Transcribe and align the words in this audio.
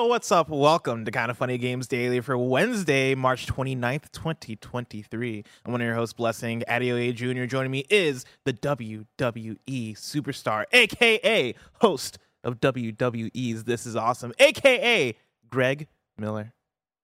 Yo, 0.00 0.06
what's 0.06 0.32
up? 0.32 0.48
Welcome 0.48 1.04
to 1.04 1.10
Kind 1.10 1.30
of 1.30 1.36
Funny 1.36 1.58
Games 1.58 1.86
Daily 1.86 2.20
for 2.20 2.38
Wednesday, 2.38 3.14
March 3.14 3.46
29th, 3.46 4.10
2023. 4.12 5.44
I'm 5.66 5.72
one 5.72 5.82
of 5.82 5.84
your 5.84 5.94
hosts, 5.94 6.14
Blessing. 6.14 6.64
Adeoye 6.66 7.14
Jr. 7.14 7.44
Joining 7.44 7.70
me 7.70 7.84
is 7.90 8.24
the 8.46 8.54
WWE 8.54 9.04
superstar, 9.94 10.64
aka 10.72 11.54
host 11.82 12.16
of 12.44 12.62
WWE's 12.62 13.64
This 13.64 13.84
Is 13.84 13.94
Awesome, 13.94 14.32
aka 14.38 15.14
Greg 15.50 15.86
Miller. 16.16 16.54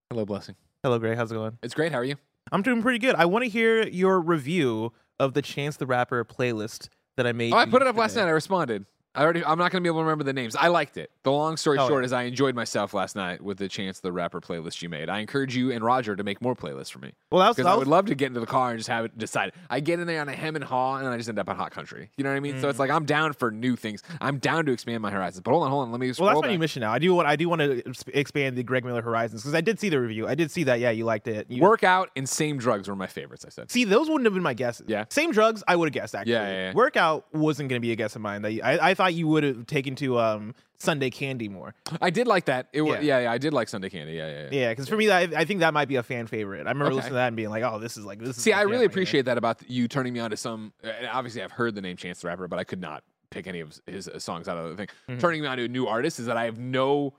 Hello, 0.09 0.25
blessing. 0.25 0.55
Hello, 0.83 0.99
Greg. 0.99 1.19
How's 1.19 1.31
it 1.31 1.35
going? 1.35 1.59
It's 1.63 1.75
great. 1.75 1.93
How 1.93 1.99
are 1.99 2.05
you? 2.05 2.17
I'm 2.51 2.63
doing 2.63 2.81
pretty 2.81 2.99
good. 2.99 3.15
I 3.17 3.27
want 3.27 3.45
to 3.45 3.51
hear 3.51 3.87
your 3.87 4.19
review 4.23 4.95
of 5.21 5.35
the 5.35 5.43
Chance 5.43 5.77
the 5.77 5.87
Rapper 5.87 6.25
playlist 6.25 6.89
that 7.19 7.27
I 7.27 7.33
made. 7.33 7.53
Oh, 7.53 7.59
I 7.59 7.67
put 7.67 7.83
it 7.83 7.89
up 7.89 7.97
last 7.97 8.17
night. 8.17 8.25
I 8.25 8.31
responded. 8.31 8.87
I 9.17 9.23
already. 9.23 9.45
I'm 9.45 9.59
not 9.59 9.73
going 9.73 9.83
to 9.83 9.87
be 9.87 9.89
able 9.89 10.01
to 10.01 10.05
remember 10.05 10.25
the 10.25 10.33
names. 10.33 10.55
I 10.57 10.69
liked 10.69 10.97
it. 10.97 11.11
The 11.23 11.33
long 11.33 11.57
story 11.57 11.79
Oh, 11.79 11.89
short 11.89 12.03
yeah. 12.03 12.07
is, 12.07 12.13
I 12.13 12.23
enjoyed 12.23 12.55
myself 12.55 12.95
last 12.95 13.17
night 13.17 13.41
with 13.43 13.59
the 13.59 13.69
Chance 13.69 14.01
the 14.01 14.13
Rapper 14.13 14.41
playlist 14.41 14.83
you 14.83 14.89
made. 14.89 15.09
I 15.09 15.19
encourage 15.19 15.57
you 15.57 15.73
and 15.73 15.85
Roger 15.85 16.17
to 16.17 16.23
make 16.23 16.41
more 16.41 16.55
playlists 16.55 16.91
for 16.91 16.99
me 16.99 17.13
Well, 17.31 17.41
that's 17.41 17.51
was, 17.51 17.57
because 17.57 17.73
I 17.73 17.77
would 17.77 17.89
love 17.89 18.07
to 18.07 18.15
get 18.15 18.27
into 18.27 18.41
the 18.41 18.47
car 18.47 18.71
and 18.71 18.79
just 18.79 18.89
have 18.89 19.07
it 19.07 19.19
decide. 19.19 19.53
I 19.71 19.81
get 19.81 20.01
in 20.01 20.07
there 20.07 20.21
on 20.21 20.29
a 20.29 20.33
hem 20.33 20.57
and 20.57 20.65
haw, 20.65 20.97
and 20.97 21.07
then 21.07 21.13
I 21.13 21.17
just 21.17 21.29
end 21.29 21.39
up 21.39 21.49
on 21.49 21.57
hot 21.57 21.73
country. 21.73 22.11
You 22.17 22.25
know 22.25 22.31
what 22.31 22.37
I 22.37 22.41
mean? 22.41 22.61
So 22.61 22.69
it's 22.69 22.77
mm. 22.77 22.81
like 22.81 22.91
I'm 22.91 23.05
down 23.05 23.33
for 23.33 23.51
new 23.51 23.77
things. 23.77 24.03
I'm 24.21 24.39
down 24.39 24.67
to 24.67 24.73
expand 24.73 25.03
my 25.03 25.11
horizons. 25.11 25.43
But 25.43 25.53
hold 25.53 25.65
on, 25.65 25.71
hold 25.71 25.85
on. 25.85 25.93
Let 25.93 26.01
me. 26.01 26.13
Well, 26.19 26.29
that's 26.29 26.41
back. 26.41 26.53
you 26.53 26.59
mission 26.59 26.81
now. 26.81 26.93
I 26.93 26.99
do 26.99 27.15
want 27.15 27.29
I 27.29 27.37
do 27.37 27.49
want 27.49 27.61
to 27.61 27.83
expand 28.19 28.57
the 28.57 28.63
Greg 28.63 28.85
Miller 28.85 29.03
horizons 29.03 29.43
because 29.43 29.55
I 29.55 29.61
did 29.61 29.81
see 29.81 29.89
the 29.89 30.01
review. 30.01 30.27
I 30.29 30.35
did 30.35 30.51
see 30.51 30.65
that. 30.65 30.81
Yeah, 30.81 30.91
you 30.91 31.05
liked 31.05 31.29
it. 31.29 31.51
You, 31.51 31.63
Workout 31.63 32.11
and 32.17 32.29
same 32.29 32.59
drugs 32.59 32.89
were 32.89 32.97
my 32.97 33.07
favorites. 33.07 33.45
I 33.47 33.51
said. 33.51 33.71
See, 33.71 33.85
those 33.85 34.09
wouldn't 34.09 34.27
have 34.27 34.35
been 34.35 34.43
my 34.43 34.55
guesses. 34.55 34.87
Yeah. 34.89 35.05
Same 35.09 35.33
drugs, 35.33 35.63
I 35.67 35.77
would 35.77 35.87
have 35.87 35.93
guessed 35.93 36.15
actually. 36.15 36.33
Yeah, 36.33 36.49
yeah, 36.49 36.69
yeah. 36.69 36.73
Workout 36.75 37.27
wasn't 37.35 37.69
going 37.69 37.81
to 37.81 37.87
be 37.87 37.93
a 37.93 37.97
guess 37.97 38.17
of 38.17 38.23
mine. 38.23 38.43
That 38.43 38.61
I, 38.63 38.91
I 38.91 38.95
thought 38.95 39.06
you 39.09 39.29
would 39.29 39.43
have 39.45 39.67
taken 39.67 39.95
to 39.97 40.19
um 40.19 40.55
Sunday 40.79 41.09
Candy 41.11 41.49
more. 41.49 41.75
I 42.03 42.11
did 42.11 42.27
like 42.27 42.45
that. 42.47 42.69
It 42.73 42.83
was, 42.83 42.97
Yeah. 42.97 43.01
yeah, 43.01 43.19
yeah. 43.21 43.33
I 43.33 43.39
did 43.39 43.55
like 43.55 43.69
Sunday 43.69 43.89
Candy. 43.89 44.13
Yeah, 44.13 44.29
yeah. 44.29 44.43
yeah. 44.51 44.61
Yeah, 44.61 44.69
because 44.73 44.89
for 44.89 44.97
me, 44.97 45.11
I, 45.11 45.21
I 45.23 45.45
think 45.47 45.61
that 45.61 45.73
might 45.73 45.89
be 45.89 45.97
a 45.97 46.03
fan 46.03 46.27
favorite. 46.27 46.67
I 46.67 46.71
remember 46.71 46.87
Okay. 46.87 46.95
listening 46.97 47.11
to 47.13 47.15
that 47.15 47.27
and 47.29 47.37
being 47.37 47.49
like, 47.51 47.63
"Oh, 47.63 47.79
this 47.79 47.97
is 47.97 48.05
like 48.05 48.19
this." 48.19 48.37
Is 48.37 48.43
See, 48.43 48.53
I 48.53 48.63
really 48.63 48.85
appreciate 48.85 49.25
that 49.25 49.39
about 49.39 49.61
you 49.71 49.89
turning 49.89 50.13
me 50.13 50.21
on 50.21 50.31
to 50.31 50.37
some. 50.37 50.73
And 50.83 51.07
obviously, 51.07 51.43
I've 51.43 51.53
heard 51.53 51.75
the 51.75 51.81
name 51.83 51.97
Chance 51.97 52.21
the 52.21 52.29
Rapper, 52.29 52.47
but 52.49 52.59
I 52.59 52.65
could 52.65 52.81
not 52.81 53.05
pick 53.31 53.47
any 53.47 53.61
of 53.61 53.79
his, 53.87 54.09
songs 54.19 54.49
out 54.49 54.57
of 54.59 54.71
the 54.71 54.77
thing. 54.77 54.89
Mhm. 55.09 55.21
Turning 55.21 55.41
me 55.43 55.49
on 55.49 55.57
to 55.57 55.65
a 55.65 55.69
new 55.69 55.87
artist 55.87 56.21
is 56.21 56.27
that 56.27 56.37
I 56.37 56.45
have 56.45 56.59
no. 56.59 57.15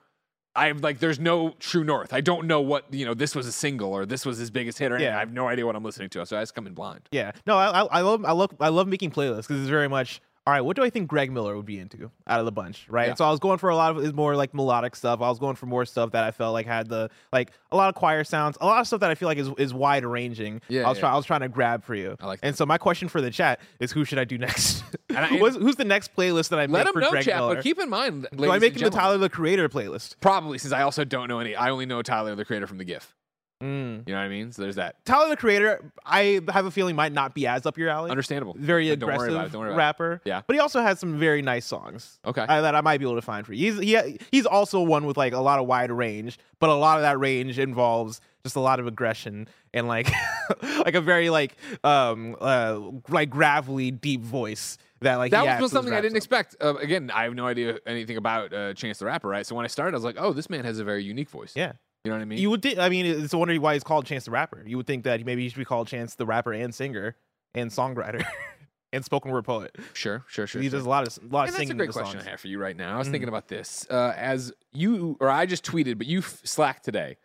I 0.55 0.67
have 0.67 0.81
like, 0.81 0.97
there's 0.97 1.19
no 1.19 1.51
true 1.59 1.83
north. 1.83 2.13
I 2.13 2.21
don't 2.21 2.47
know 2.47 2.61
what 2.61 2.91
you 2.91 3.05
know. 3.05 3.13
This 3.13 3.35
was 3.35 3.45
a 3.45 3.51
single 3.51 3.93
or 3.93 4.07
this 4.07 4.25
was 4.25 4.39
his 4.39 4.49
biggest 4.49 4.79
hit 4.79 4.91
or 4.91 4.95
anything. 4.95 5.11
Yeah. 5.11 5.17
I 5.17 5.19
have 5.19 5.31
no 5.31 5.47
idea 5.47 5.67
what 5.67 5.75
I'm 5.75 5.83
listening 5.83 6.09
to. 6.09 6.25
So 6.25 6.35
I 6.35 6.41
just 6.41 6.55
come 6.55 6.65
in 6.65 6.73
blind. 6.73 7.01
Yeah, 7.11 7.31
no, 7.45 7.57
I, 7.57 7.81
I, 7.81 7.85
I 7.85 8.01
love 8.01 8.25
I 8.25 8.31
love 8.31 8.51
I 8.59 8.69
love 8.69 8.87
making 8.87 9.11
playlists 9.11 9.43
because 9.47 9.61
it's 9.61 9.69
very 9.69 9.87
much 9.87 10.19
all 10.47 10.53
right. 10.53 10.61
What 10.61 10.77
do 10.77 10.83
I 10.83 10.89
think 10.89 11.09
Greg 11.09 11.29
Miller 11.29 11.57
would 11.57 11.65
be 11.65 11.77
into 11.77 12.09
out 12.25 12.39
of 12.39 12.45
the 12.45 12.53
bunch, 12.53 12.87
right? 12.87 13.09
Yeah. 13.09 13.15
So 13.15 13.25
I 13.25 13.31
was 13.31 13.41
going 13.41 13.57
for 13.57 13.67
a 13.67 13.75
lot 13.75 13.97
of 13.97 14.15
more 14.15 14.33
like 14.37 14.53
melodic 14.53 14.95
stuff. 14.95 15.19
I 15.19 15.27
was 15.27 15.39
going 15.39 15.57
for 15.57 15.65
more 15.65 15.83
stuff 15.83 16.11
that 16.11 16.23
I 16.23 16.31
felt 16.31 16.53
like 16.53 16.65
had 16.65 16.87
the 16.87 17.09
like 17.33 17.51
a 17.69 17.75
lot 17.75 17.89
of 17.89 17.95
choir 17.95 18.23
sounds, 18.23 18.57
a 18.61 18.65
lot 18.65 18.79
of 18.79 18.87
stuff 18.87 19.01
that 19.01 19.11
I 19.11 19.15
feel 19.15 19.27
like 19.27 19.37
is 19.39 19.49
is 19.57 19.73
wide 19.73 20.05
ranging. 20.05 20.61
Yeah, 20.69 20.85
I 20.85 20.87
was 20.87 20.99
yeah. 20.99 21.01
trying 21.01 21.13
I 21.13 21.17
was 21.17 21.25
trying 21.25 21.41
to 21.41 21.49
grab 21.49 21.83
for 21.83 21.95
you. 21.95 22.15
I 22.21 22.27
like 22.27 22.39
And 22.43 22.55
so 22.55 22.65
my 22.65 22.77
question 22.77 23.09
for 23.09 23.19
the 23.19 23.29
chat 23.29 23.59
is, 23.81 23.91
who 23.91 24.05
should 24.05 24.19
I 24.19 24.23
do 24.23 24.37
next? 24.47 24.85
And 25.09 25.17
I- 25.17 25.27
Who's, 25.27 25.57
who's 25.57 25.75
the 25.75 25.83
next 25.83 26.15
playlist 26.15 26.47
that 26.49 26.59
I 26.59 26.65
Let 26.65 26.69
make 26.69 26.87
him 26.87 26.93
for 26.93 26.99
know, 27.01 27.09
Greg 27.09 27.25
chat. 27.25 27.35
Miller? 27.35 27.55
But 27.55 27.63
keep 27.63 27.77
in 27.77 27.89
mind, 27.89 28.27
do 28.33 28.49
I 28.49 28.57
make 28.57 28.73
him 28.73 28.83
the 28.83 28.89
Tyler 28.89 29.17
the 29.17 29.29
Creator 29.29 29.67
playlist? 29.67 30.15
Probably, 30.21 30.59
since 30.59 30.71
I 30.71 30.83
also 30.83 31.03
don't 31.03 31.27
know 31.27 31.39
any. 31.39 31.57
I 31.57 31.71
only 31.71 31.85
know 31.85 32.01
Tyler, 32.01 32.35
the 32.35 32.45
creator 32.45 32.67
from 32.67 32.77
the 32.77 32.85
GIF. 32.85 33.16
Mm. 33.61 34.07
You 34.07 34.13
know 34.13 34.19
what 34.19 34.25
I 34.25 34.29
mean? 34.29 34.51
So 34.51 34.61
there's 34.61 34.75
that. 34.75 35.03
Tyler 35.05 35.29
the 35.29 35.37
Creator, 35.37 35.91
I 36.05 36.41
have 36.49 36.65
a 36.65 36.71
feeling 36.71 36.95
might 36.95 37.11
not 37.11 37.33
be 37.33 37.47
as 37.47 37.65
up 37.65 37.77
your 37.77 37.89
alley. 37.89 38.11
Understandable. 38.11 38.55
Very 38.57 38.89
But 38.89 38.99
don't 38.99 39.09
aggressive 39.09 39.33
about 39.33 39.45
it, 39.47 39.51
don't 39.51 39.61
worry 39.61 39.69
about 39.71 39.75
it. 39.75 39.77
rapper. 39.77 40.21
Yeah. 40.25 40.41
but 40.45 40.55
he 40.55 40.59
also 40.59 40.81
has 40.81 40.99
some 40.99 41.17
very 41.17 41.41
nice 41.41 41.65
songs. 41.65 42.19
Okay. 42.25 42.45
uh, 42.47 42.61
that 42.61 42.75
I 42.75 42.81
might 42.81 42.99
be 42.99 43.05
able 43.05 43.15
to 43.15 43.21
find 43.21 43.45
for 43.45 43.53
you. 43.53 43.71
He's 43.73 43.81
he, 43.81 44.19
he's 44.31 44.45
also 44.45 44.81
one 44.81 45.05
with 45.05 45.17
like 45.17 45.33
a 45.33 45.39
lot 45.39 45.59
of 45.59 45.65
wide 45.65 45.91
range, 45.91 46.37
but 46.59 46.69
a 46.69 46.75
lot 46.75 46.97
of 46.97 47.01
that 47.01 47.19
range 47.19 47.57
involves 47.57 48.21
just 48.43 48.55
a 48.55 48.59
lot 48.59 48.79
of 48.79 48.85
aggression 48.87 49.47
and 49.73 49.87
like 49.87 50.09
like 50.85 50.93
a 50.95 51.01
very 51.01 51.29
like 51.29 51.55
um 51.83 52.35
uh 52.39 52.79
like 53.09 53.29
gravelly 53.29 53.91
deep 53.91 54.21
voice 54.21 54.77
that 55.01 55.15
like 55.15 55.31
that 55.31 55.41
was 55.41 55.49
adds 55.49 55.61
was 55.63 55.71
to 55.71 55.77
his 55.77 55.83
something 55.85 55.93
I 55.93 56.01
didn't 56.01 56.21
stuff. 56.21 56.41
expect. 56.41 56.63
Uh, 56.63 56.75
again, 56.77 57.11
I 57.13 57.23
have 57.23 57.33
no 57.35 57.45
idea 57.47 57.79
anything 57.85 58.17
about 58.17 58.53
uh, 58.53 58.73
Chance 58.73 58.99
the 58.99 59.05
Rapper, 59.05 59.27
right? 59.27 59.45
So 59.45 59.55
when 59.55 59.65
I 59.65 59.67
started, 59.67 59.93
I 59.93 59.97
was 59.97 60.03
like, 60.03 60.15
"Oh, 60.17 60.31
this 60.33 60.49
man 60.49 60.63
has 60.65 60.79
a 60.79 60.83
very 60.83 61.03
unique 61.03 61.29
voice." 61.29 61.53
Yeah. 61.55 61.73
You 62.07 62.11
know 62.11 62.17
what 62.17 62.21
I 62.21 62.25
mean. 62.25 62.39
You 62.39 62.49
would 62.49 62.61
think. 62.61 62.79
I 62.79 62.89
mean, 62.89 63.05
it's 63.05 63.33
a 63.33 63.37
wonder 63.37 63.59
why 63.59 63.73
he's 63.73 63.83
called 63.83 64.05
Chance 64.05 64.25
the 64.25 64.31
Rapper. 64.31 64.63
You 64.65 64.77
would 64.77 64.87
think 64.87 65.03
that 65.03 65.25
maybe 65.25 65.43
he 65.43 65.49
should 65.49 65.57
be 65.57 65.65
called 65.65 65.87
Chance 65.87 66.15
the 66.15 66.25
Rapper 66.25 66.53
and 66.53 66.73
singer 66.73 67.15
and 67.53 67.69
songwriter 67.69 68.25
and 68.93 69.03
spoken 69.03 69.31
word 69.31 69.43
poet. 69.45 69.75
sure, 69.93 70.23
sure, 70.27 70.47
sure. 70.47 70.61
he 70.61 70.69
sure. 70.69 70.79
does 70.79 70.85
a 70.85 70.89
lot 70.89 71.05
of 71.07 71.17
a 71.23 71.27
lot 71.33 71.43
of 71.43 71.47
And 71.47 71.47
that's 71.49 71.57
singing. 71.57 71.71
a 71.71 71.75
great 71.75 71.91
question 71.91 72.13
songs. 72.19 72.27
I 72.27 72.31
have 72.31 72.39
for 72.39 72.47
you 72.47 72.59
right 72.59 72.75
now. 72.77 72.95
I 72.95 72.97
was 72.97 73.07
Mhm. 73.07 73.11
thinking 73.11 73.27
about 73.29 73.47
this 73.49 73.85
uh, 73.89 74.13
as 74.15 74.53
you 74.73 75.17
or 75.19 75.29
I 75.29 75.45
just 75.45 75.65
tweeted, 75.65 75.97
but 75.97 76.07
you 76.07 76.19
f- 76.19 76.41
slacked 76.43 76.85
today. 76.85 77.17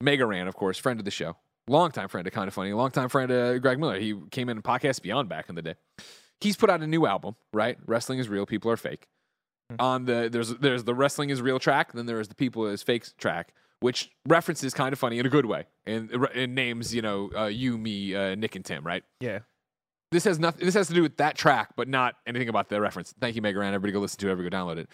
Mega 0.00 0.24
Ran, 0.24 0.46
of 0.46 0.54
course, 0.54 0.78
friend 0.78 1.00
of 1.00 1.04
the 1.04 1.10
show, 1.10 1.36
longtime 1.66 2.08
friend 2.08 2.24
of 2.26 2.32
Kind 2.32 2.46
of 2.46 2.54
Funny, 2.54 2.72
longtime 2.72 3.08
friend 3.08 3.32
of 3.32 3.60
Greg 3.62 3.80
Miller. 3.80 3.98
He 3.98 4.14
came 4.30 4.48
in 4.48 4.62
podcast 4.62 5.02
Beyond 5.02 5.28
back 5.28 5.48
in 5.48 5.56
the 5.56 5.62
day. 5.62 5.74
He's 6.40 6.56
put 6.56 6.70
out 6.70 6.82
a 6.82 6.86
new 6.86 7.04
album, 7.04 7.34
right? 7.52 7.76
Wrestling 7.84 8.20
is 8.20 8.28
real, 8.28 8.46
people 8.46 8.70
are 8.70 8.76
fake. 8.76 9.08
Mhm. 9.72 9.76
On 9.82 10.04
the 10.04 10.28
there's 10.30 10.54
there's 10.56 10.84
the 10.84 10.94
wrestling 10.94 11.30
is 11.30 11.42
real 11.42 11.58
track, 11.58 11.92
then 11.92 12.06
there 12.06 12.20
is 12.20 12.28
the 12.28 12.36
people 12.36 12.66
is 12.68 12.82
fake 12.84 13.04
track, 13.18 13.52
which 13.80 14.10
references 14.26 14.74
Kind 14.74 14.92
of 14.92 14.98
Funny 14.98 15.18
in 15.18 15.26
a 15.26 15.28
good 15.28 15.46
way, 15.46 15.66
and 15.86 16.10
and 16.34 16.54
names 16.54 16.94
you 16.94 17.02
know 17.02 17.30
uh, 17.36 17.46
you, 17.46 17.78
me, 17.78 18.14
uh, 18.14 18.34
Nick, 18.34 18.56
and 18.56 18.64
Tim, 18.64 18.84
right? 18.86 19.02
Yeah. 19.20 19.40
this 20.10 20.24
has 20.24 20.38
nothing. 20.38 20.64
This 20.64 20.74
has 20.74 20.88
to 20.88 20.94
do 20.94 21.02
with 21.02 21.16
that 21.18 21.36
track, 21.36 21.70
but 21.76 21.86
not 21.88 22.16
anything 22.26 22.48
about 22.48 22.68
the 22.68 22.80
reference. 22.80 23.14
Thank 23.20 23.36
you, 23.36 23.42
Mega 23.42 23.58
Ran. 23.58 23.74
Everybody 23.74 23.92
go 23.92 24.00
listen 24.00 24.18
to 24.20 24.28
it. 24.28 24.32
Everybody 24.32 24.50
go 24.50 24.56
download 24.56 24.78
it. 24.78 24.88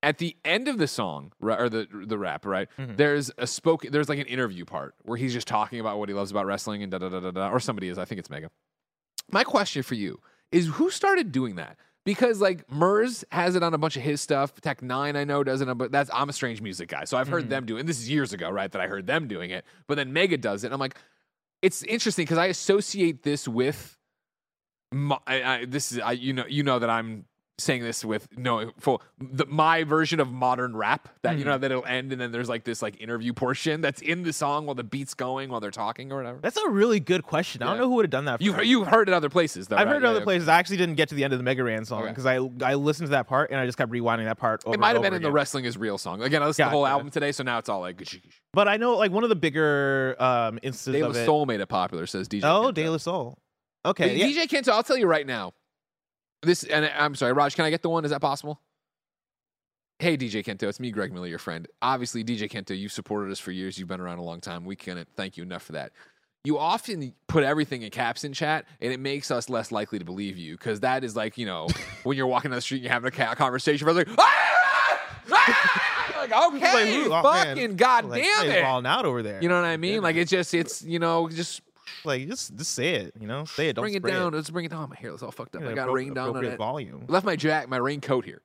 At 0.00 0.18
the 0.18 0.36
end 0.44 0.68
of 0.68 0.78
the 0.78 0.86
song, 0.86 1.32
or 1.42 1.68
the 1.68 1.86
the 2.06 2.16
rap, 2.16 2.46
right? 2.46 2.68
Mhm. 2.78 2.96
There's 2.96 3.32
a 3.36 3.46
spoken. 3.48 3.90
There's 3.90 4.08
like 4.08 4.20
an 4.20 4.26
interview 4.26 4.64
part 4.64 4.94
where 5.02 5.18
he's 5.18 5.32
just 5.32 5.48
talking 5.48 5.80
about 5.80 5.98
what 5.98 6.08
he 6.08 6.14
loves 6.14 6.30
about 6.30 6.46
wrestling 6.46 6.82
and 6.84 6.92
da 6.92 6.98
da 6.98 7.08
da 7.08 7.18
da 7.20 7.30
da. 7.32 7.50
Or 7.50 7.58
somebody 7.58 7.88
is. 7.88 7.98
I 7.98 8.04
think 8.04 8.20
it's 8.20 8.30
Mega. 8.30 8.48
My 9.30 9.42
question 9.44 9.82
for 9.82 9.94
you 9.96 10.20
is: 10.52 10.68
Who 10.74 10.90
started 10.90 11.32
doing 11.32 11.56
that? 11.56 11.76
Because 12.08 12.40
like 12.40 12.70
Murs 12.72 13.22
has 13.32 13.54
it 13.54 13.62
on 13.62 13.74
a 13.74 13.78
bunch 13.78 13.94
of 13.98 14.02
his 14.02 14.22
stuff. 14.22 14.58
Tech 14.62 14.80
N9ne 14.80 15.14
I 15.14 15.24
know 15.24 15.44
doesn't, 15.44 15.76
but 15.76 15.92
that's 15.92 16.10
I'm 16.14 16.30
a 16.30 16.32
strange 16.32 16.62
music 16.62 16.88
guy, 16.88 17.04
so 17.04 17.18
I've 17.18 17.28
heard 17.28 17.44
Mhm. 17.44 17.50
them 17.50 17.66
do 17.66 17.76
it. 17.76 17.80
And 17.80 17.88
this 17.88 17.98
is 18.00 18.08
years 18.08 18.32
ago, 18.32 18.48
right? 18.48 18.72
That 18.72 18.80
I 18.80 18.86
heard 18.86 19.06
them 19.06 19.28
doing 19.28 19.50
it. 19.50 19.62
But 19.86 19.96
then 19.96 20.10
Mega 20.14 20.38
does 20.38 20.64
it. 20.64 20.68
And 20.68 20.72
I'm 20.74 20.80
like, 20.80 20.94
it's 21.60 21.82
interesting 21.82 22.24
because 22.24 22.38
I 22.38 22.46
associate 22.46 23.24
this 23.24 23.46
with 23.46 23.98
my, 24.90 25.18
I, 25.26 25.42
I, 25.42 25.64
this 25.66 25.92
is 25.92 25.98
I, 26.00 26.12
you 26.12 26.32
know 26.32 26.46
you 26.48 26.62
know 26.62 26.78
that 26.78 26.88
I'm 26.88 27.26
saying 27.60 27.82
this 27.82 28.04
with 28.04 28.28
no 28.38 28.70
full 28.78 29.02
the, 29.18 29.44
my 29.46 29.82
version 29.82 30.20
of 30.20 30.30
modern 30.30 30.76
rap 30.76 31.08
that 31.22 31.32
you 31.32 31.38
Mm-hmm. 31.40 31.48
know 31.48 31.58
that 31.58 31.70
it'll 31.72 31.84
end 31.86 32.12
and 32.12 32.20
then 32.20 32.30
there's 32.30 32.48
like 32.48 32.62
this 32.64 32.80
like 32.82 33.00
interview 33.00 33.32
portion 33.32 33.80
that's 33.80 34.00
in 34.00 34.22
the 34.22 34.32
song 34.32 34.64
while 34.66 34.76
the 34.76 34.84
beat's 34.84 35.14
going 35.14 35.50
while 35.50 35.58
they're 35.60 35.70
talking 35.72 36.12
or 36.12 36.16
whatever. 36.18 36.38
That's 36.40 36.56
a 36.56 36.68
really 36.68 37.00
good 37.00 37.24
question. 37.24 37.62
I 37.62 37.66
don't 37.66 37.78
know 37.78 37.88
who 37.88 37.96
would 37.96 38.04
have 38.04 38.10
done 38.10 38.26
that. 38.26 38.38
For 38.38 38.44
you 38.44 38.52
for 38.54 38.62
you 38.62 38.84
heard 38.84 39.08
it 39.08 39.12
other 39.12 39.28
places 39.28 39.66
though. 39.68 39.76
I've 39.76 39.86
right? 39.88 39.94
heard 39.94 40.02
Yeah, 40.04 40.10
other 40.10 40.18
yeah. 40.20 40.24
places. 40.24 40.48
I 40.48 40.56
actually 40.58 40.76
didn't 40.76 40.94
get 40.94 41.08
to 41.08 41.14
the 41.16 41.24
end 41.24 41.32
of 41.32 41.38
the 41.40 41.42
Mega 41.42 41.64
Ran 41.64 41.84
song 41.84 42.02
Okay. 42.02 42.10
because 42.10 42.26
I 42.26 42.36
I 42.64 42.74
listened 42.74 43.08
to 43.08 43.10
that 43.10 43.26
part 43.26 43.50
and 43.50 43.58
I 43.58 43.66
just 43.66 43.76
kept 43.76 43.90
rewinding 43.90 44.24
that 44.26 44.38
part. 44.38 44.62
Over 44.64 44.74
It 44.74 44.80
might 44.80 44.88
have 44.94 45.02
been 45.02 45.06
over 45.12 45.16
in 45.16 45.22
the 45.22 45.32
wrestling 45.32 45.64
is 45.64 45.76
real 45.76 45.98
song. 45.98 46.22
Again, 46.22 46.42
I 46.42 46.46
listened 46.46 46.66
to 46.66 46.70
the 46.70 46.76
whole 46.76 46.86
album 46.86 47.10
today, 47.10 47.32
so 47.32 47.42
now 47.42 47.58
it's 47.58 47.68
all 47.68 47.80
like. 47.80 48.00
But 48.52 48.68
I 48.68 48.76
know 48.76 48.96
like 48.96 49.10
one 49.10 49.24
of 49.24 49.30
the 49.30 49.36
bigger 49.36 50.14
um 50.20 50.58
instances 50.62 50.94
De 50.94 51.02
La 51.02 51.10
of 51.10 51.16
it. 51.16 51.24
Soul 51.26 51.44
made 51.46 51.60
it 51.60 51.66
popular, 51.68 52.06
says 52.06 52.28
DJ. 52.28 52.42
oh. 52.44 52.70
De 52.70 52.88
La 52.88 52.96
Soul. 52.98 53.36
Okay, 53.84 54.16
yeah. 54.16 54.26
DJ 54.26 54.46
Kento, 54.48 54.68
I'll 54.70 54.82
tell 54.82 54.96
you 54.98 55.06
right 55.06 55.26
now. 55.26 55.52
This 56.42 56.64
and 56.64 56.84
I'm 56.96 57.14
sorry, 57.14 57.32
Raj. 57.32 57.54
Can 57.56 57.64
I 57.64 57.70
get 57.70 57.82
the 57.82 57.90
one? 57.90 58.04
Is 58.04 58.10
that 58.10 58.20
possible? 58.20 58.60
Hey, 60.00 60.16
DJ 60.16 60.44
Kento, 60.44 60.62
it's 60.68 60.78
me, 60.78 60.92
Greg 60.92 61.12
Miller, 61.12 61.26
your 61.26 61.40
friend. 61.40 61.66
Obviously, 61.82 62.22
DJ 62.22 62.48
Kento, 62.48 62.78
you've 62.78 62.92
supported 62.92 63.32
us 63.32 63.40
for 63.40 63.50
years. 63.50 63.78
You've 63.78 63.88
been 63.88 64.00
around 64.00 64.18
a 64.18 64.22
long 64.22 64.40
time. 64.40 64.64
We 64.64 64.76
can't 64.76 65.08
thank 65.16 65.36
you 65.36 65.42
enough 65.42 65.64
for 65.64 65.72
that. 65.72 65.90
You 66.44 66.56
often 66.56 67.12
put 67.26 67.42
everything 67.42 67.82
in 67.82 67.90
caps 67.90 68.22
in 68.22 68.32
chat, 68.32 68.66
and 68.80 68.92
it 68.92 69.00
makes 69.00 69.32
us 69.32 69.48
less 69.48 69.72
likely 69.72 69.98
to 69.98 70.04
believe 70.04 70.38
you 70.38 70.56
because 70.56 70.80
that 70.80 71.02
is 71.02 71.16
like, 71.16 71.36
you 71.36 71.46
know, 71.46 71.66
when 72.04 72.16
you're 72.16 72.28
walking 72.28 72.52
down 72.52 72.56
the 72.58 72.60
street 72.62 72.78
and 72.78 72.84
you're 72.84 72.92
having 72.92 73.12
a 73.12 73.34
conversation, 73.34 73.88
everyone's 73.88 74.08
like, 74.08 74.18
ah! 74.20 75.00
Ah! 75.32 76.14
like, 76.20 76.32
okay, 76.54 76.74
Like, 77.10 77.10
oh, 77.10 77.22
man. 77.34 77.46
fucking 77.56 77.76
goddamn 77.76 78.10
like, 78.10 78.22
it. 78.22 78.52
he's 78.52 78.62
balling 78.62 78.86
out 78.86 79.04
over 79.04 79.22
there. 79.24 79.42
You 79.42 79.48
know 79.48 79.56
what 79.60 79.66
I 79.66 79.76
mean? 79.76 80.00
Like 80.00 80.14
it's 80.16 80.30
just 80.30 80.54
it's 80.54 80.82
you 80.82 80.98
know 81.00 81.28
just 81.28 81.60
Like 82.04 82.26
just 82.28 82.56
just 82.56 82.72
say 82.72 82.94
it, 82.94 83.14
you 83.20 83.26
know, 83.26 83.44
say 83.44 83.68
it. 83.68 83.74
Don't 83.74 83.82
bring 83.84 83.94
it 83.94 84.02
down. 84.02 84.32
Let's 84.32 84.50
bring 84.50 84.64
it 84.64 84.70
down. 84.70 84.88
My 84.90 84.96
hair 84.96 85.14
is 85.14 85.22
all 85.22 85.30
fucked 85.32 85.56
up. 85.56 85.62
Yeah, 85.62 85.70
I 85.70 85.74
got 85.74 85.92
rain 85.92 86.14
down 86.14 86.36
on 86.36 86.44
it. 86.44 86.56
volume. 86.56 87.04
Left 87.08 87.24
my 87.26 87.36
jack, 87.36 87.68
my 87.68 87.76
raincoat 87.78 88.24
here. 88.24 88.42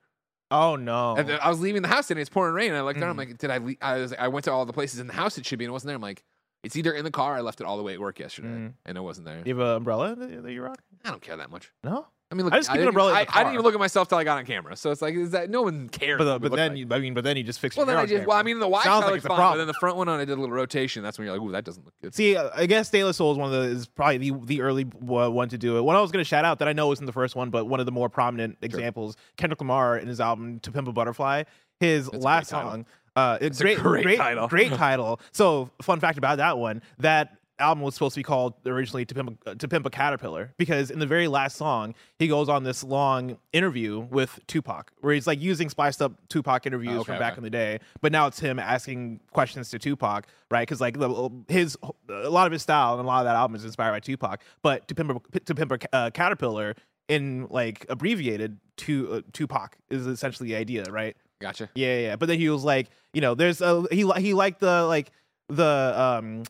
Oh 0.50 0.76
no! 0.76 1.16
And 1.16 1.28
then 1.28 1.38
I 1.42 1.48
was 1.48 1.60
leaving 1.60 1.82
the 1.82 1.88
house 1.88 2.10
and 2.10 2.20
it's 2.20 2.30
pouring 2.30 2.54
rain. 2.54 2.68
And 2.68 2.76
I 2.76 2.82
looked 2.82 3.00
down. 3.00 3.08
I'm 3.10 3.16
Mm. 3.16 3.18
like, 3.18 3.38
did 3.38 3.50
I? 3.50 3.58
Le-? 3.58 3.74
I 3.80 3.98
was. 3.98 4.12
I 4.12 4.28
went 4.28 4.44
to 4.44 4.52
all 4.52 4.66
the 4.66 4.72
places 4.72 5.00
in 5.00 5.06
the 5.06 5.12
house 5.14 5.38
it 5.38 5.46
should 5.46 5.58
be, 5.58 5.64
and 5.64 5.70
it 5.70 5.72
wasn't 5.72 5.88
there. 5.88 5.96
I'm 5.96 6.02
like, 6.02 6.22
it's 6.62 6.76
either 6.76 6.92
in 6.92 7.04
the 7.04 7.10
car. 7.10 7.34
Or 7.34 7.38
I 7.38 7.40
left 7.40 7.60
it 7.60 7.66
all 7.66 7.76
the 7.76 7.82
way 7.82 7.94
at 7.94 8.00
work 8.00 8.18
yesterday, 8.20 8.48
Mm. 8.48 8.74
and 8.84 8.98
it 8.98 9.00
wasn't 9.00 9.26
there. 9.26 9.42
you 9.44 9.56
have 9.58 9.66
an 9.66 9.76
umbrella 9.76 10.14
that 10.16 10.50
you 10.52 10.62
rock? 10.62 10.78
I 11.04 11.10
don't 11.10 11.22
care 11.22 11.36
that 11.38 11.50
much. 11.50 11.72
No, 11.82 12.06
I 12.30 12.34
mean, 12.34 12.46
look, 12.46 12.54
I 12.54 12.58
just 12.58 12.68
keep 12.68 12.74
an 12.74 12.78
didn't, 12.78 12.88
umbrella 12.88 13.12
I, 13.12 13.26
I 13.32 13.42
didn't 13.42 13.54
even 13.54 13.64
look 13.64 13.74
at 13.74 13.80
myself 13.80 14.08
till 14.08 14.18
I 14.18 14.24
got 14.24 14.38
on 14.38 14.46
camera. 14.46 14.76
So 14.76 14.90
it's 14.90 15.02
like, 15.02 15.14
is 15.14 15.30
that 15.32 15.50
no 15.50 15.62
one 15.62 15.88
cares? 15.88 16.18
but, 16.18 16.26
uh, 16.26 16.38
but 16.38 16.52
then 16.52 16.70
like. 16.72 16.78
you, 16.78 16.86
I 16.90 16.98
mean, 16.98 17.14
but 17.14 17.22
then 17.22 17.36
you 17.36 17.42
just 17.44 17.60
fix. 17.60 17.76
well, 17.76 17.86
then 17.86 17.96
I 17.96 18.06
just. 18.06 18.26
Well, 18.26 18.36
I 18.36 18.42
mean, 18.42 18.58
the 18.58 18.66
wide 18.66 18.82
Sounds 18.82 19.02
like 19.02 19.12
looks 19.12 19.24
it's 19.24 19.28
fine, 19.28 19.52
but 19.52 19.56
then 19.58 19.66
the 19.66 19.74
front 19.74 19.96
one 19.96 20.08
on 20.08 20.18
I 20.18 20.24
did 20.24 20.36
a 20.36 20.40
little 20.40 20.54
rotation. 20.54 21.02
That's 21.02 21.18
when 21.18 21.26
you're 21.26 21.36
like, 21.36 21.46
ooh, 21.46 21.52
that 21.52 21.64
doesn't 21.64 21.84
look 21.84 21.94
good. 22.02 22.14
See, 22.14 22.36
uh, 22.36 22.50
I 22.54 22.66
guess 22.66 22.92
La 22.92 23.12
Soul 23.12 23.32
is 23.32 23.38
one 23.38 23.52
of 23.52 23.62
the 23.62 23.68
is 23.68 23.86
probably 23.86 24.30
the 24.30 24.38
the 24.44 24.62
early 24.62 24.84
one 24.84 25.48
to 25.50 25.58
do 25.58 25.76
it. 25.76 25.82
One 25.82 25.96
I 25.96 26.00
was 26.00 26.10
going 26.10 26.24
to 26.24 26.28
shout 26.28 26.44
out 26.44 26.58
that 26.58 26.68
I 26.68 26.72
know 26.72 26.88
wasn't 26.88 27.06
the 27.06 27.12
first 27.12 27.36
one, 27.36 27.50
but 27.50 27.66
one 27.66 27.78
of 27.78 27.86
the 27.86 27.92
more 27.92 28.08
prominent 28.08 28.58
examples. 28.62 29.16
Kendrick 29.36 29.60
Lamar 29.60 29.98
in 29.98 30.08
his 30.08 30.20
album 30.20 30.60
"To 30.60 30.72
Pimp 30.72 30.88
a 30.88 30.92
Butterfly," 30.92 31.44
his 31.78 32.08
That's 32.08 32.24
last 32.24 32.50
song. 32.50 32.86
Uh, 33.16 33.38
it's 33.40 33.60
great 33.60 33.78
great 33.78 34.16
title. 34.16 34.48
great 34.48 34.72
title. 34.74 35.20
So, 35.32 35.70
fun 35.82 36.00
fact 36.00 36.18
about 36.18 36.38
that 36.38 36.58
one: 36.58 36.82
that 36.98 37.36
album 37.58 37.82
was 37.82 37.94
supposed 37.94 38.14
to 38.14 38.18
be 38.20 38.24
called 38.24 38.54
originally 38.66 39.04
"To 39.04 39.14
Pimp 39.14 39.38
a, 39.46 39.54
to 39.54 39.68
Pimp 39.68 39.86
a 39.86 39.90
Caterpillar" 39.90 40.52
because 40.56 40.90
in 40.90 40.98
the 40.98 41.06
very 41.06 41.28
last 41.28 41.56
song, 41.56 41.94
he 42.18 42.28
goes 42.28 42.48
on 42.48 42.64
this 42.64 42.82
long 42.84 43.38
interview 43.52 44.00
with 44.00 44.40
Tupac, 44.46 44.92
where 45.00 45.14
he's 45.14 45.26
like 45.26 45.40
using 45.40 45.68
spiced 45.68 46.02
up 46.02 46.12
Tupac 46.28 46.66
interviews 46.66 46.94
Oh, 46.94 47.00
okay, 47.00 47.12
from 47.12 47.18
back 47.18 47.32
okay. 47.34 47.38
in 47.38 47.44
the 47.44 47.50
day, 47.50 47.80
but 48.00 48.12
now 48.12 48.26
it's 48.26 48.40
him 48.40 48.58
asking 48.58 49.20
questions 49.32 49.70
to 49.70 49.78
Tupac, 49.78 50.26
right? 50.50 50.62
Because 50.62 50.80
like 50.80 50.98
the, 50.98 51.30
his 51.48 51.76
a 52.08 52.30
lot 52.30 52.46
of 52.46 52.52
his 52.52 52.62
style 52.62 52.94
and 52.98 53.04
a 53.04 53.06
lot 53.06 53.20
of 53.20 53.24
that 53.26 53.36
album 53.36 53.54
is 53.56 53.64
inspired 53.64 53.92
by 53.92 54.00
Tupac, 54.00 54.40
but 54.62 54.86
to 54.88 54.94
pimp 54.94 55.22
a, 55.32 55.40
to 55.40 55.54
pimp 55.54 55.72
a 55.72 55.94
uh, 55.94 56.10
caterpillar 56.10 56.74
in 57.08 57.46
like 57.50 57.86
abbreviated 57.88 58.58
to 58.76 59.12
uh, 59.12 59.20
Tupac 59.32 59.76
is 59.90 60.06
essentially 60.06 60.48
the 60.48 60.56
idea, 60.56 60.84
right? 60.84 61.16
Gotcha. 61.40 61.68
Yeah, 61.74 61.94
yeah, 61.94 62.00
yeah. 62.00 62.16
But 62.16 62.26
then 62.26 62.38
he 62.38 62.48
was 62.48 62.64
like, 62.64 62.88
you 63.12 63.20
know, 63.20 63.34
there's 63.34 63.60
a 63.60 63.84
he 63.90 64.10
he 64.18 64.34
liked 64.34 64.60
the 64.60 64.84
like 64.84 65.10
the 65.48 65.94
um 65.96 66.44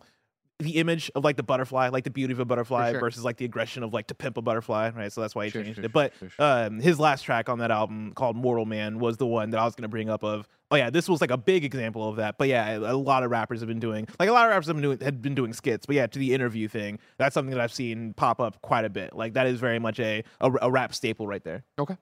the 0.60 0.76
image 0.76 1.10
of 1.14 1.24
like 1.24 1.36
the 1.36 1.42
butterfly, 1.42 1.88
like 1.88 2.04
the 2.04 2.10
beauty 2.10 2.32
of 2.32 2.38
a 2.38 2.44
butterfly 2.44 2.92
sure. 2.92 3.00
versus 3.00 3.24
like 3.24 3.36
the 3.36 3.44
aggression 3.44 3.82
of 3.82 3.92
like 3.92 4.06
to 4.06 4.14
pimp 4.14 4.36
a 4.36 4.42
butterfly, 4.42 4.90
right? 4.94 5.12
So 5.12 5.20
that's 5.20 5.34
why 5.34 5.46
he 5.46 5.50
Sure, 5.50 5.62
changed 5.62 5.76
sure, 5.76 5.84
it. 5.84 5.92
But 5.92 6.12
um 6.38 6.78
his 6.78 7.00
last 7.00 7.22
track 7.22 7.48
on 7.48 7.58
that 7.58 7.70
album 7.70 8.12
called 8.14 8.36
Mortal 8.36 8.64
Man 8.64 8.98
was 8.98 9.16
the 9.16 9.26
one 9.26 9.50
that 9.50 9.58
I 9.60 9.64
was 9.64 9.74
gonna 9.74 9.88
bring 9.88 10.08
up 10.08 10.22
of 10.22 10.46
oh 10.70 10.76
yeah, 10.76 10.90
this 10.90 11.08
was 11.08 11.20
like 11.20 11.30
a 11.30 11.36
big 11.36 11.64
example 11.64 12.08
of 12.08 12.16
that. 12.16 12.38
But 12.38 12.48
yeah, 12.48 12.76
a 12.76 12.96
lot 12.96 13.24
of 13.24 13.30
rappers 13.30 13.60
have 13.60 13.68
been 13.68 13.80
doing 13.80 14.06
like 14.20 14.28
a 14.28 14.32
lot 14.32 14.46
of 14.46 14.50
rappers 14.50 14.66
have 14.68 14.76
been 14.76 14.82
doing 14.82 15.00
had 15.00 15.20
been 15.20 15.34
doing 15.34 15.52
skits. 15.52 15.86
But 15.86 15.96
yeah, 15.96 16.06
to 16.06 16.18
the 16.18 16.32
interview 16.32 16.68
thing, 16.68 17.00
that's 17.18 17.34
something 17.34 17.50
that 17.54 17.60
I've 17.60 17.72
seen 17.74 18.14
pop 18.14 18.40
up 18.40 18.62
quite 18.62 18.84
a 18.84 18.90
bit. 18.90 19.14
Like 19.14 19.34
that 19.34 19.46
is 19.48 19.58
very 19.58 19.80
much 19.80 19.98
a 19.98 20.22
a, 20.40 20.52
a 20.62 20.70
rap 20.70 20.94
staple 20.94 21.26
right 21.26 21.42
there. 21.42 21.64
Okay. 21.78 21.96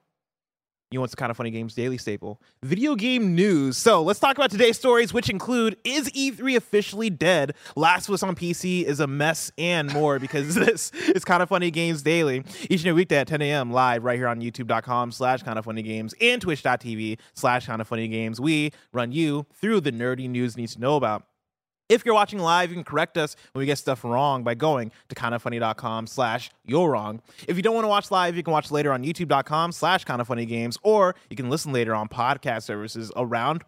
You 0.93 0.99
want 0.99 1.09
some 1.09 1.15
kind 1.15 1.31
of 1.31 1.37
funny 1.37 1.49
games 1.49 1.73
daily 1.73 1.97
staple. 1.97 2.39
Video 2.61 2.93
game 2.93 3.33
news. 3.33 3.77
So 3.77 4.03
let's 4.03 4.19
talk 4.19 4.37
about 4.37 4.51
today's 4.51 4.77
stories, 4.77 5.11
which 5.11 5.27
include 5.27 5.75
Is 5.83 6.07
E3 6.11 6.55
officially 6.55 7.09
dead? 7.09 7.55
Last 7.75 8.07
of 8.07 8.13
Us 8.13 8.21
on 8.21 8.35
PC 8.35 8.83
is 8.83 8.99
a 8.99 9.07
mess 9.07 9.51
and 9.57 9.91
more 9.91 10.19
because 10.19 10.53
this 10.55 10.91
is 10.91 11.25
kind 11.25 11.41
of 11.41 11.49
funny 11.49 11.71
games 11.71 12.03
daily. 12.03 12.43
Each 12.69 12.81
and 12.81 12.89
every 12.89 13.01
weekday 13.01 13.17
at 13.17 13.27
10 13.27 13.41
a.m. 13.41 13.71
live 13.71 14.03
right 14.03 14.19
here 14.19 14.27
on 14.27 14.39
youtube.com 14.39 15.11
slash 15.11 15.41
kind 15.41 15.57
of 15.57 15.65
funny 15.65 15.81
games 15.81 16.13
and 16.21 16.39
twitch.tv 16.39 17.17
slash 17.33 17.65
kind 17.65 17.81
of 17.81 17.87
funny 17.87 18.07
games. 18.07 18.39
We 18.39 18.71
run 18.91 19.11
you 19.11 19.47
through 19.51 19.81
the 19.81 19.91
nerdy 19.91 20.29
news 20.29 20.55
you 20.55 20.61
need 20.61 20.69
to 20.69 20.79
know 20.79 20.95
about. 20.95 21.23
If 21.93 22.05
you're 22.05 22.15
watching 22.15 22.39
live, 22.39 22.71
you 22.71 22.75
can 22.75 22.83
correct 22.83 23.19
us 23.19 23.35
when 23.51 23.59
we 23.59 23.67
get 23.67 23.77
stuff 23.77 24.03
wrong 24.03 24.43
by 24.43 24.55
going 24.55 24.91
to 25.09 25.15
kindoffunny.com 25.15 26.07
slash 26.07 26.49
you're 26.65 26.89
wrong. 26.89 27.21
If 27.47 27.55
you 27.55 27.61
don't 27.61 27.75
want 27.75 27.85
to 27.85 27.89
watch 27.89 28.09
live, 28.09 28.35
you 28.35 28.41
can 28.41 28.51
watch 28.51 28.71
later 28.71 28.91
on 28.91 29.03
youtube.com 29.03 29.71
slash 29.71 30.03
kindoffunnygames, 30.03 30.79
or 30.81 31.13
you 31.29 31.35
can 31.35 31.51
listen 31.51 31.71
later 31.71 31.93
on 31.93 32.09
podcast 32.09 32.63
services 32.63 33.11
around 33.15 33.63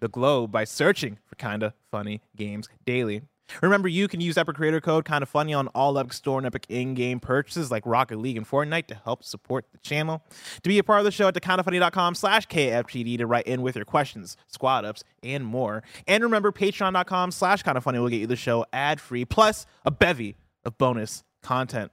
the 0.00 0.08
globe 0.08 0.50
by 0.50 0.64
searching 0.64 1.18
for 1.26 1.36
Kinda 1.36 1.74
Funny 1.92 2.22
Games 2.34 2.68
Daily. 2.84 3.22
Remember, 3.62 3.88
you 3.88 4.08
can 4.08 4.20
use 4.20 4.36
Epic 4.36 4.56
Creator 4.56 4.80
Code 4.80 5.04
Kinda 5.04 5.26
Funny 5.26 5.54
on 5.54 5.68
all 5.68 5.98
Epic 5.98 6.12
Store 6.12 6.38
and 6.38 6.46
Epic 6.46 6.66
in-game 6.68 7.20
purchases 7.20 7.70
like 7.70 7.84
Rocket 7.86 8.18
League 8.18 8.36
and 8.36 8.48
Fortnite 8.48 8.86
to 8.88 8.94
help 8.94 9.22
support 9.22 9.66
the 9.72 9.78
channel. 9.78 10.22
To 10.62 10.68
be 10.68 10.78
a 10.78 10.84
part 10.84 11.00
of 11.00 11.04
the 11.04 11.10
show, 11.10 11.28
at 11.28 11.34
kindafunny.com 11.34 12.14
slash 12.14 12.46
KFGD 12.48 13.18
to 13.18 13.26
write 13.26 13.46
in 13.46 13.62
with 13.62 13.76
your 13.76 13.84
questions, 13.84 14.36
squad 14.46 14.84
ups, 14.84 15.04
and 15.22 15.44
more. 15.44 15.82
And 16.06 16.22
remember, 16.22 16.52
patreon.com 16.52 17.30
slash 17.30 17.62
kindafunny 17.62 18.00
will 18.00 18.08
get 18.08 18.20
you 18.20 18.26
the 18.26 18.36
show 18.36 18.64
ad-free, 18.72 19.26
plus 19.26 19.66
a 19.84 19.90
bevy 19.90 20.36
of 20.64 20.78
bonus 20.78 21.22
content. 21.42 21.92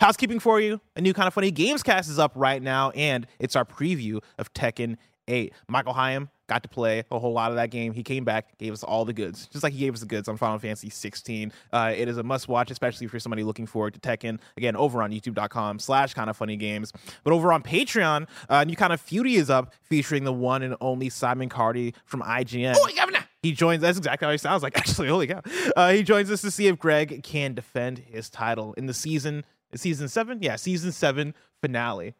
Housekeeping 0.00 0.38
for 0.38 0.60
you, 0.60 0.80
a 0.94 1.00
new 1.00 1.12
kind 1.12 1.26
of 1.26 1.34
funny 1.34 1.50
games 1.50 1.82
cast 1.82 2.08
is 2.08 2.18
up 2.18 2.32
right 2.36 2.62
now, 2.62 2.90
and 2.90 3.26
it's 3.38 3.56
our 3.56 3.64
preview 3.64 4.20
of 4.38 4.52
Tekken 4.52 4.96
8. 5.28 5.52
Michael 5.68 5.94
Hyam 5.94 6.28
got 6.48 6.62
to 6.64 6.68
play 6.68 7.04
a 7.10 7.18
whole 7.18 7.32
lot 7.32 7.50
of 7.50 7.56
that 7.56 7.70
game. 7.70 7.92
He 7.92 8.02
came 8.02 8.24
back, 8.24 8.58
gave 8.58 8.72
us 8.72 8.82
all 8.82 9.04
the 9.04 9.12
goods, 9.12 9.46
just 9.52 9.62
like 9.62 9.72
he 9.72 9.78
gave 9.78 9.94
us 9.94 10.00
the 10.00 10.06
goods 10.06 10.28
on 10.28 10.36
Final 10.36 10.58
Fantasy 10.58 10.90
16. 10.90 11.52
Uh, 11.72 11.92
it 11.96 12.08
is 12.08 12.18
a 12.18 12.22
must 12.22 12.48
watch, 12.48 12.70
especially 12.70 13.06
if 13.06 13.12
you're 13.12 13.20
somebody 13.20 13.44
looking 13.44 13.66
forward 13.66 13.94
to 13.94 14.00
Tekken. 14.00 14.40
Again, 14.56 14.76
over 14.76 15.02
on 15.02 15.12
youtube.com 15.12 15.78
slash 15.78 16.14
kind 16.14 16.28
of 16.28 16.36
funny 16.36 16.56
games. 16.56 16.92
But 17.22 17.32
over 17.32 17.52
on 17.52 17.62
Patreon, 17.62 18.26
uh, 18.48 18.64
new 18.64 18.76
kind 18.76 18.92
of 18.92 19.00
Feudy 19.00 19.36
is 19.36 19.50
up 19.50 19.72
featuring 19.82 20.24
the 20.24 20.32
one 20.32 20.62
and 20.62 20.74
only 20.80 21.08
Simon 21.08 21.48
Cardy 21.48 21.94
from 22.04 22.22
IGN. 22.22 22.74
Oh, 22.76 22.88
governor. 22.96 23.24
He 23.42 23.52
joins. 23.52 23.80
That's 23.80 23.96
exactly 23.96 24.26
how 24.26 24.32
he 24.32 24.38
sounds 24.38 24.62
like. 24.62 24.76
Actually, 24.76 25.08
holy 25.08 25.26
cow! 25.26 25.40
Uh, 25.76 25.92
he 25.92 26.02
joins 26.02 26.30
us 26.30 26.42
to 26.42 26.50
see 26.50 26.66
if 26.66 26.78
Greg 26.78 27.22
can 27.22 27.54
defend 27.54 27.98
his 27.98 28.28
title 28.28 28.74
in 28.74 28.86
the 28.86 28.94
season. 28.94 29.44
Season 29.74 30.08
seven, 30.08 30.42
yeah, 30.42 30.56
season 30.56 30.92
seven 30.92 31.32
finale. 31.62 32.14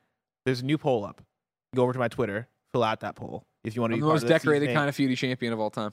There's 0.44 0.61
a 0.61 0.64
new 0.64 0.79
poll 0.79 1.05
up. 1.05 1.20
Go 1.75 1.82
over 1.82 1.93
to 1.93 1.99
my 1.99 2.08
Twitter, 2.08 2.49
fill 2.72 2.82
out 2.84 3.00
that 3.00 3.17
poll 3.17 3.44
if 3.64 3.75
you 3.75 3.81
want 3.81 3.93
to 3.93 3.94
I'm 3.94 4.00
be 4.00 4.06
the 4.06 4.12
most 4.12 4.26
decorated 4.26 4.72
kind 4.75 4.88
of 4.88 4.96
feudy 4.96 5.17
champion 5.17 5.52
of 5.52 5.61
all 5.61 5.70
time. 5.70 5.93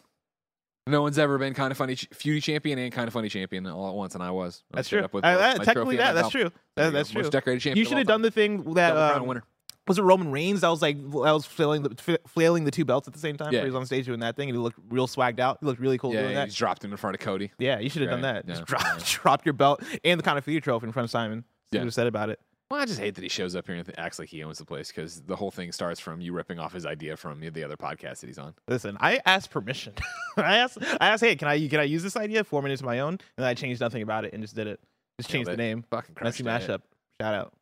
No 0.87 1.01
one's 1.01 1.19
ever 1.19 1.37
been 1.37 1.53
kind 1.53 1.71
of 1.71 1.77
funny 1.77 1.95
feudy 1.95 2.41
champion 2.41 2.79
and 2.79 2.93
kind 2.93 3.07
of 3.09 3.13
funny 3.13 3.27
champion 3.27 3.67
all 3.67 3.89
at 3.89 3.93
once, 3.95 4.13
and 4.15 4.23
I 4.23 4.31
was. 4.31 4.63
I 4.73 4.77
That's 4.77 4.87
true. 4.89 5.01
up 5.01 5.13
with 5.13 5.25
Uh, 5.25 5.55
technically, 5.55 5.97
that, 5.97 6.13
that's 6.13 6.29
true. 6.29 6.49
That, 6.77 6.93
that's 6.93 7.11
true. 7.11 7.23
Most 7.23 7.31
decorated 7.33 7.59
champion. 7.59 7.77
You 7.77 7.85
should 7.89 7.97
have 7.97 8.07
done 8.07 8.21
the 8.21 8.31
thing 8.31 8.73
that 8.75 8.95
um, 8.95 9.27
winner. 9.27 9.43
was 9.85 9.97
it 9.99 10.03
Roman 10.03 10.31
Reigns 10.31 10.61
that 10.61 10.69
was 10.69 10.81
like 10.81 10.95
I 10.97 11.33
was 11.33 11.45
flailing 11.45 11.83
the 11.83 12.19
flailing 12.27 12.63
the 12.63 12.71
two 12.71 12.85
belts 12.85 13.05
at 13.05 13.13
the 13.13 13.19
same 13.19 13.35
time. 13.35 13.51
Yeah. 13.51 13.59
He 13.61 13.65
was 13.65 13.75
on 13.75 13.85
stage 13.85 14.05
doing 14.05 14.21
that 14.21 14.37
thing 14.37 14.47
and 14.47 14.55
he 14.55 14.61
looked 14.61 14.79
real 14.89 15.07
swagged 15.07 15.39
out. 15.41 15.57
He 15.59 15.65
looked 15.65 15.81
really 15.81 15.97
cool 15.97 16.13
Yeah, 16.13 16.19
doing 16.21 16.29
he 16.31 16.35
that. 16.35 16.45
just 16.45 16.57
dropped 16.57 16.85
him 16.85 16.91
in 16.91 16.97
front 16.97 17.15
of 17.15 17.19
Cody. 17.19 17.51
Yeah, 17.59 17.79
you 17.79 17.89
should 17.89 18.03
have 18.03 18.11
done 18.11 18.21
Right, 18.21 18.45
that. 18.45 18.47
Just 18.47 18.61
yeah, 18.61 18.65
drop, 18.65 18.83
yeah. 18.97 19.03
drop 19.21 19.45
your 19.45 19.53
belt 19.53 19.83
and 20.05 20.17
the 20.17 20.23
kind 20.23 20.37
of 20.37 20.45
Feudy 20.45 20.61
trophy 20.63 20.87
in 20.87 20.93
front 20.93 21.03
of 21.05 21.11
Simon. 21.11 21.43
See 21.73 21.79
Yeah. 21.79 21.83
what 21.83 21.93
said 21.93 22.07
about 22.07 22.29
it. 22.29 22.39
Well, 22.69 22.81
I 22.81 22.85
just 22.85 22.99
hate 22.99 23.15
that 23.15 23.21
he 23.21 23.29
shows 23.29 23.55
up 23.55 23.65
here 23.65 23.75
and 23.75 23.99
acts 23.99 24.19
like 24.19 24.27
he 24.27 24.43
owns 24.43 24.57
the 24.57 24.65
place 24.65 24.91
because 24.91 25.21
the 25.21 25.37
whole 25.37 25.51
thing 25.51 25.71
starts 25.71 26.01
from 26.01 26.19
you 26.19 26.33
ripping 26.33 26.59
off 26.59 26.73
his 26.73 26.85
idea 26.85 27.15
from 27.15 27.39
the 27.39 27.63
other 27.63 27.77
podcast 27.77 28.19
that 28.19 28.27
he's 28.27 28.37
on. 28.37 28.53
Listen, 28.67 28.97
I 28.99 29.21
asked 29.25 29.51
permission. 29.51 29.93
I 30.37 30.57
asked, 30.57 30.77
I 30.99 31.07
asked, 31.07 31.23
hey, 31.23 31.37
can 31.37 31.47
I 31.47 31.65
can 31.67 31.79
I 31.79 31.83
use 31.83 32.03
this 32.03 32.17
idea? 32.17 32.43
Form 32.43 32.65
it 32.65 32.71
into 32.71 32.83
my 32.83 32.99
own, 32.99 33.13
and 33.13 33.21
then 33.37 33.45
I 33.45 33.53
changed 33.53 33.79
nothing 33.79 34.01
about 34.01 34.25
it 34.25 34.33
and 34.33 34.43
just 34.43 34.55
did 34.55 34.67
it. 34.67 34.81
Just 35.17 35.29
changed 35.29 35.47
the 35.47 35.53
it. 35.53 35.57
name. 35.57 35.85
Fucking 35.89 36.15
Messy 36.21 36.43
mashup. 36.43 36.81
Shout 37.21 37.33
out. 37.33 37.53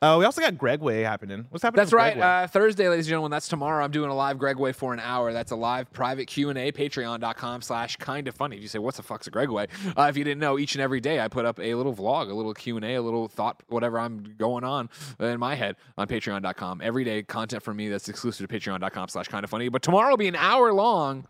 Uh, 0.00 0.16
we 0.18 0.24
also 0.24 0.40
got 0.40 0.54
Gregway 0.54 1.04
happening. 1.04 1.46
What's 1.50 1.62
happening? 1.62 1.80
That's 1.80 1.92
right. 1.92 2.16
Uh, 2.16 2.46
Thursday, 2.46 2.88
ladies 2.88 3.06
and 3.06 3.10
gentlemen, 3.10 3.30
that's 3.30 3.48
tomorrow. 3.48 3.84
I'm 3.84 3.90
doing 3.90 4.10
a 4.10 4.14
live 4.14 4.38
Gregway 4.38 4.74
for 4.74 4.92
an 4.92 5.00
hour. 5.00 5.32
That's 5.32 5.50
a 5.50 5.56
live 5.56 5.92
private 5.92 6.26
Q&A, 6.26 6.72
patreon.com 6.72 7.62
slash 7.62 7.96
kind 7.96 8.28
of 8.28 8.34
funny. 8.34 8.56
If 8.56 8.62
you 8.62 8.68
say, 8.68 8.78
what's 8.78 8.96
the 8.96 9.02
fuck's 9.02 9.26
a 9.26 9.30
Gregway? 9.30 9.68
Uh, 9.96 10.02
if 10.04 10.16
you 10.16 10.24
didn't 10.24 10.40
know, 10.40 10.58
each 10.58 10.74
and 10.74 10.82
every 10.82 11.00
day 11.00 11.20
I 11.20 11.28
put 11.28 11.44
up 11.44 11.58
a 11.60 11.74
little 11.74 11.94
vlog, 11.94 12.30
a 12.30 12.34
little 12.34 12.54
Q&A, 12.54 12.94
a 12.94 13.02
little 13.02 13.28
thought, 13.28 13.62
whatever 13.68 13.98
I'm 13.98 14.34
going 14.38 14.64
on 14.64 14.88
in 15.18 15.38
my 15.38 15.54
head 15.54 15.76
on 15.98 16.06
patreon.com. 16.06 16.80
Every 16.82 17.04
day, 17.04 17.22
content 17.22 17.62
from 17.62 17.76
me 17.76 17.88
that's 17.88 18.08
exclusive 18.08 18.48
to 18.48 18.54
patreon.com 18.54 19.08
slash 19.08 19.28
kind 19.28 19.44
of 19.44 19.50
funny. 19.50 19.68
But 19.68 19.82
tomorrow 19.82 20.10
will 20.10 20.16
be 20.16 20.28
an 20.28 20.36
hour 20.36 20.72
long 20.72 21.26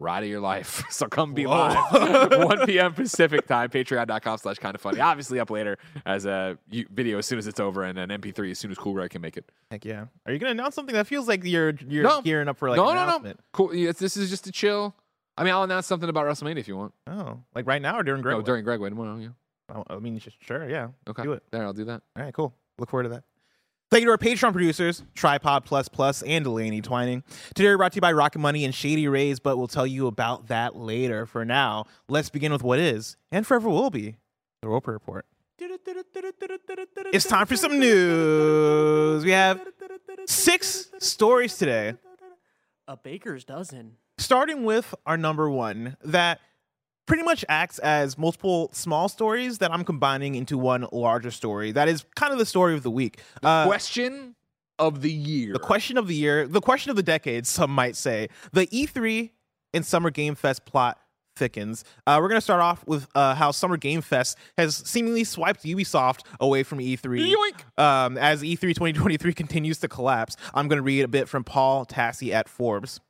ride 0.00 0.22
of 0.24 0.28
your 0.28 0.40
life. 0.40 0.82
So 0.92 1.06
come 1.08 1.34
be 1.34 1.46
Whoa. 1.46 1.56
live. 1.92 2.30
1 2.44 2.66
p.m. 2.66 2.92
Pacific 2.94 3.46
time, 3.46 3.70
patreon.com 3.70 4.38
slash 4.38 4.58
kind 4.58 4.74
of 4.74 4.80
funny. 4.80 5.00
Obviously 5.00 5.40
up 5.40 5.50
later 5.50 5.78
as 6.06 6.26
a 6.26 6.58
video 6.70 7.18
as 7.18 7.26
soon 7.26 7.38
as 7.38 7.46
it's 7.46 7.58
over 7.60 7.82
and 7.82 7.98
an 7.98 8.10
MP3 8.10 8.50
as 8.52 8.58
soon 8.58 8.70
as 8.70 8.78
Cool 8.78 8.92
Greg 8.92 9.10
can 9.10 9.22
make 9.22 9.36
it. 9.36 9.50
Heck 9.70 9.84
yeah. 9.84 10.06
Are 10.26 10.32
you 10.32 10.38
gonna 10.38 10.52
announce 10.52 10.74
something 10.74 10.94
that 10.94 11.06
feels 11.06 11.28
like 11.28 11.44
you're 11.44 11.74
you're 11.88 12.04
No. 12.04 12.20
gearing 12.22 12.48
up 12.48 12.58
for 12.58 12.68
like 12.70 12.76
no, 12.76 12.92
no, 12.94 13.18
no. 13.18 13.32
Cool. 13.52 13.68
This 13.68 14.16
is 14.16 14.30
just 14.30 14.46
a 14.46 14.52
chill. 14.52 14.94
I 15.36 15.44
mean, 15.44 15.52
I'll 15.54 15.62
announce 15.62 15.86
something 15.86 16.08
about 16.10 16.26
WrestleMania 16.26 16.58
if 16.58 16.68
you 16.68 16.76
want. 16.76 16.92
Oh, 17.06 17.38
like 17.54 17.66
right 17.66 17.80
now 17.80 17.98
or 17.98 18.02
during 18.02 18.22
Gregway? 18.22 18.32
No, 18.32 18.42
during 18.42 18.64
Greg 18.64 18.80
tomorrow. 18.80 19.16
Yeah. 19.16 19.28
Oh, 19.74 19.84
I 19.88 19.98
mean, 19.98 20.20
sure, 20.40 20.68
yeah. 20.68 20.88
Okay. 21.08 21.22
Do 21.22 21.32
it. 21.32 21.42
There, 21.50 21.64
I'll 21.64 21.72
do 21.72 21.86
that. 21.86 22.02
All 22.16 22.22
right, 22.22 22.34
cool. 22.34 22.54
Look 22.78 22.90
forward 22.90 23.04
to 23.04 23.08
that. 23.10 23.24
Thank 23.92 24.04
you 24.04 24.06
to 24.06 24.12
our 24.12 24.16
Patreon 24.16 24.52
producers, 24.52 25.02
Tripod 25.14 25.66
Plus 25.66 25.86
Plus 25.86 26.22
and 26.22 26.44
Delaney 26.44 26.80
Twining. 26.80 27.22
Today 27.54 27.68
we're 27.68 27.76
brought 27.76 27.92
to 27.92 27.96
you 27.96 28.00
by 28.00 28.12
Rocket 28.12 28.38
Money 28.38 28.64
and 28.64 28.74
Shady 28.74 29.06
Rays, 29.06 29.38
but 29.38 29.58
we'll 29.58 29.68
tell 29.68 29.86
you 29.86 30.06
about 30.06 30.46
that 30.46 30.74
later. 30.74 31.26
For 31.26 31.44
now, 31.44 31.84
let's 32.08 32.30
begin 32.30 32.52
with 32.52 32.62
what 32.62 32.78
is, 32.78 33.18
and 33.30 33.46
forever 33.46 33.68
will 33.68 33.90
be, 33.90 34.16
the 34.62 34.68
Roper 34.68 34.92
Report. 34.92 35.26
It's 35.60 37.26
time 37.26 37.46
for 37.46 37.58
some 37.58 37.78
news. 37.78 39.26
We 39.26 39.32
have 39.32 39.60
six 40.24 40.88
stories 40.98 41.58
today, 41.58 41.92
A 42.88 42.96
baker's 42.96 43.44
dozen. 43.44 43.98
starting 44.16 44.64
with 44.64 44.94
our 45.04 45.18
number 45.18 45.50
one 45.50 45.98
that 46.02 46.40
pretty 47.06 47.22
much 47.22 47.44
acts 47.48 47.78
as 47.80 48.16
multiple 48.16 48.70
small 48.72 49.08
stories 49.08 49.58
that 49.58 49.72
I'm 49.72 49.84
combining 49.84 50.34
into 50.34 50.56
one 50.56 50.86
larger 50.92 51.30
story. 51.30 51.72
That 51.72 51.88
is 51.88 52.04
kind 52.16 52.32
of 52.32 52.38
the 52.38 52.46
story 52.46 52.74
of 52.74 52.82
the 52.82 52.90
week. 52.90 53.20
Uh, 53.42 53.66
Question 53.66 54.34
of 54.78 55.02
the 55.02 55.12
year. 55.12 55.52
the 55.52 55.58
question 55.58 55.96
of 55.98 56.08
the 56.08 56.14
year, 56.14 56.46
the 56.48 56.60
question 56.60 56.90
of 56.90 56.96
the 56.96 57.02
decade, 57.02 57.46
some 57.46 57.70
might 57.70 57.94
say. 57.96 58.28
The 58.52 58.66
E3 58.68 59.30
and 59.74 59.84
Summer 59.86 60.10
Game 60.10 60.34
Fest 60.34 60.64
plot 60.64 60.98
thickens. 61.36 61.84
Uh, 62.06 62.18
we're 62.20 62.28
going 62.28 62.38
to 62.38 62.42
start 62.42 62.60
off 62.60 62.86
with 62.86 63.06
uh, 63.14 63.34
how 63.34 63.50
Summer 63.52 63.76
Game 63.76 64.00
Fest 64.02 64.36
has 64.58 64.76
seemingly 64.76 65.24
swiped 65.24 65.62
Ubisoft 65.64 66.20
away 66.40 66.62
from 66.62 66.78
E3 66.78 67.32
Yoink. 67.34 67.82
um, 67.82 68.18
as 68.18 68.42
E3 68.42 68.60
2023 68.60 69.32
continues 69.34 69.78
to 69.78 69.88
collapse. 69.88 70.36
I'm 70.52 70.68
going 70.68 70.78
to 70.78 70.82
read 70.82 71.02
a 71.04 71.08
bit 71.08 71.28
from 71.28 71.42
Paul 71.44 71.86
Tassi 71.86 72.32
at 72.32 72.48
Forbes. 72.48 73.00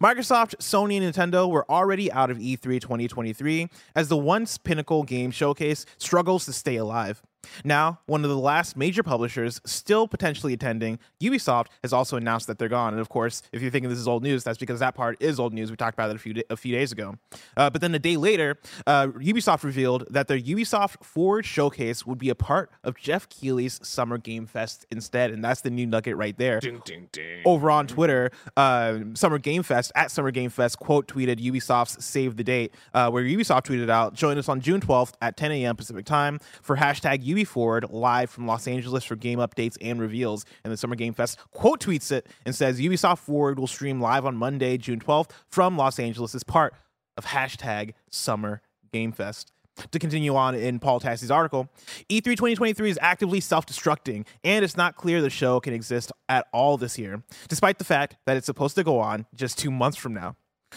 Microsoft, 0.00 0.56
Sony, 0.56 1.00
and 1.00 1.14
Nintendo 1.14 1.48
were 1.50 1.70
already 1.70 2.10
out 2.12 2.30
of 2.30 2.40
E 2.40 2.56
E3 2.56 2.80
2023 2.80 3.68
as 3.94 4.08
the 4.08 4.16
once 4.16 4.58
pinnacle 4.58 5.02
game 5.02 5.30
showcase 5.30 5.86
struggles 5.98 6.44
to 6.46 6.52
stay 6.52 6.76
alive. 6.76 7.22
Now, 7.64 8.00
one 8.06 8.24
of 8.24 8.30
the 8.30 8.38
last 8.38 8.76
major 8.76 9.02
publishers 9.02 9.60
still 9.64 10.08
potentially 10.08 10.52
attending, 10.52 10.98
Ubisoft, 11.20 11.66
has 11.82 11.92
also 11.92 12.16
announced 12.16 12.46
that 12.46 12.58
they're 12.58 12.68
gone. 12.68 12.92
And 12.92 13.00
of 13.00 13.08
course, 13.08 13.42
if 13.52 13.62
you're 13.62 13.70
thinking 13.70 13.90
this 13.90 13.98
is 13.98 14.08
old 14.08 14.22
news, 14.22 14.44
that's 14.44 14.58
because 14.58 14.80
that 14.80 14.94
part 14.94 15.16
is 15.20 15.38
old 15.40 15.52
news. 15.52 15.70
We 15.70 15.76
talked 15.76 15.94
about 15.94 16.10
it 16.10 16.16
a 16.16 16.18
few, 16.18 16.42
a 16.50 16.56
few 16.56 16.74
days 16.74 16.92
ago. 16.92 17.16
Uh, 17.56 17.70
but 17.70 17.80
then 17.80 17.94
a 17.94 17.98
day 17.98 18.16
later, 18.16 18.58
uh, 18.86 19.08
Ubisoft 19.08 19.64
revealed 19.64 20.04
that 20.10 20.28
their 20.28 20.38
Ubisoft 20.38 21.04
Forward 21.04 21.44
Showcase 21.46 22.06
would 22.06 22.18
be 22.18 22.30
a 22.30 22.34
part 22.34 22.70
of 22.84 22.96
Jeff 22.96 23.28
Keighley's 23.28 23.80
Summer 23.86 24.18
Game 24.18 24.46
Fest 24.46 24.86
instead. 24.90 25.30
And 25.30 25.44
that's 25.44 25.60
the 25.60 25.70
new 25.70 25.86
nugget 25.86 26.16
right 26.16 26.36
there 26.36 26.60
Ding, 26.60 26.82
ding, 26.84 27.08
ding. 27.12 27.42
over 27.44 27.70
on 27.70 27.86
Twitter, 27.86 28.30
uh, 28.56 28.98
Summer 29.14 29.38
Game 29.38 29.62
Fest 29.62 29.92
at 29.94 30.10
Summer 30.10 30.30
Game 30.30 30.50
Fest 30.50 30.78
quote 30.78 31.06
tweeted 31.08 31.38
Ubisoft's 31.40 32.04
save 32.04 32.36
the 32.36 32.44
date, 32.44 32.74
uh, 32.94 33.10
where 33.10 33.22
Ubisoft 33.24 33.64
tweeted 33.64 33.90
out, 33.90 34.14
join 34.14 34.38
us 34.38 34.48
on 34.48 34.60
June 34.60 34.80
12th 34.80 35.12
at 35.20 35.36
10 35.36 35.52
a.m. 35.52 35.76
Pacific 35.76 36.04
time 36.04 36.38
for 36.62 36.76
hashtag 36.76 37.24
UbiForward 37.36 37.92
live 37.92 38.30
from 38.30 38.46
Los 38.46 38.66
Angeles 38.66 39.04
for 39.04 39.16
game 39.16 39.38
updates 39.38 39.76
and 39.80 40.00
reveals. 40.00 40.44
And 40.64 40.72
the 40.72 40.76
Summer 40.76 40.96
Game 40.96 41.14
Fest 41.14 41.38
quote 41.50 41.80
tweets 41.80 42.10
it 42.12 42.26
and 42.44 42.54
says 42.54 42.80
Ubisoft 42.80 43.18
Forward 43.18 43.58
will 43.58 43.66
stream 43.66 44.00
live 44.00 44.24
on 44.24 44.36
Monday, 44.36 44.76
June 44.78 45.00
12th 45.00 45.30
from 45.48 45.76
Los 45.76 45.98
Angeles 45.98 46.34
as 46.34 46.42
part 46.42 46.74
of 47.16 47.26
hashtag 47.26 47.92
Summer 48.10 48.62
Game 48.92 49.12
Fest. 49.12 49.52
To 49.90 49.98
continue 49.98 50.34
on 50.34 50.54
in 50.54 50.78
Paul 50.78 51.00
Tassi's 51.00 51.30
article, 51.30 51.68
E 52.08 52.22
E3 52.22 52.24
2023 52.24 52.88
is 52.88 52.98
actively 53.02 53.40
self 53.40 53.66
destructing, 53.66 54.26
and 54.42 54.64
it's 54.64 54.74
not 54.74 54.96
clear 54.96 55.20
the 55.20 55.28
show 55.28 55.60
can 55.60 55.74
exist 55.74 56.10
at 56.30 56.46
all 56.50 56.78
this 56.78 56.98
year, 56.98 57.22
despite 57.48 57.76
the 57.76 57.84
fact 57.84 58.16
that 58.24 58.38
it's 58.38 58.46
supposed 58.46 58.74
to 58.76 58.84
go 58.84 58.98
on 58.98 59.26
just 59.34 59.58
two 59.58 59.70
months 59.70 59.98
from 59.98 60.14
now. 60.14 60.34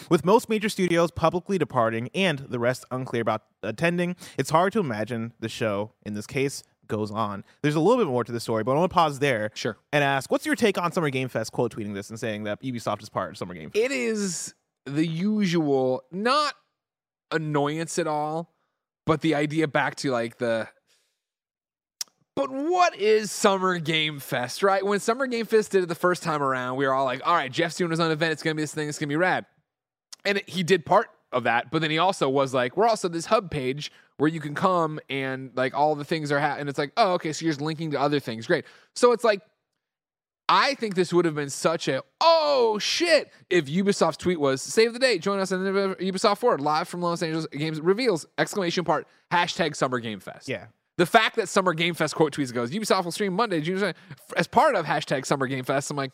With 0.08 0.24
most 0.24 0.48
major 0.48 0.68
studios 0.68 1.10
publicly 1.10 1.58
departing 1.58 2.08
and 2.14 2.38
the 2.38 2.58
rest 2.58 2.84
unclear 2.90 3.22
about 3.22 3.42
attending, 3.62 4.16
it's 4.38 4.50
hard 4.50 4.72
to 4.74 4.80
imagine 4.80 5.32
the 5.40 5.48
show, 5.48 5.92
in 6.06 6.14
this 6.14 6.26
case, 6.26 6.62
goes 6.86 7.10
on. 7.10 7.44
There's 7.62 7.74
a 7.74 7.80
little 7.80 8.02
bit 8.02 8.08
more 8.10 8.24
to 8.24 8.32
the 8.32 8.40
story, 8.40 8.64
but 8.64 8.72
I 8.72 8.74
want 8.78 8.90
to 8.90 8.94
pause 8.94 9.18
there 9.18 9.50
Sure. 9.54 9.76
and 9.92 10.02
ask 10.02 10.30
what's 10.30 10.46
your 10.46 10.56
take 10.56 10.76
on 10.78 10.90
Summer 10.92 11.10
Game 11.10 11.28
Fest 11.28 11.52
quote 11.52 11.74
tweeting 11.74 11.94
this 11.94 12.10
and 12.10 12.18
saying 12.18 12.44
that 12.44 12.62
Ubisoft 12.62 13.02
is 13.02 13.08
part 13.08 13.30
of 13.30 13.38
Summer 13.38 13.54
Game 13.54 13.70
Fest? 13.70 13.84
It 13.84 13.92
is 13.92 14.54
the 14.86 15.06
usual, 15.06 16.02
not 16.10 16.54
annoyance 17.30 17.98
at 17.98 18.06
all, 18.06 18.52
but 19.06 19.20
the 19.20 19.34
idea 19.34 19.68
back 19.68 19.96
to 19.96 20.10
like 20.10 20.38
the. 20.38 20.68
But 22.36 22.50
what 22.50 22.96
is 22.96 23.30
Summer 23.30 23.78
Game 23.78 24.18
Fest, 24.20 24.62
right? 24.62 24.84
When 24.84 24.98
Summer 25.00 25.26
Game 25.26 25.46
Fest 25.46 25.72
did 25.72 25.82
it 25.82 25.86
the 25.88 25.94
first 25.94 26.22
time 26.22 26.42
around, 26.42 26.76
we 26.76 26.86
were 26.86 26.94
all 26.94 27.04
like, 27.04 27.20
all 27.26 27.34
right, 27.34 27.50
Jeff's 27.52 27.76
doing 27.76 27.90
his 27.90 28.00
own 28.00 28.10
event. 28.12 28.32
It's 28.32 28.42
going 28.42 28.54
to 28.54 28.56
be 28.56 28.62
this 28.62 28.72
thing. 28.72 28.88
It's 28.88 28.98
going 28.98 29.08
to 29.08 29.12
be 29.12 29.16
rad. 29.16 29.46
And 30.24 30.42
he 30.46 30.62
did 30.62 30.84
part 30.84 31.08
of 31.32 31.44
that, 31.44 31.70
but 31.70 31.80
then 31.80 31.90
he 31.90 31.98
also 31.98 32.28
was 32.28 32.52
like, 32.52 32.76
we're 32.76 32.88
also 32.88 33.08
this 33.08 33.26
hub 33.26 33.50
page 33.50 33.92
where 34.16 34.28
you 34.28 34.40
can 34.40 34.54
come 34.54 34.98
and 35.08 35.50
like 35.54 35.74
all 35.74 35.94
the 35.94 36.04
things 36.04 36.32
are, 36.32 36.40
ha- 36.40 36.56
and 36.58 36.68
it's 36.68 36.78
like, 36.78 36.92
oh, 36.96 37.12
okay, 37.12 37.32
so 37.32 37.44
you're 37.44 37.52
just 37.52 37.60
linking 37.60 37.92
to 37.92 38.00
other 38.00 38.20
things. 38.20 38.46
Great. 38.46 38.64
So 38.94 39.12
it's 39.12 39.24
like, 39.24 39.40
I 40.48 40.74
think 40.74 40.96
this 40.96 41.12
would 41.12 41.24
have 41.26 41.36
been 41.36 41.48
such 41.48 41.86
a 41.86 42.02
oh 42.20 42.76
shit 42.80 43.30
if 43.50 43.66
Ubisoft's 43.66 44.16
tweet 44.16 44.40
was 44.40 44.60
save 44.60 44.92
the 44.92 44.98
date, 44.98 45.22
join 45.22 45.38
us 45.38 45.52
on 45.52 45.60
Ubisoft 45.60 46.38
Forward 46.38 46.60
live 46.60 46.88
from 46.88 47.00
Los 47.00 47.22
Angeles 47.22 47.46
Games 47.52 47.80
reveals 47.80 48.26
exclamation 48.36 48.84
part 48.84 49.06
hashtag 49.32 49.76
Summer 49.76 50.00
Game 50.00 50.18
Fest. 50.18 50.48
Yeah. 50.48 50.66
The 50.98 51.06
fact 51.06 51.36
that 51.36 51.48
Summer 51.48 51.72
Game 51.72 51.94
Fest 51.94 52.16
quote 52.16 52.34
tweets 52.34 52.52
goes 52.52 52.72
Ubisoft 52.72 53.04
will 53.04 53.12
stream 53.12 53.32
Monday 53.32 53.60
June 53.60 53.94
as 54.36 54.48
part 54.48 54.74
of 54.74 54.84
hashtag 54.86 55.24
Summer 55.24 55.46
Game 55.46 55.62
Fest. 55.62 55.88
I'm 55.88 55.96
like, 55.96 56.10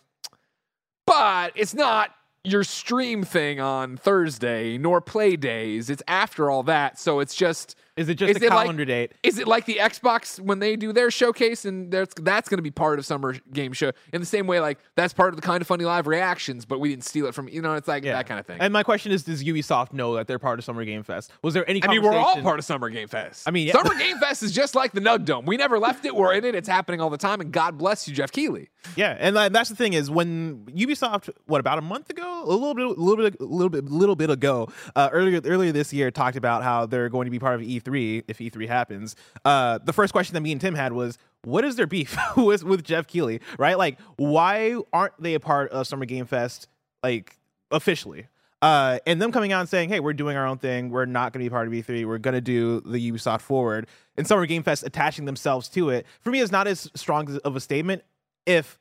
but 1.07 1.53
it's 1.55 1.73
not 1.73 2.11
your 2.47 2.65
stream 2.65 3.23
thing 3.25 3.61
on 3.61 3.97
Thursday 3.97 4.79
nor 4.79 5.01
play 5.01 5.37
days. 5.37 5.91
It's 5.91 6.03
after 6.09 6.51
all 6.51 6.63
that, 6.65 6.99
so 6.99 7.21
it's 7.21 7.35
just 7.35 7.77
Is 7.97 8.09
it 8.09 8.17
just 8.17 8.31
Is 8.37 8.43
a 8.43 8.47
it 8.47 8.51
like- 8.51 8.59
calendar 8.65 8.85
date? 8.85 9.13
is 9.23 9.39
it 9.39 9.49
like 9.49 9.65
the 9.67 9.77
Xbox 9.77 10.39
when 10.39 10.59
they 10.59 10.77
do 10.77 10.93
their 10.93 11.11
showcase 11.11 11.65
and 11.65 11.91
that's 11.91 12.15
that's 12.21 12.49
going 12.49 12.59
to 12.59 12.63
be 12.63 12.71
part 12.71 12.99
of 12.99 13.07
summer 13.07 13.35
game 13.53 13.73
show 13.73 13.91
in 14.13 14.21
the 14.21 14.27
same 14.27 14.47
way 14.47 14.61
like 14.61 14.79
that's 14.97 15.13
part 15.15 15.31
of 15.31 15.37
the 15.37 15.43
kind 15.43 15.61
of 15.61 15.67
funny 15.67 15.85
live 15.85 16.07
reactions, 16.07 16.65
but 16.67 16.79
we 16.79 16.91
didn't 16.91 17.05
steal 17.05 17.27
it 17.27 17.35
from 17.35 17.49
you 17.49 17.63
know 17.63 17.75
it's 17.75 17.89
like 17.89 18.03
that 18.05 18.27
kind 18.27 18.39
of 18.39 18.47
thing. 18.47 18.59
And 18.61 18.73
my 18.73 18.83
question 18.83 19.13
is, 19.13 19.23
does 19.25 19.43
Ubisoft 19.43 19.93
know 19.93 20.15
that 20.17 20.27
they're 20.27 20.39
part 20.39 20.59
of 20.59 20.65
Summer 20.65 20.85
Game 20.85 21.03
Fest? 21.03 21.33
Was 21.43 21.55
there 21.55 21.69
any? 21.69 21.83
I 21.83 21.89
mean, 21.89 22.03
we're 22.03 22.13
all 22.17 22.41
part 22.43 22.59
of 22.59 22.65
Summer 22.65 22.91
Game 22.91 23.09
Fest. 23.09 23.45
I 23.47 23.51
mean, 23.51 23.67
yeah. 23.67 23.73
Summer 23.73 23.95
Game 23.99 24.19
Fest 24.19 24.43
is 24.43 24.53
just 24.53 24.75
like 24.75 24.93
the 24.93 25.01
Nug 25.01 25.25
Dome. 25.25 25.47
We 25.47 25.57
never 25.57 25.79
left 25.79 26.05
it. 26.05 26.15
We're 26.15 26.35
in 26.35 26.45
it. 26.45 26.55
It's 26.55 26.69
happening 26.69 27.01
all 27.01 27.11
the 27.11 27.17
time. 27.19 27.41
And 27.41 27.51
God 27.53 27.79
bless 27.79 28.07
you, 28.07 28.15
Jeff 28.15 28.31
Keighley. 28.31 28.69
Yeah, 28.95 29.17
and 29.19 29.37
that's 29.37 29.69
the 29.69 29.77
thing 29.77 29.93
is 29.93 30.11
when 30.11 30.67
Ubisoft, 30.67 31.31
what 31.47 31.61
about 31.61 31.79
a 31.79 31.83
month 31.83 32.11
ago, 32.11 32.43
a 32.45 32.47
little 32.47 32.75
bit, 32.75 32.85
a 32.85 32.89
little 32.89 33.31
bit, 33.31 33.41
a 33.41 33.45
little 33.45 33.69
bit, 33.69 33.85
little 33.87 34.17
bit 34.17 34.31
ago, 34.31 34.69
uh, 34.95 35.09
earlier 35.13 35.41
earlier 35.45 35.73
this 35.73 35.93
year, 35.93 36.11
talked 36.11 36.37
about 36.37 36.63
how 36.63 36.87
they're 36.87 37.09
going 37.09 37.27
to 37.27 37.31
be 37.31 37.39
part 37.39 37.55
of 37.55 37.61
E3 37.61 38.25
if 38.29 38.39
E3 38.39 38.69
happens. 38.69 39.17
Uh, 39.45 39.79
the 39.85 39.93
first 39.93 40.13
question 40.13 40.35
that 40.35 40.41
me 40.41 40.53
and 40.53 40.61
Tim 40.61 40.75
had 40.75 40.93
was, 40.93 41.19
what 41.45 41.65
is 41.65 41.77
their 41.77 41.87
beef 41.87 42.17
with 42.37 42.65
with 42.65 42.85
Jeff 42.85 43.07
Keighley? 43.07 43.41
Right, 43.59 43.79
like 43.79 43.99
why 44.17 44.77
aren't 44.93 45.21
they 45.21 45.35
a 45.35 45.41
part 45.41 45.71
of 45.71 45.87
Summer 45.87 46.05
Game 46.05 46.27
Fest 46.27 46.69
like 47.03 47.39
officially? 47.71 48.27
Uh, 48.63 48.99
and 49.07 49.21
them 49.21 49.33
coming 49.33 49.53
out 49.53 49.61
and 49.61 49.69
saying, 49.69 49.91
"Hey, 49.91 50.01
we're 50.01 50.15
doing 50.15 50.37
our 50.37 50.47
own 50.47 50.59
thing. 50.59 50.91
We're 50.91 51.05
not 51.05 51.33
going 51.33 51.45
to 51.45 51.49
be 51.49 51.51
part 51.51 51.69
of 51.69 51.73
E3. 51.73 52.07
We're 52.07 52.19
going 52.19 52.35
to 52.35 52.41
do 52.41 52.81
the 52.81 53.13
Ubisoft 53.13 53.43
Forward." 53.43 53.87
And 54.17 54.27
Summer 54.27 54.47
Game 54.47 54.63
Fest 54.63 54.83
attaching 54.83 55.27
themselves 55.27 55.69
to 55.71 55.91
it 55.91 56.07
for 56.21 56.31
me 56.31 56.41
is 56.41 56.51
not 56.51 56.67
as 56.67 56.91
strong 56.95 57.39
of 57.45 57.55
a 57.55 57.61
statement 57.61 58.03
if 58.47 58.79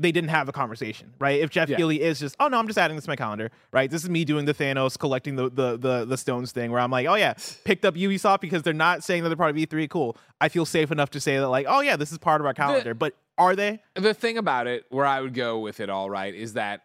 they 0.00 0.10
didn't 0.10 0.30
have 0.30 0.48
a 0.48 0.52
conversation, 0.52 1.14
right? 1.20 1.40
If 1.40 1.50
Jeff 1.50 1.68
Yeah. 1.68 1.76
Keighley 1.76 2.02
is 2.02 2.18
just, 2.18 2.34
oh 2.40 2.48
no, 2.48 2.58
I'm 2.58 2.66
just 2.66 2.76
adding 2.78 2.96
this 2.96 3.04
to 3.04 3.10
my 3.10 3.16
calendar, 3.16 3.52
right? 3.72 3.88
This 3.88 4.02
is 4.02 4.10
me 4.10 4.24
doing 4.24 4.44
the 4.44 4.52
Thanos 4.52 4.98
collecting 4.98 5.36
the 5.36 5.48
the 5.48 5.76
the, 5.76 6.04
the 6.04 6.16
stones 6.16 6.50
thing, 6.50 6.72
where 6.72 6.80
I'm 6.80 6.90
like, 6.90 7.06
oh 7.06 7.14
yeah, 7.14 7.34
picked 7.64 7.84
up 7.84 7.94
Ubisoft 7.94 8.40
because 8.40 8.62
they're 8.62 8.72
not 8.74 9.04
saying 9.04 9.22
that 9.22 9.28
they're 9.28 9.36
part 9.36 9.50
of 9.50 9.56
E3. 9.56 9.88
Cool. 9.88 10.16
I 10.40 10.48
feel 10.48 10.66
safe 10.66 10.90
enough 10.90 11.10
to 11.10 11.20
say 11.20 11.38
that, 11.38 11.48
like, 11.48 11.66
oh 11.68 11.80
yeah, 11.80 11.96
this 11.96 12.10
is 12.10 12.18
part 12.18 12.40
of 12.40 12.46
our 12.46 12.54
calendar. 12.54 12.92
but 12.94 13.14
are 13.38 13.54
they? 13.54 13.80
the 13.94 14.14
thing 14.14 14.36
about 14.38 14.66
it, 14.66 14.84
where 14.90 15.06
I 15.06 15.20
would 15.20 15.34
go 15.34 15.58
with 15.60 15.78
it 15.80 15.88
all, 15.90 16.10
right, 16.10 16.34
is 16.34 16.54
that 16.54 16.82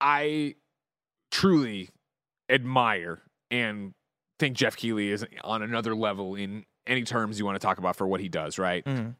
I 0.00 0.54
truly 1.30 1.90
admire 2.50 3.20
and 3.50 3.92
think 4.38 4.56
Jeff 4.56 4.76
Keighley 4.76 5.10
is 5.10 5.24
on 5.42 5.62
another 5.62 5.94
level 5.94 6.34
in 6.34 6.64
any 6.86 7.02
terms 7.04 7.38
you 7.38 7.44
want 7.46 7.54
to 7.60 7.64
talk 7.64 7.78
about 7.78 7.96
for 7.96 8.06
what 8.06 8.20
he 8.20 8.28
does, 8.28 8.58
right? 8.58 8.84
Mhm. 8.84 9.14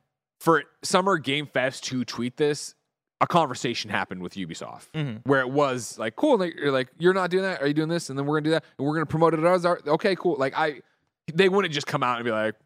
For 0.45 0.63
Summer 0.83 1.17
Game 1.17 1.47
Fest 1.47 1.85
to 1.85 2.05
tweet 2.05 2.37
this, 2.37 2.75
a 3.23 3.27
conversation 3.27 3.91
happened 3.91 4.21
with 4.21 4.35
Ubisoft 4.35 4.89
Mhm. 4.93 5.23
where 5.25 5.41
it 5.41 5.49
was 5.49 5.99
like, 5.99 6.17
cool, 6.17 6.37
like, 6.37 6.55
you're 6.55 6.71
like, 6.71 6.89
you're 6.99 7.15
not 7.15 7.31
doing 7.31 7.45
that, 7.45 7.63
are 7.63 7.67
you 7.67 7.73
doing 7.73 7.89
this? 7.89 8.11
And 8.11 8.19
then 8.19 8.27
we're 8.27 8.37
gonna 8.37 8.45
do 8.45 8.51
that, 8.51 8.65
and 8.79 8.87
we're 8.87 8.93
gonna 8.93 9.07
promote 9.07 9.33
it 9.33 9.41
as 9.43 9.65
our 9.65 9.81
okay, 9.87 10.15
cool. 10.17 10.37
Like 10.37 10.53
I 10.55 10.83
they 11.33 11.49
wouldn't 11.49 11.73
just 11.73 11.87
come 11.87 12.03
out 12.03 12.17
and 12.19 12.25
be 12.27 12.31
like, 12.31 12.57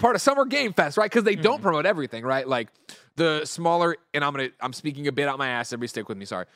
part 0.00 0.16
of 0.16 0.22
Summer 0.22 0.44
Game 0.44 0.72
Fest, 0.72 0.96
right? 0.98 1.08
Because 1.08 1.22
they 1.22 1.36
don't 1.36 1.62
promote 1.62 1.86
everything, 1.86 2.24
right? 2.24 2.48
Like 2.48 2.68
the 3.14 3.44
smaller, 3.44 3.96
and 4.12 4.24
I'm 4.24 4.32
gonna 4.32 4.48
I'm 4.60 4.72
speaking 4.72 5.06
a 5.06 5.12
bit 5.12 5.28
out 5.28 5.38
my 5.38 5.48
ass. 5.48 5.72
Everybody 5.72 5.86
stick 5.88 6.08
with 6.08 6.18
me. 6.18 6.24
Sorry. 6.24 6.46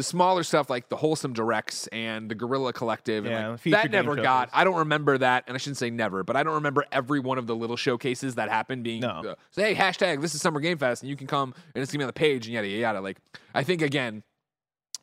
The 0.00 0.04
smaller 0.04 0.44
stuff 0.44 0.70
like 0.70 0.88
the 0.88 0.96
wholesome 0.96 1.34
directs 1.34 1.86
and 1.88 2.30
the 2.30 2.34
Guerrilla 2.34 2.72
Collective, 2.72 3.26
and 3.26 3.34
Yeah, 3.34 3.48
like, 3.50 3.62
that 3.64 3.90
never 3.90 4.16
got. 4.16 4.48
showcase. 4.48 4.50
I 4.54 4.64
don't 4.64 4.78
remember 4.78 5.18
that, 5.18 5.44
and 5.46 5.54
I 5.54 5.58
shouldn't 5.58 5.76
say 5.76 5.90
never, 5.90 6.24
but 6.24 6.36
I 6.36 6.42
don't 6.42 6.54
remember 6.54 6.86
every 6.90 7.20
one 7.20 7.36
of 7.36 7.46
the 7.46 7.54
little 7.54 7.76
showcases 7.76 8.36
that 8.36 8.48
happened 8.48 8.82
being. 8.82 9.02
No. 9.02 9.10
Uh, 9.10 9.34
say, 9.50 9.74
hey, 9.74 9.78
hashtag 9.78 10.22
this 10.22 10.34
is 10.34 10.40
Summer 10.40 10.58
Game 10.60 10.78
Fest, 10.78 11.02
and 11.02 11.10
you 11.10 11.16
can 11.16 11.26
come 11.26 11.52
and 11.74 11.82
it's 11.82 11.92
gonna 11.92 11.98
be 11.98 12.04
on 12.04 12.08
the 12.08 12.14
page 12.14 12.46
and 12.46 12.54
yada 12.54 12.66
yada 12.66 12.80
yada. 12.80 13.00
Like 13.02 13.18
I 13.54 13.62
think 13.62 13.82
again, 13.82 14.22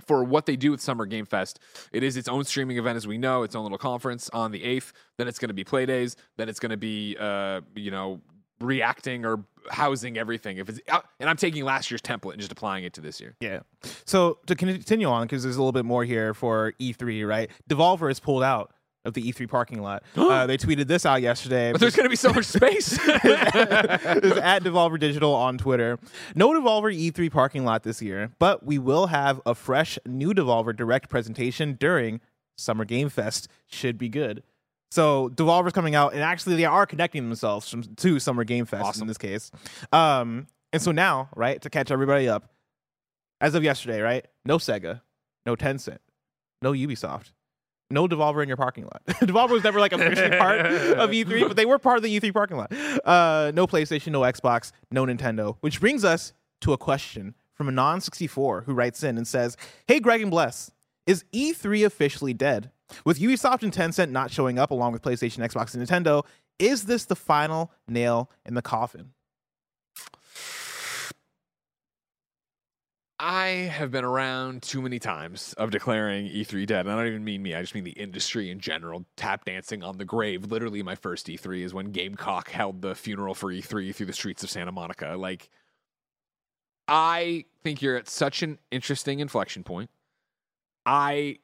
for 0.08 0.24
what 0.24 0.48
they 0.48 0.56
do 0.56 0.72
with 0.72 0.82
Summer 0.82 1.06
Game 1.06 1.28
Fest. 1.28 1.60
It 1.92 2.02
is 2.02 2.18
its 2.18 2.28
own 2.28 2.44
streaming 2.46 2.78
event, 2.78 2.98
as 2.98 3.06
we 3.06 3.20
know, 3.20 3.44
its 3.44 3.56
own 3.56 3.62
little 3.64 3.78
conference 3.78 4.32
on 4.34 4.52
the 4.52 4.62
8th. 4.64 4.94
Then 5.20 5.28
it's 5.28 5.38
going 5.38 5.50
to 5.50 5.54
be 5.54 5.64
play 5.64 5.86
days. 5.86 6.16
Then 6.38 6.50
it's 6.50 6.60
going 6.60 6.72
to 6.72 6.78
be, 6.78 7.18
uh, 7.20 7.62
you 7.76 7.92
know, 7.92 8.22
reacting 8.60 9.26
or 9.26 9.44
housing 9.70 10.18
everything. 10.18 10.58
If 10.58 10.70
it's 10.70 10.80
uh, 10.90 11.02
and 11.20 11.30
I'm 11.30 11.38
taking 11.38 11.64
last 11.64 11.92
year's 11.92 12.02
template 12.02 12.32
and 12.34 12.40
just 12.40 12.52
applying 12.52 12.84
it 12.84 12.94
to 12.94 13.02
this 13.02 13.20
year. 13.20 13.36
Yeah. 13.40 13.60
So 14.06 14.40
to 14.48 14.56
continue 14.56 15.08
on, 15.08 15.28
because 15.28 15.44
there's 15.44 15.56
a 15.58 15.60
little 15.60 15.72
bit 15.72 15.86
more 15.86 16.04
here 16.04 16.34
for 16.34 16.74
E3, 16.80 17.28
right? 17.28 17.50
Devolver 17.70 18.10
is 18.12 18.20
pulled 18.20 18.44
out 18.44 18.74
of 19.06 19.14
the 19.14 19.32
E3 19.32 19.50
parking 19.50 19.82
lot. 19.82 20.04
uh, 20.16 20.46
they 20.46 20.58
tweeted 20.58 20.88
this 20.88 21.06
out 21.06 21.22
yesterday. 21.22 21.72
But 21.72 21.82
there's 21.82 21.96
going 21.96 22.06
to 22.06 22.10
be 22.10 22.16
so 22.16 22.34
much 22.34 22.46
space. 22.46 22.94
is 22.94 23.00
at 24.38 24.60
Devolver 24.64 25.00
Digital 25.00 25.34
on 25.34 25.58
Twitter. 25.58 25.98
No 26.36 26.50
Devolver 26.52 26.96
E3 26.96 27.32
parking 27.32 27.66
lot 27.66 27.84
this 27.84 28.02
year, 28.02 28.32
but 28.38 28.66
we 28.66 28.78
will 28.78 29.08
have 29.08 29.42
a 29.46 29.56
fresh 29.56 29.98
new 30.06 30.34
Devolver 30.34 30.76
Direct 30.76 31.10
presentation 31.10 31.78
during 31.80 32.20
Summer 32.58 32.86
Game 32.86 33.10
Fest. 33.10 33.48
Should 33.66 33.98
be 33.98 34.10
good. 34.10 34.44
So 34.92 35.30
Devolver's 35.30 35.74
coming 35.74 35.96
out, 35.96 36.14
and 36.14 36.22
actually 36.22 36.56
they 36.56 36.66
are 36.66 36.86
connecting 36.86 37.28
themselves 37.28 37.70
from, 37.70 37.84
to 37.84 38.20
Summer 38.20 38.44
Game 38.44 38.66
Fest 38.66 38.84
Awesome. 38.84 39.02
in 39.04 39.08
this 39.08 39.18
case. 39.18 39.52
Um, 39.92 40.48
and 40.72 40.82
so 40.82 40.92
now, 40.92 41.30
right, 41.36 41.62
to 41.62 41.70
catch 41.70 41.92
everybody 41.92 42.30
up, 42.30 42.52
as 43.42 43.54
of 43.56 43.64
yesterday, 43.64 44.02
right, 44.02 44.26
no 44.46 44.58
Sega, 44.58 45.02
no 45.46 45.56
Tencent, 45.56 46.00
no 46.62 46.72
Ubisoft, 46.72 47.32
no 47.90 48.08
Devolver 48.08 48.42
in 48.42 48.48
your 48.48 48.58
parking 48.58 48.86
lot. 48.86 49.02
Devolver 49.08 49.52
was 49.52 49.64
never 49.64 49.80
like 49.80 49.94
officially 49.94 50.38
part 50.38 50.60
of 50.66 51.10
E3, 51.10 51.42
but 51.48 51.56
they 51.58 51.66
were 51.66 51.80
part 51.80 51.98
of 51.98 52.04
the 52.04 52.20
E3 52.20 52.34
parking 52.34 52.58
lot. 52.58 52.72
Uh, 53.06 53.52
no 53.54 53.68
PlayStation, 53.68 54.12
no 54.12 54.22
Xbox, 54.22 54.72
no 54.92 55.06
Nintendo. 55.06 55.58
Which 55.62 55.80
brings 55.80 56.04
us 56.04 56.34
to 56.62 56.74
a 56.74 56.78
question 56.78 57.36
from 57.54 57.68
a 57.68 57.72
non 57.72 58.02
64 58.02 58.62
who 58.62 58.74
writes 58.74 59.04
in 59.04 59.18
and 59.18 59.28
says, 59.28 59.58
Hey, 59.88 60.00
Greg 60.00 60.22
and 60.22 60.32
Bless, 60.32 60.72
is 61.06 61.24
E3 61.34 61.86
officially 61.86 62.34
dead? 62.34 62.72
With 63.06 63.20
Ubisoft 63.20 63.64
and 63.64 63.74
Tencent 63.74 64.12
not 64.12 64.32
showing 64.32 64.60
up 64.60 64.72
along 64.72 64.94
with 64.94 65.02
PlayStation, 65.02 65.40
Xbox, 65.40 65.74
and 65.74 65.86
Nintendo, 65.86 66.24
is 66.60 66.86
this 66.86 67.06
the 67.06 67.16
final 67.16 67.72
nail 67.88 68.32
in 68.46 68.54
the 68.54 68.62
coffin? 68.62 69.12
I 73.20 73.48
have 73.48 73.90
been 73.90 74.06
around 74.06 74.62
too 74.62 74.80
many 74.80 75.00
times 75.00 75.54
of 75.54 75.72
declaring 75.72 76.28
E3 76.28 76.68
dead. 76.68 76.86
And 76.86 76.92
I 76.92 76.98
don't 76.98 77.08
even 77.08 77.24
mean 77.24 77.42
me, 77.42 77.56
I 77.56 77.62
just 77.62 77.74
mean 77.74 77.84
the 77.84 77.92
industry 77.92 78.52
in 78.52 78.60
general, 78.60 79.06
tap 79.16 79.44
dancing 79.44 79.82
on 79.82 79.98
the 79.98 80.06
grave. 80.06 80.52
Literally, 80.52 80.84
my 80.84 80.94
first 80.94 81.26
E3 81.26 81.64
is 81.64 81.74
when 81.74 81.92
Gamecock 81.92 82.50
held 82.50 82.84
the 82.84 82.94
funeral 82.94 83.34
for 83.34 83.52
E3 83.52 83.94
through 83.96 84.06
the 84.06 84.14
streets 84.14 84.44
of 84.44 84.52
Santa 84.52 84.72
Monica. 84.72 85.16
Like, 85.18 85.50
I 86.88 87.46
think 87.64 87.82
you're 87.82 87.98
at 87.98 88.08
such 88.08 88.44
an 88.44 88.60
interesting 88.70 89.20
inflection 89.20 89.64
point. 89.64 89.90
I, 90.86 91.40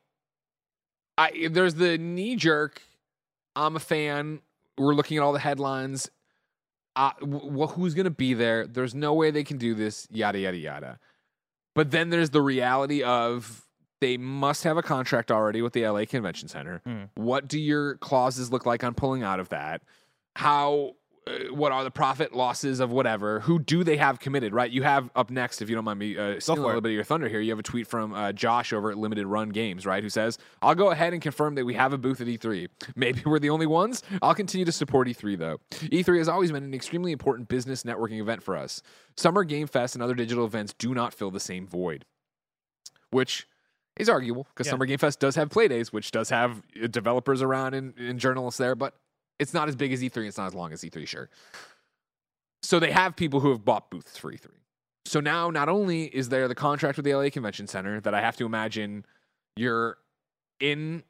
I 1.17 1.47
there's 1.49 1.75
the 1.75 1.97
knee 1.97 2.35
jerk. 2.35 2.81
I'm 3.55 3.75
a 3.75 3.79
fan. 3.79 4.41
We're 4.77 4.95
looking 4.95 5.17
at 5.17 5.23
all 5.23 5.33
the 5.33 5.39
headlines. 5.39 6.09
Uh, 6.95 7.11
w- 7.19 7.67
who's 7.67 7.93
going 7.93 8.05
to 8.05 8.11
be 8.11 8.33
there? 8.33 8.67
There's 8.67 8.93
no 8.93 9.13
way 9.13 9.31
they 9.31 9.43
can 9.43 9.57
do 9.57 9.73
this. 9.73 10.07
Yada 10.11 10.39
yada 10.39 10.57
yada. 10.57 10.99
But 11.75 11.91
then 11.91 12.09
there's 12.09 12.29
the 12.29 12.41
reality 12.41 13.03
of 13.03 13.65
they 13.99 14.17
must 14.17 14.63
have 14.63 14.77
a 14.77 14.83
contract 14.83 15.31
already 15.31 15.61
with 15.61 15.73
the 15.73 15.87
LA 15.87 16.05
Convention 16.05 16.47
Center. 16.47 16.81
Mm. 16.85 17.09
What 17.15 17.47
do 17.47 17.59
your 17.59 17.95
clauses 17.97 18.51
look 18.51 18.65
like 18.65 18.83
on 18.83 18.93
pulling 18.93 19.23
out 19.23 19.39
of 19.39 19.49
that? 19.49 19.81
How 20.35 20.95
what 21.51 21.71
are 21.71 21.83
the 21.83 21.91
profit 21.91 22.33
losses 22.33 22.79
of 22.79 22.91
whatever? 22.91 23.39
Who 23.41 23.59
do 23.59 23.83
they 23.83 23.97
have 23.97 24.19
committed? 24.19 24.53
Right, 24.53 24.69
you 24.71 24.83
have 24.83 25.09
up 25.15 25.29
next, 25.31 25.61
if 25.61 25.69
you 25.69 25.75
don't 25.75 25.85
mind 25.85 25.99
me 25.99 26.17
uh, 26.17 26.39
stealing 26.39 26.63
a 26.63 26.65
little 26.65 26.81
bit 26.81 26.89
of 26.89 26.95
your 26.95 27.03
thunder 27.03 27.29
here. 27.29 27.39
You 27.39 27.51
have 27.51 27.59
a 27.59 27.63
tweet 27.63 27.87
from 27.87 28.13
uh, 28.13 28.33
Josh 28.33 28.73
over 28.73 28.91
at 28.91 28.97
Limited 28.97 29.25
Run 29.25 29.49
Games, 29.49 29.85
right, 29.85 30.03
who 30.03 30.09
says, 30.09 30.37
"I'll 30.61 30.75
go 30.75 30.91
ahead 30.91 31.13
and 31.13 31.21
confirm 31.21 31.55
that 31.55 31.65
we 31.65 31.75
have 31.75 31.93
a 31.93 31.97
booth 31.97 32.19
at 32.21 32.27
E3. 32.27 32.67
Maybe 32.95 33.21
we're 33.25 33.39
the 33.39 33.49
only 33.49 33.67
ones. 33.67 34.03
I'll 34.21 34.35
continue 34.35 34.65
to 34.65 34.71
support 34.71 35.07
E3 35.07 35.37
though. 35.37 35.59
E3 35.71 36.17
has 36.17 36.27
always 36.27 36.51
been 36.51 36.63
an 36.63 36.73
extremely 36.73 37.11
important 37.11 37.47
business 37.47 37.83
networking 37.83 38.19
event 38.19 38.43
for 38.43 38.57
us. 38.57 38.81
Summer 39.15 39.43
Game 39.43 39.67
Fest 39.67 39.95
and 39.95 40.03
other 40.03 40.15
digital 40.15 40.45
events 40.45 40.73
do 40.77 40.93
not 40.93 41.13
fill 41.13 41.31
the 41.31 41.39
same 41.39 41.67
void." 41.67 42.05
Which 43.11 43.47
is 43.95 44.09
arguable 44.09 44.47
because 44.53 44.65
Yeah. 44.67 44.71
Summer 44.71 44.85
Game 44.87 44.97
Fest 44.97 45.19
does 45.19 45.35
have 45.35 45.49
play 45.49 45.67
days, 45.67 45.93
which 45.93 46.11
does 46.11 46.29
have 46.29 46.63
uh, 46.81 46.87
developers 46.87 47.41
around 47.41 47.75
and, 47.75 47.97
and 47.97 48.19
journalists 48.19 48.57
there, 48.57 48.73
but 48.75 48.95
it's 49.39 49.53
not 49.53 49.67
as 49.67 49.75
big 49.75 49.91
as 49.93 50.01
E3. 50.01 50.27
It's 50.27 50.37
not 50.37 50.47
as 50.47 50.53
long 50.53 50.71
as 50.73 50.81
E3, 50.81 51.07
sure. 51.07 51.29
So 52.61 52.79
they 52.79 52.91
have 52.91 53.15
people 53.15 53.39
who 53.39 53.49
have 53.49 53.65
bought 53.65 53.89
booths 53.89 54.17
for 54.17 54.31
E3. 54.31 54.47
So 55.05 55.19
now, 55.19 55.49
not 55.49 55.67
only 55.67 56.05
is 56.05 56.29
there 56.29 56.47
the 56.47 56.55
contract 56.55 56.97
with 56.97 57.05
the 57.05 57.13
LA 57.13 57.29
Convention 57.29 57.67
Center 57.67 57.99
that 58.01 58.13
I 58.13 58.21
have 58.21 58.37
to 58.37 58.45
imagine 58.45 59.05
you're 59.55 59.97
in 60.59 61.03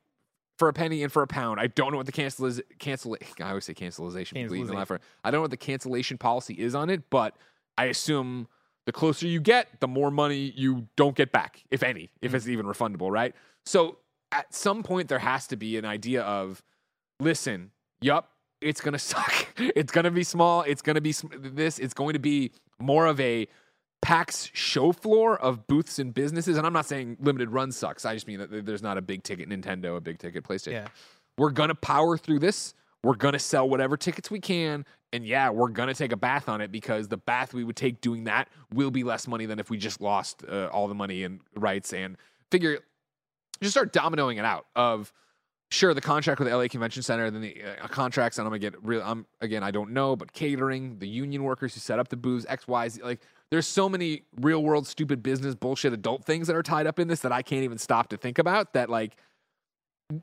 for 0.58 0.68
a 0.68 0.74
penny 0.74 1.04
and 1.04 1.12
for 1.12 1.22
a 1.22 1.28
pound. 1.28 1.60
I 1.60 1.68
don't 1.68 1.92
know 1.92 1.98
what 1.98 2.06
the 2.06 2.12
cancel 2.12 2.46
is. 2.46 2.62
Cancel. 2.80 3.18
I 3.42 3.50
always 3.50 3.66
say 3.66 3.74
cancellation. 3.74 4.36
Please, 4.36 4.44
Cancellation. 4.44 4.76
laugh 4.76 4.88
for- 4.88 5.00
I 5.24 5.32
don't 5.32 5.40
know 5.40 5.44
what 5.44 5.52
the 5.52 5.58
cancellation 5.58 6.18
policy 6.18 6.54
is 6.54 6.76
on 6.76 6.90
it, 6.90 7.10
but 7.10 7.36
I 7.78 7.86
assume 7.86 8.48
the 8.86 8.92
closer 8.92 9.28
you 9.28 9.40
get, 9.40 9.80
the 9.80 9.88
more 9.88 10.12
money 10.12 10.54
you 10.56 10.88
don't 10.96 11.16
get 11.16 11.32
back, 11.32 11.64
if 11.72 11.84
any, 11.84 12.12
if 12.22 12.32
mm. 12.32 12.36
it's 12.36 12.48
even 12.48 12.66
refundable, 12.66 13.10
right? 13.12 13.34
So 13.66 13.98
at 14.32 14.54
some 14.54 14.84
point, 14.84 15.08
there 15.08 15.20
has 15.20 15.48
to 15.48 15.56
be 15.56 15.78
an 15.78 15.86
idea 15.86 16.22
of, 16.24 16.64
listen, 17.20 17.72
yup, 18.04 18.30
it's 18.62 18.82
gonna 18.82 19.00
suck. 19.00 19.48
It's 19.58 19.92
gonna 19.92 20.12
be 20.12 20.24
small. 20.24 20.62
It's 20.64 20.82
gonna 20.82 21.02
be 21.02 21.12
sm- 21.12 21.28
this. 21.40 21.80
It's 21.80 21.94
going 21.94 22.14
to 22.14 22.20
be 22.20 22.52
more 22.80 23.06
of 23.06 23.20
a 23.20 23.48
PAX 24.02 24.50
show 24.54 24.92
floor 24.92 25.40
of 25.40 25.66
booths 25.68 25.98
and 25.98 26.14
businesses. 26.14 26.58
And 26.58 26.68
I'm 26.68 26.74
not 26.74 26.86
saying 26.86 27.18
limited 27.22 27.50
run 27.50 27.72
sucks. 27.72 28.06
I 28.06 28.14
just 28.14 28.28
mean 28.28 28.40
that 28.40 28.66
there's 28.66 28.84
not 28.84 28.98
a 28.98 29.02
big 29.02 29.24
ticket 29.24 29.50
Nintendo, 29.50 29.96
a 29.96 30.02
big 30.02 30.20
ticket 30.20 30.44
PlayStation. 30.44 30.74
Yeah. 30.74 30.88
We're 31.38 31.52
gonna 31.52 31.76
power 31.76 32.18
through 32.18 32.40
this. 32.40 32.74
We're 33.04 33.16
gonna 33.16 33.40
sell 33.40 33.68
whatever 33.68 33.98
tickets 33.98 34.30
we 34.30 34.40
can. 34.40 34.86
And 35.14 35.26
yeah, 35.26 35.50
we're 35.50 35.70
gonna 35.70 35.94
take 35.94 36.12
a 36.12 36.18
bath 36.18 36.50
on 36.50 36.60
it 36.60 36.72
because 36.72 37.08
the 37.08 37.18
bath 37.18 37.54
we 37.54 37.64
would 37.64 37.76
take 37.76 38.02
doing 38.02 38.26
that 38.26 38.50
will 38.74 38.92
be 38.92 39.04
less 39.04 39.28
money 39.28 39.46
than 39.46 39.60
if 39.60 39.70
we 39.70 39.78
just 39.78 40.02
lost 40.02 40.44
uh, 40.50 40.68
all 40.68 40.88
the 40.88 40.96
money 40.96 41.24
and 41.24 41.40
rights 41.56 41.94
and 41.94 42.18
figure 42.52 42.80
just 43.62 43.74
start 43.74 43.94
dominoing 43.94 44.38
it 44.38 44.46
out 44.46 44.66
of 44.76 45.14
sure 45.74 45.94
the 45.94 46.02
contract 46.02 46.40
with 46.40 46.48
the 46.48 46.56
LA 46.56 46.68
Convention 46.68 47.02
Center, 47.02 47.30
then 47.32 47.42
the 47.42 47.64
uh, 47.82 47.88
contracts, 47.88 48.38
and 48.38 48.46
I'm 48.46 48.52
gonna 48.52 48.60
get 48.60 48.76
real. 48.84 49.02
I'm 49.04 49.26
again, 49.42 49.64
I 49.64 49.72
don't 49.72 49.92
know, 49.92 50.16
but 50.16 50.32
catering, 50.32 51.00
the 51.00 51.08
union 51.08 51.44
workers 51.44 51.74
who 51.74 51.80
set 51.80 52.00
up 52.00 52.10
the 52.10 52.16
booths, 52.16 52.46
X, 52.48 52.68
Y, 52.68 52.90
Z, 52.90 53.02
like 53.04 53.22
there's 53.50 53.68
so 53.68 53.90
many 53.90 54.24
real 54.40 54.64
world 54.64 54.88
stupid 54.88 55.24
business 55.24 55.56
bullshit 55.56 55.92
adult 55.92 56.26
things 56.26 56.48
that 56.48 56.56
are 56.56 56.64
tied 56.64 56.88
up 56.88 57.00
in 57.00 57.08
this 57.08 57.22
that 57.22 57.32
I 57.32 57.42
can't 57.42 57.64
even 57.64 57.78
stop 57.78 58.10
to 58.10 58.18
think 58.18 58.38
about. 58.38 58.74
That 58.74 58.90
like 58.90 59.18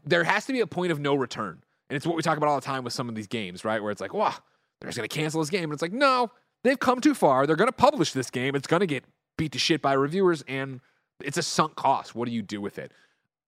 there 0.05 0.25
has 0.25 0.47
to 0.47 0.53
be 0.53 0.61
a 0.61 0.67
point 0.67 0.93
of 0.93 1.01
no 1.01 1.15
return, 1.15 1.63
and 1.89 1.97
it's 1.97 2.07
what 2.07 2.17
we 2.17 2.23
talk 2.23 2.37
about 2.37 2.49
all 2.49 2.61
the 2.61 2.67
time 2.67 2.85
with 2.85 2.93
some 2.93 3.09
of 3.09 3.15
these 3.15 3.27
games, 3.27 3.65
right? 3.65 3.83
Where 3.83 3.91
it's 3.91 4.01
like, 4.01 4.15
wow, 4.15 4.35
they're 4.81 4.89
just 4.89 4.97
gonna 4.97 5.09
cancel 5.09 5.41
this 5.41 5.51
game, 5.51 5.65
and 5.65 5.73
it's 5.73 5.83
like, 5.83 5.93
no, 5.93 6.31
they've 6.63 6.79
come 6.79 7.01
too 7.01 7.15
far. 7.15 7.47
They're 7.47 7.57
gonna 7.57 7.73
publish 7.73 8.13
this 8.13 8.31
game. 8.31 8.55
It's 8.55 8.69
gonna 8.69 8.87
get 8.87 9.05
beat 9.37 9.53
to 9.53 9.59
shit 9.59 9.83
by 9.83 9.95
reviewers, 9.95 10.43
and 10.47 10.81
it's 11.23 11.39
a 11.39 11.43
sunk 11.43 11.75
cost. 11.75 12.15
What 12.15 12.29
do 12.29 12.35
you 12.35 12.43
do 12.43 12.61
with 12.61 12.79
it? 12.79 12.93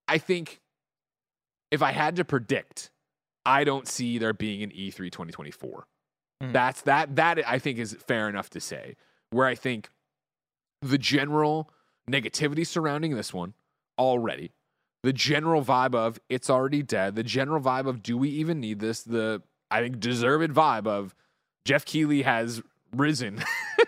I 0.07 0.17
think 0.17 0.59
if 1.73 1.81
I 1.81 1.91
had 1.91 2.15
to 2.17 2.23
predict, 2.23 2.91
I 3.45 3.63
don't 3.63 3.87
see 3.87 4.19
there 4.19 4.31
being 4.31 4.61
an 4.61 4.71
E 4.71 4.91
E3 4.91 5.11
2024. 5.11 5.85
Mhm. 6.41 6.53
That's 6.53 6.81
that 6.83 7.15
that 7.15 7.45
I 7.47 7.57
think 7.59 7.79
is 7.79 7.97
fair 8.07 8.29
enough 8.29 8.49
to 8.51 8.61
say. 8.61 8.95
Where 9.31 9.47
I 9.47 9.55
think 9.55 9.89
the 10.81 10.99
general 10.99 11.71
negativity 12.09 12.65
surrounding 12.65 13.15
this 13.15 13.33
one 13.33 13.55
already, 13.97 14.51
the 15.01 15.13
general 15.13 15.63
vibe 15.63 15.95
of 15.95 16.19
it's 16.29 16.49
already 16.49 16.83
dead, 16.83 17.15
the 17.15 17.23
general 17.23 17.61
vibe 17.61 17.87
of 17.87 18.03
do 18.03 18.17
we 18.17 18.29
even 18.29 18.59
need 18.59 18.79
this? 18.79 19.01
The 19.01 19.41
I 19.71 19.81
think 19.81 19.99
deserved 19.99 20.53
vibe 20.53 20.85
of 20.85 21.15
Jeff 21.65 21.85
Keighley 21.85 22.21
has 22.21 22.61
risen 22.95 23.43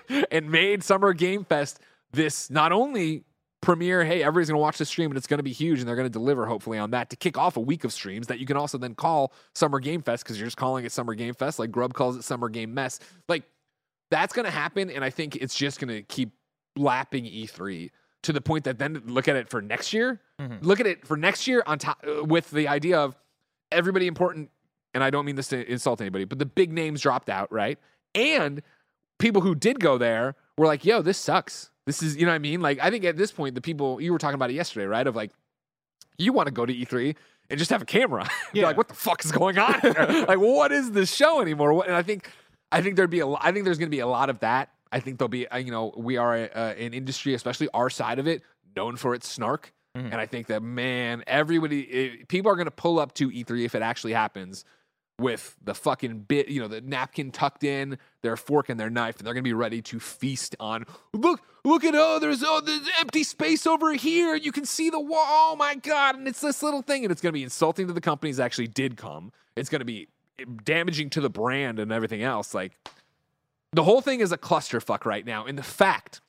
and 0.31 0.49
made 0.49 0.83
Summer 0.83 1.13
Game 1.13 1.45
Fest 1.45 1.79
this 2.11 2.49
not 2.49 2.71
only 2.71 3.25
premiere, 3.65 4.05
hey, 4.05 4.21
everybody's 4.21 4.47
going 4.47 4.57
to 4.57 4.61
watch 4.61 4.77
the 4.77 4.85
stream 4.85 5.09
and 5.09 5.17
it's 5.17 5.25
going 5.25 5.39
to 5.39 5.43
be 5.43 5.51
huge 5.51 5.79
and 5.79 5.87
they're 5.87 5.95
going 5.95 6.05
to 6.07 6.13
deliver 6.13 6.45
hopefully 6.45 6.77
on 6.77 6.91
that 6.91 7.09
to 7.09 7.15
kick 7.15 7.35
off 7.35 7.57
a 7.57 7.59
week 7.59 7.83
of 7.83 7.91
streams 7.91 8.27
that 8.27 8.37
you 8.39 8.45
can 8.45 8.55
also 8.55 8.77
then 8.77 8.93
call 8.93 9.33
Summer 9.55 9.79
Game 9.79 10.03
Fest 10.03 10.23
because 10.23 10.39
you're 10.39 10.45
just 10.45 10.55
calling 10.55 10.85
it 10.85 10.91
Summer 10.91 11.15
Game 11.15 11.33
Fest 11.33 11.57
like 11.57 11.71
Grubb 11.71 11.95
calls 11.95 12.15
it 12.15 12.23
Summer 12.23 12.47
Game 12.47 12.73
Mess. 12.75 12.99
Like 13.27 13.43
that's 14.11 14.33
going 14.33 14.45
to 14.45 14.51
happen 14.51 14.91
and 14.91 15.03
I 15.03 15.09
think 15.09 15.35
it's 15.35 15.55
just 15.55 15.79
going 15.79 15.87
to 15.89 16.03
keep 16.03 16.29
lapping 16.77 17.25
E3 17.25 17.89
to 18.23 18.33
the 18.33 18.41
point 18.41 18.65
that 18.65 18.77
then 18.77 19.01
look 19.07 19.27
at 19.27 19.35
it 19.35 19.49
for 19.49 19.61
next 19.63 19.93
year. 19.93 20.21
Mhm. 20.39 20.63
Look 20.63 20.79
at 20.79 20.85
it 20.85 21.05
for 21.07 21.17
next 21.17 21.47
year 21.47 21.63
on 21.65 21.79
top 21.79 22.05
uh, 22.07 22.23
with 22.23 22.51
the 22.51 22.67
idea 22.67 22.99
of 22.99 23.15
everybody 23.71 24.05
important 24.05 24.51
and 24.93 25.03
I 25.03 25.09
don't 25.09 25.25
mean 25.25 25.35
this 25.35 25.47
to 25.49 25.69
insult 25.69 26.01
anybody, 26.01 26.23
but 26.25 26.37
the 26.37 26.45
big 26.45 26.71
names 26.71 27.01
dropped 27.01 27.29
out, 27.29 27.51
right? 27.51 27.79
And 28.13 28.61
people 29.17 29.41
who 29.41 29.55
did 29.55 29.79
go 29.79 29.97
there 29.97 30.35
were 30.57 30.67
like, 30.67 30.85
yo, 30.85 31.01
this 31.01 31.17
sucks. 31.17 31.71
This 31.85 32.01
is, 32.01 32.15
you 32.17 32.25
know 32.25 32.31
what 32.31 32.35
I 32.35 32.39
mean? 32.39 32.61
Like, 32.61 32.79
I 32.81 32.89
think 32.89 33.05
at 33.05 33.15
this 33.17 33.31
point, 33.31 33.55
the 33.55 33.61
people, 33.61 34.01
you 34.01 34.11
were 34.11 34.17
talking 34.17 34.35
about 34.35 34.49
it 34.49 34.53
yesterday, 34.53 34.85
right? 34.87 35.05
Of 35.05 35.15
like, 35.15 35.31
you 36.17 36.33
want 36.33 36.47
to 36.47 36.53
go 36.53 36.65
to 36.65 36.73
E3 36.73 37.15
and 37.49 37.59
just 37.59 37.69
have 37.71 37.81
a 37.81 37.85
camera. 37.85 38.27
You're 38.53 38.61
Yeah. 38.63 38.67
like, 38.67 38.77
what 38.77 38.87
the 38.87 38.95
fuck 38.95 39.23
is 39.23 39.31
going 39.31 39.57
on 39.59 39.79
here? 39.81 39.93
like, 40.27 40.39
what 40.39 40.71
is 40.71 40.91
this 40.91 41.13
show 41.13 41.41
anymore? 41.41 41.73
What, 41.73 41.87
and 41.87 41.95
I 41.95 42.01
think, 42.01 42.31
I 42.71 42.81
think 42.81 42.95
there'd 42.95 43.09
be 43.09 43.19
a, 43.19 43.27
I 43.27 43.51
think 43.51 43.65
there's 43.65 43.77
going 43.77 43.89
to 43.89 43.95
be 43.95 43.99
a 43.99 44.07
lot 44.07 44.29
of 44.29 44.39
that. 44.39 44.69
I 44.91 44.99
think 44.99 45.19
there'll 45.19 45.29
be, 45.29 45.47
uh, 45.47 45.57
you 45.57 45.71
know, 45.71 45.93
we 45.95 46.17
are 46.17 46.35
a, 46.35 46.43
uh, 46.45 46.73
an 46.77 46.93
industry, 46.93 47.33
especially 47.33 47.67
our 47.73 47.89
side 47.89 48.17
of 48.17 48.27
it, 48.27 48.41
known 48.75 48.95
for 48.95 49.13
its 49.13 49.27
snark. 49.27 49.71
Mhm. 49.95 50.05
And 50.11 50.15
I 50.15 50.25
think 50.25 50.47
that, 50.47 50.63
man, 50.63 51.23
everybody, 51.27 51.91
eh, 51.91 52.23
people 52.27 52.51
are 52.51 52.55
going 52.55 52.65
to 52.65 52.71
pull 52.71 52.99
up 52.99 53.13
to 53.15 53.29
E3 53.29 53.63
if 53.65 53.75
it 53.75 53.81
actually 53.81 54.13
happens 54.13 54.65
with 55.19 55.55
the 55.63 55.73
fucking 55.73 56.19
bit, 56.19 56.49
you 56.49 56.61
know, 56.61 56.67
the 56.67 56.81
napkin 56.81 57.31
tucked 57.31 57.63
in, 57.63 57.97
their 58.21 58.35
fork 58.35 58.69
and 58.69 58.79
their 58.79 58.89
knife, 58.89 59.17
and 59.17 59.25
they're 59.25 59.33
gonna 59.33 59.43
be 59.43 59.53
ready 59.53 59.81
to 59.81 59.99
feast 59.99 60.55
on. 60.59 60.85
Look, 61.13 61.41
look 61.63 61.83
at 61.83 61.93
oh, 61.95 62.19
there's 62.19 62.43
oh, 62.43 62.61
there's 62.61 62.87
empty 62.99 63.23
space 63.23 63.65
over 63.65 63.93
here. 63.93 64.35
And 64.35 64.45
you 64.45 64.51
can 64.51 64.65
see 64.65 64.89
the 64.89 64.99
wall. 64.99 65.23
Oh 65.25 65.55
my 65.57 65.75
god! 65.75 66.15
And 66.15 66.27
it's 66.27 66.41
this 66.41 66.61
little 66.61 66.81
thing, 66.81 67.05
and 67.05 67.11
it's 67.11 67.21
gonna 67.21 67.33
be 67.33 67.43
insulting 67.43 67.87
to 67.87 67.93
the 67.93 68.01
companies 68.01 68.39
actually 68.39 68.67
did 68.67 68.97
come. 68.97 69.31
It's 69.55 69.69
gonna 69.69 69.85
be 69.85 70.09
damaging 70.63 71.09
to 71.11 71.21
the 71.21 71.29
brand 71.29 71.79
and 71.79 71.91
everything 71.91 72.21
else. 72.21 72.53
Like 72.53 72.73
the 73.71 73.83
whole 73.83 74.01
thing 74.01 74.19
is 74.19 74.31
a 74.31 74.37
clusterfuck 74.37 75.05
right 75.05 75.25
now. 75.25 75.45
And 75.45 75.57
the 75.57 75.63
fact 75.63 76.21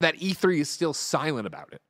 that 0.00 0.16
E3 0.16 0.60
is 0.60 0.68
still 0.68 0.92
silent 0.92 1.46
about 1.46 1.72
it 1.72 1.80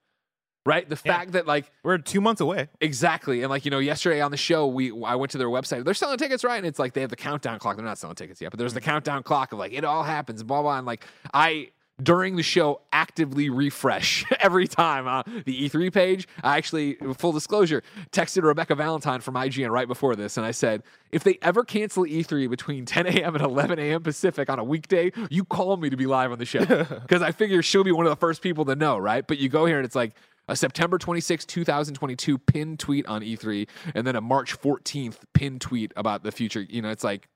right? 0.67 0.87
The 0.89 1.01
Yeah. 1.05 1.17
fact 1.17 1.33
that 1.33 1.47
like 1.47 1.71
We're 1.83 1.97
two 1.99 2.21
months 2.21 2.41
away. 2.41 2.69
Exactly. 2.81 3.43
And 3.43 3.51
like, 3.51 3.65
you 3.65 3.71
know, 3.71 3.79
yesterday 3.79 4.21
on 4.21 4.31
the 4.31 4.37
show, 4.37 4.67
we 4.67 4.93
I 5.05 5.15
went 5.15 5.31
to 5.33 5.39
their 5.39 5.49
website. 5.49 5.85
They're 5.85 5.95
selling 5.95 6.19
tickets, 6.19 6.45
right? 6.45 6.57
And 6.59 6.67
it's 6.67 6.79
like 6.79 6.93
they 6.93 7.01
have 7.01 7.11
the 7.11 7.17
countdown 7.17 7.59
clock. 7.59 7.77
They're 7.77 7.85
not 7.85 7.99
selling 7.99 8.17
tickets 8.17 8.41
yet, 8.41 8.51
but 8.51 8.59
there's 8.59 8.75
the 8.75 8.81
countdown 8.81 9.23
clock 9.23 9.53
of 9.53 9.59
like 9.59 9.73
it 9.73 9.85
all 9.85 10.03
happens, 10.03 10.43
blah 10.43 10.61
blah. 10.63 10.77
And 10.79 10.87
like 10.87 11.07
I 11.33 11.71
during 12.03 12.37
the 12.37 12.43
show 12.43 12.83
actively 12.93 13.49
refresh 13.49 14.23
every 14.41 14.67
time 14.69 15.09
uh, 15.09 15.23
the 15.47 15.67
E3 15.67 15.91
page. 15.91 16.29
I 16.45 16.59
actually, 16.59 16.99
full 17.17 17.33
disclosure, 17.33 17.83
texted 18.13 18.43
Rebecca 18.43 18.75
Valentine 18.75 19.23
from 19.23 19.35
IGN 19.35 19.71
right 19.71 19.89
before 19.89 20.15
this, 20.15 20.37
and 20.37 20.45
I 20.45 20.51
said, 20.51 20.83
if 21.11 21.25
they 21.25 21.39
ever 21.41 21.65
cancel 21.65 22.05
E3 22.05 22.51
between 22.51 22.85
10 22.85 23.07
a.m. 23.07 23.35
and 23.35 23.43
11 23.43 23.79
a.m. 23.79 24.03
Pacific 24.03 24.51
on 24.51 24.59
a 24.59 24.65
weekday, 24.65 25.11
you 25.31 25.47
call 25.47 25.75
me 25.79 25.89
to 25.89 25.97
be 25.97 26.05
live 26.05 26.33
on 26.33 26.39
the 26.39 26.45
show 26.45 26.67
because 26.67 27.23
I 27.23 27.33
figure 27.33 27.63
she'll 27.63 27.83
be 27.83 27.93
one 27.93 28.05
of 28.05 28.11
the 28.11 28.17
first 28.17 28.43
people 28.43 28.67
to 28.67 28.77
know, 28.77 28.99
right? 28.99 29.27
But 29.27 29.39
you 29.39 29.49
go 29.49 29.65
here 29.65 29.79
and 29.79 29.87
it's 29.87 29.97
like 29.97 30.13
a 30.49 30.57
September 30.57 30.99
26, 30.99 31.45
2022 31.45 32.39
pin 32.39 32.77
tweet 32.77 33.07
on 33.07 33.23
E3, 33.23 33.69
and 33.95 34.07
then 34.07 34.17
a 34.17 34.21
March 34.21 34.59
14th 34.59 35.19
pin 35.35 35.59
tweet 35.59 35.93
about 35.97 36.23
the 36.23 36.33
future. 36.33 36.61
You 36.61 36.83
know, 36.83 36.91
it's 36.91 37.05
like, 37.05 37.29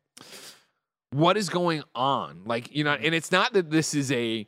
what 1.12 1.37
is 1.37 1.49
going 1.49 1.83
on? 1.94 2.42
Like, 2.44 2.75
you 2.75 2.85
know, 2.85 2.92
and 2.92 3.14
it's 3.14 3.33
not 3.33 3.53
that 3.55 3.70
this 3.70 3.94
is 3.94 4.12
a 4.12 4.46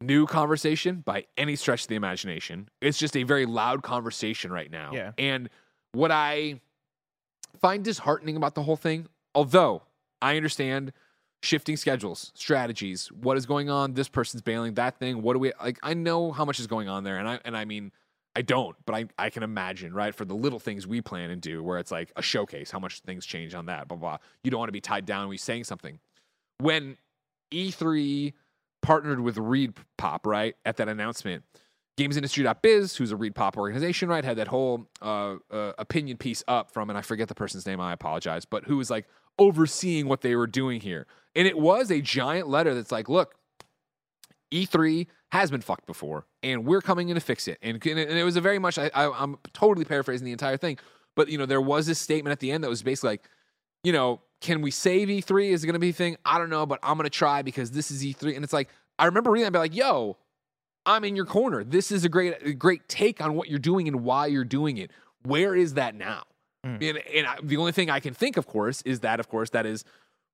new 0.00 0.26
conversation 0.26 1.02
by 1.04 1.26
any 1.36 1.56
stretch 1.56 1.82
of 1.82 1.88
the 1.88 1.94
imagination. 1.94 2.68
It's 2.80 2.98
just 2.98 3.16
a 3.16 3.22
very 3.22 3.46
loud 3.46 3.82
conversation 3.82 4.52
right 4.52 4.70
now. 4.70 4.92
Yeah. 4.92 5.12
And 5.18 5.50
what 5.92 6.10
I 6.10 6.60
find 7.60 7.84
disheartening 7.84 8.36
about 8.36 8.54
the 8.54 8.62
whole 8.62 8.76
thing, 8.76 9.06
although 9.34 9.82
I 10.22 10.36
understand 10.36 10.92
shifting 11.42 11.76
schedules, 11.76 12.32
strategies, 12.34 13.10
what 13.12 13.36
is 13.36 13.46
going 13.46 13.70
on, 13.70 13.94
this 13.94 14.08
person's 14.08 14.42
bailing 14.42 14.74
that 14.74 14.98
thing, 14.98 15.22
what 15.22 15.34
do 15.34 15.38
we 15.38 15.52
like 15.62 15.78
I 15.82 15.94
know 15.94 16.32
how 16.32 16.44
much 16.44 16.60
is 16.60 16.66
going 16.66 16.88
on 16.88 17.04
there 17.04 17.18
and 17.18 17.28
I 17.28 17.40
and 17.44 17.56
I 17.56 17.64
mean 17.64 17.92
I 18.36 18.42
don't, 18.42 18.76
but 18.86 18.94
I, 18.94 19.06
I 19.18 19.30
can 19.30 19.42
imagine, 19.42 19.92
right? 19.92 20.14
For 20.14 20.24
the 20.24 20.34
little 20.34 20.60
things 20.60 20.86
we 20.86 21.00
plan 21.00 21.30
and 21.30 21.42
do, 21.42 21.62
where 21.62 21.78
it's 21.78 21.90
like 21.90 22.12
a 22.16 22.22
showcase, 22.22 22.70
how 22.70 22.78
much 22.78 23.00
things 23.00 23.26
change 23.26 23.54
on 23.54 23.66
that, 23.66 23.88
blah, 23.88 23.96
blah. 23.96 24.18
You 24.44 24.50
don't 24.50 24.58
want 24.58 24.68
to 24.68 24.72
be 24.72 24.80
tied 24.80 25.04
down 25.04 25.28
when 25.28 25.36
saying 25.38 25.64
something. 25.64 25.98
When 26.58 26.96
E3 27.52 28.32
partnered 28.82 29.20
with 29.20 29.36
Reed 29.36 29.74
Pop, 29.98 30.26
right, 30.26 30.54
at 30.64 30.76
that 30.76 30.88
announcement, 30.88 31.42
GamesIndustry.biz, 31.98 32.96
who's 32.96 33.10
a 33.10 33.16
Reed 33.16 33.34
Pop 33.34 33.56
organization, 33.56 34.08
right, 34.08 34.24
had 34.24 34.36
that 34.36 34.48
whole 34.48 34.86
uh, 35.02 35.36
uh, 35.50 35.72
opinion 35.78 36.16
piece 36.16 36.44
up 36.46 36.70
from, 36.70 36.88
and 36.88 36.96
I 36.96 37.02
forget 37.02 37.28
the 37.28 37.34
person's 37.34 37.66
name, 37.66 37.80
I 37.80 37.92
apologize, 37.92 38.44
but 38.44 38.64
who 38.64 38.76
was 38.76 38.90
like 38.90 39.06
overseeing 39.38 40.06
what 40.06 40.20
they 40.20 40.36
were 40.36 40.46
doing 40.46 40.80
here. 40.80 41.06
And 41.34 41.48
it 41.48 41.58
was 41.58 41.90
a 41.90 42.00
giant 42.00 42.48
letter 42.48 42.74
that's 42.74 42.92
like, 42.92 43.08
look, 43.08 43.34
E3 44.52 45.06
has 45.32 45.50
been 45.50 45.60
fucked 45.60 45.86
before, 45.86 46.26
and 46.42 46.64
we're 46.64 46.80
coming 46.80 47.08
in 47.08 47.14
to 47.14 47.20
fix 47.20 47.46
it. 47.46 47.58
And, 47.62 47.84
and 47.84 47.98
it 47.98 48.24
was 48.24 48.36
a 48.36 48.40
very 48.40 48.58
much, 48.58 48.78
I, 48.78 48.90
I, 48.94 49.10
I'm 49.10 49.36
totally 49.52 49.84
paraphrasing 49.84 50.24
the 50.24 50.32
entire 50.32 50.56
thing, 50.56 50.78
but 51.14 51.28
you 51.28 51.38
know, 51.38 51.46
there 51.46 51.60
was 51.60 51.86
this 51.86 51.98
statement 51.98 52.32
at 52.32 52.40
the 52.40 52.50
end 52.50 52.64
that 52.64 52.70
was 52.70 52.82
basically 52.82 53.10
like, 53.10 53.28
you 53.84 53.92
know, 53.92 54.20
can 54.40 54.62
we 54.62 54.70
save 54.70 55.08
E3? 55.08 55.50
Is 55.50 55.62
it 55.62 55.66
going 55.66 55.74
to 55.74 55.80
be 55.80 55.90
a 55.90 55.92
thing? 55.92 56.16
I 56.24 56.38
don't 56.38 56.50
know, 56.50 56.66
but 56.66 56.78
I'm 56.82 56.96
going 56.96 57.04
to 57.04 57.10
try 57.10 57.42
because 57.42 57.70
this 57.70 57.90
is 57.90 58.04
E3. 58.04 58.34
And 58.34 58.44
it's 58.44 58.52
like, 58.52 58.68
I 58.98 59.06
remember 59.06 59.30
reading 59.30 59.42
that 59.42 59.48
and 59.48 59.52
be 59.52 59.58
like, 59.58 59.74
yo, 59.74 60.16
I'm 60.86 61.04
in 61.04 61.14
your 61.14 61.26
corner. 61.26 61.62
This 61.62 61.92
is 61.92 62.04
a 62.04 62.08
great, 62.08 62.34
a 62.42 62.52
great 62.52 62.88
take 62.88 63.20
on 63.20 63.34
what 63.34 63.48
you're 63.48 63.58
doing 63.58 63.86
and 63.86 64.02
why 64.02 64.26
you're 64.26 64.44
doing 64.44 64.78
it. 64.78 64.90
Where 65.22 65.54
is 65.54 65.74
that 65.74 65.94
now? 65.94 66.24
Mm. 66.66 66.88
And, 66.88 66.98
and 67.14 67.26
I, 67.26 67.36
the 67.42 67.56
only 67.58 67.72
thing 67.72 67.90
I 67.90 68.00
can 68.00 68.14
think, 68.14 68.36
of 68.36 68.46
course, 68.46 68.82
is 68.82 69.00
that, 69.00 69.20
of 69.20 69.28
course, 69.28 69.50
that 69.50 69.66
is, 69.66 69.84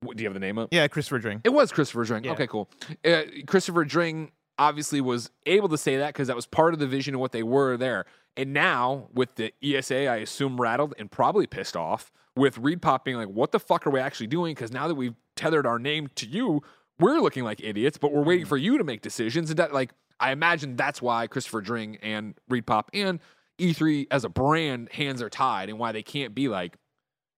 do 0.03 0.23
you 0.23 0.27
have 0.27 0.35
the 0.35 0.41
name 0.41 0.59
up? 0.59 0.69
Yeah, 0.73 0.87
Christopher 0.89 1.19
Dring. 1.19 1.41
It 1.43 1.53
was 1.53 1.73
Christopher 1.73 2.05
Dring. 2.05 2.25
Yeah. 2.25 2.33
Okay, 2.33 2.47
cool. 2.47 2.69
Uh, 3.05 3.23
Christopher 3.47 3.85
Dring 3.85 4.31
obviously 4.59 5.01
was 5.01 5.31
able 5.47 5.69
to 5.69 5.79
say 5.79 5.97
that 5.99 6.09
because 6.09 6.29
that 6.29 6.37
was 6.37 6.47
part 6.47 6.73
of 6.75 6.81
the 6.81 6.87
vision 6.87 7.15
of 7.15 7.21
what 7.21 7.33
they 7.33 7.43
were 7.43 7.77
there. 7.77 8.07
And 8.37 8.53
now 8.53 9.09
with 9.13 9.35
the 9.37 9.53
ESA, 9.63 10.07
I 10.09 10.17
assume 10.17 10.61
rattled 10.61 10.95
and 10.99 11.11
probably 11.11 11.47
pissed 11.47 11.77
off 11.77 12.13
with 12.37 12.59
Reed 12.59 12.83
Pop 12.83 13.05
being 13.05 13.17
like, 13.17 13.29
"What 13.29 13.53
the 13.53 13.59
fuck 13.61 13.87
are 13.87 13.91
we 13.91 14.01
actually 14.01 14.27
doing?" 14.27 14.55
Because 14.55 14.71
now 14.73 14.89
that 14.89 14.95
we've 14.95 15.15
tethered 15.37 15.67
our 15.67 15.79
name 15.79 16.09
to 16.17 16.27
you, 16.27 16.63
we're 16.99 17.19
looking 17.21 17.45
like 17.45 17.61
idiots, 17.63 17.99
but 17.99 18.13
we're 18.13 18.25
waiting 18.25 18.47
for 18.47 18.57
you 18.57 18.77
to 18.79 18.85
make 18.85 19.01
decisions. 19.03 19.51
And 19.51 19.59
that, 19.59 19.73
like, 19.73 19.93
I 20.21 20.33
imagine 20.33 20.77
that's 20.77 21.01
why 21.03 21.27
Christopher 21.27 21.61
Dring 21.61 21.97
and 22.03 22.35
Reed 22.49 22.67
Pop 22.67 22.91
and 22.95 23.21
E3 23.59 24.07
as 24.11 24.25
a 24.25 24.29
brand 24.29 24.91
hands 24.93 25.23
are 25.23 25.31
tied, 25.31 25.69
and 25.71 25.79
why 25.79 25.93
they 25.93 26.03
can't 26.03 26.35
be 26.35 26.49
like, 26.49 26.77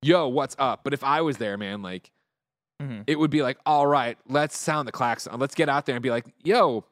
"Yo, 0.02 0.28
what's 0.28 0.56
up?" 0.58 0.82
But 0.84 0.94
if 0.94 1.02
I 1.04 1.20
was 1.20 1.38
there, 1.38 1.56
man, 1.56 1.82
like 1.82 2.10
Mhm. 2.80 3.02
it 3.08 3.18
would 3.18 3.30
be 3.30 3.42
like, 3.42 3.58
all 3.66 3.86
right, 3.88 4.16
let's 4.28 4.56
sound 4.56 4.86
the 4.86 4.92
klaxon. 4.92 5.38
Let's 5.40 5.56
get 5.56 5.68
out 5.68 5.86
there 5.86 5.96
and 5.96 6.02
be 6.02 6.10
like, 6.10 6.26
yo, 6.44 6.84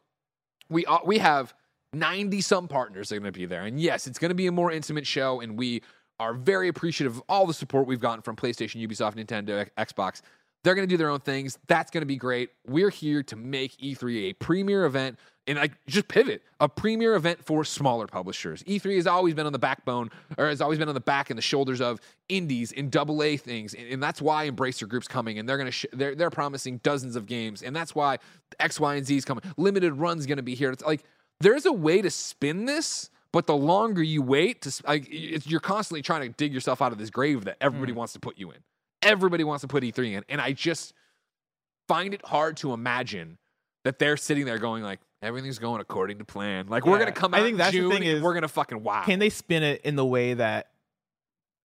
we 0.69 0.85
we 1.05 1.19
have 1.19 1.55
90 1.93 2.41
some 2.41 2.69
partners 2.69 3.09
that 3.09 3.17
are 3.17 3.21
going 3.21 3.33
to 3.33 3.39
be 3.39 3.47
there. 3.47 3.63
And 3.63 3.81
yes, 3.81 4.07
it's 4.07 4.19
going 4.19 4.31
to 4.31 4.35
be 4.35 4.47
a 4.47 4.53
more 4.53 4.71
intimate 4.71 5.07
show. 5.07 5.41
And 5.41 5.59
we 5.59 5.83
are 6.19 6.35
very 6.35 6.69
appreciative 6.69 7.17
of 7.17 7.23
all 7.29 7.47
the 7.47 7.55
support 7.55 7.87
we've 7.87 8.01
gotten 8.01 8.23
from 8.23 8.37
PlayStation, 8.37 8.87
Ubisoft, 8.87 9.17
Nintendo, 9.17 9.69
Xbox. 9.79 10.23
They're 10.65 10.75
going 10.75 10.89
to 10.89 10.93
do 10.93 10.97
their 10.97 11.11
own 11.11 11.21
things. 11.21 11.59
That's 11.69 11.91
going 11.91 12.03
to 12.03 12.07
be 12.07 12.17
great. 12.17 12.51
We're 12.67 12.91
here 12.91 13.23
to 13.25 13.37
make 13.37 13.77
E3 13.79 14.31
a 14.31 14.33
premier 14.35 14.85
event 14.85 15.19
and 15.47 15.59
like 15.59 15.73
just 15.87 16.09
pivot 16.09 16.43
a 16.61 16.69
premier 16.69 17.15
event 17.15 17.45
for 17.45 17.65
smaller 17.65 18.07
publishers. 18.07 18.63
E3 18.65 18.97
has 18.97 19.07
always 19.07 19.35
been 19.35 19.47
on 19.47 19.53
the 19.53 19.59
backbone 19.59 20.11
or 20.39 20.49
has 20.49 20.61
always 20.61 20.79
been 20.79 20.89
on 20.89 20.95
the 20.95 21.01
back 21.01 21.31
and 21.31 21.39
the 21.39 21.43
shoulders 21.43 21.81
of 21.81 22.01
indies 22.29 22.73
and 22.73 22.91
double 22.91 23.23
A 23.23 23.37
things, 23.37 23.75
and, 23.75 23.87
and 23.89 24.03
that's 24.03 24.21
why 24.21 24.49
Embracer 24.51 24.89
Group's 24.89 25.09
coming, 25.09 25.39
and 25.39 25.49
they're 25.49 25.59
gonna 25.59 25.71
sh- 25.71 25.87
they're 25.93 26.15
they're 26.15 26.31
promising 26.31 26.79
dozens 26.79 27.17
of 27.17 27.27
games, 27.27 27.63
and 27.63 27.75
that's 27.75 27.95
why 27.95 28.19
X, 28.59 28.81
Y, 28.81 28.95
and 28.97 29.07
Z 29.07 29.17
is 29.17 29.25
coming. 29.25 29.45
Limited 29.57 29.95
Run's 29.95 30.27
gonna 30.27 30.43
be 30.43 30.55
here. 30.55 30.71
It's 30.71 30.85
like 30.85 31.03
there's 31.41 31.67
a 31.67 31.73
way 31.73 32.03
to 32.03 32.11
spin 32.11 32.65
this. 32.65 33.11
But 33.33 33.47
the 33.47 33.57
longer 33.57 34.03
you 34.03 34.23
wait, 34.23 34.63
to 34.63 34.83
like, 34.87 35.07
it's, 35.11 35.47
you're 35.47 35.61
constantly 35.61 36.01
trying 36.01 36.23
to 36.23 36.31
dig 36.31 36.55
yourself 36.55 36.81
out 36.81 36.93
of 36.93 36.97
this 36.97 37.11
grave 37.11 37.45
that 37.45 37.59
everybody 37.61 37.93
mm. 37.93 37.97
wants 37.97 38.15
to 38.15 38.21
put 38.21 38.39
you 38.39 38.51
in. 38.51 38.57
Everybody 39.03 39.45
wants 39.45 39.61
to 39.61 39.69
put 39.69 39.83
E3 39.83 40.13
in, 40.13 40.25
and 40.31 40.41
I 40.41 40.53
just 40.53 40.95
find 41.87 42.15
it 42.15 42.25
hard 42.25 42.57
to 42.59 42.73
imagine 42.73 43.37
that 43.85 43.99
they're 43.99 44.17
sitting 44.17 44.47
there 44.47 44.59
going 44.59 44.83
like 44.83 45.01
everything's 45.23 45.59
going 45.59 45.81
according 45.81 46.19
to 46.19 46.25
plan. 46.25 46.67
Like 46.69 46.85
we're 46.87 46.95
Yeah. 46.95 47.05
gonna 47.07 47.13
come 47.13 47.35
out. 47.35 47.41
I 47.41 47.43
think 47.43 47.53
in 47.55 47.59
that's 47.59 47.73
the 47.73 47.79
June 47.79 47.93
thing 47.93 48.03
is, 48.03 48.23
we're 48.23 48.35
gonna 48.35 48.49
fucking 48.49 48.83
wow. 48.83 49.03
Can 49.05 49.19
they 49.19 49.31
spin 49.31 49.63
it 49.63 49.81
in 49.83 49.97
the 49.97 50.05
way 50.05 50.35
that 50.35 50.69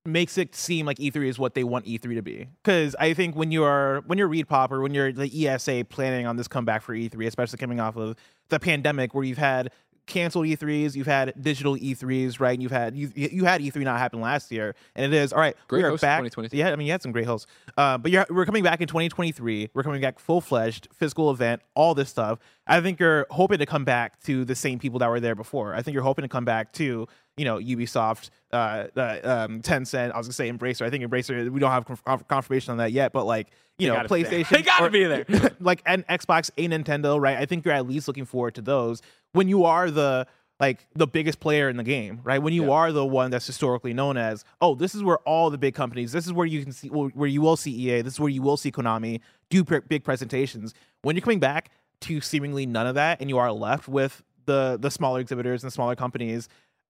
makes 0.06 0.38
it 0.38 0.56
seem 0.56 0.86
like 0.86 0.98
E3 1.00 1.28
is 1.28 1.38
what 1.38 1.54
they 1.54 1.64
want 1.64 1.86
E3 1.86 2.16
to 2.16 2.22
be? 2.22 2.48
Because 2.64 2.96
I 3.00 3.14
think 3.14 3.36
when 3.36 3.52
you 3.52 3.64
are 3.64 4.02
when 4.08 4.18
you're 4.18 4.28
Reed 4.28 4.48
Pop 4.48 4.72
or 4.72 4.82
when 4.82 4.94
you're 4.94 5.12
the 5.12 5.48
ESA 5.48 5.86
planning 5.90 6.26
on 6.26 6.38
this 6.38 6.48
comeback 6.48 6.82
for 6.82 6.94
E3, 6.96 7.28
especially 7.28 7.58
coming 7.58 7.80
off 7.80 7.96
of 7.98 8.16
the 8.50 8.60
pandemic 8.60 9.14
where 9.14 9.24
you've 9.24 9.38
had 9.38 9.72
canceled 10.12 10.46
E3s, 10.46 10.96
you've 10.96 11.08
had 11.08 11.34
digital 11.42 11.76
E3s, 11.78 12.40
right? 12.40 12.54
And 12.54 12.62
you've 12.62 12.72
had 12.72 12.96
you 12.96 13.12
you 13.16 13.46
had 13.46 13.62
E3 13.62 13.84
not 13.84 13.98
happen 13.98 14.20
last 14.20 14.52
year, 14.52 14.76
and 14.96 15.14
it 15.14 15.18
is 15.18 15.32
all 15.32 15.40
right. 15.40 15.56
Great 15.68 15.84
we 15.84 15.90
are 15.90 15.98
back. 15.98 16.22
Yeah, 16.52 16.72
I 16.72 16.76
mean 16.76 16.88
you 16.88 16.92
had 16.92 17.02
some 17.02 17.14
great 17.14 17.26
hosts, 17.26 17.48
uh, 17.78 17.98
but 17.98 18.12
you're, 18.12 18.26
we're 18.30 18.46
coming 18.46 18.64
back 18.64 18.82
in 18.82 18.88
2023. 18.88 19.70
We're 19.74 19.84
coming 19.84 20.02
back 20.02 20.20
full 20.20 20.42
fledged 20.42 20.90
physical 20.94 21.32
event, 21.32 21.62
all 21.76 21.96
this 21.96 22.10
stuff. 22.10 22.40
I 22.68 22.82
think 22.82 23.00
you're 23.00 23.26
hoping 23.30 23.60
to 23.60 23.66
come 23.66 23.86
back 23.86 24.22
to 24.24 24.44
the 24.44 24.56
same 24.56 24.80
people 24.80 25.00
that 25.00 25.10
were 25.10 25.20
there 25.20 25.36
before. 25.36 25.74
I 25.74 25.82
think 25.82 25.94
you're 25.94 26.04
hoping 26.04 26.24
to 26.24 26.30
come 26.30 26.46
back 26.46 26.74
to 26.74 27.08
you 27.38 27.46
know 27.46 27.58
Ubisoft, 27.58 28.30
uh, 28.52 28.88
uh, 28.96 29.20
um, 29.24 29.62
Tencent. 29.62 30.12
I 30.12 30.18
was 30.18 30.28
gonna 30.28 30.34
say 30.34 30.52
Embracer. 30.52 30.86
I 30.86 30.90
think 30.90 31.04
Embracer. 31.04 31.50
We 31.50 31.60
don't 31.60 31.72
have 31.72 31.86
conf- 31.86 32.28
confirmation 32.28 32.72
on 32.72 32.78
that 32.80 32.92
yet, 32.92 33.14
but 33.14 33.26
like 33.26 33.48
you 33.82 33.88
know 33.90 33.96
gotta 33.96 34.10
be 34.14 34.24
there. 34.24 34.44
PlayStation. 34.44 34.50
They 34.58 34.62
gotta 34.62 34.86
or- 34.86 34.90
be 34.90 35.04
there. 35.06 35.26
like 35.60 35.82
and 35.86 36.06
Xbox, 36.08 36.50
a 36.58 36.68
Nintendo, 36.68 37.20
right? 37.20 37.38
I 37.38 37.46
think 37.46 37.66
you're 37.66 37.74
at 37.74 37.88
least 37.88 38.08
looking 38.08 38.26
forward 38.26 38.56
to 38.56 38.62
those 38.62 39.02
when 39.34 39.48
you 39.48 39.66
are 39.66 39.90
the 39.92 40.28
like 40.60 40.86
the 40.94 41.08
biggest 41.08 41.40
player 41.40 41.70
in 41.70 41.78
the 41.78 41.84
game, 41.84 42.20
right? 42.24 42.38
When 42.42 42.54
you 42.54 42.66
Yeah. 42.66 42.72
are 42.74 42.92
the 42.92 43.04
one 43.06 43.32
that's 43.32 43.48
historically 43.48 43.94
known 43.96 44.16
as, 44.16 44.46
oh, 44.62 44.76
this 44.76 44.94
is 44.94 45.02
where 45.04 45.18
all 45.20 45.50
the 45.50 45.58
big 45.58 45.74
companies, 45.74 46.12
this 46.12 46.28
is 46.28 46.34
where 46.34 46.46
you 46.46 46.62
can 46.62 46.72
see, 46.72 46.88
where 46.90 47.28
you 47.28 47.42
will 47.42 47.58
see 47.58 47.72
EA, 47.72 48.02
this 48.04 48.14
is 48.14 48.20
where 48.20 48.30
you 48.30 48.44
will 48.44 48.58
see 48.58 48.72
Konami 48.72 49.22
do 49.50 49.64
pre- 49.64 49.80
big 49.80 50.04
presentations. 50.04 50.76
When 51.02 51.16
you're 51.16 51.24
coming 51.24 51.40
back 51.40 51.72
to 52.02 52.22
seemingly 52.22 52.68
none 52.68 52.86
of 52.86 52.94
that, 52.94 53.20
and 53.22 53.28
you 53.30 53.40
are 53.40 53.52
left 53.52 53.88
with 53.88 54.22
the 54.46 54.78
the 54.80 54.92
smaller 54.92 55.20
exhibitors 55.20 55.64
and 55.64 55.74
smaller 55.74 55.96
companies, 55.96 56.48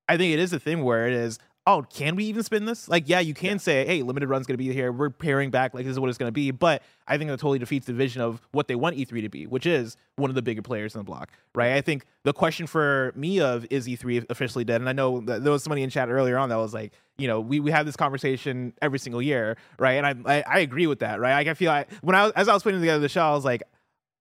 I 0.10 0.17
think 0.17 0.34
it 0.34 0.39
is 0.39 0.51
a 0.51 0.60
thing 0.60 0.84
where 0.84 1.08
it 1.08 1.13
is. 1.13 1.39
Oh, 1.67 1.86
can 1.93 2.15
we 2.15 2.26
even 2.26 2.41
spin 2.41 2.65
this? 2.65 2.89
Like, 2.89 3.08
yeah, 3.08 3.19
you 3.19 3.36
can 3.36 3.60
say, 3.60 3.86
"Hey, 3.86 4.02
limited 4.02 4.28
run's 4.30 4.47
going 4.47 4.56
to 4.56 4.63
be 4.63 4.74
here. 4.74 4.91
We're 4.91 5.12
pairing 5.12 5.52
back. 5.52 5.76
Like, 5.76 5.86
this 5.86 5.91
is 5.91 6.00
what 6.00 6.10
it's 6.10 6.17
going 6.17 6.28
to 6.28 6.34
be." 6.34 6.50
But 6.50 6.82
I 7.08 7.19
think 7.19 7.30
that 7.30 7.38
totally 7.38 7.60
defeats 7.60 7.86
the 7.86 7.93
vision 7.93 8.19
of 8.19 8.41
what 8.52 8.67
they 8.67 8.74
want 8.74 8.97
E3 8.97 9.21
to 9.21 9.30
be, 9.30 9.45
which 9.45 9.67
is 9.67 9.95
one 10.15 10.32
of 10.32 10.36
the 10.36 10.41
bigger 10.41 10.63
players 10.63 10.95
in 10.95 11.00
the 11.00 11.04
block, 11.04 11.30
right? 11.54 11.74
I 11.74 11.82
think 11.82 12.06
the 12.24 12.34
question 12.34 12.65
for 12.65 13.13
me 13.15 13.39
of 13.39 13.67
is 13.69 13.88
E3 13.88 14.26
officially 14.32 14.63
dead, 14.63 14.82
and 14.82 14.89
I 14.89 14.93
know 14.93 15.21
that 15.21 15.43
there 15.43 15.52
was 15.52 15.63
somebody 15.63 15.84
in 15.84 15.91
chat 15.91 16.10
earlier 16.10 16.38
on 16.39 16.50
that 16.50 16.58
was 16.58 16.74
like, 16.74 16.93
you 17.19 17.28
know, 17.28 17.39
we, 17.39 17.60
we 17.60 17.69
have 17.69 17.86
this 17.86 17.95
conversation 17.95 18.74
every 18.82 18.97
single 18.97 19.21
year, 19.21 19.56
right? 19.78 20.04
And 20.04 20.26
I 20.26 20.38
I, 20.38 20.43
I 20.56 20.60
agree 20.62 20.88
with 20.88 21.00
that, 21.00 21.19
right? 21.19 21.34
Like, 21.34 21.47
I 21.47 21.54
feel 21.54 21.71
like 21.71 21.91
when 22.02 22.15
I 22.15 22.24
was, 22.24 22.32
as 22.32 22.47
I 22.47 22.54
was 22.56 22.63
putting 22.63 22.80
together 22.80 23.00
the 23.00 23.10
show, 23.10 23.21
I 23.21 23.32
was 23.34 23.45
like, 23.45 23.62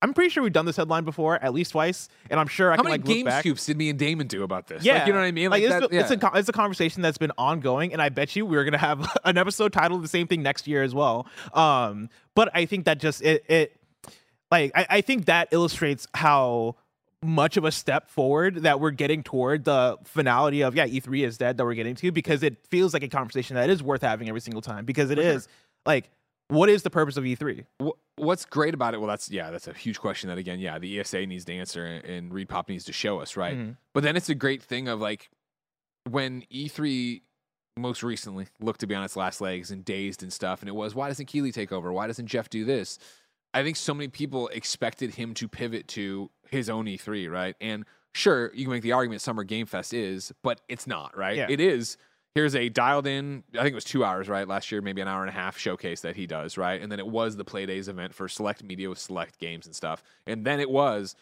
I'm 0.03 0.15
pretty 0.15 0.31
sure 0.31 0.43
we've 0.43 0.53
done 0.53 0.65
this 0.67 0.77
headline 0.77 1.05
before 1.05 1.37
at 1.43 1.53
least 1.53 1.73
twice, 1.73 2.09
and 2.31 2.41
I'm 2.41 2.47
sure 2.47 2.71
I 2.73 2.77
How 2.77 2.83
can 2.83 2.85
many 2.91 2.99
like 3.01 3.07
look 3.07 3.17
game 3.17 3.27
back. 3.27 3.43
scoops 3.43 3.67
did 3.67 3.77
me 3.77 3.91
and 3.91 3.99
Damon 3.99 4.27
do 4.27 4.43
about 4.43 4.67
this? 4.67 4.83
Yeah, 4.83 4.99
Like, 4.99 5.07
you 5.07 5.13
know 5.13 5.19
what 5.19 5.27
I 5.27 5.33
mean? 5.33 5.51
Like, 5.51 5.63
Like, 5.63 5.71
it's, 5.71 5.89
that, 5.89 5.97
it's 6.15 6.23
yeah. 6.23 6.31
a 6.33 6.39
it's 6.39 6.49
a 6.49 6.53
conversation 6.53 7.03
that's 7.03 7.19
been 7.19 7.33
ongoing, 7.37 7.93
and 7.93 8.01
I 8.01 8.09
bet 8.09 8.35
you 8.35 8.47
we're 8.47 8.65
gonna 8.65 8.79
have 8.79 9.07
an 9.25 9.37
episode 9.37 9.73
titled 9.73 10.03
the 10.03 10.09
same 10.09 10.27
thing 10.27 10.43
next 10.43 10.67
year 10.67 10.83
as 10.83 10.95
well. 10.95 11.27
Um, 11.53 12.09
but 12.35 12.51
I 12.55 12.65
think 12.67 12.87
that 12.87 12.99
just 12.99 13.23
it 13.23 13.45
it 13.49 13.77
like 14.51 14.73
I, 14.75 14.87
I 14.89 15.01
think 15.03 15.27
that 15.27 15.49
illustrates 15.51 16.07
how 16.15 16.77
much 17.23 17.59
of 17.59 17.65
a 17.67 17.71
step 17.73 18.09
forward 18.09 18.63
that 18.63 18.81
we're 18.81 18.91
getting 18.91 19.23
toward 19.23 19.65
the 19.65 19.99
finality 20.05 20.63
of 20.63 20.75
yeah 20.75 20.87
E3 20.87 21.27
is 21.27 21.37
dead 21.37 21.59
that 21.59 21.65
we're 21.65 21.75
getting 21.75 21.95
to 21.97 22.11
because 22.11 22.43
it 22.43 22.57
feels 22.69 22.95
like 22.95 23.03
a 23.03 23.09
conversation 23.09 23.57
that 23.57 23.69
is 23.69 23.83
worth 23.83 24.01
having 24.01 24.29
every 24.29 24.41
single 24.41 24.63
time 24.63 24.87
because 24.87 25.11
it 25.11 25.17
For 25.17 25.23
sure. 25.23 25.33
like 25.85 26.09
what 26.51 26.69
is 26.69 26.83
the 26.83 26.91
purpose 26.91 27.17
of 27.17 27.25
E 27.27 27.35
E3? 27.37 27.65
What's 28.17 28.45
great 28.45 28.75
about 28.75 28.93
it? 28.95 28.99
Well, 28.99 29.09
that's 29.09 29.31
yeah, 29.31 29.51
that's 29.51 29.67
a 29.69 29.73
huge 29.73 29.99
question. 29.99 30.29
That 30.29 30.37
again, 30.39 30.59
yeah, 30.61 30.79
the 30.79 31.01
ESA 31.01 31.25
needs 31.27 31.45
to 31.47 31.55
answer, 31.55 31.87
and- 31.87 32.05
and 32.05 32.35
Reed 32.35 32.49
Pop 32.49 32.69
needs 32.69 32.85
to 32.85 32.93
show 32.93 33.21
us, 33.21 33.37
right? 33.37 33.57
Mhm. 33.57 33.77
But 33.95 34.03
then 34.03 34.17
it's 34.17 34.29
a 34.29 34.35
great 34.35 34.63
thing 34.63 34.89
of 34.89 35.01
like 35.01 35.31
when 36.09 36.43
E3 36.51 37.23
most 37.79 38.03
recently 38.03 38.47
looked 38.61 38.81
to 38.81 38.87
be 38.87 38.95
on 38.95 39.03
its 39.05 39.17
last 39.17 39.41
legs 39.41 39.71
and 39.71 39.85
dazed 39.85 40.23
and 40.23 40.33
stuff, 40.33 40.61
and 40.61 40.69
it 40.69 40.73
was 40.75 40.95
why 40.95 41.09
doesn't 41.09 41.27
Keighley 41.27 41.53
take 41.53 41.73
over? 41.73 41.93
Why 41.93 42.07
doesn't 42.07 42.27
Jeff 42.27 42.51
do 42.51 42.65
this? 42.65 42.99
I 43.55 43.63
think 43.63 43.77
so 43.77 43.95
many 43.95 44.09
people 44.09 44.49
expected 44.49 45.15
him 45.15 45.35
to 45.35 45.49
pivot 45.49 45.89
to 45.89 46.31
his 46.51 46.69
own 46.71 46.87
E3, 46.87 47.27
right? 47.31 47.57
And 47.61 47.85
sure, 48.15 48.53
you 48.55 48.65
can 48.65 48.73
make 48.73 48.83
the 48.83 48.93
argument 48.93 49.23
Summer 49.23 49.45
Game 49.45 49.67
Fest 49.67 49.93
is, 49.95 50.33
but 50.43 50.61
it's 50.69 50.87
not, 50.87 51.17
right? 51.17 51.37
Yeah. 51.37 51.47
It 51.49 51.59
is. 51.61 51.97
Here's 52.35 52.55
a 52.55 52.69
dialed 52.69 53.09
in, 53.09 53.43
I 53.55 53.63
think 53.63 53.73
it 53.73 53.75
was 53.75 53.85
two 53.85 54.05
hours, 54.05 54.29
right? 54.29 54.47
Last 54.47 54.71
year, 54.71 54.81
maybe 54.81 55.01
an 55.01 55.09
hour 55.09 55.21
and 55.21 55.29
a 55.29 55.33
half 55.33 55.59
showcase 55.59 56.01
that 56.03 56.15
he 56.15 56.27
does, 56.27 56.57
right? 56.57 56.81
And 56.81 56.91
then 56.91 57.01
it 57.01 57.07
was 57.07 57.37
the 57.37 57.45
Play 57.45 57.67
Days 57.67 57.89
event 57.89 58.15
for 58.15 58.29
select 58.29 58.63
media 58.63 58.89
with 58.89 58.99
select 58.99 59.39
games 59.39 59.67
and 59.67 59.75
stuff. 59.75 60.03
And 60.27 60.45
then 60.45 60.61
it 60.61 60.71
was 60.71 61.17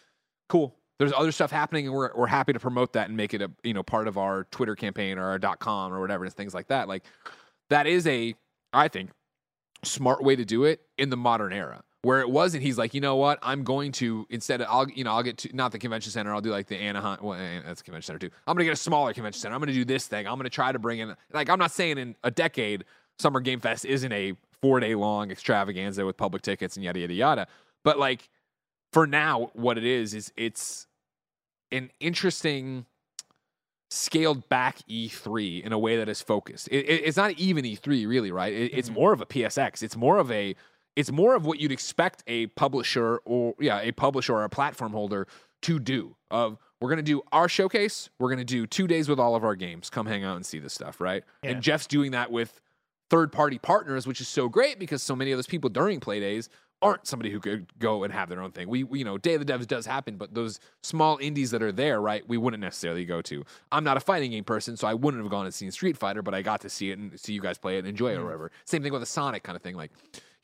cool. 0.49 0.75
There's 0.99 1.13
other 1.13 1.33
stuff 1.33 1.51
happening, 1.51 1.87
and 1.87 1.95
we're, 1.95 2.11
we're 2.15 2.27
happy 2.27 2.53
to 2.53 2.61
promote 2.61 2.93
that 2.93 3.09
and 3.09 3.17
make 3.17 3.33
it 3.33 3.41
a 3.41 3.51
you 3.63 3.73
know 3.73 3.83
part 3.83 4.09
of 4.09 4.19
our 4.19 4.45
Twitter 4.51 4.75
campaign 4.75 5.17
or 5.17 5.31
our 5.31 5.57
.com 5.57 5.93
or 5.93 6.01
whatever 6.01 6.25
and 6.25 6.35
things 6.35 6.55
like 6.55 6.69
that. 6.69 6.89
Like 6.89 7.05
that 7.71 7.87
is 7.87 8.07
a, 8.07 8.35
I 8.73 8.89
think, 8.89 9.11
smart 9.85 10.23
way 10.23 10.37
to 10.37 10.45
do 10.45 10.65
it 10.65 10.83
in 10.99 11.09
the 11.09 11.17
modern 11.17 11.53
era 11.53 11.85
where 12.03 12.21
it 12.21 12.31
wasn't 12.31 12.63
he's 12.63 12.79
like 12.79 12.95
you 12.95 13.01
know 13.01 13.17
what 13.17 13.39
i'm 13.43 13.65
going 13.65 13.91
to 13.91 14.25
instead 14.31 14.61
of 14.61 14.69
i'll 14.71 14.89
you 14.91 15.03
know 15.03 15.11
i'll 15.13 15.23
get 15.23 15.37
to 15.39 15.55
not 15.55 15.73
the 15.73 15.79
convention 15.79 16.13
center 16.13 16.33
i'll 16.33 16.41
do 16.41 16.51
like 16.51 16.67
the 16.69 16.77
anaheim 16.77 17.19
well 17.21 17.39
eh, 17.39 17.61
that's 17.67 17.83
convention 17.83 18.07
center 18.07 18.19
too 18.29 18.31
i'm 18.47 18.55
gonna 18.55 18.65
get 18.65 18.73
a 18.73 18.77
smaller 18.77 19.13
convention 19.13 19.41
center 19.41 19.55
i'm 19.55 19.61
gonna 19.61 19.73
do 19.73 19.85
this 19.85 20.07
thing 20.07 20.27
i'm 20.27 20.37
gonna 20.37 20.49
try 20.49 20.71
to 20.71 20.79
bring 20.79 21.01
in 21.01 21.15
like 21.33 21.49
i'm 21.51 21.59
not 21.59 21.73
saying 21.73 21.99
in 21.99 22.15
a 22.23 22.31
decade 22.31 22.85
summer 23.19 23.41
game 23.41 23.59
fest 23.59 23.85
isn't 23.85 24.13
a 24.13 24.33
four 24.63 24.79
day 24.79 24.95
long 24.95 25.31
extravaganza 25.33 26.07
with 26.07 26.17
public 26.17 26.43
tickets 26.43 26.77
and 26.77 26.85
yada 26.85 27.01
yada 27.01 27.15
yada 27.15 27.47
but 27.83 27.99
like 27.99 28.29
for 28.93 29.07
now 29.07 29.51
what 29.55 29.77
it 29.77 29.85
is 29.85 30.15
is 30.15 30.33
it's 30.37 30.87
an 31.73 31.91
interesting 32.01 32.87
scaled 33.91 34.47
back 34.51 34.79
E3 34.89 35.63
in 35.65 35.73
a 35.73 35.79
way 35.79 35.97
that 35.97 36.09
is 36.11 36.21
focused. 36.21 36.69
It, 36.69 36.85
it- 36.87 37.03
it's 37.07 37.17
not 37.17 37.33
even 37.39 37.65
E3 37.65 38.07
really, 38.07 38.31
right? 38.31 38.53
It, 38.53 38.73
It's 38.75 38.91
Mhm. 38.91 38.95
more 38.95 39.13
of 39.15 39.21
a 39.23 39.27
PSX. 39.27 39.83
It's 39.83 39.97
more 39.97 40.19
of 40.19 40.31
a 40.31 40.55
it's 40.99 41.13
more 41.13 41.37
of 41.37 41.47
what 41.47 41.61
you'd 41.61 41.71
expect 41.71 42.25
a 42.27 42.49
publisher 42.49 43.19
or 43.25 43.55
yeah, 43.61 43.81
a 43.81 43.93
publisher 43.93 44.35
or 44.35 44.43
a 44.43 44.49
platform 44.49 44.91
holder 44.91 45.29
to 45.63 45.79
do. 45.79 46.17
Of 46.29 46.59
we're 46.81 46.91
gonna 46.91 47.03
do 47.03 47.23
our 47.31 47.49
showcase. 47.49 48.11
We're 48.19 48.31
gonna 48.31 48.45
do 48.45 48.67
two 48.67 48.89
days 48.89 49.09
with 49.09 49.21
all 49.21 49.37
of 49.37 49.45
our 49.45 49.55
games. 49.55 49.91
Come 49.91 50.07
hang 50.07 50.25
out 50.25 50.35
and 50.35 50.45
see 50.45 50.59
this 50.59 50.75
stuff, 50.75 51.01
right? 51.01 51.23
Yeah. 51.45 51.51
And 51.51 51.63
Jeff's 51.63 51.87
doing 51.87 52.11
that 52.11 52.33
with 52.33 52.61
third 53.11 53.31
party 53.31 53.59
partners, 53.59 54.09
which 54.09 54.21
is 54.21 54.27
so 54.27 54.49
great 54.49 54.81
because 54.81 55.01
so 55.01 55.15
many 55.15 55.31
of 55.31 55.39
those 55.39 55.47
people 55.47 55.71
during 55.71 56.01
play 56.01 56.19
days 56.19 56.49
aren't 56.83 57.07
somebody 57.07 57.31
who 57.31 57.39
could 57.39 57.67
go 57.79 58.03
and 58.03 58.13
have 58.13 58.29
their 58.29 58.41
own 58.41 58.51
thing. 58.51 58.69
We, 58.69 58.83
we 58.83 59.01
you 59.01 59.05
know, 59.05 59.19
Day 59.19 59.35
of 59.35 59.45
the 59.45 59.53
Devs 59.53 59.67
does 59.67 59.87
happen, 59.87 60.17
but 60.17 60.35
those 60.35 60.59
small 60.83 61.19
indies 61.21 61.53
that 61.53 61.63
are 61.63 61.73
there, 61.73 62.01
right, 62.01 62.29
we 62.29 62.37
wouldn't 62.39 62.61
necessarily 62.61 63.05
go 63.05 63.23
to. 63.23 63.45
I'm 63.73 63.85
not 63.85 63.97
a 63.97 64.01
fighting 64.01 64.33
game 64.33 64.45
person, 64.45 64.77
so 64.77 64.87
I 64.87 64.95
wouldn't 64.95 65.23
have 65.23 65.31
gone 65.31 65.45
and 65.45 65.55
seen 65.55 65.71
Street 65.71 65.97
Fighter, 65.97 66.23
but 66.23 66.35
I 66.35 66.43
got 66.43 66.61
to 66.63 66.71
see 66.71 66.91
it 66.91 66.99
and 66.99 67.19
see 67.19 67.33
you 67.33 67.41
guys 67.41 67.59
play 67.59 67.77
it 67.77 67.81
and 67.81 67.89
enjoy 67.89 68.13
it 68.13 68.17
or 68.17 68.21
mm. 68.21 68.25
whatever. 68.25 68.51
Same 68.65 68.83
thing 68.83 68.93
with 68.93 69.03
a 69.03 69.07
Sonic 69.07 69.43
kind 69.43 69.57
of 69.57 69.63
thing. 69.63 69.75
Like 69.75 69.91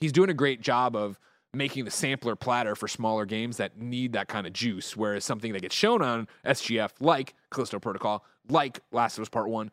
he's 0.00 0.12
doing 0.12 0.30
a 0.30 0.34
great 0.34 0.60
job 0.60 0.96
of 0.96 1.18
making 1.52 1.84
the 1.84 1.90
sampler 1.90 2.36
platter 2.36 2.74
for 2.74 2.88
smaller 2.88 3.24
games 3.24 3.56
that 3.58 3.78
need 3.78 4.12
that 4.12 4.28
kind 4.28 4.46
of 4.46 4.52
juice, 4.52 4.96
whereas 4.96 5.24
something 5.24 5.52
that 5.52 5.62
gets 5.62 5.74
shown 5.74 6.02
on 6.02 6.28
SGF, 6.44 6.90
like 7.00 7.34
Callisto 7.50 7.78
Protocol, 7.78 8.24
like 8.48 8.80
Last 8.92 9.18
of 9.18 9.22
Us 9.22 9.28
Part 9.28 9.48
One, 9.48 9.70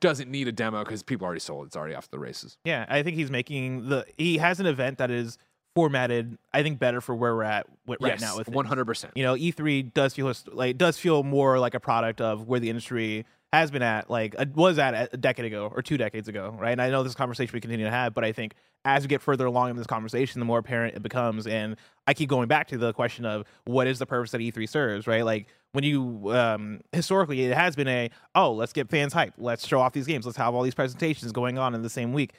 doesn't 0.00 0.30
need 0.30 0.48
a 0.48 0.52
demo 0.52 0.84
because 0.84 1.02
people 1.02 1.24
already 1.24 1.40
sold 1.40 1.64
it. 1.64 1.66
It's 1.68 1.76
already 1.76 1.94
off 1.94 2.10
the 2.10 2.18
races. 2.18 2.56
Yeah, 2.64 2.86
I 2.88 3.02
think 3.02 3.16
he's 3.16 3.30
making 3.30 3.88
the 3.88 4.06
he 4.16 4.38
has 4.38 4.60
an 4.60 4.66
event 4.66 4.98
that 4.98 5.10
is 5.10 5.38
formatted 5.74 6.38
I 6.52 6.62
think 6.62 6.78
better 6.78 7.00
for 7.00 7.14
where 7.14 7.34
we're 7.34 7.42
at 7.42 7.66
right 7.86 7.98
yes, 8.00 8.20
now 8.20 8.36
with 8.36 8.48
one 8.48 8.64
hundred 8.64 8.84
percent. 8.84 9.12
you 9.16 9.24
know 9.24 9.34
e3 9.34 9.92
does 9.92 10.14
feel 10.14 10.32
like 10.52 10.78
does 10.78 10.98
feel 10.98 11.24
more 11.24 11.58
like 11.58 11.74
a 11.74 11.80
product 11.80 12.20
of 12.20 12.46
where 12.46 12.60
the 12.60 12.70
industry 12.70 13.26
has 13.54 13.70
been 13.70 13.82
at 13.82 14.10
like 14.10 14.34
was 14.54 14.78
at 14.78 15.12
a 15.12 15.16
decade 15.16 15.46
ago 15.46 15.72
or 15.74 15.82
two 15.82 15.96
decades 15.96 16.28
ago 16.28 16.54
right? 16.58 16.72
And 16.72 16.82
i 16.82 16.90
know 16.90 17.02
this 17.02 17.14
conversation 17.14 17.52
we 17.54 17.60
continue 17.60 17.86
to 17.86 17.90
have 17.90 18.14
but 18.14 18.24
i 18.24 18.32
think 18.32 18.54
as 18.84 19.02
we 19.02 19.08
get 19.08 19.22
further 19.22 19.46
along 19.46 19.70
in 19.70 19.76
this 19.76 19.86
conversation 19.86 20.40
the 20.40 20.44
more 20.44 20.58
apparent 20.58 20.96
it 20.96 21.02
becomes. 21.02 21.46
And 21.46 21.76
i 22.06 22.14
keep 22.14 22.28
going 22.28 22.48
back 22.48 22.68
to 22.68 22.78
the 22.78 22.92
question 22.92 23.24
of 23.24 23.46
what 23.64 23.86
is 23.86 23.98
the 23.98 24.06
purpose 24.06 24.32
that 24.32 24.40
e3 24.40 24.68
serves 24.68 25.06
right? 25.06 25.24
Like 25.24 25.46
when 25.72 25.84
you 25.84 26.30
um 26.32 26.80
historically 26.92 27.42
it 27.44 27.54
has 27.54 27.76
been 27.76 27.88
a 27.88 28.10
oh 28.34 28.52
let's 28.52 28.72
get 28.72 28.90
fans 28.90 29.14
hyped. 29.14 29.34
Let's 29.38 29.66
show 29.66 29.80
off 29.80 29.92
these 29.92 30.06
games. 30.06 30.26
Let's 30.26 30.38
have 30.38 30.54
all 30.54 30.62
these 30.62 30.74
presentations 30.74 31.32
going 31.32 31.58
on 31.58 31.74
in 31.74 31.82
the 31.82 31.90
same 31.90 32.12
week. 32.12 32.32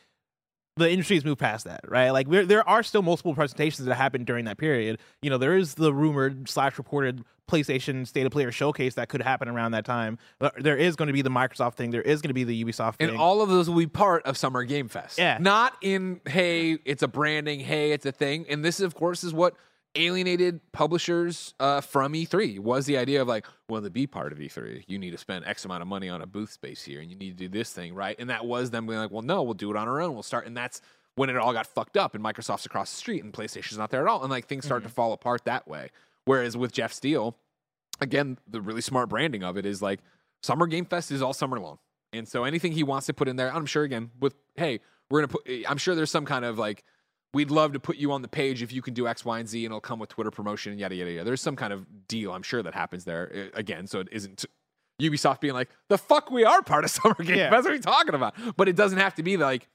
The 0.78 0.91
industry's 0.91 1.23
moved 1.23 1.39
past 1.39 1.63
that, 1.65 1.82
right? 1.88 2.10
Like 2.10 2.28
there 2.30 2.67
are 2.67 2.84
still 2.84 3.01
multiple 3.01 3.34
presentations 3.34 3.86
that 3.86 3.95
happened 3.95 4.25
during 4.25 4.43
that 4.45 4.58
period. 4.58 4.99
You 5.21 5.30
know, 5.30 5.38
there 5.38 5.56
is 5.56 5.75
the 5.75 5.93
rumored 5.93 6.49
slash 6.49 6.78
reported 6.78 7.23
PlayStation 7.47 8.08
State 8.08 8.25
of 8.25 8.31
Player 8.31 8.51
showcase 8.51 8.95
that 8.95 9.10
could 9.10 9.21
happen 9.21 9.47
around 9.47 9.71
that 9.71 9.86
time. 9.86 10.17
But 10.39 10.63
There 10.63 10.77
is 10.77 10.95
going 10.95 11.08
to 11.08 11.13
be 11.13 11.21
the 11.21 11.29
Microsoft 11.29 11.75
thing. 11.75 11.91
There 11.91 12.01
is 12.01 12.21
going 12.21 12.29
to 12.29 12.34
be 12.34 12.43
the 12.43 12.63
Ubisoft 12.63 12.95
thing. 12.95 13.10
And 13.10 13.17
all 13.17 13.41
of 13.41 13.49
those 13.49 13.69
will 13.69 13.77
be 13.77 13.88
part 13.88 14.25
of 14.25 14.38
Summer 14.38 14.63
Game 14.63 14.88
Fest. 14.88 15.17
Yeah. 15.17 15.38
Not 15.39 15.75
in, 15.81 16.21
hey, 16.25 16.77
it's 16.86 17.03
a 17.03 17.08
branding, 17.08 17.60
hey, 17.60 17.91
it's 17.91 18.05
a 18.05 18.12
thing. 18.12 18.45
And 18.49 18.63
this, 18.63 18.79
of 18.79 18.95
course, 18.95 19.23
is 19.23 19.34
what 19.34 19.55
alienated 19.95 20.60
publishers 20.71 21.53
uh, 21.60 21.81
from 21.81 22.13
E3 22.13 22.60
was 22.60 22.86
the 22.86 22.97
idea 22.97 23.21
of 23.21 23.27
like, 23.27 23.45
well, 23.69 23.81
to 23.81 23.89
be 23.89 24.05
part 24.08 24.31
of 24.31 24.39
E3, 24.39 24.84
you 24.88 24.99
need 24.99 25.12
to 25.12 25.17
spend 25.17 25.45
X 25.45 25.65
amount 25.65 25.81
of 25.81 25.88
money 25.88 26.10
on 26.10 26.21
a 26.21 26.27
booth 26.27 26.51
space 26.51 26.84
here 26.84 26.99
and 26.99 27.10
you 27.10 27.15
need 27.15 27.38
to 27.38 27.47
do 27.47 27.49
this 27.49 27.71
thing, 27.71 27.93
right? 27.93 28.15
And 28.19 28.29
that 28.29 28.45
was 28.45 28.71
them 28.71 28.88
being 28.88 28.99
like, 28.99 29.12
well, 29.12 29.21
no, 29.21 29.43
we'll 29.43 29.53
do 29.53 29.71
it 29.71 29.77
on 29.77 29.88
our 29.88 30.01
own. 30.01 30.13
We'll 30.13 30.23
start. 30.23 30.45
And 30.45 30.55
that's 30.55 30.81
when 31.15 31.29
it 31.29 31.38
all 31.38 31.53
got 31.53 31.65
fucked 31.65 31.95
up 31.97 32.13
and 32.13 32.23
Microsoft's 32.23 32.65
across 32.65 32.91
the 32.91 32.97
street 32.97 33.23
and 33.23 33.31
PlayStation's 33.31 33.77
not 33.77 33.89
there 33.89 34.01
at 34.01 34.08
all. 34.08 34.21
And 34.21 34.29
like 34.29 34.47
things 34.47 34.65
start 34.65 34.84
to 34.84 34.89
fall 34.89 35.13
apart 35.13 35.45
that 35.45 35.67
way. 35.67 35.91
Whereas 36.25 36.57
with 36.57 36.71
Jeff 36.71 36.91
Steele, 36.93 37.35
again, 38.01 38.38
the 38.47 38.61
really 38.61 38.81
smart 38.81 39.09
branding 39.09 39.43
of 39.43 39.57
it 39.57 39.65
is 39.65 39.81
like 39.81 39.99
Summer 40.43 40.67
Game 40.67 40.85
Fest 40.85 41.11
is 41.11 41.21
all 41.21 41.33
summer 41.33 41.59
long. 41.59 41.77
And 42.13 42.27
so 42.27 42.43
anything 42.43 42.71
he 42.71 42.83
wants 42.83 43.07
to 43.07 43.13
put 43.13 43.27
in 43.27 43.35
there, 43.35 43.53
I'm 43.53 43.65
sure 43.65 43.83
again, 43.83 44.11
with 44.19 44.35
hey, 44.55 44.79
we're 45.09 45.21
gonna 45.21 45.27
put 45.33 45.47
I'm 45.67 45.77
sure 45.77 45.95
there's 45.95 46.11
some 46.11 46.25
kind 46.25 46.45
of 46.45 46.57
like 46.57 46.83
we'd 47.33 47.51
love 47.51 47.73
to 47.73 47.79
put 47.79 47.97
you 47.97 48.11
on 48.13 48.21
the 48.21 48.27
page 48.27 48.61
if 48.63 48.71
you 48.71 48.81
can 48.81 48.93
do 48.93 49.07
X, 49.07 49.25
Y, 49.25 49.39
and 49.39 49.47
Z, 49.49 49.59
and 49.65 49.71
it'll 49.71 49.81
come 49.81 49.99
with 49.99 50.09
Twitter 50.09 50.31
promotion 50.31 50.71
and 50.71 50.79
yada 50.79 50.95
yada 50.95 51.11
yada. 51.11 51.23
There's 51.25 51.41
some 51.41 51.55
kind 51.55 51.73
of 51.73 52.07
deal, 52.07 52.31
I'm 52.31 52.43
sure 52.43 52.63
that 52.63 52.73
happens 52.73 53.03
there 53.05 53.31
uh, 53.53 53.57
again. 53.57 53.88
So 53.88 53.99
it 53.99 54.07
isn't 54.11 54.45
Ubisoft 55.01 55.41
being 55.41 55.53
like, 55.53 55.69
the 55.89 55.97
fuck 55.97 56.31
we 56.31 56.45
are 56.45 56.61
part 56.61 56.85
of 56.85 56.89
Summer 56.91 57.15
Game 57.19 57.38
Yeah. 57.38 57.49
Fest. 57.49 57.65
What 57.65 57.71
are 57.73 57.75
you 57.75 57.81
talking 57.81 58.15
about? 58.15 58.35
But 58.55 58.69
it 58.69 58.75
doesn't 58.77 58.99
have 58.99 59.15
to 59.15 59.23
be 59.23 59.35
like 59.38 59.67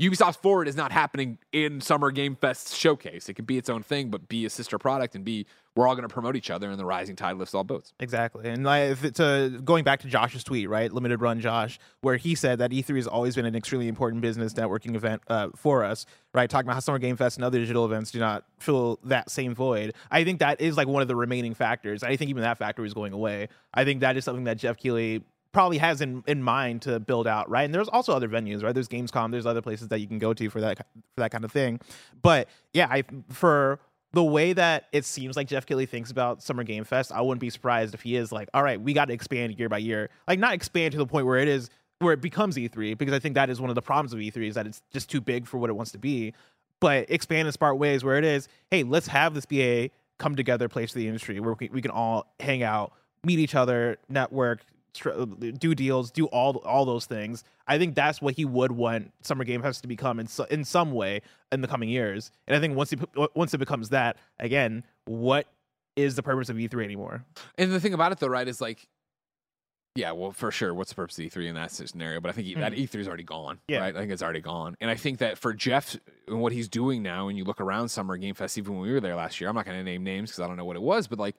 Ubisoft 0.00 0.36
Forward 0.36 0.66
is 0.66 0.76
not 0.76 0.92
happening 0.92 1.38
in 1.52 1.80
Summer 1.80 2.10
Game 2.10 2.34
Fest 2.34 2.74
showcase. 2.74 3.28
It 3.28 3.34
can 3.34 3.44
be 3.44 3.58
its 3.58 3.68
own 3.68 3.82
thing, 3.82 4.10
but 4.10 4.28
be 4.28 4.46
a 4.46 4.50
sister 4.50 4.78
product 4.78 5.14
and 5.14 5.24
be 5.24 5.46
we're 5.76 5.86
all 5.86 5.94
going 5.94 6.08
to 6.08 6.12
promote 6.12 6.34
each 6.36 6.50
other, 6.50 6.68
and 6.68 6.78
the 6.80 6.84
rising 6.84 7.14
tide 7.16 7.36
lifts 7.36 7.54
all 7.54 7.62
boats. 7.62 7.92
Exactly. 8.00 8.48
And 8.48 8.66
if 8.66 9.04
it's 9.04 9.20
uh 9.20 9.50
going 9.64 9.84
back 9.84 10.00
to 10.00 10.08
Josh's 10.08 10.42
tweet, 10.42 10.68
right? 10.68 10.90
Limited 10.90 11.20
Run 11.20 11.40
Josh, 11.40 11.78
where 12.00 12.16
he 12.16 12.34
said 12.34 12.58
that 12.58 12.70
E3 12.70 12.96
has 12.96 13.06
always 13.06 13.36
been 13.36 13.46
an 13.46 13.54
extremely 13.54 13.88
important 13.88 14.22
business 14.22 14.52
networking 14.54 14.96
event 14.96 15.22
uh, 15.28 15.48
for 15.54 15.84
us, 15.84 16.06
right? 16.34 16.48
Talking 16.48 16.66
about 16.66 16.74
how 16.74 16.80
Summer 16.80 16.98
Game 16.98 17.16
Fest 17.16 17.36
and 17.36 17.44
other 17.44 17.58
digital 17.58 17.84
events 17.84 18.10
do 18.10 18.18
not 18.18 18.44
fill 18.58 18.98
that 19.04 19.30
same 19.30 19.54
void. 19.54 19.94
I 20.10 20.24
think 20.24 20.40
that 20.40 20.60
is 20.60 20.76
like 20.76 20.88
one 20.88 21.02
of 21.02 21.08
the 21.08 21.16
remaining 21.16 21.54
factors. 21.54 22.02
I 22.02 22.16
think 22.16 22.30
even 22.30 22.42
that 22.42 22.58
factor 22.58 22.84
is 22.84 22.94
going 22.94 23.12
away. 23.12 23.48
I 23.72 23.84
think 23.84 24.00
that 24.00 24.16
is 24.16 24.24
something 24.24 24.44
that 24.44 24.56
Jeff 24.56 24.76
Keighley 24.76 25.22
probably 25.52 25.78
has 25.78 26.00
in, 26.00 26.22
in 26.26 26.42
mind 26.42 26.82
to 26.82 27.00
build 27.00 27.26
out, 27.26 27.48
right? 27.50 27.64
And 27.64 27.74
there's 27.74 27.88
also 27.88 28.14
other 28.14 28.28
venues, 28.28 28.62
right? 28.62 28.72
There's 28.72 28.88
Gamescom, 28.88 29.30
there's 29.30 29.46
other 29.46 29.62
places 29.62 29.88
that 29.88 30.00
you 30.00 30.06
can 30.06 30.18
go 30.18 30.32
to 30.32 30.50
for 30.50 30.60
that 30.60 30.78
for 30.78 31.20
that 31.20 31.30
kind 31.30 31.44
of 31.44 31.52
thing. 31.52 31.80
But 32.22 32.48
yeah, 32.72 32.88
I 32.90 33.04
for 33.28 33.80
the 34.12 34.24
way 34.24 34.52
that 34.52 34.86
it 34.92 35.04
seems 35.04 35.36
like 35.36 35.46
Jeff 35.46 35.66
Kelly 35.66 35.86
thinks 35.86 36.10
about 36.10 36.42
Summer 36.42 36.64
Game 36.64 36.84
Fest, 36.84 37.12
I 37.12 37.20
wouldn't 37.20 37.40
be 37.40 37.50
surprised 37.50 37.94
if 37.94 38.02
he 38.02 38.16
is 38.16 38.32
like, 38.32 38.48
all 38.54 38.62
right, 38.62 38.80
we 38.80 38.92
got 38.92 39.06
to 39.06 39.14
expand 39.14 39.58
year 39.58 39.68
by 39.68 39.78
year. 39.78 40.10
Like, 40.26 40.38
not 40.38 40.54
expand 40.54 40.92
to 40.92 40.98
the 40.98 41.06
point 41.06 41.26
where 41.26 41.38
it 41.38 41.48
is 41.48 41.70
where 42.00 42.14
it 42.14 42.20
becomes 42.20 42.56
E3, 42.56 42.96
because 42.96 43.14
I 43.14 43.18
think 43.18 43.34
that 43.34 43.50
is 43.50 43.60
one 43.60 43.70
of 43.70 43.74
the 43.74 43.82
problems 43.82 44.12
of 44.12 44.18
E3 44.18 44.48
is 44.48 44.54
that 44.54 44.66
it's 44.66 44.82
just 44.90 45.10
too 45.10 45.20
big 45.20 45.46
for 45.46 45.58
what 45.58 45.68
it 45.68 45.74
wants 45.74 45.92
to 45.92 45.98
be. 45.98 46.32
But 46.80 47.10
expand 47.10 47.46
in 47.46 47.52
smart 47.52 47.76
ways 47.76 48.02
where 48.02 48.16
it 48.16 48.24
is, 48.24 48.48
hey, 48.70 48.84
let's 48.84 49.06
have 49.08 49.34
this 49.34 49.44
be 49.44 49.62
a 49.62 49.90
come 50.18 50.34
together 50.34 50.68
place 50.68 50.92
for 50.92 50.98
the 50.98 51.06
industry 51.06 51.38
where 51.40 51.52
we 51.52 51.66
can, 51.66 51.74
we 51.74 51.82
can 51.82 51.90
all 51.90 52.32
hang 52.40 52.62
out, 52.62 52.92
meet 53.22 53.38
each 53.38 53.54
other, 53.54 53.98
network, 54.08 54.64
do 54.92 55.74
deals, 55.74 56.10
do 56.10 56.26
all 56.26 56.56
all 56.58 56.84
those 56.84 57.06
things. 57.06 57.44
I 57.66 57.78
think 57.78 57.94
that's 57.94 58.20
what 58.20 58.34
he 58.34 58.44
would 58.44 58.72
want 58.72 59.12
Summer 59.22 59.44
Game 59.44 59.62
Fest 59.62 59.82
to 59.82 59.88
become 59.88 60.20
in 60.20 60.26
so, 60.26 60.44
in 60.44 60.64
some 60.64 60.92
way 60.92 61.22
in 61.52 61.60
the 61.60 61.68
coming 61.68 61.88
years. 61.88 62.30
And 62.46 62.56
I 62.56 62.60
think 62.60 62.76
once 62.76 62.92
it 62.92 63.00
once 63.34 63.54
it 63.54 63.58
becomes 63.58 63.90
that 63.90 64.16
again, 64.38 64.84
what 65.04 65.46
is 65.96 66.14
the 66.14 66.22
purpose 66.22 66.48
of 66.48 66.56
E3 66.56 66.84
anymore? 66.84 67.24
And 67.58 67.72
the 67.72 67.80
thing 67.80 67.94
about 67.94 68.12
it, 68.12 68.18
though, 68.18 68.28
right, 68.28 68.46
is 68.46 68.60
like, 68.60 68.88
yeah, 69.96 70.12
well, 70.12 70.30
for 70.30 70.50
sure, 70.50 70.72
what's 70.72 70.90
the 70.90 70.94
purpose 70.94 71.18
of 71.18 71.24
E3 71.26 71.48
in 71.48 71.54
that 71.56 71.72
scenario? 71.72 72.20
But 72.20 72.28
I 72.30 72.32
think 72.32 72.46
E- 72.46 72.54
that 72.54 72.72
mm-hmm. 72.72 72.82
E3 72.82 73.00
is 73.00 73.08
already 73.08 73.24
gone, 73.24 73.58
Yeah. 73.66 73.80
right? 73.80 73.94
I 73.94 73.98
think 73.98 74.12
it's 74.12 74.22
already 74.22 74.40
gone. 74.40 74.76
And 74.80 74.88
I 74.90 74.94
think 74.94 75.18
that 75.18 75.36
for 75.36 75.52
Jeff 75.52 75.96
and 76.28 76.40
what 76.40 76.52
he's 76.52 76.68
doing 76.68 77.02
now, 77.02 77.28
and 77.28 77.36
you 77.36 77.44
look 77.44 77.60
around 77.60 77.88
Summer 77.88 78.16
Game 78.16 78.34
Fest, 78.34 78.56
even 78.56 78.74
when 78.74 78.82
we 78.82 78.92
were 78.92 79.00
there 79.00 79.16
last 79.16 79.40
year, 79.40 79.50
I'm 79.50 79.56
not 79.56 79.66
going 79.66 79.76
to 79.76 79.84
name 79.84 80.04
names 80.04 80.30
because 80.30 80.40
I 80.40 80.46
don't 80.46 80.56
know 80.56 80.64
what 80.64 80.76
it 80.76 80.82
was, 80.82 81.08
but 81.08 81.18
like, 81.18 81.34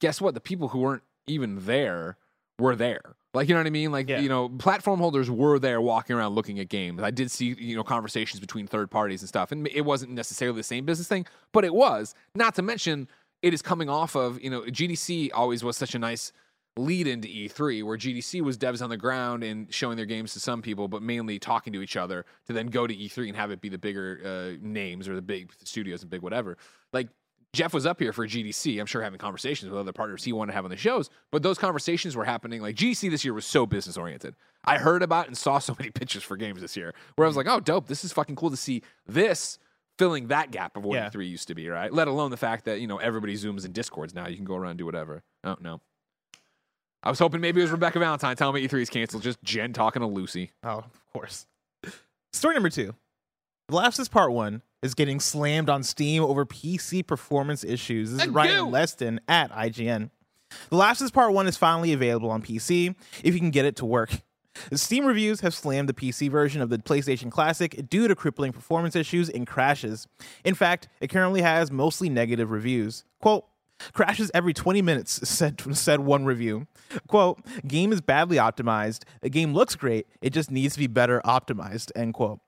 guess 0.00 0.20
what? 0.20 0.34
The 0.34 0.40
people 0.40 0.68
who 0.68 0.80
weren't 0.80 1.02
even 1.26 1.64
there 1.64 2.18
were 2.58 2.76
there. 2.76 3.02
Like 3.32 3.48
you 3.48 3.54
know 3.54 3.60
what 3.60 3.66
I 3.66 3.70
mean? 3.70 3.90
Like 3.90 4.08
Yeah. 4.08 4.20
you 4.20 4.28
know, 4.28 4.48
platform 4.48 5.00
holders 5.00 5.30
were 5.30 5.58
there 5.58 5.80
walking 5.80 6.14
around 6.14 6.34
looking 6.34 6.60
at 6.60 6.68
games. 6.68 7.02
I 7.02 7.10
did 7.10 7.30
see 7.30 7.54
you 7.58 7.74
know 7.76 7.82
conversations 7.82 8.40
between 8.40 8.66
third 8.66 8.90
parties 8.90 9.22
and 9.22 9.28
stuff, 9.28 9.50
and 9.52 9.66
it 9.68 9.82
wasn't 9.82 10.12
necessarily 10.12 10.56
the 10.58 10.62
same 10.62 10.84
business 10.84 11.08
thing, 11.08 11.26
but 11.52 11.64
it 11.64 11.74
was. 11.74 12.14
Not 12.34 12.54
to 12.56 12.62
mention, 12.62 13.08
it 13.42 13.52
is 13.52 13.60
coming 13.60 13.88
off 13.88 14.14
of 14.14 14.40
you 14.40 14.50
know 14.50 14.62
GDC 14.62 15.30
always 15.34 15.64
was 15.64 15.76
such 15.76 15.94
a 15.94 15.98
nice 15.98 16.32
lead 16.76 17.06
into 17.06 17.28
E3, 17.28 17.84
where 17.84 17.96
GDC 17.96 18.40
was 18.40 18.58
devs 18.58 18.82
on 18.82 18.90
the 18.90 18.96
ground 18.96 19.44
and 19.44 19.72
showing 19.72 19.96
their 19.96 20.06
games 20.06 20.32
to 20.32 20.40
some 20.40 20.60
people, 20.60 20.88
but 20.88 21.02
mainly 21.02 21.38
talking 21.38 21.72
to 21.72 21.80
each 21.82 21.96
other 21.96 22.24
to 22.48 22.52
then 22.52 22.66
go 22.66 22.84
to 22.84 22.92
E3 22.94 23.28
and 23.28 23.36
have 23.36 23.52
it 23.52 23.60
be 23.60 23.68
the 23.68 23.78
bigger 23.78 24.20
uh, 24.24 24.58
names 24.60 25.08
or 25.08 25.14
the 25.14 25.22
big 25.22 25.52
studios 25.62 26.02
and 26.02 26.10
big 26.10 26.20
whatever. 26.20 26.58
Like 26.92 27.08
Jeff 27.54 27.72
was 27.72 27.86
up 27.86 28.00
here 28.00 28.12
for 28.12 28.26
GDC. 28.26 28.78
I'm 28.80 28.86
sure 28.86 29.02
having 29.02 29.18
conversations 29.18 29.70
with 29.70 29.78
other 29.80 29.92
partners 29.92 30.24
he 30.24 30.32
wanted 30.32 30.52
to 30.52 30.56
have 30.56 30.64
on 30.64 30.70
the 30.70 30.76
shows, 30.76 31.08
but 31.30 31.42
those 31.42 31.56
conversations 31.56 32.16
were 32.16 32.24
happening. 32.24 32.60
Like 32.60 32.76
GDC 32.76 33.10
this 33.10 33.24
year 33.24 33.32
was 33.32 33.46
so 33.46 33.64
business 33.64 33.96
oriented. 33.96 34.34
I 34.64 34.78
heard 34.78 35.02
about 35.02 35.28
and 35.28 35.38
saw 35.38 35.58
so 35.60 35.74
many 35.78 35.90
pictures 35.90 36.22
for 36.22 36.36
games 36.36 36.60
this 36.60 36.76
year 36.76 36.92
where 37.16 37.24
I 37.26 37.28
was 37.28 37.36
like, 37.36 37.46
oh, 37.48 37.60
dope. 37.60 37.86
This 37.86 38.04
is 38.04 38.12
fucking 38.12 38.36
cool 38.36 38.50
to 38.50 38.56
see 38.56 38.82
this 39.06 39.58
filling 39.96 40.26
that 40.26 40.50
gap 40.50 40.76
of 40.76 40.84
what 40.84 40.96
Yeah. 40.96 41.08
E3 41.08 41.28
used 41.28 41.48
to 41.48 41.54
be, 41.54 41.68
right? 41.68 41.92
Let 41.92 42.08
alone 42.08 42.30
the 42.30 42.36
fact 42.36 42.64
that, 42.64 42.80
you 42.80 42.86
know, 42.86 42.98
everybody 42.98 43.34
Zooms 43.36 43.64
and 43.64 43.72
Discords 43.72 44.14
now. 44.14 44.26
You 44.26 44.36
can 44.36 44.44
go 44.44 44.56
around 44.56 44.70
and 44.70 44.78
do 44.78 44.84
whatever. 44.86 45.22
Oh, 45.44 45.56
no. 45.60 45.80
I 47.02 47.10
was 47.10 47.18
hoping 47.18 47.40
maybe 47.40 47.60
it 47.60 47.64
was 47.64 47.70
Rebekah 47.70 47.98
Valentine 47.98 48.34
telling 48.34 48.54
me 48.54 48.66
E3 48.66 48.82
is 48.82 48.90
canceled. 48.90 49.22
Just 49.22 49.42
Jen 49.42 49.72
talking 49.72 50.00
to 50.00 50.06
Lucy. 50.06 50.50
Oh, 50.62 50.78
of 50.78 51.12
course. 51.12 51.46
Story 52.32 52.54
number 52.54 52.70
two. 52.70 52.94
The 53.68 53.76
Last 53.76 54.00
Us 54.00 54.08
Part 54.08 54.32
One 54.32 54.62
is 54.84 54.94
getting 54.94 55.18
slammed 55.18 55.70
on 55.70 55.82
Steam 55.82 56.22
over 56.22 56.44
PC 56.44 57.04
performance 57.04 57.64
issues. 57.64 58.12
This 58.12 58.24
is 58.24 58.28
Ryan. 58.28 58.66
Leston 58.66 59.18
at 59.26 59.50
IGN. 59.50 60.10
The 60.68 60.76
Last 60.76 61.00
of 61.00 61.06
Us 61.06 61.10
Part 61.10 61.32
One 61.32 61.46
is 61.46 61.56
finally 61.56 61.94
available 61.94 62.30
on 62.30 62.42
PC 62.42 62.94
if 63.24 63.32
you 63.32 63.40
can 63.40 63.50
get 63.50 63.64
it 63.64 63.76
to 63.76 63.86
work. 63.86 64.10
The 64.70 64.78
Steam 64.78 65.06
reviews 65.06 65.40
have 65.40 65.54
slammed 65.54 65.88
the 65.88 65.94
PC 65.94 66.30
version 66.30 66.60
of 66.60 66.68
the 66.68 66.78
PlayStation 66.78 67.30
Classic 67.30 67.88
due 67.88 68.06
to 68.06 68.14
crippling 68.14 68.52
performance 68.52 68.94
issues 68.94 69.28
and 69.30 69.46
crashes. 69.46 70.06
In 70.44 70.54
fact, 70.54 70.88
it 71.00 71.08
currently 71.08 71.40
has 71.40 71.72
mostly 71.72 72.08
negative 72.10 72.50
reviews. 72.50 73.04
Quote, 73.20 73.46
crashes 73.94 74.30
every 74.34 74.52
20 74.52 74.82
minutes, 74.82 75.12
said, 75.28 75.60
said 75.74 76.00
one 76.00 76.26
review. 76.26 76.66
Quote, 77.08 77.40
game 77.66 77.90
is 77.90 78.02
badly 78.02 78.36
optimized. 78.36 79.04
The 79.22 79.30
game 79.30 79.54
looks 79.54 79.74
great. 79.74 80.06
It 80.20 80.30
just 80.30 80.50
needs 80.50 80.74
to 80.74 80.78
be 80.78 80.86
better 80.86 81.22
optimized, 81.24 81.90
end 81.96 82.14
quote. 82.14 82.40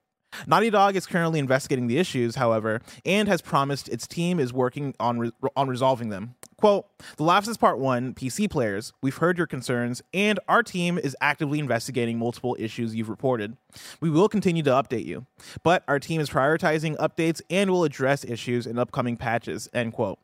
Naughty 0.45 0.69
Dog 0.69 0.95
is 0.95 1.05
currently 1.05 1.39
investigating 1.39 1.87
the 1.87 1.97
issues, 1.97 2.35
however, 2.35 2.81
and 3.05 3.27
has 3.27 3.41
promised 3.41 3.89
its 3.89 4.07
team 4.07 4.39
is 4.39 4.53
working 4.53 4.93
on 4.99 5.19
re- 5.19 5.31
on 5.55 5.67
resolving 5.67 6.09
them. 6.09 6.35
Quote, 6.57 6.87
The 7.17 7.23
Last 7.23 7.47
Us 7.47 7.55
Part 7.57 7.77
1 7.77 8.15
PC 8.15 8.49
players, 8.49 8.91
we've 9.01 9.17
heard 9.17 9.37
your 9.37 9.45
concerns, 9.45 10.01
and 10.13 10.39
our 10.47 10.63
team 10.63 10.97
is 10.97 11.15
actively 11.21 11.59
investigating 11.59 12.17
multiple 12.17 12.55
issues 12.59 12.95
you've 12.95 13.09
reported. 13.09 13.57
We 14.01 14.09
will 14.09 14.27
continue 14.27 14.63
to 14.63 14.71
update 14.71 15.05
you, 15.05 15.27
but 15.63 15.83
our 15.87 15.99
team 15.99 16.19
is 16.19 16.31
prioritizing 16.31 16.97
updates 16.97 17.41
and 17.49 17.69
will 17.69 17.83
address 17.83 18.25
issues 18.25 18.65
in 18.65 18.79
upcoming 18.79 19.17
patches, 19.17 19.69
end 19.71 19.93
quote. 19.93 20.17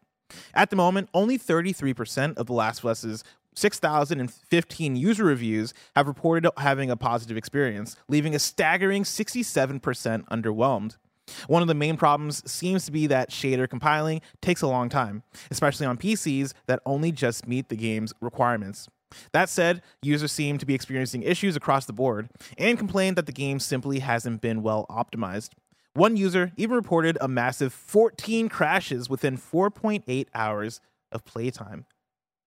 At 0.56 0.72
the 0.72 0.76
moment, 0.76 1.10
only 1.14 1.38
33% 1.38 2.38
of 2.38 2.48
The 2.48 2.54
Last 2.54 2.80
of 2.80 2.86
Us's 2.88 3.24
6,015 3.56 4.96
user 4.96 5.24
reviews 5.24 5.74
have 5.96 6.08
reported 6.08 6.50
having 6.58 6.90
a 6.90 6.98
positive 6.98 7.38
experience, 7.38 7.96
leaving 8.08 8.36
a 8.36 8.40
staggering 8.40 9.04
67% 9.04 9.82
underwhelmed. 10.26 10.98
One 11.48 11.62
of 11.62 11.68
the 11.68 11.74
main 11.74 11.98
problems 11.98 12.50
seems 12.50 12.86
to 12.86 12.92
be 12.92 13.08
that 13.08 13.30
shader 13.30 13.70
compiling 13.70 14.22
takes 14.42 14.62
a 14.62 14.68
long 14.68 14.90
time, 14.90 15.24
especially 15.50 15.86
on 15.86 15.98
PCs 15.98 16.54
that 16.68 16.82
only 16.86 17.12
just 17.12 17.48
meet 17.48 17.70
the 17.70 17.78
game's 17.78 18.14
requirements. 18.22 18.90
That 19.32 19.50
said, 19.50 19.82
users 20.02 20.32
seem 20.32 20.58
to 20.58 20.66
be 20.66 20.74
experiencing 20.74 21.24
issues 21.24 21.56
across 21.56 21.86
the 21.86 21.94
board 21.94 22.30
and 22.58 22.78
complain 22.78 23.16
that 23.16 23.26
the 23.26 23.32
game 23.32 23.60
simply 23.60 24.00
hasn't 24.00 24.42
been 24.42 24.64
well 24.64 24.86
optimized. 24.90 25.52
One 25.94 26.18
user 26.18 26.52
even 26.58 26.76
reported 26.76 27.18
a 27.22 27.28
massive 27.28 27.72
14 27.72 28.50
crashes 28.50 29.10
within 29.10 29.38
4.8 29.38 30.28
hours 30.34 30.82
of 31.12 31.24
playtime. 31.24 31.86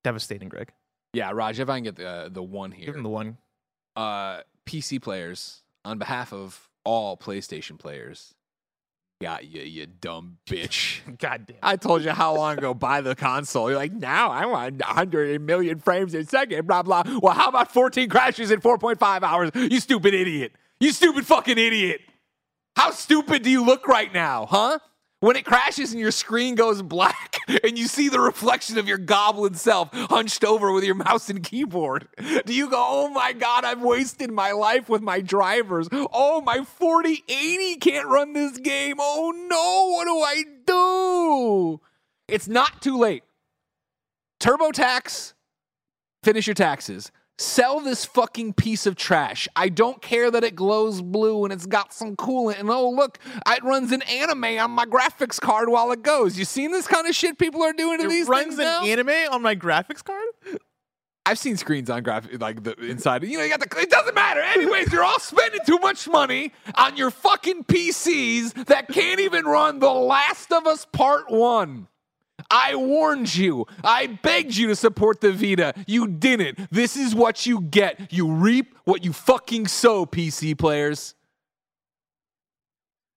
Devastating, 0.02 0.48
Greg. 0.48 0.72
Yeah, 1.16 1.30
Raj, 1.32 1.58
if 1.58 1.70
I 1.70 1.78
can 1.78 1.84
get 1.84 1.96
the, 1.96 2.28
the 2.30 2.42
one 2.42 2.70
here. 2.72 2.86
Give 2.86 2.96
him 2.96 3.02
the 3.02 3.08
one. 3.08 3.38
uh, 3.96 4.40
PC 4.66 5.00
players, 5.00 5.62
on 5.82 5.96
behalf 5.98 6.30
of 6.32 6.68
all 6.84 7.16
PlayStation 7.16 7.78
players, 7.78 8.34
got 9.22 9.46
you, 9.46 9.62
you 9.62 9.86
dumb 9.86 10.36
bitch. 10.46 11.00
God 11.18 11.46
damn. 11.46 11.56
I 11.62 11.76
told 11.76 12.02
you 12.04 12.10
how 12.10 12.36
long 12.36 12.58
ago 12.58 12.74
buy 12.74 13.00
the 13.00 13.14
console. 13.14 13.70
You're 13.70 13.78
like, 13.78 13.92
now 13.94 14.30
I 14.30 14.44
want 14.44 14.78
100 14.84 15.40
million 15.40 15.78
frames 15.78 16.12
a 16.14 16.22
second, 16.24 16.66
blah, 16.66 16.82
blah. 16.82 17.02
Well, 17.22 17.32
how 17.32 17.48
about 17.48 17.72
14 17.72 18.10
crashes 18.10 18.50
in 18.50 18.60
4.5 18.60 19.22
hours? 19.22 19.50
You 19.54 19.80
stupid 19.80 20.12
idiot. 20.12 20.52
You 20.80 20.92
stupid 20.92 21.24
fucking 21.26 21.56
idiot. 21.56 22.02
How 22.76 22.90
stupid 22.90 23.42
do 23.42 23.48
you 23.48 23.64
look 23.64 23.88
right 23.88 24.12
now, 24.12 24.44
huh? 24.44 24.80
When 25.20 25.36
it 25.36 25.46
crashes 25.46 25.92
and 25.92 26.00
your 26.00 26.10
screen 26.10 26.56
goes 26.56 26.82
black 26.82 27.38
and 27.64 27.78
you 27.78 27.86
see 27.86 28.10
the 28.10 28.20
reflection 28.20 28.76
of 28.76 28.86
your 28.86 28.98
goblin 28.98 29.54
self 29.54 29.88
hunched 29.92 30.44
over 30.44 30.72
with 30.72 30.84
your 30.84 30.94
mouse 30.94 31.30
and 31.30 31.42
keyboard, 31.42 32.06
do 32.44 32.52
you 32.52 32.68
go, 32.68 32.76
oh 32.78 33.08
my 33.08 33.32
God, 33.32 33.64
I've 33.64 33.80
wasted 33.80 34.30
my 34.30 34.52
life 34.52 34.90
with 34.90 35.00
my 35.00 35.22
drivers? 35.22 35.88
Oh, 35.92 36.42
my 36.42 36.64
4080 36.64 37.76
can't 37.76 38.06
run 38.06 38.34
this 38.34 38.58
game. 38.58 38.96
Oh 39.00 39.32
no, 39.48 39.90
what 39.92 40.04
do 40.04 40.18
I 40.20 40.44
do? 40.66 41.80
It's 42.28 42.48
not 42.48 42.82
too 42.82 42.98
late. 42.98 43.22
TurboTax, 44.40 45.32
finish 46.22 46.46
your 46.46 46.54
taxes. 46.54 47.10
Sell 47.38 47.80
this 47.80 48.06
fucking 48.06 48.54
piece 48.54 48.86
of 48.86 48.96
trash. 48.96 49.46
I 49.54 49.68
don't 49.68 50.00
care 50.00 50.30
that 50.30 50.42
it 50.42 50.54
glows 50.56 51.02
blue 51.02 51.44
and 51.44 51.52
it's 51.52 51.66
got 51.66 51.92
some 51.92 52.16
coolant. 52.16 52.58
And 52.60 52.70
oh, 52.70 52.88
look, 52.88 53.18
it 53.46 53.62
runs 53.62 53.92
an 53.92 54.00
anime 54.02 54.44
on 54.58 54.70
my 54.70 54.86
graphics 54.86 55.38
card 55.38 55.68
while 55.68 55.92
it 55.92 56.02
goes. 56.02 56.38
You 56.38 56.46
seen 56.46 56.72
this 56.72 56.86
kind 56.86 57.06
of 57.06 57.14
shit 57.14 57.38
people 57.38 57.62
are 57.62 57.74
doing 57.74 57.98
to 57.98 58.06
It 58.06 58.08
these 58.08 58.26
runs 58.26 58.56
things 58.56 58.58
an 58.58 58.64
now? 58.64 58.84
anime 58.84 59.32
on 59.32 59.42
my 59.42 59.54
graphics 59.54 60.02
card? 60.02 60.24
I've 61.26 61.38
seen 61.38 61.56
screens 61.56 61.90
on 61.90 62.04
graphic, 62.04 62.40
like 62.40 62.62
the 62.62 62.74
inside. 62.76 63.24
You 63.24 63.36
know, 63.36 63.44
you 63.44 63.50
got 63.50 63.58
the. 63.58 63.80
It 63.80 63.90
doesn't 63.90 64.14
matter. 64.14 64.40
Anyways, 64.40 64.92
you're 64.92 65.02
all 65.02 65.18
spending 65.18 65.60
too 65.66 65.78
much 65.80 66.06
money 66.08 66.52
on 66.76 66.96
your 66.96 67.10
fucking 67.10 67.64
PCs 67.64 68.66
that 68.66 68.86
can't 68.88 69.18
even 69.18 69.44
run 69.44 69.80
The 69.80 69.90
Last 69.90 70.52
of 70.52 70.66
Us 70.68 70.86
Part 70.92 71.24
One. 71.28 71.88
I 72.50 72.74
warned 72.74 73.34
you. 73.34 73.66
I 73.82 74.06
begged 74.06 74.56
you 74.56 74.68
to 74.68 74.76
support 74.76 75.20
the 75.20 75.32
Vita. 75.32 75.74
You 75.86 76.06
didn't. 76.06 76.70
This 76.70 76.96
is 76.96 77.14
what 77.14 77.46
you 77.46 77.60
get. 77.60 78.12
You 78.12 78.30
reap 78.30 78.76
what 78.84 79.04
you 79.04 79.12
fucking 79.12 79.66
sow, 79.68 80.06
PC 80.06 80.56
players. 80.56 81.14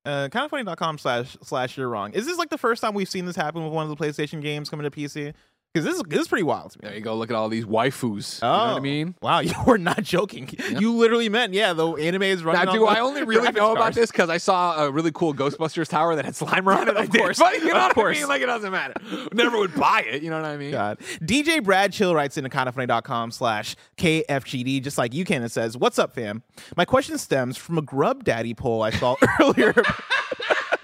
Uh, 0.06 0.28
kindoffunny.com 0.30 0.98
slash 0.98 1.38
slash 1.44 1.78
you're 1.78 1.90
wrong. 1.90 2.14
Is 2.14 2.26
this 2.26 2.38
like 2.38 2.50
the 2.50 2.58
first 2.58 2.82
time 2.82 2.94
we've 2.94 3.10
seen 3.10 3.26
this 3.26 3.36
happen 3.36 3.64
with 3.64 3.74
one 3.74 3.90
of 3.90 3.96
the 3.96 4.04
PlayStation 4.04 4.42
games 4.42 4.70
coming 4.70 4.90
to 4.90 4.92
PC? 4.92 5.34
Because 5.74 5.86
this 5.86 5.96
is 5.98 6.04
this 6.08 6.22
is 6.22 6.28
pretty 6.28 6.44
wild 6.44 6.72
to 6.72 6.80
me. 6.82 6.88
There 6.88 6.96
you 6.98 7.02
go. 7.04 7.16
Look 7.16 7.30
at 7.30 7.36
all 7.36 7.48
these 7.48 7.66
waifus. 7.66 8.42
You 8.42 8.48
know 8.48 8.52
what 8.54 8.60
I 8.60 8.78
Oh, 8.78 8.80
mean? 8.80 9.16
Wow, 9.22 9.40
you 9.42 9.54
were 9.68 9.78
not 9.78 10.02
joking. 10.02 10.50
You 10.80 10.94
literally 10.96 11.30
meant, 11.30 11.54
yeah, 11.54 11.74
the 11.74 11.92
anime 11.92 12.24
is 12.24 12.44
running. 12.44 12.66
Now, 12.66 12.72
do 12.74 12.88
I 12.88 13.00
only 13.02 13.24
really 13.24 13.52
know 13.52 13.74
about 13.74 13.94
this 13.94 14.10
because 14.12 14.30
I 14.30 14.38
saw 14.38 14.84
a 14.86 14.92
really 14.92 15.12
cool 15.14 15.34
Ghostbusters 15.36 15.88
tower 15.88 16.16
that 16.16 16.26
had 16.26 16.34
Slimer 16.34 16.76
on 16.76 16.88
it? 16.90 16.98
Of 16.98 17.12
course. 17.12 17.38
But 17.38 17.54
you 17.60 17.72
know 17.72 17.90
Of 17.90 17.96
what 17.96 18.08
I 18.08 18.12
mean? 18.14 18.28
Like, 18.28 18.42
it 18.42 18.48
doesn't 18.48 18.72
matter. 18.72 18.96
Never 19.32 19.58
would 19.60 19.76
buy 19.76 20.02
it. 20.08 20.24
You 20.24 20.32
know 20.32 20.38
what 20.38 20.46
I 20.46 20.58
mean? 20.58 20.72
God. 20.72 20.98
DJ 21.22 21.64
Brad 21.64 21.94
Chill 21.94 22.16
writes 22.16 22.36
into 22.38 22.50
kindoffunny.com 22.50 23.30
slash 23.32 23.76
KFGD, 23.98 24.84
just 24.84 24.98
like 24.98 25.14
you 25.14 25.24
can, 25.24 25.44
and 25.44 25.52
says, 25.52 25.78
What's 25.78 26.00
up, 26.00 26.14
fam? 26.16 26.42
My 26.78 26.86
question 26.86 27.18
stems 27.20 27.58
from 27.58 27.78
a 27.78 27.82
Grubb 27.84 28.24
Daddy 28.24 28.54
poll 28.56 28.82
I 28.82 28.90
saw 28.90 29.16
earlier. 29.40 29.74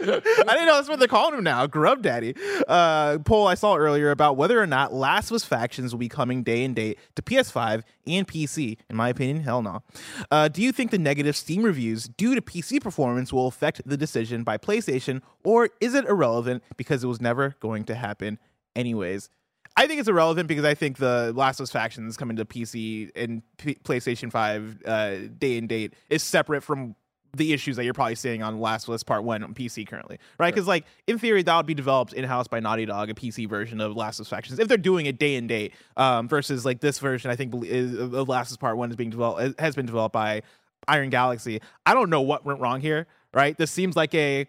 I 0.10 0.20
didn't 0.20 0.66
know 0.66 0.76
that's 0.76 0.90
what 0.90 1.00
they're 1.00 1.08
calling 1.08 1.38
him 1.38 1.44
now, 1.44 1.68
Grubb 1.68 2.02
Daddy. 2.02 2.36
Uh, 2.68 3.20
poll 3.20 3.48
I 3.48 3.56
saw 3.56 3.76
earlier 3.76 4.12
about 4.12 4.38
whether 4.38 4.62
or 4.62 4.68
not 4.68 4.94
Last 4.94 5.32
of 5.32 5.36
Us 5.36 5.46
factions 5.46 5.94
will 5.94 6.00
be 6.00 6.10
coming 6.10 6.44
day 6.44 6.64
and 6.64 6.76
date 6.76 7.00
to 7.16 7.22
PS5 7.22 7.84
and 8.08 8.28
PC. 8.28 8.78
In 8.90 8.96
my 8.96 9.10
opinion, 9.10 9.42
hell 9.44 9.62
no. 9.62 9.84
Uh, 10.32 10.48
do 10.48 10.62
you 10.62 10.72
think 10.72 10.92
the 10.92 11.00
negative 11.00 11.36
Steam 11.36 11.64
reviews 11.64 12.06
due 12.06 12.36
to 12.36 12.42
PC 12.42 12.82
performance 12.82 13.34
will 13.34 13.48
affect 13.48 13.82
the 13.86 13.98
decision 13.98 14.44
by 14.44 14.58
PlayStation, 14.58 15.22
or 15.44 15.70
is 15.82 15.94
it 15.94 16.06
irrelevant 16.06 16.64
because 16.78 17.04
it 17.04 17.08
was 17.08 17.22
never 17.22 17.56
going 17.60 17.84
to 17.86 17.96
happen 17.96 18.40
anyways? 18.76 19.30
I 19.78 19.88
think 19.88 20.00
it's 20.00 20.08
irrelevant 20.08 20.48
because 20.48 20.64
I 20.64 20.74
think 20.74 20.98
the 20.98 21.34
Last 21.36 21.60
of 21.60 21.66
Us 21.66 21.72
factions 21.72 22.16
coming 22.16 22.38
to 22.38 22.46
PC 22.46 23.12
and 23.16 23.42
P- 23.58 23.76
PlayStation 23.84 24.32
5 24.32 24.78
uh, 24.86 25.16
day 25.38 25.58
and 25.58 25.68
date 25.68 25.94
is 26.10 26.24
separate 26.24 26.62
from 26.62 26.96
the 27.38 27.54
issues 27.54 27.76
that 27.76 27.84
you're 27.84 27.94
probably 27.94 28.16
seeing 28.16 28.44
on 28.44 28.60
Last 28.60 28.88
of 28.88 28.94
Us 28.94 29.04
Part 29.04 29.24
1 29.24 29.44
on 29.44 29.54
PC 29.54 29.88
currently, 29.88 30.20
right? 30.40 30.54
Because, 30.54 30.68
like, 30.68 30.86
in 31.08 31.18
theory, 31.20 31.44
that 31.44 31.56
would 31.56 31.66
be 31.66 31.74
developed 31.74 32.14
in 32.14 32.24
house 32.26 32.48
by 32.48 32.60
Naughty 32.60 32.86
Dog, 32.86 33.10
a 33.10 33.14
PC 33.14 33.48
version 33.48 33.82
of 33.82 33.96
Last 33.96 34.20
of 34.20 34.26
Us 34.26 34.30
Factions, 34.30 34.60
if 34.60 34.68
they're 34.68 34.78
doing 34.78 35.06
it 35.06 35.20
day 35.20 35.36
and 35.36 35.48
date, 35.48 35.74
um, 35.98 36.28
versus 36.28 36.66
like 36.66 36.80
this 36.80 37.00
version, 37.00 37.32
I 37.32 37.36
think, 37.36 37.66
is, 37.66 37.94
of 37.94 38.28
Last 38.28 38.50
of 38.50 38.54
Us 38.54 38.58
Part 38.58 38.78
1 38.78 38.90
is 38.90 38.96
being 38.96 39.10
developed, 39.10 39.60
has 39.60 39.76
been 39.76 39.86
developed 39.86 40.14
by 40.14 40.42
Iron 40.88 41.10
Galaxy. 41.10 41.62
I 41.86 41.94
don't 41.94 42.10
know 42.10 42.22
what 42.22 42.46
went 42.46 42.60
wrong 42.60 42.82
here, 42.82 43.08
right? 43.34 43.58
This 43.58 43.72
seems 43.72 43.96
like 43.96 44.14
a 44.14 44.48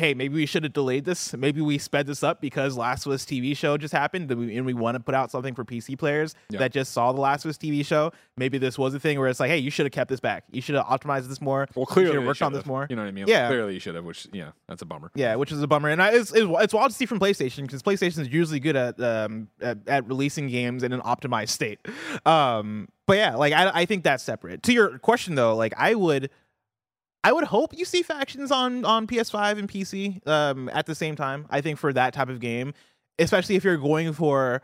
hey, 0.00 0.14
maybe 0.14 0.34
we 0.34 0.46
should 0.46 0.64
have 0.64 0.72
delayed 0.72 1.04
this. 1.04 1.32
Maybe 1.34 1.60
we 1.60 1.78
sped 1.78 2.06
this 2.06 2.22
up 2.22 2.40
because 2.40 2.76
Last 2.76 3.06
of 3.06 3.12
Us 3.12 3.24
TV 3.24 3.56
show 3.56 3.76
just 3.76 3.92
happened, 3.92 4.30
and 4.30 4.66
we, 4.66 4.74
want 4.74 4.94
to 4.96 5.00
put 5.00 5.14
out 5.14 5.30
something 5.30 5.54
for 5.54 5.64
PC 5.64 5.98
players 5.98 6.34
Yeah. 6.48 6.58
that 6.60 6.72
just 6.72 6.92
saw 6.92 7.12
the 7.12 7.20
Last 7.20 7.44
of 7.44 7.50
Us 7.50 7.58
TV 7.58 7.84
show. 7.84 8.12
Maybe 8.36 8.58
this 8.58 8.78
was 8.78 8.94
a 8.94 9.00
thing 9.00 9.18
where 9.18 9.28
it's 9.28 9.38
like, 9.38 9.50
hey, 9.50 9.58
you 9.58 9.70
should 9.70 9.84
have 9.86 9.92
kept 9.92 10.08
this 10.08 10.20
back. 10.20 10.44
You 10.50 10.62
should 10.62 10.74
have 10.74 10.86
optimized 10.86 11.28
this 11.28 11.40
more. 11.40 11.68
Well, 11.74 11.82
You 11.82 11.86
clearly 11.86 12.08
should 12.08 12.14
have 12.14 12.22
they 12.22 12.26
worked 12.26 12.42
on 12.42 12.52
this 12.52 12.66
more. 12.66 12.86
You 12.88 12.96
know 12.96 13.02
what 13.02 13.08
I 13.08 13.12
mean? 13.12 13.26
Yeah. 13.28 13.48
Clearly 13.48 13.74
you 13.74 13.80
should 13.80 13.94
have. 13.94 14.04
Which 14.04 14.26
yeah, 14.32 14.50
that's 14.68 14.82
a 14.82 14.86
bummer. 14.86 15.10
Yeah, 15.14 15.34
which 15.36 15.52
is 15.52 15.62
a 15.62 15.66
bummer, 15.66 15.90
and 15.90 16.00
I, 16.02 16.12
it's, 16.12 16.32
it's 16.32 16.46
it's 16.48 16.74
wild 16.74 16.90
to 16.90 16.96
see 16.96 17.06
from 17.06 17.20
PlayStation 17.20 17.62
because 17.62 17.82
PlayStation 17.82 18.20
is 18.20 18.28
usually 18.28 18.60
good 18.60 18.76
at, 18.76 18.98
um, 19.00 19.48
at 19.60 19.78
at 19.86 20.08
releasing 20.08 20.48
games 20.48 20.82
in 20.82 20.92
an 20.92 21.00
optimized 21.02 21.50
state. 21.50 21.78
Um, 22.24 22.88
but 23.06 23.16
yeah, 23.16 23.34
like 23.36 23.52
I 23.52 23.70
I 23.74 23.84
think 23.84 24.04
that's 24.04 24.22
separate. 24.24 24.62
To 24.64 24.72
your 24.72 24.98
question 24.98 25.34
though, 25.34 25.54
like 25.56 25.74
I 25.76 25.94
would. 25.94 26.30
I 27.22 27.32
would 27.32 27.44
hope 27.44 27.76
you 27.76 27.84
see 27.84 28.02
factions 28.02 28.50
on 28.50 28.84
on 28.84 29.06
PS5 29.06 29.58
and 29.58 29.68
PC 29.68 30.26
um, 30.26 30.68
at 30.70 30.86
the 30.86 30.94
same 30.94 31.16
time. 31.16 31.46
I 31.50 31.60
think 31.60 31.78
for 31.78 31.92
that 31.92 32.14
type 32.14 32.28
of 32.28 32.40
game, 32.40 32.72
especially 33.18 33.56
if 33.56 33.64
you're 33.64 33.76
going 33.76 34.12
for 34.12 34.62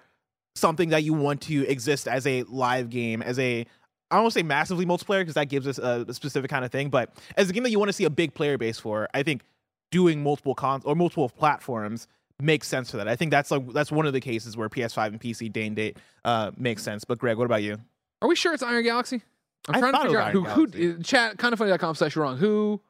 something 0.54 0.88
that 0.88 1.04
you 1.04 1.12
want 1.12 1.42
to 1.42 1.66
exist 1.68 2.08
as 2.08 2.26
a 2.26 2.44
live 2.44 2.88
game, 2.88 3.22
as 3.22 3.38
a 3.38 3.66
I 4.10 4.20
don't 4.20 4.30
say 4.30 4.42
massively 4.42 4.86
multiplayer 4.86 5.20
because 5.20 5.34
that 5.34 5.48
gives 5.48 5.66
us 5.66 5.78
a, 5.78 6.04
a 6.08 6.14
specific 6.14 6.50
kind 6.50 6.64
of 6.64 6.70
thing, 6.70 6.88
but 6.88 7.12
as 7.36 7.50
a 7.50 7.52
game 7.52 7.64
that 7.64 7.70
you 7.70 7.78
want 7.78 7.88
to 7.88 7.92
see 7.92 8.04
a 8.04 8.10
big 8.10 8.34
player 8.34 8.56
base 8.56 8.78
for, 8.78 9.08
I 9.12 9.22
think 9.22 9.42
doing 9.90 10.22
multiple 10.22 10.54
cons 10.54 10.84
or 10.84 10.94
multiple 10.94 11.28
platforms 11.28 12.06
makes 12.40 12.68
sense 12.68 12.90
for 12.90 12.98
that. 12.98 13.08
I 13.08 13.16
think 13.16 13.30
that's 13.30 13.50
like 13.50 13.72
that's 13.72 13.92
one 13.92 14.06
of 14.06 14.12
the 14.12 14.20
cases 14.20 14.56
where 14.56 14.68
PS5 14.68 15.06
and 15.08 15.20
PC 15.20 15.52
day 15.52 15.66
and 15.66 15.76
date 15.76 15.98
uh, 16.24 16.52
makes 16.56 16.82
sense. 16.82 17.04
But 17.04 17.18
Greg, 17.18 17.36
what 17.36 17.44
about 17.44 17.62
you? 17.62 17.78
Are 18.22 18.28
we 18.28 18.36
sure 18.36 18.54
it's 18.54 18.62
Iron 18.62 18.84
Galaxy? 18.84 19.22
I'm 19.68 19.74
I 19.76 19.78
trying 19.80 19.92
to 19.94 20.00
figure 20.00 20.20
out 20.20 20.32
who, 20.32 20.44
who 20.44 21.02
chat 21.02 21.38
kind 21.38 21.52
of 21.52 21.58
funny.com 21.58 21.94
slash 21.96 22.14
wrong. 22.16 22.36
Who 22.38 22.80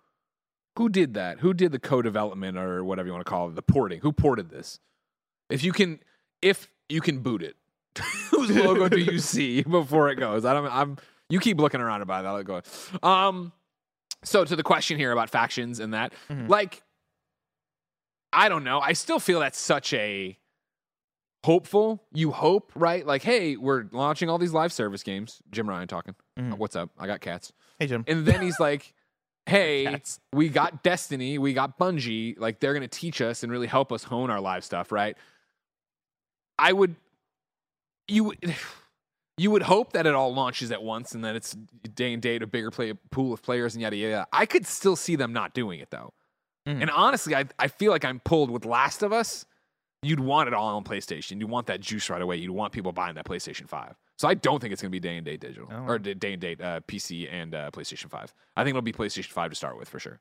who 0.77 0.89
did 0.91 1.15
that? 1.15 1.39
Who 1.41 1.55
did 1.55 1.73
the 1.73 1.79
co-development 1.79 2.59
or 2.59 2.85
whatever 2.85 3.07
you 3.07 3.13
want 3.15 3.25
to 3.25 3.31
call 3.31 3.49
it, 3.49 3.55
the 3.55 3.63
porting? 3.63 4.01
Who 4.01 4.13
ported 4.13 4.51
this? 4.51 4.79
If 5.49 5.65
you 5.65 5.73
can 5.73 6.01
if 6.43 6.69
you 6.89 7.01
can 7.01 7.21
boot 7.21 7.43
it, 7.43 7.57
whose 8.31 8.51
logo 8.51 8.89
do 8.89 8.99
you 8.99 9.19
see 9.33 9.63
before 9.63 10.11
it 10.11 10.17
goes? 10.17 10.45
I 10.45 10.53
don't 10.53 10.67
I'm 10.67 10.99
you 11.31 11.41
keep 11.41 11.59
looking 11.59 11.81
around 11.81 12.03
about 12.03 12.23
that. 12.23 12.29
I'll 12.29 12.43
go. 12.43 13.09
Um 13.09 13.53
so 14.23 14.45
to 14.45 14.55
the 14.57 14.63
question 14.63 14.99
here 14.99 15.13
about 15.13 15.31
factions 15.31 15.81
and 15.81 15.95
that, 15.95 16.13
Mhm. 16.31 16.49
like 16.49 16.83
I 18.33 18.49
don't 18.49 18.65
know. 18.65 18.81
I 18.81 18.93
still 18.93 19.19
feel 19.19 19.41
that's 19.41 19.59
such 19.59 19.93
a 19.95 20.37
hopeful. 21.47 22.03
You 22.13 22.33
hope, 22.33 22.73
right? 22.75 23.07
Like, 23.07 23.23
hey, 23.23 23.57
we're 23.57 23.85
launching 23.93 24.29
all 24.29 24.37
these 24.39 24.53
live 24.53 24.73
service 24.73 25.03
games. 25.03 25.41
Jim 25.51 25.69
Ryan 25.69 25.87
talking. 25.89 26.15
Uh, 26.37 26.57
What's 26.57 26.75
up? 26.77 26.91
I 26.99 27.07
got 27.07 27.21
cats. 27.21 27.53
Hey 27.79 27.87
Jim. 27.87 28.05
And 28.09 28.27
then 28.27 28.43
he's 28.43 28.59
like, 28.61 28.93
hey, 29.47 29.85
Cats. 29.85 30.19
we 30.33 30.49
got 30.49 30.83
Destiny, 30.83 31.39
we 31.39 31.53
got 31.55 31.79
Bungie. 31.79 32.39
Like, 32.39 32.59
they're 32.61 32.73
going 32.75 32.89
to 32.89 32.99
teach 33.01 33.21
us 33.21 33.43
and 33.45 33.53
really 33.53 33.69
help 33.69 33.93
us 33.93 34.03
hone 34.03 34.29
our 34.29 34.41
live 34.41 34.65
stuff, 34.65 34.91
right? 34.91 35.17
I 36.59 36.73
would, 36.73 36.97
you 38.09 38.25
would. 38.25 38.39
You 39.39 39.51
would 39.51 39.61
hope 39.65 39.93
that 39.93 40.07
it 40.07 40.15
all 40.15 40.33
launches 40.35 40.73
at 40.73 40.83
once 40.83 41.13
and 41.15 41.23
that 41.23 41.37
it's 41.37 41.55
day 41.95 42.15
and 42.15 42.23
date 42.23 42.43
a 42.43 42.47
bigger 42.47 42.71
play 42.71 42.95
pool 43.11 43.35
of 43.35 43.43
players 43.43 43.75
and 43.75 43.83
yada 43.83 43.95
yada. 43.95 44.27
I 44.33 44.47
could 44.47 44.67
still 44.67 44.97
see 44.97 45.15
them 45.15 45.35
not 45.35 45.53
doing 45.53 45.79
it 45.79 45.91
though. 45.91 46.15
Mhm. 46.67 46.81
And 46.81 46.91
honestly, 46.91 47.35
I 47.37 47.45
I 47.59 47.69
feel 47.69 47.93
like 47.93 48.03
I'm 48.03 48.19
pulled 48.21 48.51
with 48.51 48.65
Last 48.65 49.03
of 49.03 49.13
Us. 49.13 49.45
You'd 50.07 50.21
want 50.21 50.49
it 50.49 50.55
all 50.55 50.77
on 50.77 50.85
PlayStation. 50.85 51.41
You 51.41 51.47
want 51.47 51.67
that 51.67 51.81
juice 51.81 52.09
right 52.11 52.23
away. 52.23 52.37
You'd 52.37 52.51
want 52.51 52.73
people 52.73 52.93
buying 52.93 53.15
that 53.17 53.25
PlayStation 53.27 53.69
5. 53.69 53.95
So 54.19 54.29
I 54.29 54.35
don't 54.35 54.61
think 54.61 54.73
it's 54.73 54.81
going 54.81 54.91
to 54.91 54.93
be 54.93 55.01
day 55.01 55.17
and 55.17 55.25
date 55.27 55.41
digital 55.41 55.69
Oh. 55.71 55.85
or 55.87 55.99
day 55.99 56.33
and 56.33 56.41
date 56.41 56.61
uh, 56.61 56.81
PC 56.89 57.29
and 57.31 57.55
uh, 57.55 57.71
PlayStation 57.73 58.09
5. 58.09 58.33
I 58.57 58.63
think 58.63 58.71
it'll 58.71 58.83
be 58.83 58.93
PlayStation 58.93 59.27
5 59.33 59.51
to 59.51 59.57
start 59.57 59.79
with 59.79 59.89
for 59.89 59.99
sure. 59.99 60.21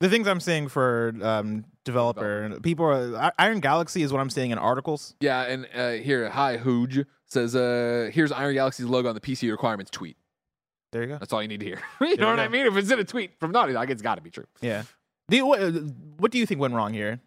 The 0.00 0.08
things 0.08 0.26
I'm 0.26 0.40
seeing 0.40 0.68
for 0.68 1.14
um, 1.22 1.64
developer 1.84 2.58
people, 2.62 2.84
are, 2.86 3.32
Iron 3.38 3.60
Galaxy 3.60 4.02
is 4.02 4.12
what 4.12 4.20
I'm 4.20 4.28
seeing 4.28 4.50
in 4.50 4.58
articles. 4.58 5.14
Yeah, 5.20 5.42
and 5.42 5.68
uh, 5.74 5.90
here, 5.92 6.28
hi 6.28 6.56
Hooge 6.56 7.06
says, 7.26 7.54
uh, 7.54 8.10
here's 8.12 8.32
Iron 8.32 8.54
Galaxy's 8.54 8.86
logo 8.86 9.08
on 9.08 9.14
the 9.14 9.20
PC 9.20 9.50
requirements 9.50 9.90
tweet. 9.90 10.16
There 10.92 11.02
you 11.02 11.08
go. 11.08 11.18
That's 11.18 11.32
all 11.32 11.40
you 11.40 11.48
need 11.48 11.60
to 11.60 11.66
hear. 11.66 11.80
you 12.00 12.16
There 12.16 12.26
know 12.26 12.30
what 12.30 12.40
I 12.40 12.48
mean? 12.48 12.66
If 12.66 12.76
it's 12.76 12.90
in 12.90 12.98
a 12.98 13.04
tweet 13.04 13.38
from 13.40 13.52
Naughty 13.52 13.72
Dog, 13.72 13.90
it's 13.90 14.02
got 14.02 14.16
to 14.16 14.20
be 14.20 14.30
true. 14.30 14.44
Yeah. 14.60 14.82
Do 15.30 15.36
you, 15.36 15.46
what, 15.46 15.60
what 16.18 16.30
do 16.30 16.38
you 16.38 16.44
think 16.46 16.60
went 16.60 16.74
wrong 16.74 16.92
here? 16.92 17.20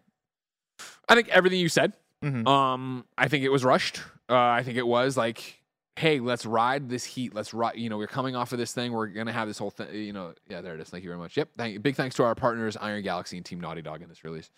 I 1.08 1.14
think 1.14 1.28
everything 1.28 1.58
you 1.60 1.68
said. 1.68 1.92
Mhm. 2.22 2.46
Um, 2.46 3.04
I 3.16 3.28
think 3.28 3.44
it 3.44 3.48
was 3.50 3.64
rushed. 3.64 4.00
Uh, 4.28 4.36
I 4.36 4.62
think 4.62 4.76
it 4.76 4.86
was 4.86 5.16
like, 5.16 5.62
hey, 5.96 6.20
let's 6.20 6.44
ride 6.44 6.88
this 6.88 7.04
heat. 7.04 7.34
Let's 7.34 7.54
ride. 7.54 7.76
You 7.76 7.88
know, 7.88 7.96
we're 7.96 8.06
coming 8.06 8.36
off 8.36 8.52
of 8.52 8.58
this 8.58 8.72
thing. 8.72 8.92
We're 8.92 9.06
gonna 9.06 9.32
have 9.32 9.48
this 9.48 9.58
whole 9.58 9.70
thing. 9.70 9.94
You 9.94 10.12
know, 10.12 10.34
yeah, 10.48 10.60
there 10.60 10.74
it 10.74 10.80
is. 10.80 10.88
Thank 10.90 11.04
you 11.04 11.10
very 11.10 11.18
much. 11.18 11.36
Yep. 11.36 11.50
Thank, 11.56 11.82
big 11.82 11.94
thanks 11.96 12.14
to 12.16 12.24
our 12.24 12.34
partners, 12.34 12.76
Iron 12.76 13.02
Galaxy 13.02 13.36
and 13.36 13.46
Team 13.46 13.60
Naughty 13.60 13.82
Dog, 13.82 14.02
in 14.02 14.08
this 14.08 14.24
release. 14.24 14.50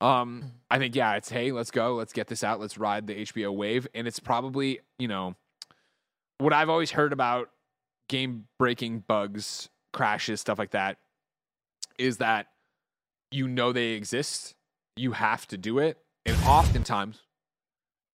Um, 0.00 0.52
I 0.70 0.78
think 0.78 0.94
yeah, 0.94 1.14
it's 1.16 1.28
hey, 1.28 1.50
let's 1.50 1.70
go, 1.72 1.94
let's 1.96 2.12
get 2.12 2.28
this 2.28 2.44
out, 2.44 2.60
let's 2.60 2.78
ride 2.78 3.06
the 3.08 3.14
HBO 3.22 3.50
wave, 3.54 3.86
and 3.94 4.06
it's 4.06 4.20
probably 4.20 4.80
you 4.98 5.08
know 5.08 5.34
what 6.38 6.52
I've 6.52 6.68
always 6.68 6.92
heard 6.92 7.12
about 7.12 7.50
game 8.08 8.46
breaking 8.58 9.00
bugs, 9.00 9.68
crashes, 9.92 10.40
stuff 10.40 10.56
like 10.58 10.70
that, 10.70 10.98
is 11.98 12.18
that 12.18 12.46
you 13.32 13.48
know 13.48 13.72
they 13.72 13.88
exist, 13.90 14.54
you 14.98 15.12
have 15.12 15.46
to 15.48 15.56
do 15.56 15.78
it, 15.78 15.98
and 16.26 16.36
oftentimes 16.44 17.22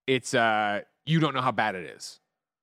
it's 0.07 0.35
uh 0.35 0.81
you 1.07 1.21
don't 1.21 1.35
know 1.35 1.41
how 1.41 1.53
bad 1.53 1.75
it 1.75 1.85
is. 1.85 2.21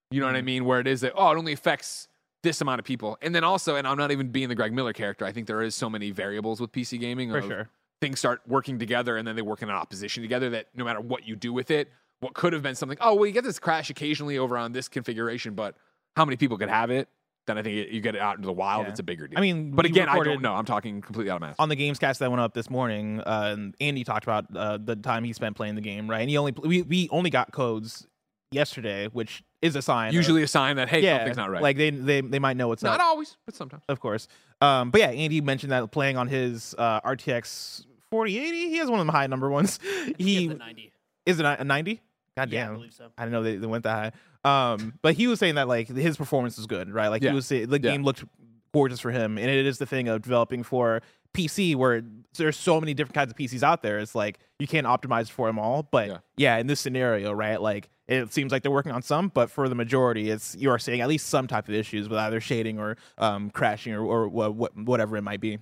You 0.10 0.20
know 0.20 0.26
what 0.26 0.36
I 0.36 0.42
mean? 0.42 0.66
Where 0.66 0.80
it 0.80 0.88
is 0.88 1.02
that 1.02 1.14
oh, 1.16 1.32
it 1.32 1.38
only 1.38 1.54
affects 1.54 2.08
this 2.44 2.62
amount 2.62 2.80
of 2.80 2.86
people, 2.86 3.18
and 3.22 3.34
then 3.34 3.44
also, 3.44 3.76
and 3.76 3.88
I'm 3.88 3.98
not 3.98 4.12
even 4.12 4.30
being 4.30 4.50
the 4.50 4.56
Greg 4.56 4.74
Miller 4.74 4.94
character. 4.94 5.26
I 5.26 5.32
think 5.32 5.48
there 5.48 5.62
is 5.62 5.76
so 5.76 5.90
many 5.90 6.12
variables 6.12 6.60
with 6.60 6.72
PC 6.72 7.00
gaming. 7.00 7.32
For 7.32 7.42
sure. 7.42 7.70
Things 8.02 8.18
start 8.18 8.42
working 8.48 8.80
together, 8.80 9.18
and 9.18 9.28
then 9.28 9.36
they 9.36 9.44
work 9.44 9.62
in 9.62 9.70
opposition 9.70 10.24
together. 10.24 10.50
That 10.50 10.68
no 10.76 10.84
matter 10.84 11.02
what 11.02 11.28
you 11.28 11.36
do 11.36 11.54
with 11.54 11.70
it, 11.70 11.90
what 12.20 12.34
could 12.34 12.54
have 12.54 12.64
been 12.64 12.76
something. 12.76 12.98
Oh, 13.00 13.16
well, 13.16 13.26
you 13.26 13.32
get 13.32 13.44
this 13.44 13.60
crash 13.60 13.90
occasionally 13.90 14.38
over 14.38 14.58
on 14.58 14.72
this 14.72 14.88
configuration, 14.88 15.54
but 15.54 15.76
how 16.16 16.26
many 16.26 16.36
people 16.36 16.58
could 16.58 16.70
have 16.70 16.90
it? 16.90 17.08
Then 17.48 17.58
I 17.58 17.64
think 17.64 17.92
you 17.92 18.02
get 18.02 18.16
it 18.16 18.22
out 18.22 18.38
into 18.38 18.46
the 18.46 18.54
wild. 18.54 18.86
Yeah. 18.86 18.92
It's 18.92 19.00
a 19.00 19.04
bigger 19.04 19.28
deal. 19.28 19.38
I 19.38 19.42
mean, 19.42 19.72
but 19.72 19.86
again, 19.86 20.08
I 20.08 20.20
don't 20.24 20.42
know. 20.42 20.54
I'm 20.54 20.66
talking 20.66 21.02
completely 21.02 21.32
out 21.32 21.38
of 21.38 21.42
math. 21.42 21.56
on 21.60 21.70
the 21.70 21.76
Gamescast 21.76 22.20
that 22.20 22.30
went 22.30 22.39
up 22.42 22.54
this 22.54 22.70
morning, 22.70 23.20
uh, 23.22 23.56
and 23.58 23.76
Andy 23.82 24.04
talked 24.04 24.24
about 24.26 24.46
uh, 24.56 24.78
the 24.78 24.96
time 24.96 25.24
he 25.24 25.34
spent 25.34 25.56
playing 25.56 25.76
the 25.76 25.82
game, 25.82 26.08
right? 26.10 26.22
And 26.22 26.30
he 26.30 26.38
only 26.38 26.52
we, 26.52 26.84
we 26.84 27.10
only 27.12 27.30
got 27.32 27.52
codes 27.52 28.06
yesterday, 28.52 29.08
which 29.08 29.44
is 29.62 29.76
a 29.76 29.82
sign. 29.82 30.10
of- 30.10 30.14
Usually 30.14 30.44
a 30.44 30.48
sign 30.48 30.76
that 30.76 30.89
hey, 30.89 31.02
yeah, 31.02 31.18
something's 31.18 31.38
not 31.38 31.50
right. 31.50 31.62
Like 31.64 31.78
they 31.78 31.89
they 31.89 32.22
they 32.22 32.39
might 32.39 32.58
know 32.58 32.68
what's 32.68 32.84
not 32.84 33.00
up, 33.00 33.08
always, 33.08 33.36
but 33.46 33.56
sometimes. 33.56 33.84
of 33.89 34.00
course. 34.00 34.28
Um, 34.62 34.92
but 34.92 35.02
yeah, 35.02 35.08
Andy 35.10 35.42
mentioned 35.42 35.72
that 35.72 35.89
playing 35.92 36.18
on 36.18 36.28
his 36.28 36.76
uh, 36.78 37.02
RTX 37.02 37.86
4080, 38.12 38.70
he 38.70 38.78
has 38.78 38.89
one 38.92 39.00
of 39.00 39.06
the 39.08 39.12
high 39.12 39.26
number 39.28 39.50
ones. 39.50 39.80
He 40.20 40.48
the 40.48 40.56
90. 40.56 40.92
is 41.26 41.39
it 41.39 41.46
a 41.46 41.64
90? 41.64 42.02
God 42.38 42.52
Yeah, 42.52 42.64
I 42.64 42.66
damn. 42.66 42.74
believe 42.76 42.94
so. 42.94 43.08
I 43.18 43.24
didn't 43.24 43.34
know 43.34 43.44
they, 43.44 43.56
they 43.58 43.68
went 43.68 43.84
that 43.86 43.89
high. 43.92 44.12
Um, 44.44 44.94
but 45.02 45.14
he 45.16 45.28
was 45.28 45.39
saying 45.39 45.56
that 45.56 45.68
like 45.68 45.88
his 45.88 46.18
performance 46.18 46.58
is 46.58 46.66
good, 46.68 46.89
right? 46.89 47.10
Like 47.10 47.22
Yeah. 47.22 47.30
he 47.32 47.36
was 47.36 47.46
saying 47.46 47.68
the 47.70 47.80
Yeah. 47.82 47.92
game 47.92 48.04
looked 48.04 48.24
gorgeous 48.74 49.00
for 49.00 49.12
him, 49.12 49.38
and 49.38 49.50
it 49.50 49.66
is 49.66 49.78
the 49.78 49.86
thing 49.86 50.08
of 50.08 50.22
developing 50.22 50.64
for 50.64 51.02
PC 51.34 51.76
where 51.76 52.04
there's 52.38 52.58
so 52.58 52.80
many 52.80 52.94
different 52.94 53.14
kinds 53.16 53.30
of 53.32 53.38
PCs 53.38 53.64
out 53.64 53.82
there. 53.84 54.00
It's 54.00 54.16
like 54.16 54.39
you 54.60 54.68
can't 54.68 54.88
optimize 54.88 55.30
for 55.30 55.48
them 55.48 55.60
all, 55.60 55.84
but 55.84 56.08
Yeah. 56.08 56.18
yeah, 56.38 56.58
in 56.58 56.68
this 56.68 56.80
scenario, 56.80 57.32
right? 57.34 57.62
Like 57.62 57.89
it 58.08 58.34
seems 58.34 58.52
like 58.52 58.64
they're 58.64 58.72
working 58.72 58.92
on 58.92 59.02
some, 59.02 59.30
but 59.30 59.50
for 59.52 59.70
the 59.70 59.76
majority, 59.76 60.30
it's 60.30 60.56
you 60.56 60.70
are 60.70 60.80
seeing 60.80 61.02
at 61.02 61.08
least 61.08 61.28
some 61.28 61.48
type 61.48 61.70
of 61.70 61.74
issues 61.76 62.10
with 62.10 62.18
either 62.20 62.42
shading 62.42 62.80
or 62.80 62.98
um, 63.18 63.50
crashing 63.52 63.94
or 63.94 64.02
or 64.04 64.28
wha- 64.28 64.50
whatever 64.76 65.16
it 65.18 65.22
might 65.22 65.39
be. 65.42 65.60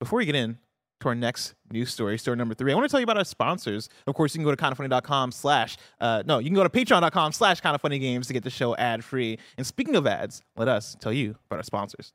Before 0.00 0.18
we 0.18 0.24
get 0.26 0.34
in 0.34 0.58
to 1.00 1.08
our 1.08 1.14
next 1.14 1.54
news 1.70 1.92
story, 1.92 2.18
story 2.18 2.36
number 2.36 2.54
three, 2.54 2.72
I 2.72 2.74
want 2.74 2.88
to 2.88 2.90
tell 2.90 3.00
you 3.00 3.04
about 3.04 3.18
our 3.18 3.24
sponsors. 3.24 3.88
Of 4.06 4.14
course, 4.14 4.34
you 4.34 4.38
can 4.38 4.44
go 4.44 4.54
to 4.54 4.56
kindoffunny.com 4.56 5.32
slash, 5.32 5.76
uh, 6.00 6.22
no, 6.26 6.38
you 6.38 6.46
can 6.46 6.54
go 6.54 6.64
to 6.64 6.70
patreon.com 6.70 7.32
slash 7.32 7.60
kindoffunnygames 7.60 8.26
to 8.26 8.32
get 8.32 8.44
the 8.44 8.50
show 8.50 8.76
ad 8.76 9.04
free. 9.04 9.38
And 9.56 9.66
speaking 9.66 9.96
of 9.96 10.06
ads, 10.06 10.42
let 10.56 10.68
us 10.68 10.96
tell 11.00 11.12
you 11.12 11.36
about 11.46 11.58
our 11.58 11.62
sponsors. 11.64 12.12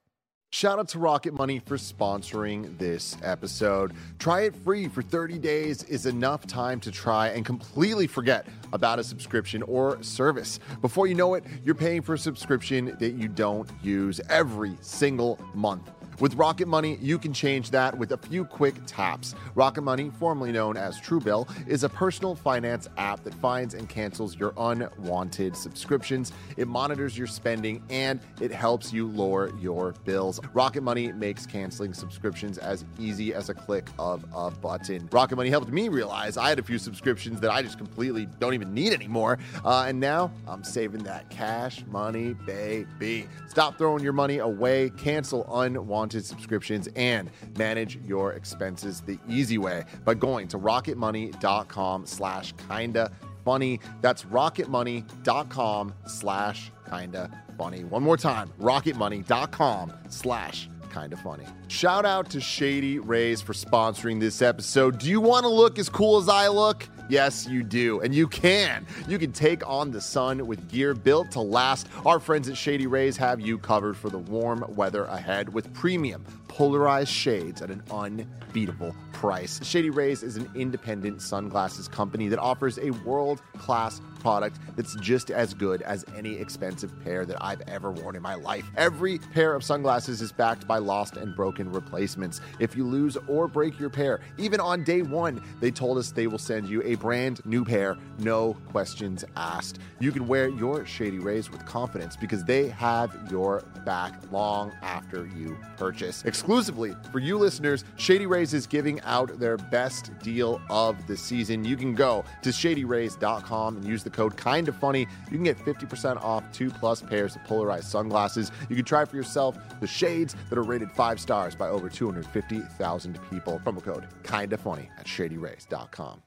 Shout 0.53 0.77
out 0.77 0.87
to 0.89 0.99
Rocket 0.99 1.33
Money 1.33 1.57
for 1.57 1.77
sponsoring 1.77 2.77
this 2.77 3.17
episode. 3.23 3.91
Try 4.19 4.41
it 4.41 4.55
free 4.55 4.87
for 4.87 5.01
30 5.01 5.39
days 5.39 5.81
is 5.85 6.05
enough 6.05 6.45
time 6.45 6.79
to 6.81 6.91
try 6.91 7.29
and 7.29 7.43
completely 7.43 8.05
forget 8.05 8.45
about 8.71 8.99
a 8.99 9.03
subscription 9.03 9.63
or 9.63 10.01
service. 10.03 10.59
Before 10.79 11.07
you 11.07 11.15
know 11.15 11.33
it, 11.33 11.43
you're 11.63 11.73
paying 11.73 12.03
for 12.03 12.13
a 12.13 12.19
subscription 12.19 12.95
that 12.99 13.13
you 13.13 13.29
don't 13.29 13.67
use 13.81 14.21
every 14.29 14.77
single 14.79 15.39
month. 15.55 15.89
With 16.19 16.35
Rocket 16.35 16.67
Money, 16.67 16.97
you 17.01 17.17
can 17.17 17.33
change 17.33 17.71
that 17.71 17.97
with 17.97 18.11
a 18.11 18.17
few 18.17 18.45
quick 18.45 18.75
taps. 18.85 19.33
Rocket 19.55 19.81
Money, 19.81 20.11
formerly 20.19 20.51
known 20.51 20.77
as 20.77 20.99
Truebill, 21.01 21.49
is 21.67 21.83
a 21.83 21.89
personal 21.89 22.35
finance 22.35 22.87
app 22.97 23.23
that 23.23 23.33
finds 23.35 23.73
and 23.73 23.89
cancels 23.89 24.37
your 24.37 24.53
unwanted 24.57 25.57
subscriptions. 25.57 26.31
It 26.55 26.67
monitors 26.67 27.17
your 27.17 27.27
spending 27.27 27.81
and 27.89 28.19
it 28.39 28.51
helps 28.51 28.93
you 28.93 29.07
lower 29.07 29.51
your 29.59 29.93
bills. 30.05 30.39
Rocket 30.53 30.81
Money 30.81 31.11
makes 31.11 31.45
canceling 31.45 31.93
subscriptions 31.93 32.57
as 32.59 32.85
easy 32.99 33.33
as 33.33 33.49
a 33.49 33.53
click 33.53 33.89
of 33.97 34.23
a 34.35 34.51
button. 34.51 35.09
Rocket 35.11 35.35
Money 35.35 35.49
helped 35.49 35.69
me 35.69 35.89
realize 35.89 36.37
I 36.37 36.49
had 36.49 36.59
a 36.59 36.63
few 36.63 36.77
subscriptions 36.77 37.39
that 37.41 37.51
I 37.51 37.63
just 37.63 37.77
completely 37.77 38.27
don't 38.39 38.53
even 38.53 38.73
need 38.73 38.93
anymore. 38.93 39.39
Uh, 39.65 39.85
and 39.87 39.99
now 39.99 40.31
I'm 40.47 40.63
saving 40.63 41.03
that 41.03 41.29
cash 41.31 41.83
money, 41.87 42.33
baby. 42.45 43.27
Stop 43.47 43.77
throwing 43.77 44.03
your 44.03 44.13
money 44.13 44.37
away, 44.37 44.91
cancel 44.91 45.47
unwanted 45.59 46.02
unwanted 46.03 46.25
subscriptions 46.25 46.89
and 46.97 47.31
manage 47.57 47.97
your 48.05 48.33
expenses 48.33 49.01
the 49.01 49.17
easy 49.27 49.57
way 49.57 49.85
by 50.03 50.13
going 50.13 50.47
to 50.49 50.57
rocketmoney.com 50.57 52.05
slash 52.05 52.53
kinda 52.67 53.09
funny. 53.45 53.79
That's 54.01 54.23
rocketmoney.com 54.25 55.93
slash 56.05 56.71
kinda 56.89 57.29
funny. 57.57 57.83
One 57.85 58.03
more 58.03 58.17
time, 58.17 58.51
rocketmoney.com 58.59 59.93
slash 60.09 60.69
kinda 60.93 61.15
funny. 61.17 61.45
Shout 61.69 62.05
out 62.05 62.29
to 62.31 62.41
Shady 62.41 62.99
Rays 62.99 63.41
for 63.41 63.53
sponsoring 63.53 64.19
this 64.19 64.41
episode. 64.41 64.99
Do 64.99 65.09
you 65.09 65.21
want 65.21 65.43
to 65.43 65.49
look 65.49 65.79
as 65.79 65.87
cool 65.87 66.17
as 66.17 66.27
I 66.27 66.49
look? 66.49 66.89
Yes, 67.09 67.47
you 67.47 67.63
do. 67.63 67.99
And 68.01 68.13
you 68.15 68.27
can. 68.27 68.85
You 69.07 69.19
can 69.19 69.31
take 69.31 69.67
on 69.67 69.91
the 69.91 70.01
sun 70.01 70.45
with 70.47 70.69
gear 70.69 70.93
built 70.93 71.31
to 71.31 71.41
last. 71.41 71.87
Our 72.05 72.19
friends 72.19 72.47
at 72.49 72.57
Shady 72.57 72.87
Rays 72.87 73.17
have 73.17 73.41
you 73.41 73.57
covered 73.57 73.97
for 73.97 74.09
the 74.09 74.17
warm 74.17 74.65
weather 74.69 75.05
ahead 75.05 75.53
with 75.53 75.73
premium 75.73 76.25
polarized 76.53 77.09
shades 77.09 77.63
at 77.63 77.71
an 77.71 77.81
unbeatable 77.89 78.95
price. 79.11 79.59
Shady 79.63 79.89
Rays 79.89 80.21
is 80.21 80.37
an 80.37 80.47
independent 80.53 81.19
sunglasses 81.19 81.87
company 81.87 82.27
that 82.27 82.37
offers 82.37 82.77
a 82.77 82.91
world 82.91 83.41
class 83.57 84.01
product 84.19 84.59
that's 84.75 84.95
just 84.97 85.31
as 85.31 85.53
good 85.53 85.81
as 85.81 86.05
any 86.15 86.35
expensive 86.35 86.91
pair 87.03 87.25
that 87.25 87.37
I've 87.43 87.61
ever 87.61 87.91
worn 87.91 88.15
in 88.15 88.21
my 88.21 88.35
life. 88.35 88.65
Every 88.77 89.17
pair 89.17 89.55
of 89.55 89.63
sunglasses 89.63 90.21
is 90.21 90.31
backed 90.31 90.67
by 90.67 90.77
lost 90.77 91.17
and 91.17 91.35
broken 91.35 91.71
replacements. 91.71 92.39
If 92.59 92.77
you 92.77 92.85
lose 92.85 93.17
or 93.27 93.47
break 93.47 93.79
your 93.79 93.89
pair, 93.89 94.21
even 94.37 94.59
on 94.59 94.83
day 94.83 95.01
one, 95.01 95.43
they 95.59 95.71
told 95.71 95.97
us 95.97 96.11
they 96.11 96.27
will 96.27 96.37
send 96.37 96.69
you 96.69 96.81
a 96.83 96.95
brand 96.95 97.43
new 97.45 97.65
pair, 97.65 97.97
no 98.19 98.53
questions 98.69 99.25
asked. 99.35 99.79
You 99.99 100.11
can 100.11 100.27
wear 100.27 100.49
your 100.49 100.85
Shady 100.85 101.19
Rays 101.19 101.49
with 101.49 101.65
confidence 101.65 102.15
because 102.15 102.45
they 102.45 102.69
have 102.69 103.15
your 103.29 103.63
back 103.85 104.13
long 104.31 104.71
after 104.83 105.27
you 105.35 105.57
purchase. 105.77 106.23
Exclusively 106.43 106.93
for 107.09 107.19
you 107.19 107.37
listeners, 107.37 107.85
Shady 107.95 108.25
Rays 108.25 108.53
is 108.53 108.67
giving 108.67 108.99
out 109.03 109.39
their 109.39 109.55
best 109.55 110.11
deal 110.19 110.59
of 110.69 111.07
the 111.07 111.15
season. 111.15 111.63
You 111.63 111.77
can 111.77 111.95
go 111.95 112.25
to 112.41 112.49
shadyrays.com 112.49 113.77
and 113.77 113.85
use 113.85 114.03
the 114.03 114.09
code 114.09 114.35
kind 114.35 114.67
of 114.67 114.75
funny. 114.75 115.07
You 115.31 115.37
can 115.37 115.45
get 115.45 115.57
50% 115.57 116.21
off 116.21 116.43
two 116.51 116.69
plus 116.69 117.01
pairs 117.01 117.37
of 117.37 117.45
polarized 117.45 117.87
sunglasses. 117.87 118.51
You 118.67 118.75
can 118.75 118.83
try 118.83 119.05
for 119.05 119.15
yourself 119.15 119.57
the 119.79 119.87
shades 119.87 120.35
that 120.49 120.59
are 120.59 120.63
rated 120.63 120.91
five 120.91 121.21
stars 121.21 121.55
by 121.55 121.69
over 121.69 121.87
250,000 121.87 123.19
people. 123.29 123.61
Promo 123.63 123.81
code 123.81 124.05
kind 124.23 124.51
of 124.51 124.59
funny 124.59 124.89
at 124.99 125.05
shadyrays.com. 125.05 126.23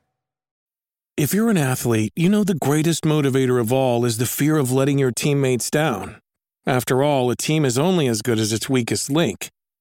If 1.19 1.35
you're 1.35 1.51
an 1.51 1.59
athlete, 1.59 2.15
you 2.17 2.31
know 2.31 2.43
the 2.43 2.55
greatest 2.55 3.05
motivator 3.05 3.61
of 3.61 3.71
all 3.71 4.07
is 4.07 4.17
the 4.17 4.25
fear 4.25 4.57
of 4.57 4.73
letting 4.73 4.99
your 4.99 5.13
teammates 5.13 5.71
down. 5.71 6.17
After 6.65 7.03
all, 7.03 7.31
a 7.31 7.37
team 7.37 7.67
is 7.67 7.77
only 7.77 8.07
as 8.07 8.23
good 8.23 8.39
as 8.39 8.51
its 8.51 8.71
weakest 8.71 9.11
link. 9.11 9.51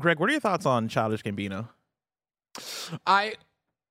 Greg, 0.00 0.18
what 0.20 0.28
are 0.28 0.32
your 0.32 0.40
thoughts 0.40 0.64
on 0.66 0.88
Childish 0.88 1.22
Gambino? 1.22 1.68
I, 3.06 3.34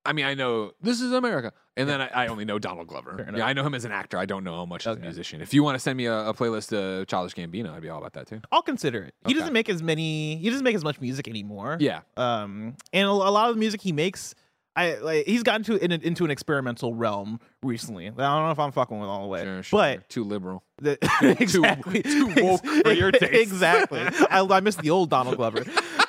I 0.04 0.12
mean, 0.12 0.24
I 0.24 0.34
know 0.34 0.72
this 0.80 1.00
is 1.00 1.12
America, 1.12 1.52
and 1.76 1.88
then 1.88 2.00
I, 2.00 2.08
I 2.08 2.26
only 2.28 2.44
know 2.46 2.58
Donald 2.58 2.86
Glover. 2.88 3.28
Yeah, 3.36 3.44
I 3.44 3.52
know 3.52 3.62
him 3.62 3.74
as 3.74 3.84
an 3.84 3.92
actor. 3.92 4.16
I 4.18 4.24
don't 4.24 4.42
know 4.42 4.54
how 4.56 4.64
much 4.64 4.86
as 4.86 4.92
Okay. 4.92 5.02
a 5.02 5.04
musician. 5.04 5.40
If 5.42 5.52
you 5.52 5.62
want 5.62 5.74
to 5.74 5.78
send 5.78 5.96
me 5.98 6.06
a, 6.06 6.28
a 6.28 6.34
playlist 6.34 6.72
of 6.72 7.06
Childish 7.06 7.34
Gambino, 7.34 7.70
I'd 7.74 7.82
be 7.82 7.90
all 7.90 7.98
about 7.98 8.14
that 8.14 8.26
too. 8.26 8.40
I'll 8.50 8.62
consider 8.62 9.02
it. 9.02 9.14
He 9.26 9.32
Okay. 9.32 9.38
doesn't 9.40 9.52
make 9.52 9.68
as 9.68 9.82
many. 9.82 10.36
He 10.36 10.48
doesn't 10.50 10.64
make 10.64 10.74
as 10.74 10.84
much 10.84 11.00
music 11.00 11.28
anymore. 11.28 11.76
Yeah, 11.80 12.00
Um, 12.16 12.76
and 12.92 13.06
a, 13.06 13.10
a 13.10 13.12
lot 13.12 13.50
of 13.50 13.56
the 13.56 13.60
music 13.60 13.80
he 13.82 13.92
makes, 13.92 14.34
I 14.76 14.94
like. 14.96 15.26
He's 15.26 15.42
gotten 15.42 15.62
to 15.64 15.76
in, 15.84 15.92
into 15.92 16.24
an 16.24 16.30
experimental 16.30 16.94
realm 16.94 17.40
recently. 17.62 18.06
I 18.06 18.10
don't 18.10 18.18
know 18.18 18.50
if 18.50 18.58
I'm 18.58 18.70
fucking 18.72 18.98
with 18.98 19.08
all 19.08 19.22
the 19.22 19.28
way, 19.28 19.42
sure, 19.44 19.62
sure. 19.62 19.78
but 19.78 20.08
too 20.08 20.24
liberal. 20.24 20.62
the, 20.80 20.96
too- 21.20 21.28
exactly, 21.40 22.02
too 22.02 22.32
woke 22.36 22.64
for 22.64 22.92
your 22.92 23.10
taste. 23.12 23.32
exactly. 23.52 24.00
I, 24.30 24.40
I 24.48 24.60
miss 24.60 24.76
the 24.76 24.90
old 24.90 25.10
Donald 25.10 25.36
Glover, 25.36 25.64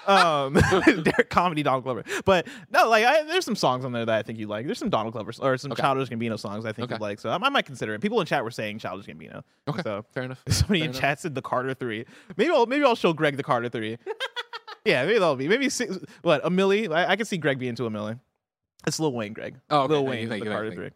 um, 0.10 0.56
comedy 1.30 1.64
Donald 1.64 1.84
Glover. 1.84 2.04
But 2.26 2.48
no, 2.72 2.90
like 2.90 3.06
I, 3.06 3.24
there's 3.24 3.46
some 3.46 3.56
songs 3.56 3.86
on 3.86 3.92
there 3.92 4.06
that 4.06 4.16
I 4.18 4.24
think 4.24 4.40
you 4.40 4.48
like. 4.48 4.66
There's 4.66 4.80
some 4.80 4.90
Donald 4.90 5.14
Glover 5.14 5.32
or 5.42 5.58
some 5.58 5.72
Okay. 5.72 5.82
Childish 5.82 6.10
Gambino 6.10 6.38
songs 6.40 6.66
I 6.66 6.72
think 6.72 6.86
Okay. 6.92 6.96
you 6.96 7.00
like. 7.02 7.20
So 7.20 7.30
I, 7.30 7.36
I 7.36 7.50
might 7.50 7.66
consider 7.66 7.94
it. 7.94 8.02
People 8.02 8.20
in 8.20 8.26
chat 8.26 8.44
were 8.44 8.52
saying 8.52 8.80
Childish 8.80 9.06
Gambino. 9.08 9.44
Okay, 9.68 9.82
So 9.84 10.04
fair 10.14 10.24
enough. 10.24 10.42
somebody 10.50 10.80
Fair 10.80 10.86
in 10.86 10.90
enough. 10.92 11.02
chat 11.02 11.20
said 11.20 11.36
the 11.36 11.42
Carter 11.42 11.74
Three. 11.74 12.06
Maybe 12.38 12.52
I'll 12.52 12.66
maybe 12.66 12.84
I'll 12.84 12.96
show 12.96 13.14
Greg 13.14 13.38
the 13.38 13.44
Carter 13.44 13.70
Three. 13.70 13.98
yeah, 14.86 15.06
maybe 15.06 15.20
that'll 15.20 15.36
be 15.36 15.48
maybe 15.48 15.70
six, 15.70 15.98
what 16.24 16.46
a 16.46 16.50
Milli. 16.50 16.92
I, 16.92 17.12
I 17.12 17.16
can 17.16 17.26
see 17.26 17.38
Greg 17.38 17.60
being 17.60 17.70
into 17.70 17.86
a 17.86 17.90
Milli. 17.92 18.20
It's 18.88 19.00
Lil 19.00 19.14
Wayne, 19.14 19.34
Greg. 19.34 19.56
Oh, 19.70 19.82
okay. 19.82 19.94
Lil 19.94 20.00
Thank 20.06 20.10
Wayne, 20.10 20.40
you, 20.40 20.46
the 20.46 20.50
Carter. 20.52 20.72
Three. 20.74 20.90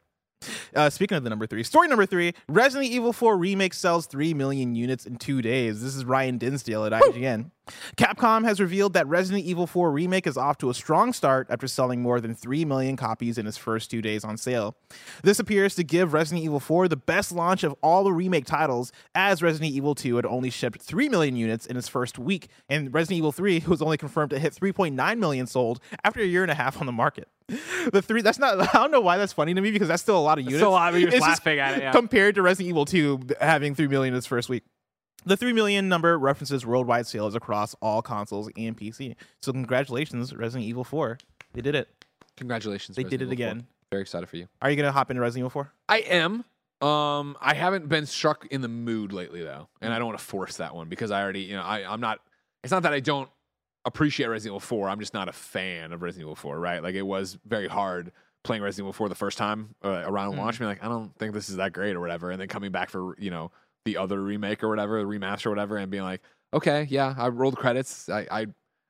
Uh, 0.75 0.89
speaking 0.89 1.15
of 1.17 1.23
the 1.23 1.29
number 1.29 1.47
three, 1.47 1.63
story 1.63 1.87
number 1.87 2.05
three: 2.05 2.33
Resident 2.49 2.91
Evil 2.91 3.13
4 3.13 3.37
remake 3.37 3.73
sells 3.73 4.07
three 4.07 4.33
million 4.33 4.75
units 4.75 5.05
in 5.05 5.15
two 5.17 5.41
days. 5.41 5.81
This 5.81 5.95
is 5.95 6.03
Ryan 6.03 6.37
Dinsdale 6.37 6.83
at 6.85 6.91
IGN. 6.91 7.49
Capcom 7.95 8.43
has 8.43 8.59
revealed 8.59 8.93
that 8.93 9.07
Resident 9.07 9.45
Evil 9.45 9.67
4 9.67 9.91
remake 9.91 10.27
is 10.27 10.37
off 10.37 10.57
to 10.57 10.69
a 10.69 10.73
strong 10.73 11.13
start 11.13 11.47
after 11.49 11.67
selling 11.67 12.01
more 12.01 12.19
than 12.19 12.35
three 12.35 12.65
million 12.65 12.97
copies 12.97 13.37
in 13.37 13.47
its 13.47 13.57
first 13.57 13.89
two 13.89 14.01
days 14.01 14.23
on 14.23 14.37
sale. 14.37 14.75
This 15.23 15.39
appears 15.39 15.75
to 15.75 15.83
give 15.83 16.13
Resident 16.13 16.43
Evil 16.43 16.59
4 16.59 16.87
the 16.87 16.97
best 16.97 17.31
launch 17.31 17.63
of 17.63 17.75
all 17.81 18.03
the 18.03 18.11
remake 18.11 18.45
titles, 18.45 18.91
as 19.15 19.41
Resident 19.41 19.71
Evil 19.71 19.95
2 19.95 20.17
had 20.17 20.25
only 20.25 20.49
shipped 20.49 20.81
3 20.81 21.07
million 21.09 21.35
units 21.35 21.65
in 21.65 21.77
its 21.77 21.87
first 21.87 22.19
week, 22.19 22.49
and 22.67 22.93
Resident 22.93 23.17
Evil 23.19 23.31
3 23.31 23.63
was 23.67 23.81
only 23.81 23.97
confirmed 23.97 24.31
to 24.31 24.39
hit 24.39 24.53
3.9 24.53 25.17
million 25.17 25.47
sold 25.47 25.79
after 26.03 26.19
a 26.21 26.25
year 26.25 26.41
and 26.41 26.51
a 26.51 26.55
half 26.55 26.79
on 26.79 26.85
the 26.85 26.91
market. 26.91 27.27
The 27.91 28.01
three 28.01 28.21
that's 28.21 28.39
not 28.39 28.59
I 28.73 28.79
don't 28.79 28.91
know 28.91 29.01
why 29.01 29.17
that's 29.17 29.33
funny 29.33 29.53
to 29.53 29.59
me 29.61 29.71
because 29.71 29.89
that's 29.89 30.01
still 30.01 30.17
a 30.17 30.21
lot 30.21 30.37
of 30.39 30.45
units. 30.45 30.59
still 30.59 30.69
a 30.69 30.71
lot, 30.71 30.93
but 30.93 31.01
you're 31.01 31.11
laughing 31.19 31.59
at 31.59 31.77
it, 31.77 31.83
yeah. 31.83 31.91
Compared 31.91 32.35
to 32.35 32.41
Resident 32.41 32.69
Evil 32.69 32.85
2 32.85 33.19
having 33.41 33.75
3 33.75 33.87
million 33.87 34.13
in 34.13 34.17
its 34.17 34.27
first 34.27 34.49
week. 34.49 34.63
The 35.25 35.37
3 35.37 35.53
million 35.53 35.87
number 35.89 36.17
references 36.17 36.65
worldwide 36.65 37.07
sales 37.07 37.35
across 37.35 37.75
all 37.81 38.01
consoles 38.01 38.49
and 38.57 38.77
PC. 38.77 39.15
So 39.41 39.51
congratulations, 39.51 40.35
Resident 40.35 40.67
Evil 40.67 40.83
4. 40.83 41.17
They 41.53 41.61
did 41.61 41.75
it. 41.75 41.87
Congratulations. 42.37 42.95
They 42.95 43.03
Resident 43.03 43.19
did 43.19 43.21
it 43.29 43.33
Evil 43.33 43.45
4. 43.45 43.51
again. 43.57 43.67
Very 43.91 44.01
excited 44.01 44.27
for 44.27 44.37
you. 44.37 44.47
Are 44.61 44.69
you 44.69 44.75
going 44.75 44.85
to 44.87 44.91
hop 44.91 45.11
into 45.11 45.21
Resident 45.21 45.41
Evil 45.41 45.49
4? 45.51 45.71
I 45.89 45.99
am. 45.99 46.43
Um, 46.81 47.37
I 47.39 47.53
haven't 47.53 47.87
been 47.87 48.05
struck 48.05 48.45
in 48.47 48.61
the 48.61 48.67
mood 48.67 49.13
lately 49.13 49.41
though, 49.43 49.69
and 49.81 49.93
I 49.93 49.97
don't 49.99 50.07
want 50.07 50.17
to 50.19 50.25
force 50.25 50.57
that 50.57 50.75
one 50.75 50.89
because 50.89 51.11
I 51.11 51.21
already, 51.21 51.41
you 51.41 51.55
know, 51.55 51.61
I, 51.63 51.89
I'm 51.89 52.01
not. 52.01 52.19
It's 52.63 52.71
not 52.71 52.83
that 52.83 52.91
I 52.93 52.99
don't 52.99 53.29
appreciate 53.85 54.27
Resident 54.27 54.51
Evil 54.51 54.59
4. 54.59 54.89
I'm 54.89 54.99
just 54.99 55.13
not 55.13 55.29
a 55.29 55.33
fan 55.33 55.93
of 55.93 56.01
Resident 56.01 56.23
Evil 56.25 56.35
4. 56.35 56.59
Right? 56.59 56.83
Like 56.83 56.95
it 56.95 57.03
was 57.03 57.37
very 57.45 57.67
hard 57.69 58.11
playing 58.43 58.63
Resident 58.63 58.85
Evil 58.85 58.93
4 58.93 59.07
the 59.07 59.15
first 59.15 59.37
time 59.37 59.75
uh, 59.85 60.03
around 60.05 60.33
Mm. 60.33 60.39
launch. 60.39 60.59
Being 60.59 60.67
like, 60.69 60.83
I 60.83 60.89
don't 60.89 61.17
think 61.17 61.33
this 61.33 61.47
is 61.49 61.55
that 61.55 61.71
great 61.71 61.95
or 61.95 62.01
whatever, 62.01 62.31
and 62.31 62.41
then 62.41 62.49
coming 62.49 62.71
back 62.71 62.89
for 62.89 63.15
you 63.17 63.31
know 63.31 63.51
the 63.85 63.97
other 63.97 64.21
remake 64.21 64.63
or 64.63 64.69
whatever, 64.69 64.99
the 64.99 65.07
remaster 65.07 65.47
or 65.47 65.49
whatever, 65.49 65.77
and 65.77 65.91
being 65.91 66.03
like, 66.03 66.21
okay, 66.53 66.87
yeah, 66.89 67.13
I 67.17 67.27
rolled 67.29 67.57
credits. 67.57 68.09
I 68.09 68.27
I, 68.31 68.47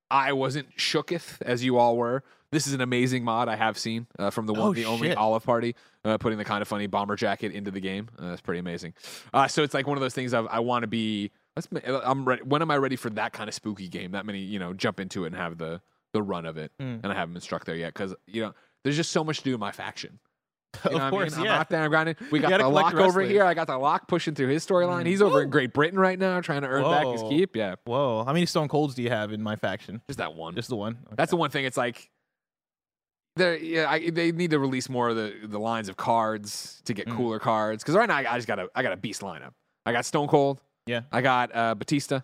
I 0.10 0.34
wasn't 0.34 0.76
shooketh 0.78 1.42
as 1.42 1.64
you 1.64 1.78
all 1.78 1.98
were. 1.98 2.24
This 2.52 2.68
is 2.68 2.74
an 2.74 2.82
amazing 2.82 3.24
mod 3.24 3.50
I 3.50 3.56
have 3.56 3.80
seen 3.80 4.06
uh, 4.20 4.30
from 4.30 4.46
the 4.46 4.54
one, 4.54 4.62
Oh, 4.62 4.74
the 4.74 4.86
only. 4.86 5.16
Olive 5.16 5.44
Party, 5.44 5.76
uh, 6.06 6.20
putting 6.20 6.38
the 6.38 6.46
kind 6.46 6.62
of 6.62 6.68
funny 6.68 6.86
bomber 6.86 7.16
jacket 7.16 7.52
into 7.52 7.72
the 7.72 7.80
game. 7.80 8.10
Uh, 8.20 8.30
that's 8.30 8.42
pretty 8.42 8.60
amazing. 8.60 8.94
Uh, 9.34 9.48
so 9.48 9.64
it's 9.64 9.74
like 9.74 9.88
one 9.88 9.98
of 9.98 10.02
those 10.02 10.14
things. 10.14 10.36
I've, 10.36 10.46
I 10.48 10.60
want 10.60 10.84
to 10.84 10.88
be. 10.88 11.32
Let's. 11.56 11.68
I'm 11.88 12.26
ready. 12.26 12.44
When 12.44 12.62
am 12.62 12.70
I 12.70 12.78
ready 12.78 12.96
for 12.96 13.10
that 13.12 13.34
kind 13.34 13.48
of 13.48 13.56
spooky 13.56 13.88
game? 13.88 14.12
That 14.12 14.28
many, 14.28 14.40
you 14.40 14.60
know, 14.60 14.74
jump 14.74 15.00
into 15.00 15.24
it 15.24 15.28
and 15.28 15.36
have 15.36 15.58
the 15.58 15.82
the 16.14 16.22
run 16.22 16.46
of 16.46 16.58
it. 16.58 16.72
Mm. 16.80 17.00
And 17.04 17.12
I 17.12 17.16
haven't 17.16 17.34
been 17.34 17.42
struck 17.42 17.66
there 17.66 17.76
yet 17.76 17.94
because 17.96 18.14
you 18.28 18.42
know 18.44 18.54
there's 18.84 18.96
just 18.96 19.10
so 19.12 19.24
much 19.24 19.40
to 19.40 19.44
do 19.44 19.56
in 19.56 19.60
my 19.60 19.72
faction. 19.72 20.20
You 20.90 20.98
know 20.98 21.06
of 21.06 21.12
course, 21.12 21.34
I 21.34 21.38
mean? 21.38 21.46
yeah. 21.46 21.54
I'm 21.54 21.60
out 21.62 21.70
there, 21.70 21.84
I'm 21.84 21.90
grinding. 21.90 22.16
We 22.32 22.40
got 22.40 22.60
the 22.60 22.68
lock 22.68 22.96
over 22.96 23.22
here. 23.22 23.44
I 23.44 23.54
got 23.54 23.68
the 23.68 23.78
lock 23.78 24.08
pushing 24.08 24.36
through 24.36 24.48
his 24.50 24.66
storyline. 24.66 25.04
Mm. 25.04 25.08
He's 25.08 25.22
over 25.22 25.42
in 25.44 25.50
Great 25.50 25.74
Britain 25.74 26.00
right 26.00 26.18
now, 26.18 26.42
trying 26.42 26.62
to 26.64 26.68
earn 26.68 26.84
back 26.84 27.06
his 27.08 27.24
keep. 27.24 27.56
Yeah, 27.56 27.76
Whoa. 27.86 28.24
How 28.26 28.34
many 28.34 28.46
Stone 28.46 28.68
Colds 28.68 28.96
do 28.96 29.02
you 29.04 29.10
have 29.10 29.32
in 29.32 29.42
my 29.42 29.56
faction? 29.56 30.02
just 30.08 30.18
that 30.20 30.34
one. 30.34 30.56
Just 30.56 30.70
the 30.70 30.76
one? 30.76 30.98
Okay. 31.06 31.16
That's 31.16 31.30
the 31.30 31.38
one 31.38 31.50
thing. 31.52 31.66
It's 31.66 31.78
like 31.78 32.10
They're, 33.36 33.58
yeah, 33.58 33.90
I, 33.90 34.10
they 34.10 34.32
need 34.32 34.52
to 34.52 34.60
release 34.60 34.90
more 34.90 35.10
of 35.10 35.16
the, 35.16 35.34
the 35.44 35.60
lines 35.60 35.90
of 35.90 35.98
cards 35.98 36.82
to 36.86 36.94
get 36.94 37.10
cooler 37.10 37.40
cards. 37.40 37.84
Because 37.84 37.96
right 37.96 38.08
now, 38.08 38.18
I, 38.18 38.34
I 38.34 38.36
just 38.38 38.48
got 38.48 38.60
a 38.60 38.70
I 38.76 38.84
got 38.84 38.94
a 38.94 38.98
beast 38.98 39.22
lineup. 39.22 39.54
I 39.86 39.92
got 39.92 40.06
Stone 40.06 40.28
Cold. 40.28 40.60
Yeah. 40.86 41.02
I 41.12 41.22
got 41.22 41.56
uh, 41.56 41.76
Batista. 41.76 42.22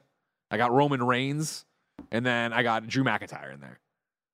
I 0.51 0.57
got 0.57 0.71
Roman 0.71 1.03
Reigns, 1.03 1.65
and 2.11 2.25
then 2.25 2.53
I 2.53 2.63
got 2.63 2.87
Drew 2.87 3.03
McIntyre 3.03 3.53
in 3.53 3.59
there. 3.59 3.79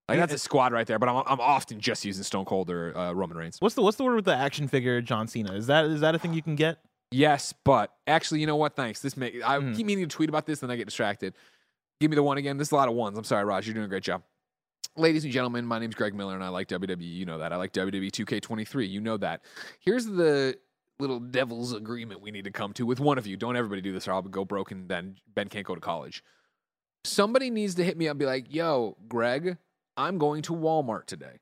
Like 0.07 0.19
that's 0.19 0.33
a 0.33 0.37
squad 0.37 0.71
right 0.71 0.85
there. 0.85 0.99
But 0.99 1.09
I'm 1.09 1.23
I'm 1.25 1.39
often 1.41 1.79
just 1.79 2.05
using 2.05 2.23
Stone 2.23 2.45
Cold 2.45 2.69
or 2.69 2.95
uh, 2.97 3.11
Roman 3.13 3.37
Reigns. 3.37 3.59
What's 3.59 3.75
the 3.75 3.81
what's 3.81 3.97
the 3.97 4.03
word 4.03 4.15
with 4.15 4.25
the 4.25 4.35
action 4.35 4.67
figure 4.67 5.01
John 5.01 5.27
Cena? 5.27 5.53
Is 5.53 5.67
that 5.67 5.85
is 5.85 6.01
that 6.01 6.13
a 6.15 6.19
thing 6.19 6.33
you 6.33 6.41
can 6.43 6.55
get? 6.55 6.77
Yes, 7.11 7.53
but 7.63 7.91
actually, 8.07 8.41
you 8.41 8.47
know 8.47 8.55
what? 8.55 8.75
Thanks. 8.75 8.99
This 9.01 9.15
make 9.17 9.35
I 9.43 9.57
Mm. 9.57 9.75
keep 9.75 9.85
meaning 9.85 10.07
to 10.07 10.15
tweet 10.15 10.29
about 10.29 10.45
this, 10.45 10.59
then 10.59 10.69
I 10.69 10.75
get 10.75 10.85
distracted. 10.85 11.33
Give 12.01 12.11
me 12.11 12.15
the 12.15 12.23
one 12.23 12.37
again. 12.37 12.57
This 12.57 12.67
is 12.67 12.71
a 12.71 12.75
lot 12.75 12.87
of 12.89 12.93
ones. 12.93 13.17
I'm 13.17 13.23
sorry, 13.23 13.45
Raj. 13.45 13.65
You're 13.65 13.73
doing 13.73 13.85
a 13.85 13.89
great 13.89 14.03
job. 14.03 14.21
Ladies 14.97 15.23
and 15.23 15.33
gentlemen, 15.33 15.65
my 15.65 15.79
name's 15.79 15.95
Greg 15.95 16.13
Miller, 16.13 16.35
and 16.35 16.43
I 16.43 16.49
like 16.49 16.67
WWE. 16.67 17.01
You 17.03 17.25
know 17.25 17.37
that. 17.39 17.51
I 17.51 17.55
like 17.57 17.73
WWE 17.73 18.11
2K23. 18.11 18.89
You 18.89 19.01
know 19.01 19.17
that. 19.17 19.41
Here's 19.79 20.05
the 20.05 20.57
little 20.99 21.19
devil's 21.19 21.73
agreement 21.73 22.21
we 22.21 22.31
need 22.31 22.45
to 22.45 22.51
come 22.51 22.71
to 22.73 22.85
with 22.85 22.99
one 22.99 23.17
of 23.17 23.27
you. 23.27 23.35
Don't 23.37 23.55
everybody 23.57 23.81
do 23.81 23.91
this, 23.91 24.07
or 24.07 24.13
I'll 24.13 24.21
go 24.21 24.45
broke, 24.45 24.71
and 24.71 24.87
then 24.87 25.15
Ben 25.33 25.47
can't 25.49 25.65
go 25.65 25.75
to 25.75 25.81
college. 25.81 26.23
Somebody 27.03 27.49
needs 27.49 27.75
to 27.75 27.83
hit 27.83 27.97
me 27.97 28.07
up 28.07 28.11
and 28.13 28.19
be 28.19 28.25
like, 28.25 28.53
yo, 28.53 28.97
Greg, 29.07 29.57
I'm 29.97 30.17
going 30.17 30.41
to 30.43 30.53
Walmart 30.53 31.05
today. 31.05 31.39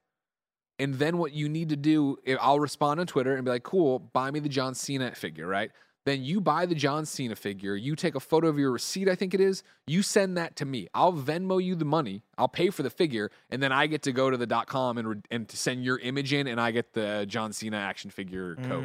And 0.79 0.95
then 0.95 1.17
what 1.17 1.33
you 1.33 1.47
need 1.49 1.69
to 1.69 1.75
do, 1.75 2.17
I'll 2.39 2.59
respond 2.59 2.99
on 2.99 3.07
Twitter 3.07 3.35
and 3.35 3.45
be 3.45 3.51
like, 3.51 3.63
cool, 3.63 3.99
buy 3.99 4.31
me 4.31 4.39
the 4.39 4.49
John 4.49 4.73
Cena 4.73 5.13
figure, 5.13 5.47
right? 5.47 5.71
Then 6.05 6.23
you 6.23 6.41
buy 6.41 6.65
the 6.65 6.75
John 6.75 7.05
Cena 7.05 7.35
figure, 7.35 7.75
you 7.75 7.95
take 7.95 8.15
a 8.15 8.19
photo 8.19 8.47
of 8.47 8.59
your 8.59 8.71
receipt, 8.71 9.07
I 9.07 9.15
think 9.15 9.33
it 9.33 9.39
is, 9.39 9.63
you 9.87 10.01
send 10.01 10.37
that 10.37 10.55
to 10.57 10.65
me. 10.65 10.87
I'll 10.93 11.13
Venmo 11.13 11.63
you 11.63 11.75
the 11.75 11.85
money, 11.85 12.23
I'll 12.37 12.49
pay 12.49 12.69
for 12.69 12.83
the 12.83 12.89
figure, 12.89 13.31
and 13.49 13.63
then 13.63 13.71
I 13.71 13.87
get 13.87 14.01
to 14.03 14.11
go 14.11 14.29
to 14.29 14.35
the 14.35 14.47
.com 14.67 14.97
and, 14.97 15.07
re- 15.07 15.21
and 15.31 15.47
to 15.47 15.57
send 15.57 15.85
your 15.85 15.99
image 15.99 16.33
in, 16.33 16.47
and 16.47 16.59
I 16.59 16.71
get 16.71 16.93
the 16.93 17.25
John 17.27 17.53
Cena 17.53 17.77
action 17.77 18.11
figure 18.11 18.55
code. 18.55 18.83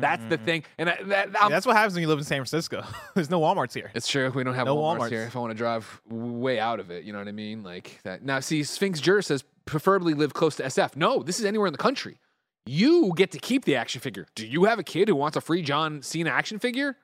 That's 0.00 0.24
the 0.26 0.38
mm. 0.38 0.44
thing. 0.44 0.64
And 0.78 0.90
I, 0.90 1.02
that, 1.02 1.30
Yeah, 1.32 1.48
that's 1.48 1.66
what 1.66 1.76
happens 1.76 1.94
when 1.94 2.02
you 2.02 2.08
live 2.08 2.18
in 2.18 2.24
San 2.24 2.38
Francisco. 2.38 2.84
There's 3.14 3.30
no 3.30 3.40
WalMarts 3.40 3.74
here. 3.74 3.90
it's 3.94 4.08
true. 4.08 4.30
We 4.30 4.44
don't 4.44 4.54
have 4.54 4.66
No 4.66 4.76
Walmarts, 4.76 4.98
Walmarts. 4.98 5.10
here. 5.10 5.24
If 5.24 5.36
I 5.36 5.40
want 5.40 5.50
to 5.50 5.58
drive 5.58 6.00
way 6.08 6.60
out 6.60 6.78
of 6.78 6.90
it, 6.90 7.04
you 7.04 7.12
know 7.12 7.18
what 7.18 7.28
I 7.28 7.32
mean? 7.32 7.62
Like 7.62 8.00
that. 8.04 8.22
Now, 8.22 8.40
see, 8.40 8.62
Sphinx 8.62 9.00
Jur 9.00 9.22
says 9.22 9.44
preferably 9.64 10.14
live 10.14 10.34
close 10.34 10.56
to 10.56 10.64
SF. 10.64 10.96
No, 10.96 11.22
this 11.22 11.38
is 11.38 11.44
anywhere 11.44 11.66
in 11.66 11.72
the 11.72 11.78
country. 11.78 12.18
You 12.66 13.12
get 13.16 13.30
to 13.32 13.38
keep 13.38 13.64
the 13.64 13.76
action 13.76 14.00
figure. 14.00 14.26
Do 14.34 14.46
you 14.46 14.64
have 14.64 14.78
a 14.78 14.82
kid 14.84 15.08
who 15.08 15.16
wants 15.16 15.36
a 15.36 15.40
free 15.40 15.62
John 15.62 16.02
Cena 16.02 16.30
action 16.30 16.58
figure? 16.58 16.96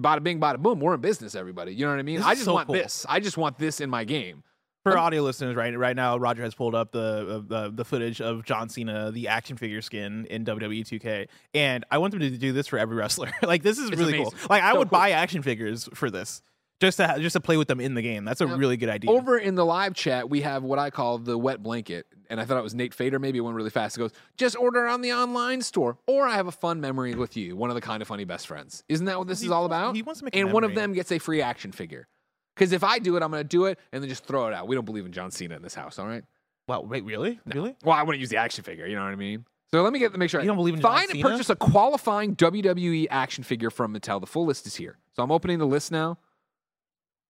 Bada 0.00 0.22
bing, 0.22 0.40
bada 0.40 0.58
boom. 0.58 0.80
We're 0.80 0.94
in 0.94 1.00
business, 1.00 1.34
everybody. 1.34 1.72
You 1.74 1.84
know 1.84 1.92
what 1.92 2.00
I 2.00 2.02
mean? 2.02 2.16
This 2.16 2.26
I 2.26 2.34
just 2.34 2.46
so 2.46 2.54
want 2.54 2.66
cool. 2.66 2.74
this. 2.74 3.06
I 3.08 3.20
just 3.20 3.36
want 3.36 3.58
this 3.58 3.80
in 3.80 3.88
my 3.90 4.04
game. 4.04 4.42
For 4.82 4.98
audio 4.98 5.22
listeners, 5.22 5.56
right 5.56 5.74
right 5.78 5.96
now, 5.96 6.18
Roger 6.18 6.42
has 6.42 6.54
pulled 6.54 6.74
up 6.74 6.92
the, 6.92 7.00
uh, 7.00 7.42
the 7.68 7.70
the 7.74 7.84
footage 7.86 8.20
of 8.20 8.44
John 8.44 8.68
Cena, 8.68 9.10
the 9.12 9.28
action 9.28 9.56
figure 9.56 9.80
skin 9.80 10.26
in 10.28 10.44
WWE 10.44 10.80
2K, 10.84 11.28
and 11.54 11.86
I 11.90 11.96
want 11.96 12.10
them 12.10 12.20
to 12.20 12.28
do 12.28 12.52
this 12.52 12.66
for 12.66 12.78
every 12.78 12.94
wrestler. 12.94 13.30
like 13.42 13.62
this 13.62 13.78
is 13.78 13.90
really 13.92 14.18
cool. 14.18 14.34
Like 14.50 14.62
I 14.62 14.72
So 14.72 14.78
would 14.80 14.90
cool. 14.90 14.98
buy 14.98 15.12
action 15.12 15.40
figures 15.40 15.88
for 15.94 16.10
this 16.10 16.42
just 16.80 16.96
to 16.98 17.16
just 17.18 17.34
to 17.34 17.40
play 17.40 17.56
with 17.56 17.68
them 17.68 17.80
in 17.80 17.94
the 17.94 18.02
game. 18.02 18.24
That's 18.24 18.40
a 18.40 18.46
Now, 18.46 18.56
really 18.56 18.76
good 18.76 18.88
idea. 18.88 19.10
Over 19.10 19.38
in 19.38 19.54
the 19.54 19.64
live 19.64 19.94
chat, 19.94 20.28
we 20.28 20.40
have 20.42 20.62
what 20.62 20.78
I 20.78 20.90
call 20.90 21.18
the 21.18 21.36
wet 21.38 21.62
blanket. 21.62 22.06
And 22.30 22.40
I 22.40 22.44
thought 22.46 22.56
it 22.56 22.62
was 22.62 22.74
Nate 22.74 22.94
Fader. 22.94 23.18
Maybe 23.18 23.38
it 23.38 23.42
went 23.42 23.54
really 23.56 23.70
fast. 23.70 23.96
It 23.96 24.00
goes, 24.00 24.10
just 24.38 24.56
order 24.56 24.86
on 24.86 25.02
the 25.02 25.12
online 25.12 25.60
store. 25.62 25.98
Or 26.06 26.26
I 26.26 26.34
have 26.36 26.46
a 26.46 26.52
fun 26.52 26.80
memory 26.80 27.14
with 27.14 27.36
you, 27.36 27.54
one 27.54 27.70
of 27.70 27.74
the 27.74 27.82
kind 27.82 28.00
of 28.02 28.08
funny 28.08 28.24
best 28.24 28.46
friends. 28.46 28.82
Isn't 28.88 29.06
that 29.06 29.18
what 29.18 29.28
this 29.28 29.40
He 29.40 29.46
is 29.46 29.52
all 29.52 29.68
wants- 29.68 29.72
about? 29.74 29.96
he 29.96 30.02
wants 30.02 30.20
to 30.20 30.24
make 30.24 30.34
a 30.34 30.38
and 30.40 30.52
one 30.52 30.64
of 30.64 30.74
them 30.74 30.94
gets 30.94 31.12
a 31.12 31.18
free 31.18 31.42
action 31.42 31.70
figure. 31.70 32.08
Because 32.56 32.72
if 32.72 32.82
I 32.82 32.98
do 32.98 33.16
it, 33.16 33.22
I'm 33.22 33.30
going 33.30 33.42
to 33.42 33.48
do 33.48 33.66
it 33.66 33.78
and 33.92 34.02
then 34.02 34.08
just 34.08 34.24
throw 34.26 34.46
it 34.48 34.54
out. 34.54 34.68
We 34.68 34.74
don't 34.74 34.84
believe 34.84 35.04
in 35.04 35.12
John 35.12 35.30
Cena 35.30 35.54
in 35.56 35.62
this 35.62 35.74
house, 35.74 35.98
all 35.98 36.06
right? 36.06 36.24
wow, 36.66 36.80
wait, 36.80 37.04
really, 37.04 37.38
really? 37.52 37.76
Well, 37.84 37.94
I 37.94 38.02
wouldn't 38.02 38.20
use 38.20 38.30
the 38.30 38.38
action 38.38 38.64
figure. 38.64 38.86
You 38.86 38.96
know 38.96 39.02
what 39.04 39.12
I 39.12 39.16
mean? 39.16 39.44
So 39.70 39.82
let 39.82 39.92
me 39.92 39.98
get 39.98 40.16
make 40.16 40.30
sure. 40.30 40.40
You 40.40 40.46
don't 40.46 40.56
believe 40.56 40.74
in 40.74 40.80
John 40.80 40.96
Find 40.96 41.10
and 41.10 41.20
purchase 41.20 41.50
a 41.50 41.56
qualifying 41.56 42.36
WWE 42.36 43.08
action 43.10 43.44
figure 43.44 43.70
from 43.70 43.92
Mattel. 43.94 44.18
The 44.20 44.26
full 44.26 44.46
list 44.46 44.66
is 44.66 44.76
here. 44.76 44.98
So 45.12 45.22
I'm 45.22 45.30
opening 45.32 45.58
the 45.58 45.66
list 45.66 45.90
now. 45.92 46.16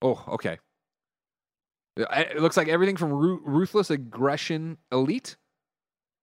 Oh, 0.05 0.23
okay. 0.29 0.59
It 1.97 2.41
looks 2.41 2.57
like 2.57 2.69
everything 2.69 2.97
from 2.97 3.13
Ruthless 3.13 3.91
Aggression 3.91 4.79
Elite, 4.93 5.37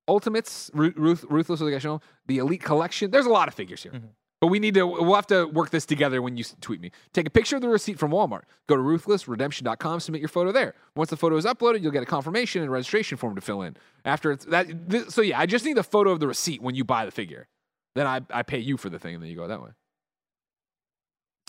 Ultimates, 0.07 0.69
Ruth- 0.73 1.23
Ruthless 1.29 1.61
Aggression, 1.61 1.99
the 2.27 2.38
Elite 2.39 2.61
Collection. 2.63 3.11
There's 3.11 3.25
a 3.25 3.29
lot 3.29 3.47
of 3.47 3.53
figures 3.53 3.84
here. 3.84 3.93
Mhm. 3.93 4.09
But 4.41 4.47
we 4.47 4.59
need 4.59 4.73
to, 4.73 4.86
we'll 4.88 5.13
have 5.15 5.27
to 5.27 5.45
work 5.45 5.69
this 5.69 5.86
together 5.86 6.19
when 6.21 6.36
you 6.36 6.43
tweet 6.61 6.82
me. 6.82 6.91
Take 7.13 7.27
a 7.27 7.29
picture 7.29 7.55
of 7.55 7.61
the 7.61 7.69
receipt 7.69 7.99
from 7.99 8.11
Walmart. 8.11 8.41
Go 8.67 8.75
to 8.75 8.82
ruthlessredemption.com, 8.82 9.99
submit 9.99 10.19
your 10.19 10.29
photo 10.29 10.51
there. 10.51 10.73
Once 10.95 11.11
the 11.11 11.15
photo 11.17 11.38
is 11.38 11.45
uploaded, 11.45 11.84
you'll 11.84 11.91
get 11.91 12.01
a 12.03 12.07
confirmation 12.07 12.61
and 12.63 12.71
registration 12.71 13.17
form 13.19 13.36
to 13.36 13.41
fill 13.41 13.61
in. 13.61 13.77
After 14.03 14.32
it's 14.32 14.45
that, 14.45 14.89
th- 14.89 15.09
so 15.09 15.21
yeah, 15.21 15.39
I 15.39 15.45
just 15.45 15.63
need 15.63 15.77
the 15.77 15.84
photo 15.84 16.09
of 16.11 16.19
the 16.19 16.27
receipt 16.27 16.61
when 16.61 16.73
you 16.75 16.84
buy 16.84 17.05
the 17.05 17.11
figure. 17.11 17.47
Then 17.93 18.07
I, 18.07 18.21
I 18.32 18.41
pay 18.43 18.57
you 18.59 18.77
for 18.77 18.89
the 18.89 18.97
thing, 18.99 19.13
and 19.13 19.23
then 19.23 19.29
you 19.29 19.36
go 19.36 19.47
that 19.47 19.61
way. 19.61 19.69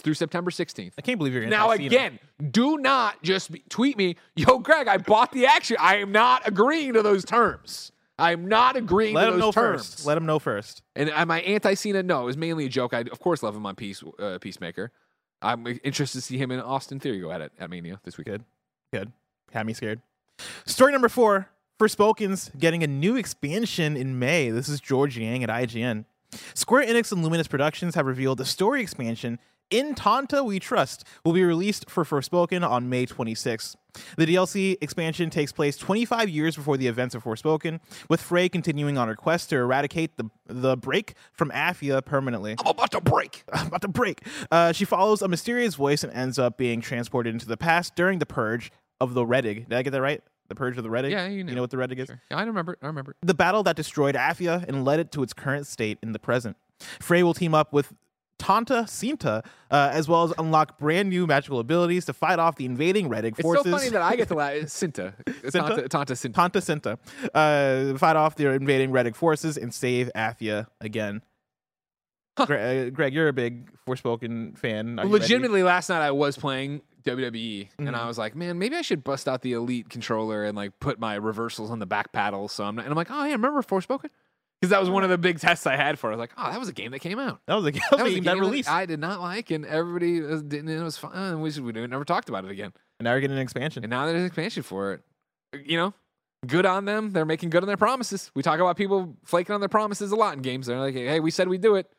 Through 0.03 0.15
September 0.15 0.51
16th. 0.51 0.93
I 0.99 1.03
can't 1.03 1.19
believe 1.19 1.33
you're 1.33 1.47
Now 1.47 1.71
again, 1.71 2.19
do 2.51 2.79
not 2.79 3.23
just 3.23 3.53
be, 3.53 3.63
tweet 3.69 3.97
me, 3.97 4.17
yo, 4.35 4.59
Greg, 4.59 4.89
I 4.89 4.99
bought 4.99 5.33
the 5.33 5.47
action. 5.47 5.77
I 5.79 5.97
am 5.97 6.11
not 6.11 6.47
agreeing 6.47 6.95
to 6.95 7.03
those 7.03 7.25
terms. 7.25 7.93
I 8.19 8.33
am 8.33 8.47
not 8.47 8.77
agreeing 8.77 9.15
Let 9.15 9.23
to 9.23 9.29
him 9.29 9.35
those 9.35 9.41
know 9.41 9.53
terms. 9.53 9.95
first. 9.95 10.07
Let 10.07 10.17
him 10.17 10.27
know 10.27 10.39
first. 10.39 10.83
And 10.97 11.09
am 11.11 11.31
I 11.31 11.41
anti 11.41 11.75
Cena? 11.75 12.03
No, 12.03 12.23
it 12.23 12.27
was 12.27 12.37
mainly 12.37 12.67
a 12.67 12.69
joke. 12.69 12.95
I 12.95 13.01
of 13.01 13.21
course 13.21 13.43
love 13.43 13.57
him 13.57 13.65
on 13.67 13.75
Peace 13.75 14.03
uh, 14.19 14.39
Peacemaker. 14.41 14.93
I'm 15.41 15.67
interested 15.83 16.19
to 16.19 16.23
see 16.23 16.39
him 16.39 16.51
in 16.51 16.61
Austin 16.61 17.01
Theory 17.01 17.21
go 17.21 17.31
at 17.33 17.41
it 17.41 17.53
at 17.59 17.69
Mania 17.71 18.01
this 18.05 18.19
weekend. 18.19 18.45
Good. 18.93 19.11
Had 19.53 19.67
me 19.67 19.73
scared. 19.73 20.01
Story 20.67 20.93
number 20.93 21.09
four. 21.09 21.49
Forspoken's 21.81 22.51
getting 22.59 22.85
a 22.85 22.87
new 22.87 23.17
expansion 23.17 23.97
in 23.97 24.19
May. 24.19 24.51
This 24.51 24.69
is 24.69 24.81
George 24.81 25.19
Yang 25.19 25.45
at 25.45 25.51
IGN. 25.51 26.05
Square 26.55 26.87
Enix 26.87 27.11
and 27.11 27.23
Luminous 27.25 27.49
Productions 27.49 27.95
have 27.97 28.07
revealed 28.07 28.41
a 28.41 28.45
story 28.45 28.81
expansion, 28.81 29.39
In 29.73 29.95
Tanta 29.95 30.45
We 30.45 30.59
Trust, 30.59 31.03
will 31.25 31.33
be 31.33 31.43
released 31.43 31.89
for 31.89 32.05
Forspoken 32.05 32.63
on 32.69 32.91
May 32.91 33.07
26th. 33.07 33.75
The 34.19 34.27
DLC 34.27 34.77
expansion 34.83 35.31
takes 35.31 35.51
place 35.51 35.79
25 35.79 36.29
years 36.29 36.57
before 36.57 36.77
the 36.77 36.89
events 36.89 37.15
of 37.15 37.25
Forspoken, 37.25 37.81
with 38.11 38.21
Frey 38.21 38.51
continuing 38.51 38.99
on 38.99 39.09
her 39.09 39.17
quest 39.17 39.49
to 39.49 39.57
eradicate 39.57 40.19
the, 40.19 40.29
the 40.47 40.77
break 40.77 41.15
from 41.33 41.51
Athia 41.53 42.05
permanently. 42.05 42.55
I'm 42.61 42.67
about 42.73 42.91
to 42.91 43.01
break. 43.01 43.45
I'm 43.53 43.69
about 43.69 43.81
to 43.81 43.89
break. 43.89 44.21
Uh, 44.51 44.73
she 44.73 44.85
follows 44.85 45.23
a 45.23 45.29
mysterious 45.29 45.75
voice 45.75 46.05
and 46.05 46.13
ends 46.13 46.39
up 46.39 46.59
being 46.59 46.83
transported 46.83 47.33
into 47.33 47.47
the 47.47 47.57
past 47.57 47.97
during 47.97 48.19
the 48.19 48.27
purge 48.27 48.71
of 49.01 49.15
the 49.15 49.25
Rheddig. 49.25 49.71
Did 49.71 49.73
I 49.73 49.83
get 49.83 49.91
that 49.93 50.03
right? 50.03 50.23
The 50.49 50.55
purge 50.55 50.77
of 50.77 50.85
the 50.85 50.91
Rheddig? 50.91 51.13
Yeah, 51.13 51.29
you 51.29 51.39
You 51.39 51.45
know 51.45 51.63
what 51.63 51.71
the 51.71 51.79
Rheddig 51.79 51.99
is? 51.99 52.11
Yeah, 52.31 52.37
I 52.37 52.43
remember. 52.43 52.77
I 52.83 52.89
remember. 52.89 53.17
The 53.23 53.33
battle 53.33 53.63
that 53.63 53.77
destroyed 53.77 54.17
Athia 54.17 54.69
and 54.69 54.85
led 54.85 55.01
it 55.01 55.11
to 55.13 55.23
its 55.23 55.33
current 55.33 55.67
state 55.67 55.97
in 56.03 56.13
the 56.13 56.19
present. 56.19 56.59
Frey 57.01 57.23
will 57.23 57.33
team 57.33 57.55
up 57.55 57.73
with 57.73 57.95
Tanta 58.43 58.83
Cinta, 58.89 59.45
uh, 59.71 59.91
as 59.93 60.09
well 60.09 60.25
as 60.25 60.33
unlock 60.37 60.79
brand 60.79 61.09
new 61.11 61.27
magical 61.27 61.61
abilities 61.61 62.05
to 62.07 62.13
fight 62.13 62.39
off 62.41 62.57
the 62.57 62.65
invading 62.65 63.09
Rheddig 63.09 63.33
It's 63.39 63.41
forces. 63.43 63.67
It's 63.67 63.71
so 63.73 63.79
funny 63.79 63.91
that 63.91 64.03
I 64.03 64.17
get 64.17 64.29
to 64.29 64.35
laugh. 64.35 64.55
It's 64.55 64.75
Cinta. 64.79 65.15
Cinta? 65.45 65.53
Tanta, 65.53 65.89
Tanta 65.89 66.13
Cinta. 66.15 66.35
Tanta 66.35 66.59
Cinta, 66.61 66.99
uh, 67.95 67.97
fight 67.99 68.17
off 68.17 68.35
the 68.35 68.49
invading 68.51 68.91
Rheddig 68.91 69.15
forces 69.15 69.57
and 69.57 69.73
save 69.73 70.11
Athia 70.17 70.67
again. 70.81 71.23
Gre- 72.37 72.55
uh, 72.55 72.91
Greg, 72.91 73.13
you're 73.15 73.29
a 73.29 73.33
big 73.33 73.71
Forspoken 73.87 74.57
fan. 74.59 74.97
Ready? 74.97 75.09
Legitimately, 75.09 75.63
last 75.63 75.89
night 75.91 76.01
I 76.01 76.11
was 76.13 76.37
playing 76.37 76.81
WWE, 77.05 77.69
and 77.79 77.89
Mm-hmm. 77.89 77.95
I 77.95 78.07
was 78.07 78.17
like, 78.17 78.35
man, 78.35 78.59
maybe 78.59 78.75
I 78.77 78.83
should 78.83 79.05
bust 79.05 79.29
out 79.29 79.43
the 79.43 79.53
Elite 79.53 79.89
controller 79.91 80.45
and 80.45 80.57
like 80.57 80.79
put 80.81 80.99
my 80.99 81.15
reversals 81.17 81.71
on 81.71 81.79
the 81.79 81.87
back 81.87 82.13
paddle. 82.13 82.49
So 82.49 82.65
I'm, 82.65 82.77
not, 82.77 82.87
and 82.87 82.93
I'm 82.93 82.97
like, 82.97 83.11
oh 83.11 83.25
yeah, 83.25 83.33
remember 83.33 83.61
Forspoken? 83.63 84.09
Because 84.63 84.71
that 84.71 84.81
was 84.81 84.89
one 84.89 85.03
of 85.03 85.11
the 85.11 85.19
big 85.19 85.41
tests 85.41 85.67
I 85.67 85.75
had 85.75 85.99
for. 85.99 86.11
it. 86.11 86.15
I 86.15 86.17
was 86.17 86.21
like, 86.21 86.33
oh, 86.39 86.49
that 86.53 86.59
was 86.61 86.69
a 86.69 86.73
game 86.73 86.93
that 86.93 87.01
came 87.01 87.19
out. 87.19 87.41
That 87.49 87.55
was 87.57 87.67
a, 87.67 87.71
that 87.73 87.83
That 87.91 88.05
was 88.05 88.13
a 88.13 88.21
game 88.21 88.25
that 88.25 88.39
released. 88.39 88.71
I 88.71 88.87
did 88.87 89.01
not 89.01 89.21
like, 89.21 89.51
and 89.51 89.67
everybody 89.67 90.21
was, 90.21 90.41
didn't. 90.43 90.69
and 90.69 90.81
It 90.81 90.85
was 90.85 90.97
fun. 90.97 91.11
and 91.13 91.43
We 91.43 91.49
just, 91.51 91.61
we 91.61 91.73
never 91.73 92.05
talked 92.05 92.29
about 92.29 92.45
it 92.45 92.51
again. 92.53 92.73
and 93.01 93.05
now 93.05 93.13
we're 93.13 93.21
getting 93.21 93.37
an 93.37 93.43
expansion. 93.43 93.83
And 93.83 93.91
now 93.91 94.07
there's 94.07 94.21
an 94.21 94.27
expansion 94.27 94.63
for 94.63 94.93
it. 94.93 95.03
You 95.67 95.77
know, 95.79 95.95
good 96.47 96.65
on 96.65 96.85
them. 96.85 97.11
They're 97.11 97.25
making 97.27 97.51
good 97.51 97.65
on 97.65 97.67
their 97.67 97.77
promises. 97.77 98.31
We 98.37 98.43
talk 98.45 98.61
about 98.61 98.77
people 98.77 99.17
flaking 99.25 99.53
on 99.53 99.61
their 99.61 99.69
promises 99.69 100.13
a 100.13 100.17
lot 100.17 100.35
in 100.37 100.43
games. 100.43 100.69
They're 100.69 100.79
like, 100.79 100.95
hey, 100.95 101.19
we 101.19 101.33
said 101.33 101.49
we'd 101.49 101.61
do 101.61 101.75
it. 101.75 101.91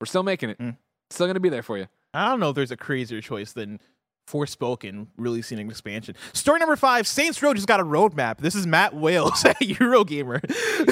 We're 0.00 0.06
still 0.06 0.22
making 0.22 0.50
it. 0.50 0.58
Mm. 0.58 0.76
Still 1.10 1.26
going 1.26 1.34
to 1.34 1.40
be 1.40 1.48
there 1.48 1.62
for 1.64 1.76
you. 1.76 1.88
I 2.14 2.28
don't 2.28 2.38
know 2.38 2.50
if 2.50 2.54
there's 2.54 2.70
a 2.70 2.76
crazier 2.76 3.20
choice 3.20 3.52
than 3.52 3.80
Forspoken 4.26 5.08
releasing 5.16 5.58
an 5.58 5.68
expansion. 5.68 6.14
Story 6.32 6.58
number 6.60 6.76
five: 6.76 7.06
Saints 7.06 7.42
Row 7.42 7.52
just 7.54 7.66
got 7.66 7.80
a 7.80 7.84
roadmap. 7.84 8.38
This 8.38 8.54
is 8.54 8.66
Matt 8.66 8.94
Wales 8.94 9.44
at 9.44 9.58
Eurogamer. 9.58 10.40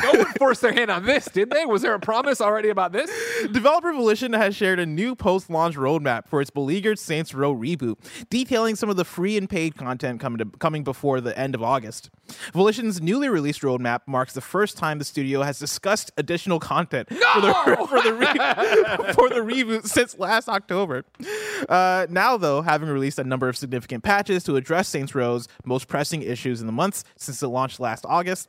No 0.02 0.18
one 0.22 0.32
forced 0.38 0.60
their 0.62 0.72
hand 0.72 0.90
on 0.90 1.06
this, 1.06 1.26
did 1.26 1.50
they? 1.50 1.64
Was 1.64 1.82
there 1.82 1.94
a 1.94 2.00
promise 2.00 2.40
already 2.40 2.68
about 2.68 2.92
this? 2.92 3.10
Developer 3.52 3.92
Volition 3.92 4.32
has 4.32 4.54
shared 4.56 4.78
a 4.78 4.86
new 4.86 5.14
post-launch 5.14 5.76
roadmap 5.76 6.28
for 6.28 6.40
its 6.40 6.50
beleaguered 6.50 6.98
Saints 6.98 7.32
Row 7.32 7.54
reboot, 7.54 7.96
detailing 8.30 8.76
some 8.76 8.90
of 8.90 8.96
the 8.96 9.04
free 9.04 9.36
and 9.36 9.48
paid 9.48 9.76
content 9.76 10.20
coming 10.20 10.38
to, 10.38 10.44
coming 10.58 10.84
before 10.84 11.20
the 11.20 11.36
end 11.38 11.54
of 11.54 11.62
August. 11.62 12.10
Volition's 12.52 13.00
newly 13.00 13.28
released 13.28 13.62
roadmap 13.62 14.00
marks 14.06 14.34
the 14.34 14.40
first 14.40 14.76
time 14.76 14.98
the 14.98 15.04
studio 15.04 15.42
has 15.42 15.58
discussed 15.58 16.10
additional 16.16 16.58
content 16.58 17.08
for 17.08 17.40
the 17.40 17.54
for 17.88 18.02
the, 18.02 18.12
re- 18.12 18.26
for 19.14 19.28
the 19.28 19.40
reboot 19.40 19.86
since 19.86 20.18
last 20.18 20.48
October. 20.48 21.04
Uh, 21.68 22.06
now, 22.10 22.36
though, 22.36 22.62
having 22.62 22.88
released 22.88 23.19
a 23.20 23.28
number 23.28 23.48
of 23.48 23.56
significant 23.56 24.02
patches 24.04 24.44
to 24.44 24.56
address 24.56 24.88
Saints 24.88 25.14
Row's 25.14 25.48
most 25.64 25.88
pressing 25.88 26.22
issues 26.22 26.60
in 26.60 26.66
the 26.66 26.72
months 26.72 27.04
since 27.16 27.42
it 27.42 27.48
launched 27.48 27.80
last 27.80 28.04
August. 28.08 28.48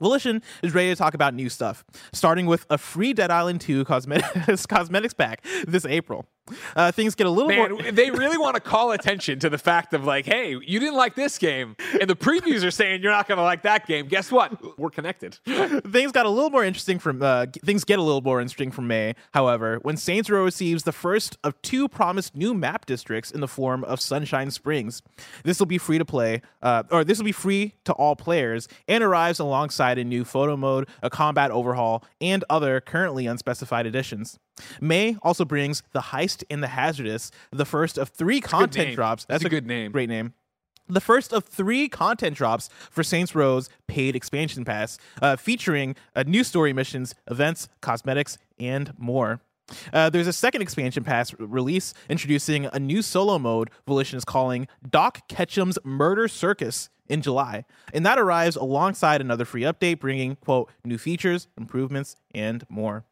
Volition 0.00 0.42
is 0.62 0.74
ready 0.74 0.88
to 0.88 0.96
talk 0.96 1.14
about 1.14 1.32
new 1.34 1.48
stuff, 1.48 1.84
starting 2.12 2.46
with 2.46 2.66
a 2.70 2.78
free 2.78 3.12
Dead 3.12 3.30
Island 3.30 3.60
2 3.60 3.84
cosmetics, 3.84 4.66
cosmetics 4.66 5.14
pack 5.14 5.44
this 5.66 5.84
April. 5.84 6.26
Uh, 6.76 6.92
things 6.92 7.14
get 7.14 7.26
a 7.26 7.30
little 7.30 7.48
Man, 7.48 7.72
more. 7.72 7.82
they 7.92 8.10
really 8.10 8.38
want 8.38 8.54
to 8.54 8.60
call 8.60 8.92
attention 8.92 9.38
to 9.40 9.50
the 9.50 9.58
fact 9.58 9.94
of 9.94 10.04
like, 10.04 10.26
hey, 10.26 10.50
you 10.50 10.78
didn't 10.78 10.96
like 10.96 11.14
this 11.14 11.38
game, 11.38 11.76
and 12.00 12.08
the 12.08 12.16
previews 12.16 12.64
are 12.64 12.70
saying 12.70 13.02
you're 13.02 13.12
not 13.12 13.28
going 13.28 13.38
to 13.38 13.44
like 13.44 13.62
that 13.62 13.86
game. 13.86 14.06
Guess 14.06 14.30
what? 14.32 14.78
We're 14.78 14.90
connected. 14.90 15.34
things 15.44 16.12
got 16.12 16.26
a 16.26 16.30
little 16.30 16.50
more 16.50 16.64
interesting 16.64 16.98
from 16.98 17.22
uh, 17.22 17.46
things 17.64 17.84
get 17.84 17.98
a 17.98 18.02
little 18.02 18.22
more 18.22 18.40
interesting 18.40 18.70
from 18.70 18.86
May. 18.86 19.14
However, 19.32 19.78
when 19.82 19.96
Saints 19.96 20.30
Row 20.30 20.44
receives 20.44 20.82
the 20.84 20.92
first 20.92 21.36
of 21.44 21.60
two 21.62 21.88
promised 21.88 22.36
new 22.36 22.54
map 22.54 22.86
districts 22.86 23.30
in 23.30 23.40
the 23.40 23.48
form 23.48 23.84
of 23.84 24.00
Sunshine 24.00 24.50
Springs, 24.50 25.02
this 25.44 25.58
will 25.58 25.66
be 25.66 25.78
free 25.78 25.98
to 25.98 26.04
play, 26.04 26.42
uh, 26.62 26.82
or 26.90 27.04
this 27.04 27.18
will 27.18 27.24
be 27.24 27.32
free 27.32 27.74
to 27.84 27.92
all 27.92 28.16
players, 28.16 28.68
and 28.88 29.02
arrives 29.02 29.38
alongside 29.38 29.98
a 29.98 30.04
new 30.04 30.24
photo 30.24 30.56
mode, 30.56 30.88
a 31.02 31.10
combat 31.10 31.50
overhaul, 31.50 32.04
and 32.20 32.44
other 32.48 32.80
currently 32.80 33.26
unspecified 33.26 33.86
additions. 33.86 34.38
May 34.80 35.16
also 35.22 35.44
brings 35.44 35.82
the 35.92 36.00
Heist 36.00 36.44
and 36.50 36.62
the 36.62 36.68
Hazardous, 36.68 37.30
the 37.50 37.64
first 37.64 37.98
of 37.98 38.10
three 38.10 38.40
content 38.40 38.88
name. 38.88 38.94
drops. 38.94 39.24
That's 39.24 39.44
a 39.44 39.48
good 39.48 39.66
name. 39.66 39.92
Great 39.92 40.08
name 40.08 40.34
the 40.88 41.00
first 41.00 41.32
of 41.32 41.44
three 41.44 41.88
content 41.88 42.36
drops 42.36 42.68
for 42.90 43.02
Saints 43.02 43.34
Row's 43.34 43.68
paid 43.86 44.14
expansion 44.14 44.64
pass, 44.64 44.98
uh, 45.20 45.36
featuring 45.36 45.96
uh, 46.14 46.24
new 46.26 46.44
story 46.44 46.72
missions, 46.72 47.14
events, 47.30 47.68
cosmetics, 47.80 48.38
and 48.58 48.92
more. 48.98 49.40
Uh, 49.92 50.10
there's 50.10 50.26
a 50.26 50.32
second 50.32 50.60
expansion 50.60 51.04
pass 51.04 51.32
release 51.38 51.94
introducing 52.08 52.66
a 52.66 52.78
new 52.78 53.00
solo 53.00 53.38
mode 53.38 53.70
Volition 53.86 54.18
is 54.18 54.24
calling 54.24 54.68
Doc 54.88 55.26
Ketchum's 55.28 55.78
Murder 55.84 56.28
Circus 56.28 56.90
in 57.08 57.22
July. 57.22 57.64
And 57.94 58.04
that 58.04 58.18
arrives 58.18 58.56
alongside 58.56 59.20
another 59.20 59.44
free 59.44 59.62
update 59.62 60.00
bringing, 60.00 60.36
quote, 60.36 60.70
new 60.84 60.98
features, 60.98 61.48
improvements, 61.56 62.16
and 62.34 62.64
more. 62.68 63.04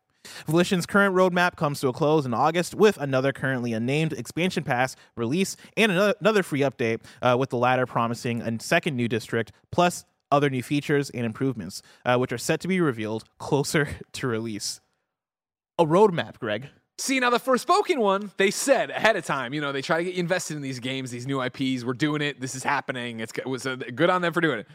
Volition's 0.47 0.87
current 0.87 1.15
roadmap 1.15 1.57
comes 1.57 1.81
to 1.81 1.89
a 1.89 1.93
close 1.93 2.27
in 2.27 2.35
August 2.35 2.75
with 2.75 2.97
another 2.99 3.33
currently 3.33 3.73
unnamed 3.73 4.13
expansion 4.13 4.65
pass 4.65 4.97
release 5.17 5.57
and 5.77 5.93
another, 5.93 6.15
another 6.21 6.43
free 6.43 6.61
update, 6.61 7.01
uh, 7.23 7.37
with 7.39 7.51
the 7.51 7.57
latter 7.57 7.87
promising 7.87 8.43
a 8.43 8.61
second 8.61 8.97
new 8.97 9.09
district 9.09 9.53
plus 9.71 10.05
other 10.31 10.51
new 10.51 10.63
features 10.63 11.11
and 11.11 11.25
improvements, 11.25 11.83
uh, 12.05 12.17
which 12.17 12.33
are 12.33 12.39
set 12.39 12.61
to 12.61 12.69
be 12.69 12.81
revealed 12.81 13.25
closer 13.39 13.89
to 14.13 14.27
release. 14.27 14.81
A 15.79 15.85
roadmap, 15.85 16.39
Greg. 16.39 16.69
See, 16.99 17.19
now 17.19 17.31
the 17.31 17.41
Forspoken 17.41 17.97
one, 17.97 18.31
they 18.37 18.51
said 18.51 18.91
ahead 18.91 19.17
of 19.17 19.25
time, 19.25 19.55
you 19.55 19.61
know, 19.63 19.73
they 19.73 19.81
try 19.81 19.99
to 19.99 20.05
get 20.05 20.15
you 20.15 20.21
invested 20.21 20.55
in 20.57 20.63
these 20.63 20.81
games, 20.81 21.11
these 21.11 21.27
new 21.27 21.41
IPs. 21.41 21.83
We're 21.83 21.95
doing 21.95 22.21
it. 22.21 22.39
This 22.41 22.55
is 22.55 22.63
happening. 22.63 23.21
It's, 23.21 23.33
it 23.39 23.47
was 23.47 23.67
uh, 23.67 23.77
good 23.95 24.11
on 24.11 24.21
them 24.21 24.35
for 24.35 24.43
doing 24.43 24.61
it. 24.61 24.67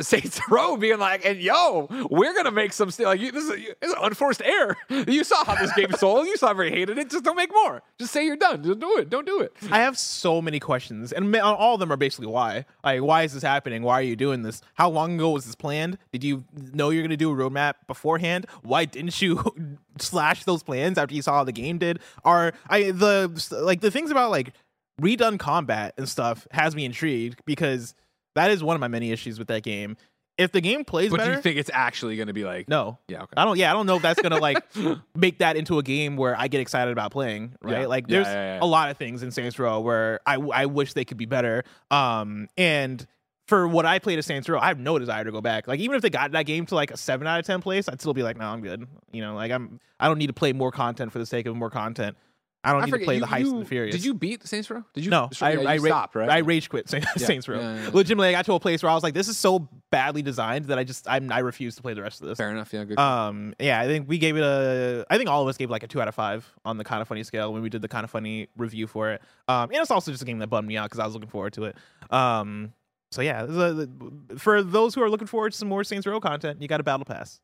Saints 0.00 0.40
Row 0.50 0.76
being 0.76 0.98
like, 0.98 1.24
and 1.24 1.40
yo, 1.40 1.88
we're 2.10 2.34
gonna 2.34 2.50
make 2.50 2.72
some 2.72 2.90
st- 2.90 3.06
like 3.08 3.20
you, 3.20 3.32
this 3.32 3.44
is, 3.44 3.50
this 3.80 3.90
is 3.90 3.94
unforced 4.00 4.42
error. 4.42 4.76
You 5.10 5.24
saw 5.24 5.44
how 5.44 5.54
this 5.54 5.72
game 5.74 5.92
sold. 5.98 6.26
You 6.26 6.36
saw 6.36 6.46
how 6.46 6.50
everybody 6.52 6.78
hated 6.78 6.98
it. 6.98 7.10
Just 7.10 7.24
don't 7.24 7.36
make 7.36 7.52
more. 7.52 7.82
Just 7.98 8.12
say 8.12 8.24
you're 8.24 8.36
done. 8.36 8.62
Just 8.62 8.78
do 8.78 8.98
it. 8.98 9.10
Don't 9.10 9.26
do 9.26 9.40
it. 9.40 9.52
I 9.70 9.78
have 9.80 9.98
so 9.98 10.40
many 10.40 10.60
questions, 10.60 11.12
and 11.12 11.34
all 11.36 11.74
of 11.74 11.80
them 11.80 11.92
are 11.92 11.96
basically 11.96 12.26
why. 12.28 12.64
Like, 12.84 13.02
why 13.02 13.22
is 13.22 13.32
this 13.32 13.42
happening? 13.42 13.82
Why 13.82 13.94
are 13.94 14.02
you 14.02 14.16
doing 14.16 14.42
this? 14.42 14.62
How 14.74 14.88
long 14.90 15.14
ago 15.14 15.30
was 15.30 15.46
this 15.46 15.54
planned? 15.54 15.98
Did 16.12 16.22
you 16.22 16.44
know 16.72 16.90
you're 16.90 17.06
to 17.08 17.16
do 17.16 17.30
a 17.30 17.34
roadmap 17.34 17.74
beforehand? 17.86 18.46
Why 18.62 18.84
didn't 18.84 19.20
you 19.20 19.78
slash 19.98 20.44
those 20.44 20.62
plans 20.62 20.98
after 20.98 21.14
you 21.14 21.22
saw 21.22 21.34
how 21.34 21.44
the 21.44 21.52
game 21.52 21.78
did? 21.78 21.98
Are 22.24 22.52
I 22.68 22.90
the 22.90 23.30
like 23.60 23.80
the 23.80 23.90
things 23.90 24.10
about 24.10 24.30
like 24.30 24.52
redone 25.00 25.38
combat 25.38 25.94
and 25.96 26.08
stuff 26.08 26.46
has 26.52 26.74
me 26.74 26.84
intrigued 26.84 27.40
because 27.44 27.94
that 28.34 28.50
is 28.50 28.62
one 28.62 28.76
of 28.76 28.80
my 28.80 28.88
many 28.88 29.12
issues 29.12 29.38
with 29.38 29.48
that 29.48 29.62
game. 29.62 29.96
If 30.38 30.52
the 30.52 30.62
game 30.62 30.84
plays 30.84 31.10
But 31.10 31.18
better, 31.18 31.32
do 31.32 31.36
you 31.36 31.42
think 31.42 31.58
it's 31.58 31.70
actually 31.72 32.16
gonna 32.16 32.32
be 32.32 32.44
like? 32.44 32.66
no. 32.66 32.98
Yeah. 33.08 33.22
Okay. 33.24 33.34
I 33.36 33.44
don't. 33.44 33.58
Yeah, 33.58 33.70
I 33.70 33.74
don't 33.74 33.84
know 33.84 33.96
if 33.96 34.02
that's 34.02 34.22
gonna 34.22 34.38
like 34.38 34.64
make 35.14 35.38
that 35.38 35.56
into 35.56 35.78
a 35.78 35.82
game 35.82 36.16
where 36.16 36.34
I 36.38 36.48
get 36.48 36.62
excited 36.62 36.92
about 36.92 37.12
playing. 37.12 37.56
Right? 37.60 37.82
Yeah. 37.82 37.86
Like, 37.86 38.08
there's 38.08 38.26
yeah, 38.26 38.54
yeah. 38.54 38.58
a 38.62 38.64
lot 38.64 38.90
of 38.90 38.96
things 38.96 39.22
in 39.22 39.32
Saints 39.32 39.58
Row 39.58 39.80
where 39.80 40.20
I 40.24 40.36
I 40.36 40.66
wish 40.66 40.94
they 40.94 41.04
could 41.04 41.18
be 41.18 41.26
better. 41.26 41.64
Um, 41.90 42.48
and 42.56 43.06
for 43.48 43.68
what 43.68 43.84
I 43.84 43.98
played 43.98 44.18
of 44.18 44.24
Saints 44.24 44.48
Row, 44.48 44.58
I 44.58 44.68
have 44.68 44.78
no 44.78 44.98
desire 44.98 45.24
to 45.24 45.32
go 45.32 45.42
back. 45.42 45.66
Like, 45.68 45.80
even 45.80 45.96
if 45.96 46.02
they 46.02 46.08
got 46.08 46.30
that 46.32 46.46
game 46.46 46.64
to 46.66 46.74
like 46.74 46.90
a 46.90 46.96
seven 46.96 47.26
out 47.26 47.38
of 47.40 47.44
ten 47.44 47.60
place, 47.60 47.86
I'd 47.88 48.00
still 48.00 48.14
be 48.14 48.22
like, 48.22 48.38
no, 48.38 48.46
I'm 48.46 48.62
good. 48.62 48.86
You 49.12 49.20
know, 49.20 49.34
like 49.34 49.52
I'm 49.52 49.78
I 49.98 50.08
don't 50.08 50.18
need 50.18 50.28
to 50.28 50.32
play 50.32 50.54
more 50.54 50.70
content 50.72 51.12
for 51.12 51.18
the 51.18 51.26
sake 51.26 51.44
of 51.44 51.54
more 51.54 51.70
content. 51.70 52.16
I 52.62 52.72
don't 52.72 52.82
I 52.82 52.84
need 52.84 52.90
forget, 52.90 53.00
to 53.00 53.06
play 53.06 53.14
you- 53.14 53.20
the 53.20 53.26
heist 53.26 53.40
you- 53.40 53.52
and 53.52 53.60
the 53.62 53.64
furious. 53.64 53.94
Did 53.96 54.04
you 54.04 54.12
beat 54.12 54.46
Saints 54.46 54.68
Row? 54.70 54.84
Did 54.92 55.04
you? 55.04 55.10
No, 55.10 55.30
I 55.40 55.52
yeah, 55.52 55.60
you 55.60 55.66
I, 55.66 55.76
ra- 55.78 55.84
stopped 55.86 56.14
right. 56.14 56.28
I 56.28 56.38
rage 56.38 56.68
quit 56.68 56.90
Saints, 56.90 57.06
Saints 57.24 57.48
Row. 57.48 57.58
yeah, 57.58 57.74
yeah, 57.76 57.82
yeah. 57.84 57.90
Legitimately, 57.94 58.28
I 58.28 58.32
got 58.32 58.44
to 58.44 58.52
a 58.52 58.60
place 58.60 58.82
where 58.82 58.90
I 58.90 58.94
was 58.94 59.02
like, 59.02 59.14
"This 59.14 59.28
is 59.28 59.38
so 59.38 59.66
badly 59.90 60.20
designed 60.20 60.66
that 60.66 60.78
I 60.78 60.84
just 60.84 61.08
I'm, 61.08 61.32
I 61.32 61.38
refuse 61.38 61.74
to 61.76 61.82
play 61.82 61.94
the 61.94 62.02
rest 62.02 62.20
of 62.20 62.28
this." 62.28 62.36
Fair 62.36 62.50
enough. 62.50 62.70
Yeah. 62.72 62.84
Good. 62.84 62.98
Um, 62.98 63.54
yeah, 63.58 63.80
I 63.80 63.86
think 63.86 64.08
we 64.10 64.18
gave 64.18 64.36
it 64.36 64.42
a. 64.42 65.06
I 65.08 65.16
think 65.16 65.30
all 65.30 65.40
of 65.40 65.48
us 65.48 65.56
gave 65.56 65.70
like 65.70 65.82
a 65.82 65.86
two 65.88 66.02
out 66.02 66.08
of 66.08 66.14
five 66.14 66.46
on 66.66 66.76
the 66.76 66.84
kind 66.84 67.00
of 67.00 67.08
funny 67.08 67.22
scale 67.22 67.50
when 67.52 67.62
we 67.62 67.70
did 67.70 67.80
the 67.80 67.88
kind 67.88 68.04
of 68.04 68.10
funny 68.10 68.48
review 68.58 68.86
for 68.86 69.10
it. 69.10 69.22
Um, 69.48 69.70
and 69.70 69.76
it's 69.80 69.90
also 69.90 70.10
just 70.10 70.22
a 70.22 70.26
game 70.26 70.38
that 70.40 70.48
bummed 70.48 70.68
me 70.68 70.76
out 70.76 70.90
because 70.90 70.98
I 71.00 71.06
was 71.06 71.14
looking 71.14 71.30
forward 71.30 71.54
to 71.54 71.64
it. 71.64 71.76
Um, 72.10 72.74
so 73.10 73.22
yeah, 73.22 73.46
a- 73.48 74.38
for 74.38 74.62
those 74.62 74.94
who 74.94 75.02
are 75.02 75.08
looking 75.08 75.26
forward 75.26 75.52
to 75.52 75.58
some 75.58 75.68
more 75.68 75.82
Saints 75.82 76.06
Row 76.06 76.20
content, 76.20 76.60
you 76.60 76.68
got 76.68 76.80
a 76.80 76.84
battle 76.84 77.06
pass. 77.06 77.40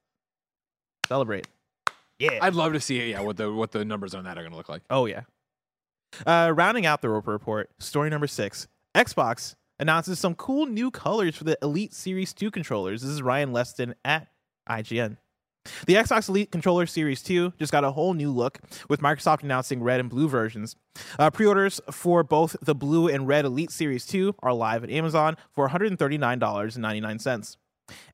Celebrate. 1.09 1.47
Yeah. 2.19 2.39
I'd 2.41 2.55
love 2.55 2.73
to 2.73 2.81
see 2.81 3.11
yeah 3.11 3.21
what 3.21 3.37
the 3.37 3.53
what 3.53 3.73
the 3.73 3.85
numbers 3.85 4.15
on 4.15 4.25
that 4.25 4.39
are 4.39 4.43
gonna 4.43 4.57
look 4.57 4.69
like. 4.69 4.83
Oh 4.91 5.07
yeah. 5.07 5.23
Uh, 6.27 6.53
rounding 6.55 6.87
out 6.87 7.03
the 7.03 7.09
Roper 7.09 7.33
report, 7.33 7.71
story 7.79 8.09
number 8.11 8.27
six: 8.27 8.69
Xbox 8.95 9.55
announces 9.79 10.19
some 10.19 10.35
cool 10.35 10.67
new 10.67 10.91
colors 10.91 11.37
for 11.37 11.45
the 11.45 11.59
Elite 11.63 11.93
Series 11.93 12.33
2 12.33 12.51
controllers. 12.51 13.03
This 13.03 13.11
is 13.11 13.21
Ryan 13.21 13.53
Leston 13.53 13.93
at 14.05 14.29
IGN. 14.69 15.19
The 15.87 15.95
Xbox 15.95 16.29
Elite 16.29 16.51
Controller 16.53 16.87
Series 16.87 17.23
2 17.23 17.55
just 17.59 17.73
got 17.73 17.85
a 17.85 17.91
whole 17.91 18.15
new 18.15 18.31
look, 18.31 18.61
with 18.89 19.01
Microsoft 19.01 19.43
announcing 19.43 19.83
red 19.83 20.01
and 20.01 20.09
blue 20.09 20.29
versions. 20.29 20.77
Uh, 21.19 21.31
Pre 21.31 21.45
orders 21.45 21.81
for 21.91 22.23
both 22.23 22.57
the 22.63 22.75
blue 22.75 23.09
and 23.09 23.27
red 23.27 23.45
Elite 23.45 23.71
Series 23.71 24.07
2 24.07 24.37
are 24.43 24.55
live 24.55 24.85
at 24.85 24.91
Amazon 24.91 25.37
for 25.53 25.69
$139.99. 25.69 27.57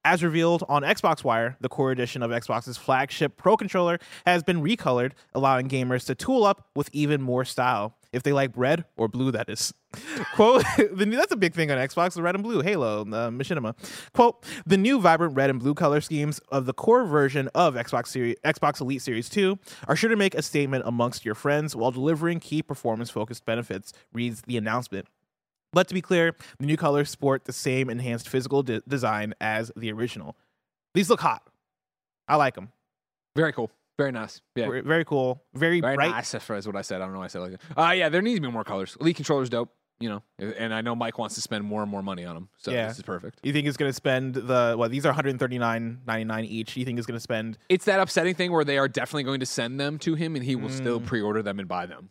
As 0.05 0.23
revealed 0.23 0.65
on 0.69 0.83
Xbox 0.83 1.23
Wire, 1.23 1.57
the 1.61 1.69
core 1.69 1.93
edition 1.93 2.23
of 2.23 2.31
Xbox's 2.31 2.77
flagship 2.77 3.37
Pro 3.37 3.57
controller 3.57 3.99
has 4.27 4.43
been 4.43 4.63
recolored, 4.63 5.13
allowing 5.35 5.69
gamers 5.69 6.07
to 6.07 6.15
tool 6.15 6.45
up 6.45 6.69
with 6.75 6.89
even 6.93 7.23
more 7.23 7.45
style. 7.45 7.97
If 8.13 8.23
they 8.23 8.33
like 8.33 8.51
red 8.57 8.85
or 8.97 9.09
blue, 9.09 9.31
that 9.31 9.49
is. 9.49 9.73
Quote, 10.35 10.65
that's 10.77 11.33
a 11.33 11.37
big 11.37 11.55
thing 11.55 11.71
on 11.71 11.79
Xbox, 11.79 12.15
the 12.15 12.23
red 12.23 12.35
and 12.35 12.45
blue, 12.45 12.61
Halo, 12.61 13.03
uh, 13.03 13.31
Machinima. 13.31 13.75
Quote, 14.13 14.45
the 14.67 14.77
new 14.77 15.01
vibrant 15.01 15.35
red 15.35 15.51
and 15.51 15.59
blue 15.59 15.75
color 15.75 16.01
schemes 16.01 16.41
of 16.51 16.67
the 16.67 16.75
core 16.75 17.05
version 17.05 17.49
of 17.55 17.75
Xbox 17.75 18.09
Series, 18.09 18.37
Xbox 18.45 18.81
Elite 18.81 19.03
Series 19.03 19.29
2 19.29 19.59
are 19.89 19.97
sure 19.97 20.11
to 20.11 20.17
make 20.17 20.35
a 20.35 20.43
statement 20.43 20.85
amongst 20.87 21.25
your 21.25 21.35
friends 21.35 21.75
while 21.75 21.91
delivering 21.91 22.41
key 22.41 22.63
performance 22.63 23.11
focused 23.11 23.45
benefits, 23.45 23.93
reads 24.13 24.43
the 24.43 24.57
announcement. 24.57 25.07
But 25.73 25.89
to 25.89 25.95
be 25.95 26.01
clear, 26.03 26.37
the 26.59 26.67
new 26.67 26.77
colors 26.77 27.09
sport 27.11 27.45
the 27.47 27.53
same 27.53 27.89
enhanced 27.89 28.29
physical 28.29 28.63
de- 28.63 28.81
design 28.83 29.35
as 29.41 29.73
the 29.77 29.91
original. 29.93 30.37
These 30.95 31.09
look 31.09 31.21
hot. 31.21 31.43
I 32.29 32.37
like 32.37 32.55
them. 32.55 32.71
Very 33.35 33.53
cool. 33.53 33.71
Very 33.99 34.13
nice. 34.13 34.41
Yeah. 34.55 34.67
Very, 34.67 34.81
very 34.83 35.05
cool. 35.05 35.43
Very, 35.55 35.81
Very 35.81 35.97
bright. 35.97 36.11
nice. 36.11 36.33
That's 36.33 36.67
what 36.67 36.77
I 36.77 36.83
said. 36.83 37.01
I 37.01 37.05
don't 37.05 37.13
know 37.13 37.21
why 37.21 37.27
I 37.27 37.29
said 37.29 37.39
it 37.39 37.51
like 37.51 37.61
that. 37.61 37.79
Uh, 37.81 37.91
yeah, 37.93 38.09
there 38.09 38.21
needs 38.23 38.39
to 38.39 38.41
be 38.43 38.51
more 38.51 38.65
colors. 38.65 38.97
Elite 39.01 39.17
controller's 39.17 39.49
dope. 39.51 39.71
You 40.01 40.09
know, 40.09 40.23
and 40.59 40.75
I 40.75 40.81
know 40.81 40.97
Mike 40.97 41.17
wants 41.17 41.37
to 41.37 41.41
spend 41.41 41.65
more 41.65 41.81
and 41.81 41.89
more 41.91 42.03
money 42.03 42.25
on 42.25 42.35
them. 42.35 42.49
So 42.57 42.73
Yeah. 42.73 42.89
this 42.89 42.97
is 42.97 43.05
perfect. 43.05 43.39
You 43.45 43.53
think 43.53 43.67
he's 43.67 43.77
going 43.77 43.89
to 43.91 43.95
spend 43.95 44.35
the 44.35 44.75
well, 44.77 44.89
These 44.89 45.07
are 45.07 45.13
139.99 45.13 46.45
each. 46.47 46.77
You 46.77 46.85
think 46.85 46.99
it's 46.99 47.07
going 47.07 47.17
to 47.17 47.21
spend? 47.21 47.57
It's 47.69 47.85
that 47.85 48.01
upsetting 48.01 48.35
thing 48.35 48.51
where 48.51 48.65
they 48.65 48.79
are 48.79 48.89
definitely 48.89 49.23
going 49.25 49.41
to 49.41 49.47
send 49.47 49.79
them 49.79 49.99
to 50.01 50.15
him, 50.17 50.35
and 50.35 50.45
he 50.45 50.57
will 50.57 50.71
still 50.71 50.99
Mm. 51.01 51.07
pre-order 51.07 51.41
them 51.43 51.61
and 51.61 51.69
buy 51.69 51.87
them, 51.87 52.11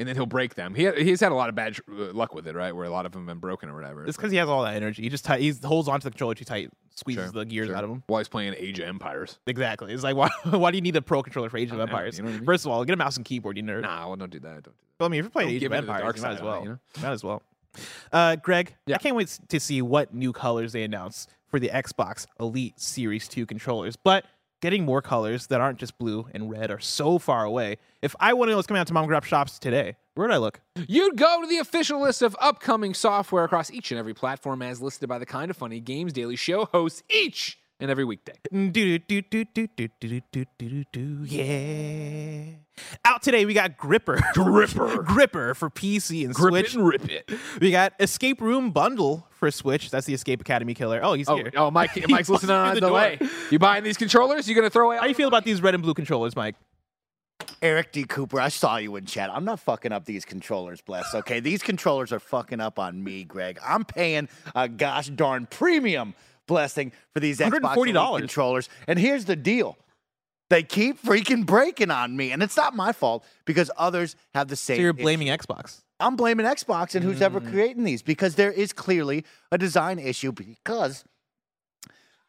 and 0.00 0.08
then 0.08 0.16
he'll 0.16 0.26
break 0.26 0.54
them. 0.54 0.74
He 0.74 0.90
he's 0.92 1.20
had 1.20 1.30
a 1.30 1.34
lot 1.34 1.48
of 1.50 1.54
bad 1.54 1.76
uh, 1.88 2.12
luck 2.12 2.34
with 2.34 2.48
it, 2.48 2.56
right? 2.56 2.74
Where 2.74 2.86
a 2.86 2.90
lot 2.90 3.06
of 3.06 3.12
them 3.12 3.22
have 3.22 3.26
been 3.28 3.38
broken 3.38 3.68
or 3.68 3.74
whatever. 3.74 4.06
It's 4.06 4.16
because 4.16 4.32
he 4.32 4.38
has 4.38 4.48
all 4.48 4.64
that 4.64 4.74
energy. 4.74 5.02
He 5.02 5.08
just 5.10 5.24
tight, 5.24 5.40
he 5.40 5.52
holds 5.62 5.88
onto 5.88 6.04
the 6.04 6.10
controller 6.10 6.34
too 6.34 6.44
tight, 6.46 6.70
squeezes 6.94 7.24
Sure, 7.24 7.32
the 7.32 7.44
gears 7.44 7.68
sure. 7.68 7.76
out 7.76 7.84
of 7.84 7.90
him. 7.90 8.02
While 8.06 8.18
he's 8.18 8.28
playing 8.28 8.54
Age 8.56 8.80
of 8.80 8.88
Empires. 8.88 9.38
Exactly. 9.46 9.92
It's 9.92 10.02
like 10.02 10.16
why? 10.16 10.30
Why 10.44 10.70
do 10.70 10.78
you 10.78 10.82
need 10.82 10.96
a 10.96 11.02
pro 11.02 11.22
controller 11.22 11.50
for 11.50 11.58
Age 11.58 11.70
of 11.70 11.76
know, 11.76 11.82
Empires? 11.82 12.16
you 12.18 12.24
know 12.24 12.30
I 12.30 12.32
mean? 12.32 12.44
First 12.44 12.64
of 12.64 12.72
all, 12.72 12.84
get 12.84 12.94
a 12.94 12.96
mouse 12.96 13.16
and 13.16 13.24
keyboard, 13.24 13.58
you 13.58 13.62
nerd. 13.62 13.82
Nah, 13.82 14.08
well, 14.08 14.16
don't 14.16 14.30
do 14.30 14.40
that. 14.40 14.48
Don't 14.48 14.64
do 14.64 14.70
that. 14.70 14.74
Well, 14.98 15.06
I 15.06 15.10
mean, 15.10 15.20
if 15.20 15.24
you're 15.24 15.30
playing 15.30 15.48
Don't 15.50 15.56
Age 15.56 15.64
of 15.64 15.72
Empires, 15.72 16.16
you 16.16 16.22
might 16.22 16.32
as 16.32 16.40
it, 16.40 16.44
well. 16.44 16.62
you 16.62 16.68
know? 16.70 16.78
Might 17.02 17.12
as 17.12 17.22
well. 17.24 17.42
Uh, 18.12 18.36
Greg, 18.36 18.74
I 18.92 18.98
can't 18.98 19.14
wait 19.14 19.38
to 19.48 19.60
see 19.60 19.80
what 19.80 20.12
new 20.12 20.32
colors 20.32 20.72
they 20.72 20.82
announce 20.82 21.26
for 21.48 21.60
the 21.60 21.68
Xbox 21.68 22.26
Elite 22.40 22.80
Series 22.80 23.28
2 23.28 23.46
controllers. 23.46 23.96
But 23.96 24.24
getting 24.60 24.84
more 24.84 25.02
colors 25.02 25.46
that 25.48 25.60
aren't 25.60 25.78
just 25.78 25.98
blue 25.98 26.26
and 26.32 26.50
red 26.50 26.70
are 26.70 26.80
so 26.80 27.18
far 27.18 27.44
away. 27.44 27.78
If 28.02 28.14
I 28.20 28.32
want 28.32 28.48
to 28.48 28.52
know 28.52 28.56
what's 28.56 28.66
coming 28.66 28.80
out 28.80 28.86
to 28.88 28.92
mom 28.92 29.04
and 29.04 29.08
grab 29.08 29.24
shops 29.24 29.58
today, 29.58 29.96
where 30.14 30.28
would 30.28 30.34
I 30.34 30.38
look? 30.38 30.60
You'd 30.88 31.16
go 31.16 31.40
to 31.40 31.46
the 31.46 31.58
official 31.58 32.00
list 32.00 32.22
of 32.22 32.36
upcoming 32.40 32.94
software 32.94 33.44
across 33.44 33.70
each 33.70 33.90
and 33.90 33.98
every 33.98 34.14
platform 34.14 34.62
as 34.62 34.80
listed 34.80 35.08
by 35.08 35.18
the 35.18 35.26
Kind 35.26 35.50
of 35.50 35.56
Funny 35.56 35.80
Games 35.80 36.12
Daily 36.12 36.36
Show 36.36 36.66
hosts 36.66 37.02
each 37.10 37.58
and 37.80 37.90
every 37.90 38.04
weekday. 38.04 38.34
Yeah. 41.30 42.56
Out 43.04 43.22
today 43.22 43.44
we 43.44 43.54
got 43.54 43.76
Gripper. 43.76 44.20
Gripper. 44.34 45.02
Gripper 45.02 45.54
for 45.54 45.70
PC 45.70 46.24
and 46.24 46.34
Grip 46.34 46.52
Switch. 46.52 46.74
It 46.74 46.78
and 46.78 46.86
rip 46.86 47.08
it. 47.10 47.30
We 47.60 47.70
got 47.70 47.94
Escape 48.00 48.40
Room 48.40 48.70
Bundle 48.70 49.26
for 49.30 49.50
Switch. 49.50 49.90
That's 49.90 50.06
the 50.06 50.14
Escape 50.14 50.40
Academy 50.40 50.74
killer. 50.74 51.00
Oh, 51.02 51.14
he's 51.14 51.28
oh, 51.28 51.36
here. 51.36 51.50
Oh, 51.56 51.70
Mike, 51.70 51.90
Mike's 52.08 52.28
listening 52.28 52.52
on 52.52 52.78
the 52.78 52.92
way. 52.92 53.18
You 53.50 53.58
buying 53.58 53.84
these 53.84 53.96
controllers? 53.96 54.48
You're 54.48 54.56
gonna 54.56 54.70
throw 54.70 54.86
away? 54.86 54.98
How 54.98 55.06
you 55.06 55.14
feel 55.14 55.28
about 55.28 55.44
these 55.44 55.62
red 55.62 55.74
and 55.74 55.82
blue 55.82 55.94
controllers, 55.94 56.36
Mike? 56.36 56.56
Eric 57.62 57.92
D. 57.92 58.04
Cooper, 58.04 58.40
I 58.40 58.48
saw 58.48 58.76
you 58.76 58.96
in 58.96 59.04
chat. 59.04 59.30
I'm 59.30 59.44
not 59.44 59.60
fucking 59.60 59.92
up 59.92 60.06
these 60.06 60.24
controllers, 60.24 60.80
bless. 60.80 61.14
Okay, 61.14 61.40
these 61.40 61.62
controllers 61.62 62.12
are 62.12 62.20
fucking 62.20 62.60
up 62.60 62.78
on 62.78 63.02
me, 63.02 63.24
Greg. 63.24 63.58
I'm 63.64 63.84
paying 63.84 64.28
a 64.54 64.68
gosh 64.68 65.08
darn 65.08 65.46
premium 65.46 66.14
blessing 66.50 66.90
for 67.14 67.20
these 67.20 67.38
Xbox 67.38 67.76
Elite 67.76 68.20
controllers. 68.20 68.68
And 68.88 68.98
here's 68.98 69.24
the 69.24 69.36
deal. 69.36 69.78
They 70.50 70.64
keep 70.64 71.00
freaking 71.00 71.46
breaking 71.46 71.92
on 71.92 72.16
me, 72.16 72.32
and 72.32 72.42
it's 72.42 72.56
not 72.56 72.74
my 72.74 72.90
fault 72.92 73.24
because 73.44 73.70
others 73.78 74.16
have 74.34 74.48
the 74.48 74.56
same. 74.56 74.76
So 74.76 74.82
you're 74.82 74.90
issue. 74.90 75.04
blaming 75.04 75.28
Xbox. 75.28 75.82
I'm 76.00 76.16
blaming 76.16 76.44
Xbox 76.44 76.96
and 76.96 77.04
who's 77.04 77.22
ever 77.22 77.40
mm. 77.40 77.50
creating 77.50 77.84
these 77.84 78.02
because 78.02 78.34
there 78.34 78.50
is 78.50 78.72
clearly 78.72 79.24
a 79.52 79.58
design 79.58 80.00
issue 80.00 80.32
because 80.32 81.04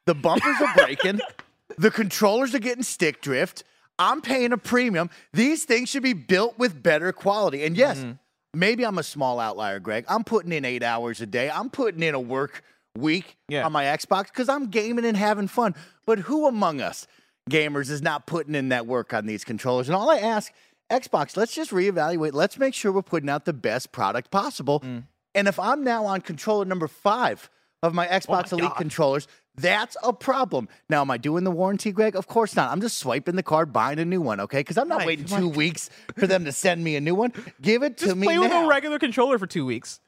the 0.05 0.13
bumpers 0.13 0.55
are 0.61 0.73
breaking, 0.75 1.19
the 1.79 1.89
controllers 1.89 2.53
are 2.53 2.59
getting 2.59 2.83
stick 2.83 3.21
drift. 3.21 3.63
I'm 3.97 4.21
paying 4.21 4.51
a 4.51 4.57
premium. 4.57 5.09
These 5.33 5.65
things 5.65 5.89
should 5.89 6.03
be 6.03 6.13
built 6.13 6.59
with 6.59 6.81
better 6.83 7.11
quality. 7.11 7.63
And 7.63 7.75
yes, 7.75 7.97
mm-hmm. 7.97 8.11
maybe 8.53 8.85
I'm 8.85 8.99
a 8.99 9.03
small 9.03 9.39
outlier, 9.39 9.79
Greg. 9.79 10.05
I'm 10.07 10.23
putting 10.23 10.51
in 10.51 10.63
eight 10.63 10.83
hours 10.83 11.21
a 11.21 11.25
day. 11.25 11.49
I'm 11.49 11.71
putting 11.71 12.03
in 12.03 12.13
a 12.13 12.19
work 12.19 12.63
week 12.97 13.37
Yeah. 13.47 13.65
on 13.65 13.71
my 13.71 13.85
Xbox 13.85 14.27
because 14.27 14.49
I'm 14.49 14.67
gaming 14.67 15.05
and 15.05 15.17
having 15.17 15.47
fun. 15.47 15.75
But 16.05 16.19
who 16.19 16.47
among 16.47 16.81
us 16.81 17.07
gamers 17.49 17.89
is 17.89 18.01
not 18.01 18.25
putting 18.27 18.55
in 18.55 18.69
that 18.69 18.87
work 18.87 19.13
on 19.13 19.25
these 19.25 19.43
controllers? 19.43 19.87
And 19.87 19.95
all 19.95 20.09
I 20.09 20.17
ask, 20.17 20.51
Xbox, 20.91 21.37
let's 21.37 21.53
just 21.53 21.71
reevaluate. 21.71 22.33
Let's 22.33 22.57
make 22.59 22.73
sure 22.73 22.91
we're 22.91 23.01
putting 23.01 23.29
out 23.29 23.45
the 23.45 23.53
best 23.53 23.91
product 23.91 24.29
possible. 24.29 24.81
Mm. 24.81 25.03
And 25.33 25.47
if 25.47 25.57
I'm 25.59 25.83
now 25.83 26.05
on 26.05 26.21
controller 26.21 26.65
number 26.65 26.87
five 26.87 27.49
of 27.81 27.93
my 27.93 28.07
oh 28.07 28.11
Xbox 28.11 28.51
Elite 28.51 28.75
controllers, 28.75 29.27
that's 29.55 29.95
a 30.03 30.11
problem. 30.13 30.67
Now, 30.89 31.01
am 31.01 31.11
I 31.11 31.17
doing 31.17 31.43
the 31.45 31.51
warranty, 31.51 31.91
Greg? 31.91 32.15
Of 32.15 32.27
course 32.27 32.55
not. 32.55 32.71
I'm 32.71 32.81
just 32.81 32.97
swiping 32.97 33.35
the 33.35 33.43
card, 33.43 33.71
buying 33.73 33.99
a 33.99 34.05
new 34.05 34.21
one, 34.21 34.39
okay? 34.41 34.59
Because 34.59 34.77
I'm 34.77 34.87
not 34.87 35.05
waiting 35.05 35.25
two 35.25 35.47
weeks 35.47 35.89
for 36.17 36.27
them 36.27 36.45
to 36.45 36.51
send 36.51 36.83
me 36.83 36.95
a 36.95 37.01
new 37.01 37.15
one. 37.15 37.33
Give 37.61 37.83
it 37.83 37.97
to 37.99 38.15
me. 38.15 38.27
Just 38.27 38.35
play 38.35 38.39
with 38.39 38.51
now. 38.51 38.65
a 38.65 38.67
regular 38.67 38.99
controller 38.99 39.39
for 39.39 39.47
two 39.47 39.65
weeks. 39.65 39.99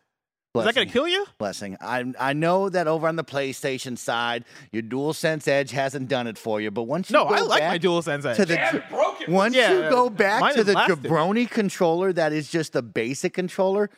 Is 0.56 0.66
that 0.66 0.76
gonna 0.76 0.86
kill 0.86 1.08
you? 1.08 1.26
Blessing. 1.40 1.78
I 1.82 2.14
I 2.20 2.34
know 2.34 2.70
that 2.70 2.88
over 2.88 3.08
on 3.08 3.16
the 3.16 3.24
PlayStation 3.24 3.98
side, 3.98 4.46
your 4.72 4.84
DualSense 4.84 5.48
Edge 5.48 5.72
hasn't 5.72 6.10
done 6.10 6.28
it 6.28 6.38
for 6.38 6.62
you, 6.62 6.70
but 6.70 6.84
once 6.84 7.10
you 7.10 7.16
No, 7.16 7.26
go 7.28 7.34
I 7.36 7.40
like 7.42 7.60
back 7.62 7.72
my 7.72 7.80
DualSense 7.80 8.24
Edge. 8.26 8.38
to 8.38 8.46
the 8.46 8.84
once 9.28 9.56
Yeah, 9.56 9.72
you 9.74 9.80
go 9.90 10.10
back 10.12 10.42
mine 10.42 10.54
to 10.54 10.64
the 10.64 10.74
lasted. 10.74 11.00
jabroni 11.04 11.50
controller 11.50 12.14
that 12.14 12.34
is 12.34 12.52
just 12.52 12.76
a 12.76 12.84
basic 12.84 13.34
controller, 13.34 13.90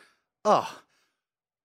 oh, 0.46 0.80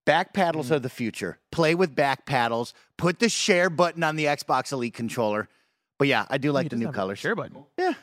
back 0.06 0.34
paddles 0.34 0.68
Mm. 0.68 0.72
are 0.76 0.80
the 0.80 0.90
future. 0.90 1.40
Play 1.54 1.74
with 1.74 1.96
back 1.96 2.26
paddles. 2.26 2.74
Put 2.98 3.20
the 3.20 3.30
share 3.30 3.70
button 3.70 4.04
on 4.04 4.18
the 4.18 4.26
Xbox 4.26 4.74
Elite 4.74 4.94
controller. 4.94 5.48
But 6.00 6.10
yeah, 6.10 6.26
I 6.30 6.38
do 6.38 6.52
like 6.52 6.70
the 6.70 6.76
new 6.76 6.92
colors. 6.92 7.20
Share 7.20 7.36
button. 7.36 7.64
Yeah, 7.78 7.94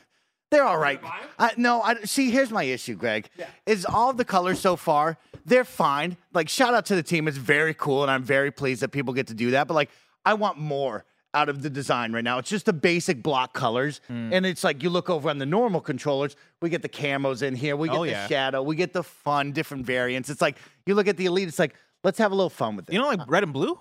they're 0.51 0.63
all 0.63 0.77
right. 0.77 0.99
I, 1.37 1.51
no, 1.57 1.81
I 1.81 1.95
see. 2.03 2.31
Here's 2.31 2.51
my 2.51 2.63
issue, 2.63 2.95
Greg. 2.95 3.29
Is 3.65 3.85
all 3.85 4.13
the 4.13 4.25
colors 4.25 4.59
so 4.59 4.75
far? 4.75 5.17
They're 5.45 5.63
fine. 5.63 6.17
Like, 6.33 6.49
shout 6.49 6.73
out 6.73 6.85
to 6.87 6.95
the 6.95 7.03
team. 7.03 7.27
It's 7.27 7.37
very 7.37 7.73
cool, 7.73 8.01
and 8.03 8.11
I'm 8.11 8.23
very 8.23 8.51
pleased 8.51 8.81
that 8.81 8.89
people 8.89 9.13
get 9.13 9.27
to 9.27 9.33
do 9.33 9.51
that. 9.51 9.67
But 9.67 9.73
like, 9.75 9.89
I 10.25 10.33
want 10.33 10.57
more 10.57 11.05
out 11.35 11.47
of 11.47 11.61
the 11.61 11.69
design 11.69 12.11
right 12.11 12.23
now. 12.23 12.39
It's 12.39 12.49
just 12.49 12.65
the 12.65 12.73
basic 12.73 13.21
block 13.21 13.53
colors, 13.53 14.01
Hmm. 14.07 14.33
and 14.33 14.45
it's 14.47 14.63
like 14.63 14.81
you 14.81 14.89
look 14.89 15.09
over 15.11 15.29
on 15.29 15.37
the 15.37 15.45
normal 15.45 15.79
controllers. 15.81 16.35
We 16.61 16.69
get 16.71 16.81
the 16.81 16.89
camos 16.89 17.43
in 17.43 17.53
here. 17.55 17.75
We 17.75 17.87
get 17.89 17.97
Oh, 17.97 18.03
the 18.05 18.09
yeah. 18.11 18.27
shadow. 18.27 18.63
We 18.63 18.75
get 18.75 18.93
the 18.93 19.03
fun, 19.03 19.51
different 19.51 19.85
variants. 19.85 20.29
It's 20.31 20.41
like 20.41 20.57
you 20.87 20.95
look 20.95 21.07
at 21.07 21.17
the 21.17 21.27
elite. 21.27 21.47
It's 21.47 21.59
like 21.59 21.75
let's 22.03 22.17
have 22.17 22.31
a 22.31 22.35
little 22.35 22.49
fun 22.49 22.75
with 22.75 22.89
it. 22.89 22.93
You 22.93 22.99
don't 22.99 23.15
like 23.19 23.29
red 23.29 23.43
and 23.43 23.53
blue? 23.53 23.79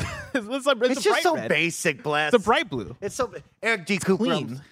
it's, 0.00 0.08
it's, 0.34 0.66
it's, 0.66 0.90
it's 0.90 1.02
just 1.04 1.22
so 1.22 1.36
red. 1.36 1.48
basic, 1.48 2.02
blast. 2.02 2.34
It's 2.34 2.42
a 2.42 2.44
bright 2.44 2.68
blue. 2.68 2.96
It's 3.00 3.14
so 3.14 3.32
Eric 3.62 3.86
D. 3.86 3.98
Cooper. 3.98 4.24
I'm 4.24 4.46
clean. 4.46 4.62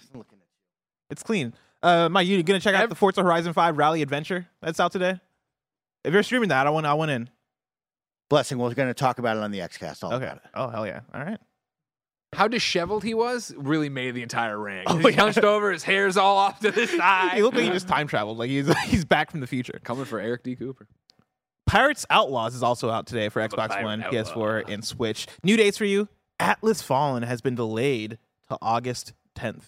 Looking 1.07 1.11
at 1.11 1.11
It's 1.11 1.23
clean. 1.23 1.53
Uh, 1.83 2.09
Mike, 2.09 2.27
you 2.27 2.41
gonna 2.43 2.59
check 2.59 2.75
out 2.75 2.83
Ev- 2.83 2.89
the 2.89 2.95
Forza 2.95 3.21
Horizon 3.21 3.53
5 3.53 3.77
Rally 3.77 4.01
Adventure 4.01 4.47
that's 4.61 4.79
out 4.79 4.91
today? 4.91 5.19
If 6.03 6.13
you're 6.13 6.23
streaming 6.23 6.49
that, 6.49 6.67
I 6.67 6.69
want 6.69 6.85
I 6.85 6.93
want 6.93 7.11
in. 7.11 7.29
Blessing. 8.29 8.57
We're 8.57 8.73
going 8.73 8.89
to 8.89 8.93
talk 8.93 9.19
about 9.19 9.37
it 9.37 9.43
on 9.43 9.51
the 9.51 9.59
XCast. 9.59 10.03
All 10.03 10.13
Okay. 10.13 10.25
it. 10.27 10.39
Oh 10.53 10.67
hell 10.69 10.85
yeah. 10.85 11.01
All 11.13 11.21
right. 11.23 11.39
How 12.33 12.49
disheveled 12.49 13.05
he 13.05 13.13
was 13.13 13.53
really 13.57 13.87
made 13.87 14.15
the 14.15 14.21
entire 14.21 14.59
ring. 14.59 14.83
Oh, 14.85 14.97
he 14.97 15.09
yeah. 15.11 15.15
hunched 15.21 15.39
over, 15.39 15.71
his 15.71 15.83
hair's 15.83 16.17
all 16.17 16.35
off 16.37 16.59
to 16.59 16.71
the 16.71 16.85
side. 16.87 16.91
He 16.91 16.97
side. 16.97 17.41
looked 17.41 17.55
like 17.55 17.63
he 17.65 17.71
just 17.71 17.87
time 17.87 18.07
traveled. 18.07 18.37
Like 18.37 18.49
he's 18.49 18.67
he's 18.85 19.05
back 19.05 19.31
from 19.31 19.39
the 19.39 19.47
future. 19.47 19.79
Coming 19.83 20.03
for 20.05 20.19
Eric 20.19 20.43
D. 20.43 20.55
Cooper. 20.55 20.87
Pirates 21.67 22.05
Outlaws 22.09 22.53
is 22.55 22.63
also 22.63 22.89
out 22.89 23.07
today 23.07 23.29
for 23.29 23.41
Xbox 23.47 23.81
One, 23.83 24.01
Outlaw. 24.03 24.23
PS4, 24.23 24.69
and 24.73 24.83
Switch. 24.85 25.27
New 25.43 25.57
dates 25.57 25.77
for 25.77 25.85
you. 25.85 26.07
Atlas 26.39 26.81
Fallen 26.81 27.23
has 27.23 27.41
been 27.41 27.55
delayed 27.55 28.17
to 28.49 28.57
August 28.61 29.13
10th. 29.37 29.63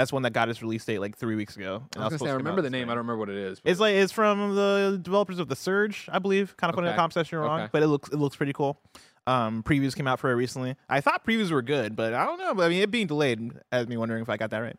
That's 0.00 0.12
one 0.14 0.22
that 0.22 0.32
got 0.32 0.48
its 0.48 0.62
release 0.62 0.82
date 0.86 0.98
like 0.98 1.14
three 1.18 1.36
weeks 1.36 1.56
ago. 1.56 1.82
and 1.94 2.02
I 2.02 2.06
was 2.06 2.16
gonna 2.16 2.28
say, 2.30 2.32
I 2.32 2.36
remember 2.36 2.62
the 2.62 2.70
name. 2.70 2.84
spring. 2.84 2.90
I 2.90 2.94
don't 2.94 3.06
remember 3.06 3.18
what 3.18 3.28
it 3.28 3.36
is. 3.36 3.60
but- 3.60 3.70
It's 3.70 3.80
like 3.80 3.94
it's 3.96 4.12
from 4.12 4.54
the 4.54 4.98
developers 5.02 5.38
of 5.38 5.48
the 5.48 5.56
Surge, 5.56 6.08
I 6.10 6.18
believe. 6.18 6.56
Kind 6.56 6.70
of 6.70 6.74
funny 6.74 6.88
Okay. 6.88 6.94
A 6.94 6.98
comp 6.98 7.12
session 7.12 7.38
wrong, 7.38 7.60
Okay. 7.60 7.68
but 7.70 7.82
it 7.82 7.88
looks 7.88 8.08
it 8.08 8.16
looks 8.16 8.34
pretty 8.34 8.54
cool. 8.54 8.80
Um, 9.26 9.62
previews 9.62 9.94
came 9.94 10.06
out 10.06 10.18
for 10.18 10.30
it 10.30 10.34
recently. 10.36 10.74
I 10.88 11.02
thought 11.02 11.26
previews 11.26 11.50
were 11.50 11.60
good, 11.60 11.94
but 11.96 12.14
I 12.14 12.24
don't 12.24 12.38
know. 12.38 12.54
But 12.54 12.64
I 12.64 12.68
mean, 12.70 12.80
it 12.80 12.90
being 12.90 13.06
delayed 13.06 13.52
has 13.70 13.86
me 13.88 13.98
wondering 13.98 14.22
if 14.22 14.30
I 14.30 14.38
got 14.38 14.48
that 14.50 14.60
right. 14.60 14.76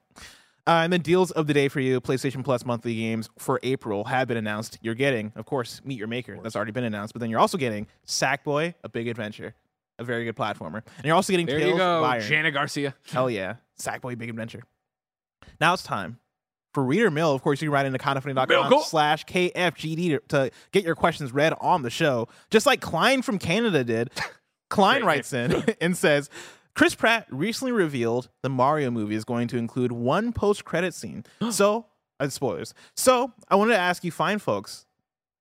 Uh, 0.65 0.81
and 0.83 0.91
then 0.91 1.01
deals 1.01 1.29
of 1.29 1.45
the 1.45 1.53
day 1.53 1.67
for 1.67 1.79
you: 1.81 2.01
PlayStation 2.01 2.43
Plus 2.43 2.65
monthly 2.65 2.95
games 2.95 3.29
for 3.37 3.59
April 3.61 4.05
have 4.05 4.27
been 4.27 4.37
announced. 4.37 4.79
You're 4.81 4.95
getting, 4.95 5.33
of 5.35 5.45
course, 5.45 5.81
Meet 5.85 5.99
Your 5.99 6.07
Maker. 6.07 6.39
That's 6.41 6.55
already 6.55 6.71
been 6.71 6.83
announced. 6.83 7.13
But 7.13 7.19
then 7.19 7.29
you're 7.29 7.39
also 7.39 7.57
getting 7.59 7.85
Sackboy: 8.07 8.73
A 8.83 8.89
Big 8.89 9.07
Adventure, 9.07 9.53
a 9.99 10.03
very 10.03 10.25
good 10.25 10.35
platformer, 10.35 10.81
and 10.97 11.05
you're 11.05 11.15
also 11.15 11.31
getting 11.31 11.45
there 11.45 11.59
Tales 11.59 11.71
you 11.73 11.77
go, 11.77 12.19
Janet 12.21 12.53
Garcia. 12.55 12.95
Hell 13.11 13.29
yeah. 13.29 13.55
Sackboy 13.79 14.17
Big 14.17 14.29
Adventure. 14.29 14.61
Now 15.59 15.73
it's 15.73 15.83
time 15.83 16.19
for 16.73 16.83
Reader 16.83 17.11
Mill. 17.11 17.33
Of 17.33 17.41
course, 17.41 17.61
you 17.61 17.67
can 17.67 17.73
write 17.73 17.85
into 17.85 17.99
kindoffunny.com 17.99 18.83
slash 18.83 19.25
KFGD 19.25 20.09
to, 20.09 20.21
to 20.29 20.51
get 20.71 20.83
your 20.83 20.95
questions 20.95 21.31
read 21.31 21.53
on 21.59 21.81
the 21.81 21.89
show. 21.89 22.27
Just 22.49 22.65
like 22.65 22.81
Klein 22.81 23.21
from 23.21 23.39
Canada 23.39 23.83
did. 23.83 24.09
Klein 24.69 25.03
writes 25.03 25.33
in 25.33 25.63
and 25.81 25.97
says, 25.97 26.29
Chris 26.73 26.95
Pratt 26.95 27.27
recently 27.29 27.73
revealed 27.73 28.29
the 28.41 28.49
Mario 28.49 28.89
movie 28.89 29.15
is 29.15 29.25
going 29.25 29.47
to 29.49 29.57
include 29.57 29.91
one 29.91 30.31
post-credit 30.31 30.93
scene. 30.93 31.25
so, 31.51 31.87
uh, 32.19 32.29
spoilers. 32.29 32.73
So, 32.95 33.33
I 33.49 33.55
wanted 33.55 33.73
to 33.73 33.79
ask 33.79 34.03
you 34.03 34.11
fine 34.11 34.39
folks, 34.39 34.85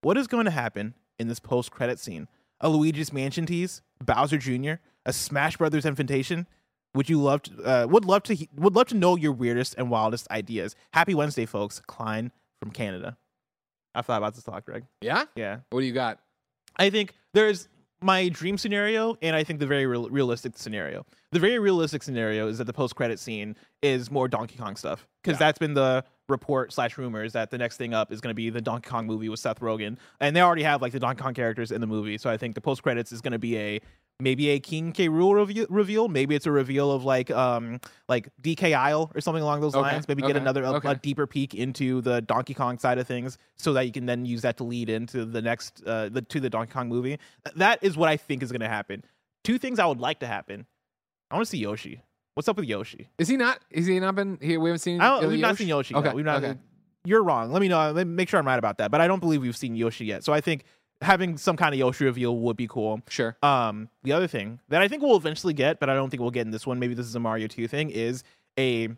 what 0.03 0.17
is 0.17 0.27
going 0.27 0.47
to 0.47 0.51
happen 0.51 0.95
in 1.19 1.29
this 1.29 1.39
post-credit 1.39 2.01
scene? 2.01 2.27
A 2.61 2.69
Luigi's 2.69 3.13
Mansion 3.13 3.47
tease, 3.47 3.83
Bowser 4.05 4.37
Jr., 4.37 4.75
a 5.07 5.13
Smash 5.13 5.57
Brothers 5.57 5.87
invitation. 5.87 6.47
Would 6.95 7.09
you 7.09 7.21
love 7.21 7.43
to? 7.43 7.63
Uh, 7.63 7.87
would 7.87 8.05
love 8.05 8.23
to. 8.25 8.47
Would 8.57 8.75
love 8.75 8.89
to 8.89 8.97
know 8.97 9.17
your 9.17 9.33
weirdest 9.33 9.75
and 9.79 9.91
wildest 9.91 10.29
ideas. 10.31 10.75
Happy 10.93 11.15
Wednesday, 11.15 11.47
folks. 11.47 11.81
Klein 11.87 12.33
from 12.59 12.71
Canada. 12.71 13.17
I 13.95 14.03
thought 14.03 14.19
about 14.19 14.35
this 14.35 14.47
a 14.47 14.51
lot, 14.51 14.65
Greg. 14.65 14.85
Yeah. 15.01 15.25
Yeah, 15.35 15.61
What 15.71 15.81
do 15.81 15.87
you 15.87 15.93
got? 15.93 16.21
I 16.77 16.91
think 16.91 17.15
there's 17.35 17.69
my 18.03 18.29
dream 18.29 18.57
scenario 18.57 19.17
and 19.21 19.37
I 19.37 19.45
think 19.45 19.59
the 19.61 19.67
very 19.67 19.85
real, 19.87 20.09
realistic 20.09 20.57
scenario. 20.57 21.05
The 21.33 21.39
very 21.39 21.59
realistic 21.59 22.03
scenario 22.03 22.49
is 22.49 22.59
that 22.59 22.65
the 22.65 22.73
post 22.73 22.97
credit 22.97 23.19
scene 23.19 23.57
is 23.83 24.11
more 24.11 24.29
Donkey 24.29 24.57
Kong 24.57 24.77
stuff 24.77 25.07
because 25.23 25.39
that's 25.39 25.59
been 25.59 25.75
the 25.75 26.05
report 26.29 26.73
slash 26.73 26.97
rumors 26.97 27.33
that 27.35 27.51
the 27.51 27.59
next 27.59 27.77
thing 27.77 27.93
up 27.93 28.11
is 28.13 28.21
going 28.21 28.31
to 28.31 28.35
be 28.35 28.49
the 28.49 28.61
Donkey 28.61 28.89
Kong 28.89 29.07
movie 29.07 29.29
with 29.29 29.41
Seth 29.41 29.61
Rogen, 29.61 29.99
and 30.21 30.35
they 30.35 30.41
already 30.41 30.63
have 30.63 30.81
like 30.81 30.93
the 30.93 31.01
Donkey 31.01 31.23
Kong 31.23 31.35
characters 31.35 31.73
in 31.73 31.81
the 31.81 31.87
movie. 31.87 32.17
So 32.17 32.31
I 32.31 32.37
think 32.37 32.55
the 32.55 32.61
post 32.61 32.83
credits 32.83 33.13
is 33.13 33.21
going 33.21 33.33
to 33.33 33.39
be 33.39 33.59
a 33.59 33.81
maybe 34.21 34.51
a 34.51 34.61
King 34.61 34.93
K. 34.93 35.09
Rool 35.09 35.35
reveal, 35.35 35.67
reveal. 35.69 36.09
Maybe 36.09 36.35
it's 36.35 36.47
a 36.47 36.51
reveal 36.53 36.91
of 36.93 37.05
like 37.05 37.31
um 37.31 37.81
like 38.09 38.29
DK 38.43 38.75
Isle 38.75 39.11
or 39.15 39.21
something 39.21 39.43
along 39.43 39.61
those 39.61 39.75
Okay, 39.75 39.83
lines. 39.83 40.09
Maybe 40.09 40.23
get 40.23 40.37
another 40.37 40.63
a, 40.65 40.73
okay. 40.75 40.91
a 40.91 40.95
deeper 40.95 41.27
peek 41.27 41.55
into 41.55 42.01
the 42.01 42.21
Donkey 42.21 42.55
Kong 42.55 42.79
side 42.79 42.99
of 42.99 43.07
things, 43.07 43.39
so 43.57 43.73
that 43.73 43.87
you 43.87 43.93
can 43.93 44.07
then 44.07 44.25
use 44.25 44.43
that 44.43 44.57
to 44.59 44.65
lead 44.65 44.89
into 44.91 45.25
the 45.25 45.43
next 45.43 45.83
uh 45.87 46.09
the 46.09 46.23
to 46.23 46.41
the 46.41 46.51
Donkey 46.51 46.73
Kong 46.73 46.89
movie. 46.89 47.19
That 47.57 47.79
is 47.83 47.97
what 47.97 48.09
I 48.09 48.17
think 48.17 48.43
is 48.43 48.53
going 48.53 48.61
to 48.61 48.69
happen. 48.69 49.05
Two 49.45 49.59
things 49.59 49.79
I 49.79 49.87
would 49.87 50.01
like 50.01 50.21
to 50.21 50.27
happen. 50.27 50.67
I 51.31 51.35
want 51.37 51.47
to 51.47 51.51
see 51.51 51.59
Yoshi. 51.59 52.03
What's 52.35 52.49
up 52.49 52.57
with 52.57 52.67
Yoshi? 52.67 53.09
Is 53.19 53.29
he 53.29 53.37
not? 53.37 53.61
Is 53.71 53.87
he 53.87 53.99
not 54.01 54.15
been 54.15 54.39
here? 54.41 54.61
We 54.61 54.71
haven't 54.71 54.81
seen. 54.81 55.01
I 55.01 55.07
don't, 55.09 55.23
Yoshi? 55.23 55.29
we've 55.33 55.41
not 55.41 55.57
seen 55.57 55.69
Yoshi. 55.69 55.95
Okay. 55.95 56.09
Yet. 56.09 56.15
We've 56.15 56.25
not. 56.25 56.43
okay. 56.45 56.59
You're 57.05 57.23
wrong. 57.23 57.51
Let 57.51 57.61
me 57.61 57.69
know. 57.69 57.93
Let 57.93 58.07
me 58.07 58.13
make 58.13 58.29
sure 58.29 58.39
I'm 58.39 58.47
right 58.47 58.59
about 58.59 58.79
that. 58.79 58.91
But 58.91 59.01
I 59.01 59.07
don't 59.07 59.21
believe 59.21 59.41
we've 59.41 59.57
seen 59.57 59.75
Yoshi 59.75 60.05
yet. 60.05 60.23
So 60.23 60.33
I 60.33 60.41
think 60.41 60.65
having 61.01 61.37
some 61.39 61.57
kind 61.57 61.75
of 61.75 61.79
Yoshi 61.79 62.05
reveal 62.05 62.37
would 62.39 62.57
be 62.57 62.67
cool. 62.67 63.01
Sure. 63.09 63.37
Um, 63.43 63.89
the 64.03 64.13
other 64.13 64.27
thing 64.27 64.61
that 64.69 64.83
I 64.83 64.89
think 64.89 65.03
we'll 65.03 65.17
eventually 65.17 65.55
get, 65.55 65.81
but 65.81 65.89
I 65.91 65.95
don't 65.95 66.11
think 66.11 66.21
we'll 66.21 66.31
get 66.31 66.47
in 66.47 66.51
this 66.51 66.67
one. 66.67 66.79
Maybe 66.79 66.95
this 66.95 67.07
is 67.07 67.15
a 67.15 67.21
Mario 67.21 67.47
Two 67.47 67.67
thing. 67.69 67.91
Is 67.91 68.23
a 68.59 68.89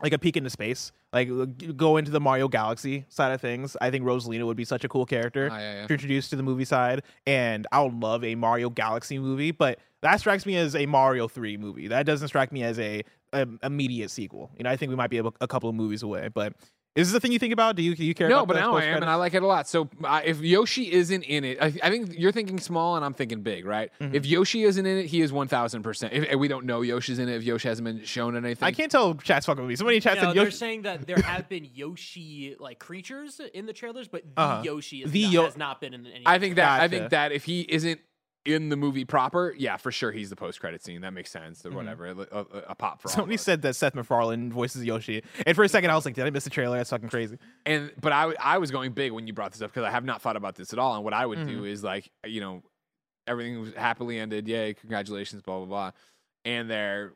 like 0.00 0.12
a 0.12 0.18
peek 0.18 0.36
into 0.36 0.48
space, 0.50 0.92
like 1.12 1.28
go 1.76 1.96
into 1.96 2.10
the 2.12 2.20
Mario 2.20 2.46
Galaxy 2.46 3.04
side 3.08 3.32
of 3.32 3.40
things. 3.40 3.76
I 3.80 3.90
think 3.90 4.04
Rosalina 4.04 4.46
would 4.46 4.56
be 4.56 4.64
such 4.64 4.84
a 4.84 4.88
cool 4.88 5.04
character 5.06 5.48
Ah, 5.50 5.58
yeah, 5.58 5.72
yeah. 5.80 5.86
to 5.88 5.92
introduce 5.92 6.28
to 6.30 6.36
the 6.36 6.42
movie 6.44 6.64
side, 6.64 7.02
and 7.26 7.66
I 7.72 7.82
would 7.82 7.94
love 7.94 8.22
a 8.22 8.34
Mario 8.36 8.70
Galaxy 8.70 9.18
movie. 9.18 9.50
But 9.50 9.80
that 10.02 10.20
strikes 10.20 10.46
me 10.46 10.56
as 10.56 10.76
a 10.76 10.86
Mario 10.86 11.26
three 11.28 11.56
movie. 11.56 11.88
That 11.88 12.06
doesn't 12.06 12.28
strike 12.28 12.52
me 12.52 12.62
as 12.62 12.78
a, 12.78 13.02
a 13.32 13.48
immediate 13.64 14.10
sequel. 14.12 14.50
You 14.56 14.64
know, 14.64 14.70
I 14.70 14.76
think 14.76 14.90
we 14.90 14.96
might 14.96 15.10
be 15.10 15.18
a, 15.18 15.24
a 15.40 15.48
couple 15.48 15.68
of 15.68 15.74
movies 15.74 16.04
away. 16.04 16.28
But 16.32 16.52
is 16.98 17.08
this 17.12 17.16
a 17.16 17.20
thing 17.20 17.32
you 17.32 17.38
think 17.38 17.52
about? 17.52 17.76
Do 17.76 17.82
you 17.82 17.94
do 17.94 18.04
you 18.04 18.14
care? 18.14 18.28
No, 18.28 18.38
about 18.38 18.48
but 18.48 18.54
the 18.54 18.60
now 18.60 18.66
I 18.66 18.68
am, 18.68 18.74
post-credits? 18.74 19.02
and 19.02 19.10
I 19.10 19.14
like 19.14 19.34
it 19.34 19.42
a 19.42 19.46
lot. 19.46 19.68
So 19.68 19.88
uh, 20.04 20.20
if 20.24 20.40
Yoshi 20.40 20.92
isn't 20.92 21.22
in 21.22 21.44
it, 21.44 21.58
I, 21.62 21.66
I 21.82 21.90
think 21.90 22.12
you're 22.18 22.32
thinking 22.32 22.58
small, 22.58 22.96
and 22.96 23.04
I'm 23.04 23.14
thinking 23.14 23.42
big, 23.42 23.64
right? 23.64 23.90
Mm-hmm. 24.00 24.14
If 24.14 24.26
Yoshi 24.26 24.64
isn't 24.64 24.84
in 24.84 24.98
it, 24.98 25.06
he 25.06 25.20
is 25.20 25.32
one 25.32 25.48
thousand 25.48 25.82
percent. 25.82 26.12
If 26.12 26.34
we 26.38 26.48
don't 26.48 26.66
know 26.66 26.82
Yoshi's 26.82 27.18
in 27.18 27.28
it, 27.28 27.36
if 27.36 27.42
Yoshi 27.44 27.68
hasn't 27.68 27.84
been 27.86 28.04
shown 28.04 28.34
in 28.36 28.44
anything, 28.44 28.66
I 28.66 28.72
can't 28.72 28.90
tell. 28.90 29.14
Chat's 29.14 29.46
fucking 29.46 29.62
with 29.62 29.68
me. 29.70 29.76
Somebody 29.76 29.96
in 29.96 30.02
chat 30.02 30.16
No, 30.16 30.22
said 30.22 30.36
they're 30.36 30.44
Yoshi. 30.44 30.56
saying 30.56 30.82
that 30.82 31.06
there 31.06 31.16
have 31.22 31.48
been 31.48 31.68
Yoshi 31.74 32.56
like 32.58 32.78
creatures 32.78 33.40
in 33.54 33.66
the 33.66 33.72
trailers, 33.72 34.08
but 34.08 34.22
the 34.34 34.40
Uh-huh. 34.40 34.62
Yoshi 34.64 35.02
is 35.02 35.10
The 35.12 35.24
not, 35.24 35.32
Yo- 35.32 35.44
has 35.44 35.56
not 35.56 35.80
been 35.80 35.94
in 35.94 36.06
any. 36.06 36.24
I 36.26 36.38
think 36.38 36.56
that 36.56 36.80
I 36.80 36.88
think 36.88 37.10
that 37.10 37.32
if 37.32 37.44
he 37.44 37.60
isn't 37.62 38.00
in 38.48 38.68
the 38.70 38.76
movie 38.76 39.04
proper, 39.04 39.54
yeah, 39.56 39.76
for 39.76 39.92
sure 39.92 40.10
he's 40.10 40.30
the 40.30 40.36
post 40.36 40.58
credit 40.60 40.82
scene. 40.82 41.02
That 41.02 41.12
makes 41.12 41.30
sense 41.30 41.62
Mm-hmm. 41.62 41.72
or 41.74 41.76
whatever. 41.76 42.06
A, 42.06 42.16
a- 42.18 42.62
a 42.70 42.74
pop 42.74 43.00
for 43.02 43.08
Somebody 43.08 43.36
said 43.36 43.62
that 43.62 43.76
Seth 43.76 43.94
MacFarlane 43.94 44.50
voices 44.50 44.84
Yoshi, 44.84 45.22
and 45.46 45.54
for 45.54 45.62
a 45.64 45.68
second 45.68 45.90
I 45.90 45.94
was 45.94 46.04
like, 46.04 46.14
"Did 46.14 46.24
I 46.26 46.30
miss 46.30 46.44
the 46.44 46.50
trailer? 46.50 46.76
That's 46.78 46.90
fucking 46.90 47.08
crazy." 47.10 47.38
and 47.66 47.92
but 48.00 48.12
I 48.12 48.32
I 48.40 48.58
was 48.58 48.70
going 48.70 48.92
big 48.92 49.12
when 49.12 49.26
you 49.26 49.32
brought 49.32 49.52
this 49.52 49.62
up 49.62 49.70
because 49.70 49.84
I 49.86 49.90
have 49.90 50.04
not 50.04 50.22
thought 50.22 50.36
about 50.36 50.56
this 50.56 50.72
at 50.72 50.78
all. 50.78 50.94
And 50.96 51.04
what 51.04 51.14
I 51.14 51.26
would 51.26 51.38
Mm-hmm. 51.38 51.48
do 51.58 51.64
is 51.64 51.84
like 51.84 52.10
you 52.26 52.40
know 52.40 52.62
everything 53.26 53.60
was 53.60 53.74
happily 53.74 54.18
ended. 54.18 54.48
Yay, 54.48 54.74
congratulations, 54.74 55.42
blah 55.42 55.58
blah 55.58 55.66
blah. 55.66 55.90
And 56.44 56.70
they're 56.70 57.12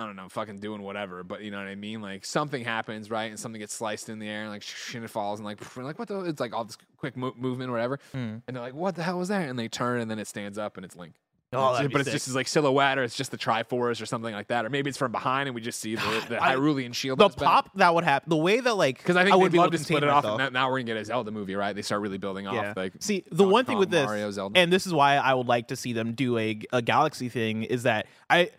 I 0.00 0.06
don't 0.06 0.16
know, 0.16 0.28
fucking 0.28 0.58
doing 0.58 0.82
whatever. 0.82 1.22
But 1.22 1.42
you 1.42 1.50
know 1.50 1.58
what 1.58 1.66
I 1.68 1.74
mean? 1.74 2.00
Like 2.00 2.24
something 2.24 2.64
happens, 2.64 3.10
right? 3.10 3.30
And 3.30 3.38
something 3.38 3.60
gets 3.60 3.74
sliced 3.74 4.08
in 4.08 4.18
the 4.18 4.28
air, 4.28 4.42
and 4.42 4.50
like 4.50 4.62
sh- 4.62 4.94
and 4.94 5.04
it 5.04 5.08
falls, 5.10 5.38
and 5.38 5.44
like 5.46 5.58
pff, 5.60 5.76
and 5.76 5.84
like 5.86 5.98
what 5.98 6.08
the? 6.08 6.20
It's 6.24 6.40
like 6.40 6.52
all 6.54 6.64
this 6.64 6.78
quick 6.96 7.16
mo- 7.16 7.34
movement 7.36 7.68
or 7.70 7.72
whatever. 7.74 7.98
Mm. 8.14 8.42
And 8.46 8.56
they're 8.56 8.62
like, 8.62 8.74
what 8.74 8.94
the 8.96 9.02
hell 9.02 9.18
was 9.18 9.28
that? 9.28 9.48
And 9.48 9.58
they 9.58 9.68
turn, 9.68 10.00
and 10.00 10.10
then 10.10 10.18
it 10.18 10.26
stands 10.26 10.58
up, 10.58 10.76
and 10.76 10.84
it's 10.84 10.96
Link. 10.96 11.14
Oh, 11.52 11.74
It's- 11.74 11.88
but 11.90 12.00
it's 12.02 12.10
sick. 12.12 12.22
just 12.22 12.32
like 12.36 12.46
silhouette, 12.46 12.96
or 12.96 13.02
it's 13.02 13.16
just 13.16 13.32
the 13.32 13.36
Triforce 13.36 14.00
or 14.00 14.06
something 14.06 14.32
like 14.32 14.46
that, 14.48 14.64
or 14.64 14.70
maybe 14.70 14.88
it's 14.88 14.96
from 14.96 15.10
behind, 15.10 15.48
and 15.48 15.54
we 15.56 15.60
just 15.60 15.80
see 15.80 15.96
the, 15.96 16.24
the 16.28 16.40
I- 16.40 16.54
Hyrulean 16.54 16.94
shield. 16.94 17.18
The 17.18 17.26
his 17.26 17.34
back. 17.34 17.44
pop 17.44 17.70
that 17.74 17.92
would 17.92 18.04
happen, 18.04 18.30
the 18.30 18.36
way 18.36 18.60
that 18.60 18.74
like, 18.74 18.98
Because 18.98 19.16
I 19.16 19.24
think 19.24 19.34
would 19.34 19.46
they'd 19.46 19.52
be 19.54 19.58
love 19.58 19.72
to 19.72 19.78
split 19.78 20.04
it 20.04 20.08
off, 20.08 20.22
now, 20.52 20.70
we're 20.70 20.78
gonna 20.78 20.84
get 20.84 20.96
a 20.98 21.04
Zelda 21.04 21.32
movie, 21.32 21.56
right? 21.56 21.74
They 21.74 21.82
start 21.82 22.02
really 22.02 22.18
building 22.18 22.46
off. 22.46 22.76
Like, 22.76 22.92
See, 23.00 23.24
the 23.32 23.42
one 23.42 23.64
thing 23.64 23.78
with 23.78 23.90
this, 23.90 24.08
Zelda. 24.34 24.60
and 24.60 24.72
this 24.72 24.86
is 24.86 24.94
why 24.94 25.16
I 25.16 25.34
would 25.34 25.48
like 25.48 25.66
to 25.68 25.76
see 25.76 25.92
them 25.92 26.12
do 26.12 26.38
a, 26.38 26.60
a 26.72 26.82
galaxy 26.82 27.28
thing, 27.28 27.64
is 27.64 27.82
that 27.82 28.06
I 28.28 28.50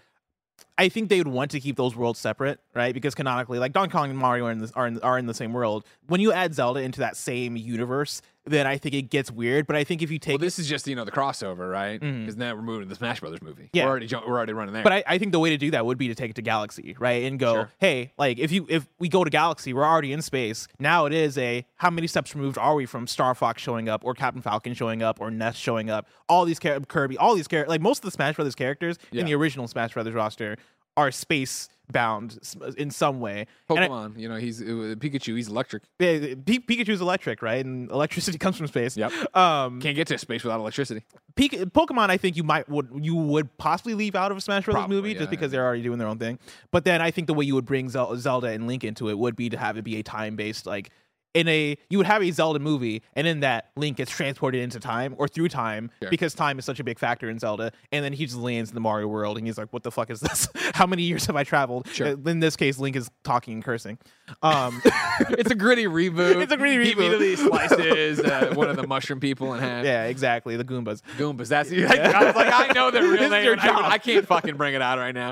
I 0.81 0.89
think 0.89 1.09
they 1.09 1.19
would 1.19 1.27
want 1.27 1.51
to 1.51 1.59
keep 1.59 1.75
those 1.75 1.95
worlds 1.95 2.17
separate, 2.17 2.59
right? 2.73 2.91
Because 2.91 3.13
canonically, 3.13 3.59
like 3.59 3.71
Donkey 3.71 3.91
Kong 3.91 4.09
and 4.09 4.17
Mario 4.17 4.45
are 4.45 4.51
in 4.51 4.67
are 4.75 4.87
in, 4.87 4.99
are 5.01 5.19
in 5.19 5.27
the 5.27 5.33
same 5.35 5.53
world. 5.53 5.85
When 6.07 6.19
you 6.19 6.33
add 6.33 6.55
Zelda 6.55 6.79
into 6.79 7.01
that 7.01 7.15
same 7.15 7.55
universe, 7.55 8.23
then 8.45 8.65
I 8.65 8.77
think 8.77 8.95
it 8.95 9.03
gets 9.03 9.29
weird. 9.29 9.67
But 9.67 9.75
I 9.75 9.83
think 9.83 10.01
if 10.01 10.09
you 10.09 10.17
take 10.17 10.33
well, 10.33 10.45
this 10.45 10.57
is 10.57 10.67
just 10.67 10.87
you 10.87 10.95
know 10.95 11.05
the 11.05 11.11
crossover, 11.11 11.71
right? 11.71 11.99
Mm-hmm. 12.01 12.21
Because 12.21 12.37
now 12.37 12.55
we're 12.55 12.61
moving 12.61 12.83
to 12.83 12.89
the 12.89 12.95
Smash 12.95 13.19
Brothers 13.19 13.41
movie. 13.41 13.69
Yeah. 13.73 13.85
we're 13.85 13.89
already 13.91 14.07
we're 14.15 14.37
already 14.37 14.53
running 14.53 14.73
there. 14.73 14.83
But 14.83 14.93
I, 14.93 15.03
I 15.07 15.17
think 15.19 15.31
the 15.31 15.39
way 15.39 15.51
to 15.51 15.57
do 15.57 15.71
that 15.71 15.85
would 15.85 15.97
be 15.97 16.07
to 16.07 16.15
take 16.15 16.31
it 16.31 16.35
to 16.37 16.41
Galaxy, 16.41 16.95
right? 16.99 17.23
And 17.25 17.37
go, 17.39 17.53
Sure. 17.53 17.71
hey, 17.79 18.13
like 18.17 18.39
if 18.39 18.51
you 18.51 18.65
if 18.69 18.87
we 18.99 19.09
go 19.09 19.23
to 19.23 19.29
Galaxy, 19.29 19.73
we're 19.73 19.85
already 19.85 20.11
in 20.13 20.21
space. 20.21 20.67
Now 20.79 21.05
it 21.05 21.13
is 21.13 21.37
a 21.37 21.65
how 21.75 21.89
many 21.91 22.07
steps 22.07 22.35
removed 22.35 22.57
are 22.57 22.73
we 22.75 22.85
from 22.85 23.05
Star 23.07 23.35
Fox 23.35 23.61
showing 23.61 23.89
up 23.89 24.03
or 24.03 24.13
Captain 24.13 24.41
Falcon 24.41 24.73
showing 24.73 25.03
up 25.03 25.21
or 25.21 25.29
Ness 25.29 25.55
showing 25.55 25.89
up? 25.89 26.07
All 26.27 26.45
these 26.45 26.59
char- 26.59 26.79
Kirby, 26.79 27.17
all 27.17 27.35
these 27.35 27.47
characters, 27.47 27.69
like 27.69 27.81
most 27.81 27.99
of 27.99 28.05
the 28.05 28.11
Smash 28.11 28.35
Brothers 28.35 28.55
characters 28.55 28.97
Yeah. 29.11 29.21
in 29.21 29.25
the 29.27 29.35
original 29.35 29.67
Smash 29.67 29.93
Brothers 29.93 30.13
roster 30.13 30.57
are 30.97 31.11
space 31.11 31.69
bound 31.91 32.39
in 32.77 32.89
some 32.91 33.19
way. 33.19 33.47
And 33.69 33.79
I- 33.79 33.87
Pokemon, 33.87 34.17
you 34.17 34.27
know, 34.27 34.35
he's 34.37 34.61
uh, 34.61 34.65
Pikachu. 34.97 35.35
He's 35.35 35.47
electric. 35.47 35.83
yeah, 35.99 36.35
P- 36.45 36.59
Pikachu's 36.59 37.01
electric, 37.01 37.41
right? 37.41 37.63
And 37.63 37.89
electricity 37.91 38.37
comes 38.39 38.57
from 38.57 38.67
space. 38.67 38.97
Yep. 38.97 39.11
Um, 39.35 39.81
Can't 39.81 39.95
get 39.95 40.07
to 40.07 40.17
space 40.17 40.43
without 40.43 40.59
electricity. 40.59 41.03
Pik- 41.35 41.71
Pokemon, 41.71 42.09
I 42.09 42.17
think 42.17 42.35
you 42.37 42.43
might 42.43 42.67
would 42.69 42.89
you 43.01 43.15
would 43.15 43.57
possibly 43.57 43.93
leave 43.93 44.15
out 44.15 44.31
of 44.31 44.37
a 44.37 44.41
Smash 44.41 44.65
Bros. 44.65 44.73
Probably, 44.75 44.95
movie 44.95 45.11
yeah, 45.13 45.19
just 45.19 45.29
because 45.29 45.51
yeah. 45.51 45.57
they're 45.57 45.65
already 45.65 45.83
doing 45.83 45.99
their 45.99 46.07
own 46.07 46.17
thing. 46.17 46.39
But 46.71 46.85
then 46.85 47.01
I 47.01 47.11
think 47.11 47.27
the 47.27 47.33
way 47.33 47.45
you 47.45 47.55
would 47.55 47.65
bring 47.65 47.89
Zel- 47.89 48.15
Zelda 48.17 48.47
and 48.47 48.67
Link 48.67 48.83
into 48.83 49.09
it 49.09 49.17
would 49.17 49.35
be 49.35 49.49
to 49.49 49.57
have 49.57 49.77
it 49.77 49.83
be 49.83 49.97
a 49.97 50.03
time 50.03 50.35
based 50.35 50.65
like 50.65 50.89
in 51.33 51.47
a 51.47 51.77
you 51.89 51.97
would 51.97 52.07
have 52.07 52.21
a 52.21 52.29
Zelda 52.31 52.59
movie 52.59 53.01
and 53.15 53.25
in 53.25 53.39
that 53.39 53.69
Link 53.77 53.97
gets 53.97 54.11
transported 54.11 54.61
into 54.61 54.79
time 54.79 55.15
or 55.17 55.27
through 55.27 55.47
time 55.47 55.89
because 56.09 56.33
time 56.33 56.59
is 56.59 56.65
such 56.65 56.79
a 56.79 56.83
big 56.83 56.99
factor 56.99 57.29
in 57.29 57.39
Zelda 57.39 57.71
and 57.91 58.03
then 58.03 58.11
he 58.11 58.25
just 58.25 58.37
lands 58.37 58.69
in 58.71 58.73
the 58.75 58.81
Mario 58.81 59.07
world 59.07 59.37
and 59.37 59.47
he's 59.47 59.57
like 59.57 59.71
what 59.71 59.83
the 59.83 59.91
fuck 59.91 60.09
is 60.09 60.19
this 60.19 60.49
how 60.73 60.85
many 60.85 61.03
years 61.03 61.25
have 61.27 61.35
I 61.37 61.43
traveled 61.45 61.87
Sure. 61.87 62.07
Uh, 62.07 62.29
in 62.29 62.39
this 62.41 62.55
case 62.57 62.77
Link 62.79 62.95
is 62.97 63.09
talking 63.23 63.53
and 63.55 63.63
cursing 63.63 63.97
um 64.43 64.81
it's 65.29 65.51
a 65.51 65.55
gritty 65.55 65.85
reboot. 65.85 66.41
It's 66.41 66.51
a 66.51 66.57
gritty 66.57 66.83
He 66.83 66.91
reboot. 66.93 66.97
immediately 66.97 67.35
slices 67.37 68.19
uh, 68.19 68.51
one 68.55 68.69
of 68.69 68.75
the 68.75 68.85
mushroom 68.87 69.19
people 69.21 69.53
in 69.53 69.61
half. 69.61 69.85
yeah 69.85 70.05
exactly 70.05 70.57
the 70.57 70.65
Goombas 70.65 71.01
Goombas. 71.17 71.47
That's 71.47 71.71
like, 71.71 71.99
I 71.99 72.25
was 72.25 72.35
like, 72.35 72.53
I 72.53 72.73
know 72.73 72.91
their 72.91 73.03
real 73.03 73.29
name. 73.29 73.43
your 73.45 73.53
and 73.53 73.61
I. 73.61 73.91
I 73.91 73.97
can't 73.97 74.27
fucking 74.27 74.57
bring 74.57 74.73
it 74.73 74.81
out 74.81 74.97
right 74.99 75.13
now. 75.15 75.31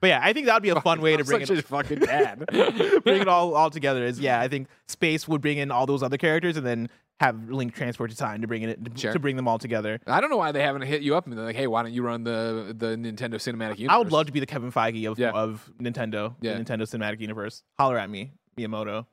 but 0.00 0.06
yeah 0.08 0.20
I 0.22 0.32
think 0.32 0.46
that 0.46 0.54
would 0.54 0.62
be 0.62 0.70
a 0.70 0.80
fun 0.80 1.00
way 1.00 1.16
to 1.16 1.24
bring 1.24 1.46
such 1.46 1.58
it 1.58 1.64
a 1.64 1.68
fucking 1.68 1.98
dad. 2.00 2.44
bring 3.04 3.20
it 3.22 3.28
all 3.28 3.54
all 3.54 3.70
together 3.70 4.04
is 4.04 4.18
yeah 4.18 4.40
i 4.40 4.48
think 4.48 4.68
space 4.88 5.26
would 5.28 5.35
bring 5.38 5.58
in 5.58 5.70
all 5.70 5.86
those 5.86 6.02
other 6.02 6.16
characters 6.18 6.56
and 6.56 6.66
then 6.66 6.88
have 7.20 7.48
link 7.48 7.74
transport 7.74 8.10
to 8.10 8.16
time 8.16 8.42
to 8.42 8.46
bring 8.46 8.62
it 8.62 8.84
to, 8.84 8.90
Sure. 9.00 9.12
to 9.12 9.18
bring 9.18 9.36
them 9.36 9.48
all 9.48 9.58
together 9.58 9.98
I 10.06 10.20
don't 10.20 10.28
know 10.30 10.36
why 10.36 10.52
they 10.52 10.62
haven't 10.62 10.82
hit 10.82 11.02
you 11.02 11.16
up 11.16 11.26
and 11.26 11.36
they're 11.36 11.44
like, 11.46 11.56
hey, 11.56 11.66
why 11.66 11.82
don't 11.82 11.92
you 11.92 12.02
run 12.02 12.24
the 12.24 12.74
the 12.76 12.88
Nintendo 12.96 13.34
Cinematic 13.36 13.78
Universe? 13.78 13.94
i 13.94 13.98
would 13.98 14.12
love 14.12 14.26
to 14.26 14.32
be 14.32 14.40
the 14.40 14.46
kevin 14.46 14.70
feige 14.70 15.10
of, 15.10 15.18
Yeah. 15.18 15.30
of 15.30 15.70
nintendo 15.80 16.34
Yeah. 16.40 16.54
the 16.58 16.64
nintendo 16.64 16.82
cinematic 16.82 17.20
universe 17.20 17.62
holler 17.78 17.96
at 17.98 18.10
me 18.10 18.32
miyamoto 18.58 19.06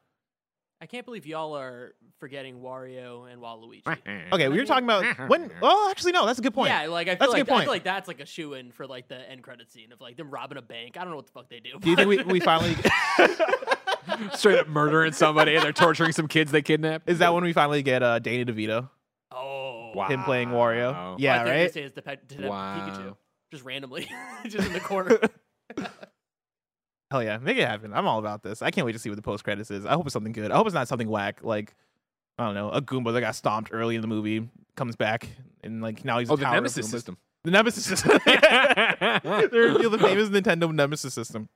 I 0.84 0.86
can't 0.86 1.06
believe 1.06 1.26
y'all 1.26 1.56
are 1.58 1.96
forgetting 2.20 2.60
Wario 2.60 3.32
and 3.32 3.42
Waluigi. 3.42 3.88
okay 4.34 4.50
we 4.50 4.58
were 4.60 4.66
talking 4.66 4.84
about 4.84 5.30
when 5.30 5.50
well 5.62 5.90
actually 5.90 6.12
no 6.12 6.26
that's 6.26 6.40
a 6.40 6.42
good 6.42 6.54
point 6.54 6.72
Yeah, 6.72 6.88
like 6.88 7.08
I 7.08 7.12
That's 7.16 7.24
feel 7.24 7.30
a 7.30 7.32
like 7.32 7.46
good 7.46 7.52
I 7.52 7.56
point. 7.56 7.64
feel 7.64 7.74
like 7.74 7.84
that's 7.86 8.08
like 8.10 8.20
a 8.20 8.26
shoe 8.26 8.54
in 8.56 8.72
for 8.74 8.86
like 8.86 9.08
the 9.08 9.16
end 9.32 9.44
credit 9.44 9.72
scene 9.72 9.94
of 9.94 10.02
like 10.02 10.18
them 10.18 10.30
robbing 10.30 10.58
a 10.58 10.62
bank. 10.62 10.98
I 10.98 11.02
don't 11.02 11.12
know 11.12 11.16
what 11.16 11.28
the 11.28 11.32
fuck 11.32 11.50
they 11.50 11.62
do. 11.62 11.80
do 11.80 11.90
you 11.90 11.96
think 11.96 12.10
we, 12.10 12.22
we 12.24 12.40
finally 12.52 12.76
Straight 14.34 14.60
up 14.60 14.68
murdering 14.68 15.14
somebody 15.14 15.56
and 15.56 15.64
they're 15.64 15.72
torturing 15.72 16.12
some 16.12 16.28
kids 16.28 16.52
they 16.52 16.62
kidnapped. 16.62 17.10
is 17.10 17.20
that 17.20 17.34
when 17.34 17.44
we 17.46 17.54
finally 17.54 17.82
get 17.82 18.04
uh 18.04 18.20
Danny 18.20 18.44
DeVito 18.44 18.90
oh, 19.32 19.94
Wow. 19.96 20.08
him 20.10 20.24
playing 20.24 20.50
Wario 20.50 20.92
Wow. 20.92 21.16
yeah 21.18 21.36
I 21.36 21.46
think 21.46 21.50
right 21.56 21.74
say 21.74 21.82
it's 21.84 21.96
the 21.96 22.02
pet, 22.02 22.22
Wow. 22.42 22.78
Pikachu, 22.90 23.16
just 23.52 23.64
randomly, 23.64 24.10
just 24.48 24.68
in 24.68 24.74
the 24.74 24.80
corner. 24.82 25.18
Hell 27.14 27.22
yeah, 27.22 27.38
make 27.38 27.60
it 27.60 27.68
happen. 27.68 27.94
I'm 27.94 28.08
all 28.08 28.18
about 28.18 28.42
this. 28.42 28.64
I 28.64 28.72
can't 28.72 28.88
wait 28.88 28.94
to 28.94 28.98
see 28.98 29.08
what 29.08 29.18
the 29.18 29.22
post 29.22 29.44
credits 29.44 29.70
is. 29.70 29.86
I 29.86 29.94
hope 29.94 30.08
it's 30.08 30.14
something 30.14 30.32
good. 30.32 30.50
I 30.50 30.56
hope 30.56 30.66
it's 30.66 30.74
not 30.74 30.88
something 30.88 31.08
whack 31.08 31.42
like 31.44 31.76
I 32.40 32.46
don't 32.46 32.56
know, 32.56 32.72
a 32.72 32.82
Goomba 32.82 33.14
that 33.14 33.22
got 33.22 33.36
stomped 33.36 33.70
early 33.72 33.94
in 33.94 34.02
the 34.02 34.08
movie 34.08 34.50
comes 34.76 34.96
back 34.96 35.30
and 35.64 35.80
like 35.80 36.04
now 36.04 36.18
he's 36.18 36.32
oh, 36.32 36.34
a 36.34 36.38
Oh, 36.38 36.38
the 36.38 36.50
Nemesis 36.50 36.90
system. 36.90 37.20
The 37.44 37.52
Nemesis 37.52 37.86
system. 37.86 38.14
they 38.26 39.60
reveal 39.60 39.92
the 39.92 40.00
famous 40.00 40.30
Nintendo 40.30 40.74
Nemesis 40.74 41.14
system. 41.14 41.50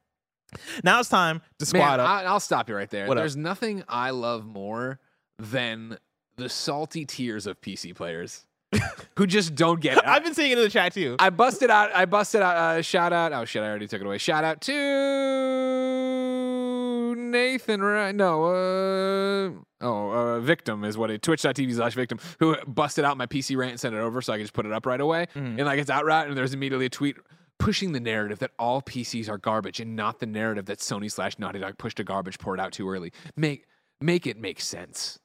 Now 0.83 0.99
it's 0.99 1.09
time 1.09 1.41
to 1.57 1.65
squad 1.65 1.97
Man, 1.97 1.99
up. 2.01 2.07
I, 2.07 2.23
I'll 2.25 2.39
stop 2.39 2.69
you 2.69 2.75
right 2.75 2.91
there. 2.91 3.07
What 3.07 3.17
up? 3.17 3.23
There's 3.23 3.35
nothing 3.35 3.83
I 3.89 4.11
love 4.11 4.45
more 4.45 4.99
than 5.39 5.97
the 6.35 6.49
salty 6.49 7.03
tears 7.03 7.47
of 7.47 7.59
PC 7.61 7.95
players 7.95 8.45
who 9.17 9.27
just 9.27 9.55
don't 9.55 9.79
get 9.79 9.97
it. 9.97 10.03
I've 10.05 10.23
been 10.23 10.33
seeing 10.33 10.51
it 10.51 10.57
in 10.57 10.63
the 10.63 10.69
chat 10.69 10.93
too. 10.93 11.15
I 11.19 11.29
busted 11.29 11.69
out. 11.69 11.93
I 11.95 12.05
busted 12.05 12.41
out. 12.41 12.57
Uh, 12.57 12.81
shout 12.81 13.13
out. 13.13 13.33
Oh 13.33 13.45
shit! 13.45 13.63
I 13.63 13.67
already 13.67 13.87
took 13.87 14.01
it 14.01 14.05
away. 14.05 14.17
Shout 14.17 14.43
out 14.43 14.61
to 14.61 14.73
Nathan. 17.15 17.81
Right? 17.81 18.15
No. 18.15 18.45
Uh, 18.45 19.51
oh, 19.81 20.11
uh, 20.11 20.39
victim 20.39 20.83
is 20.83 20.97
what 20.97 21.11
it. 21.11 21.21
Twitch.tv 21.21 21.75
slash 21.75 21.93
victim 21.93 22.19
who 22.39 22.55
busted 22.65 23.05
out 23.05 23.17
my 23.17 23.25
PC 23.25 23.57
rant 23.57 23.71
and 23.71 23.79
sent 23.79 23.95
it 23.95 23.99
over 23.99 24.21
so 24.21 24.33
I 24.33 24.37
could 24.37 24.43
just 24.43 24.53
put 24.53 24.65
it 24.65 24.71
up 24.71 24.85
right 24.85 25.01
away. 25.01 25.27
And 25.35 25.59
like 25.59 25.79
it's 25.79 25.89
out 25.89 26.05
right, 26.05 26.27
and 26.27 26.37
there's 26.37 26.53
immediately 26.53 26.85
a 26.85 26.89
tweet 26.89 27.17
pushing 27.59 27.91
the 27.91 27.99
narrative 27.99 28.37
that 28.39 28.51
all 28.59 28.81
PCs 28.83 29.27
are 29.29 29.37
garbage 29.39 29.79
and 29.79 29.95
not 29.95 30.19
the 30.19 30.27
narrative 30.27 30.65
that 30.65 30.77
Sony 30.79 31.11
slash 31.11 31.39
Naughty 31.39 31.59
Dog 31.59 31.77
pushed 31.79 31.99
a 31.99 32.03
garbage 32.03 32.37
port 32.37 32.59
out 32.59 32.71
too 32.71 32.89
early. 32.89 33.11
Make 33.35 33.65
make 33.99 34.27
it 34.27 34.37
make 34.37 34.61
sense. 34.61 35.19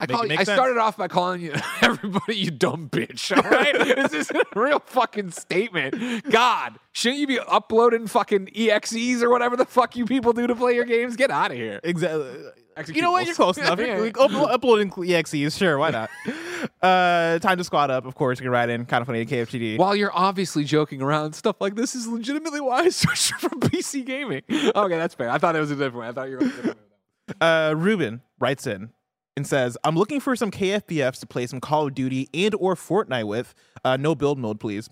I, 0.00 0.06
call 0.06 0.24
make 0.24 0.40
I 0.40 0.44
sense. 0.44 0.56
started 0.56 0.78
off 0.78 0.96
by 0.96 1.08
calling 1.08 1.40
you 1.40 1.54
everybody 1.82 2.36
you 2.36 2.50
dumb 2.50 2.88
bitch. 2.90 3.34
All 3.34 3.48
right, 3.48 3.72
this 3.96 4.12
is 4.12 4.30
a 4.30 4.42
real 4.54 4.80
fucking 4.80 5.30
statement. 5.30 6.28
God, 6.30 6.78
shouldn't 6.92 7.20
you 7.20 7.26
be 7.26 7.38
uploading 7.38 8.06
fucking 8.06 8.50
exes 8.54 9.22
or 9.22 9.30
whatever 9.30 9.56
the 9.56 9.64
fuck 9.64 9.96
you 9.96 10.04
people 10.04 10.32
do 10.32 10.46
to 10.46 10.54
play 10.54 10.74
your 10.74 10.84
games? 10.84 11.16
Get 11.16 11.30
out 11.30 11.52
of 11.52 11.56
here. 11.56 11.80
Exactly. 11.84 12.50
You 12.88 13.02
know 13.02 13.12
what? 13.12 13.24
You're 13.24 13.36
close 13.36 13.56
enough. 13.56 13.78
Yeah. 13.78 14.10
Uploading 14.16 14.90
EXEs, 14.90 15.56
sure, 15.56 15.78
why 15.78 15.90
not? 15.90 16.10
uh, 16.82 17.38
time 17.38 17.58
to 17.58 17.64
squad 17.64 17.90
up. 17.90 18.04
Of 18.04 18.16
course, 18.16 18.40
you 18.40 18.44
can 18.44 18.50
write 18.50 18.68
in 18.68 18.84
kind 18.86 19.00
of 19.00 19.06
funny 19.06 19.20
at 19.20 19.28
KFGD. 19.28 19.78
While 19.78 19.94
you're 19.94 20.10
obviously 20.12 20.64
joking 20.64 21.00
around, 21.00 21.34
stuff 21.34 21.56
like 21.60 21.76
this 21.76 21.94
is 21.94 22.08
legitimately 22.08 22.60
why 22.60 22.80
I 22.80 22.88
switched 22.88 23.34
from 23.34 23.60
PC 23.60 24.04
gaming. 24.04 24.42
Okay, 24.50 24.96
that's 24.96 25.14
fair. 25.14 25.30
I 25.30 25.38
thought 25.38 25.54
it 25.54 25.60
was 25.60 25.70
a 25.70 25.76
different 25.76 25.96
way. 25.98 26.08
I 26.08 26.12
thought 26.12 26.28
you 26.28 26.34
were 26.34 26.40
going 26.40 26.50
a 26.50 26.56
different 26.56 26.78
way. 26.78 27.34
Uh, 27.40 27.74
Ruben 27.74 28.22
writes 28.40 28.66
in 28.66 28.90
and 29.36 29.46
says, 29.46 29.76
"I'm 29.84 29.96
looking 29.96 30.20
for 30.20 30.36
some 30.36 30.50
KFBFs 30.50 31.20
to 31.20 31.26
play 31.26 31.46
some 31.46 31.60
Call 31.60 31.86
of 31.86 31.94
Duty 31.94 32.28
and 32.32 32.54
or 32.54 32.74
Fortnite 32.74 33.26
with. 33.26 33.54
Uh, 33.84 33.96
no 33.96 34.14
build 34.14 34.38
mode, 34.38 34.60
please." 34.60 34.88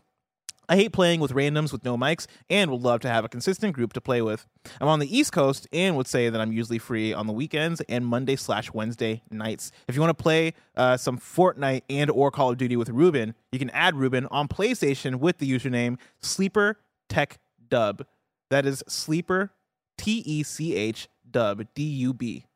I 0.68 0.76
hate 0.76 0.92
playing 0.92 1.20
with 1.20 1.32
randoms 1.32 1.72
with 1.72 1.84
no 1.84 1.98
mics 1.98 2.26
and 2.48 2.70
would 2.70 2.80
love 2.80 3.00
to 3.00 3.08
have 3.08 3.24
a 3.24 3.28
consistent 3.28 3.74
group 3.74 3.92
to 3.94 4.00
play 4.00 4.22
with. 4.22 4.46
I'm 4.80 4.88
on 4.88 5.00
the 5.00 5.18
East 5.18 5.32
Coast 5.32 5.66
and 5.72 5.96
would 5.96 6.06
say 6.06 6.30
that 6.30 6.40
I'm 6.40 6.52
usually 6.52 6.78
free 6.78 7.12
on 7.12 7.26
the 7.26 7.32
weekends 7.32 7.82
and 7.90 8.06
Monday 8.06 8.36
slash 8.36 8.72
Wednesday 8.72 9.22
nights. 9.30 9.72
If 9.88 9.94
you 9.94 10.00
want 10.00 10.16
to 10.16 10.22
play 10.22 10.54
uh, 10.76 10.96
some 10.96 11.18
Fortnite 11.18 11.82
and 11.90 12.10
or 12.10 12.30
Call 12.30 12.50
of 12.50 12.56
Duty 12.56 12.76
with 12.76 12.88
Ruben, 12.90 13.34
you 13.50 13.58
can 13.58 13.70
add 13.70 13.96
Ruben 13.96 14.26
on 14.30 14.48
PlayStation 14.48 15.16
with 15.16 15.38
the 15.38 15.50
username 15.50 15.98
Sleeper 16.20 16.78
Tech 17.08 17.38
Dub. 17.68 18.06
That 18.50 18.64
is 18.64 18.84
Sleeper 18.88 19.52
T 19.98 20.22
E 20.24 20.42
C 20.42 20.74
H 20.74 21.08
Dub 21.28 21.66
D 21.74 21.82
U 21.82 22.14
B. 22.14 22.46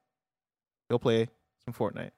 Go 0.89 0.99
play 0.99 1.28
some 1.67 1.75
Fortnite. 1.75 2.11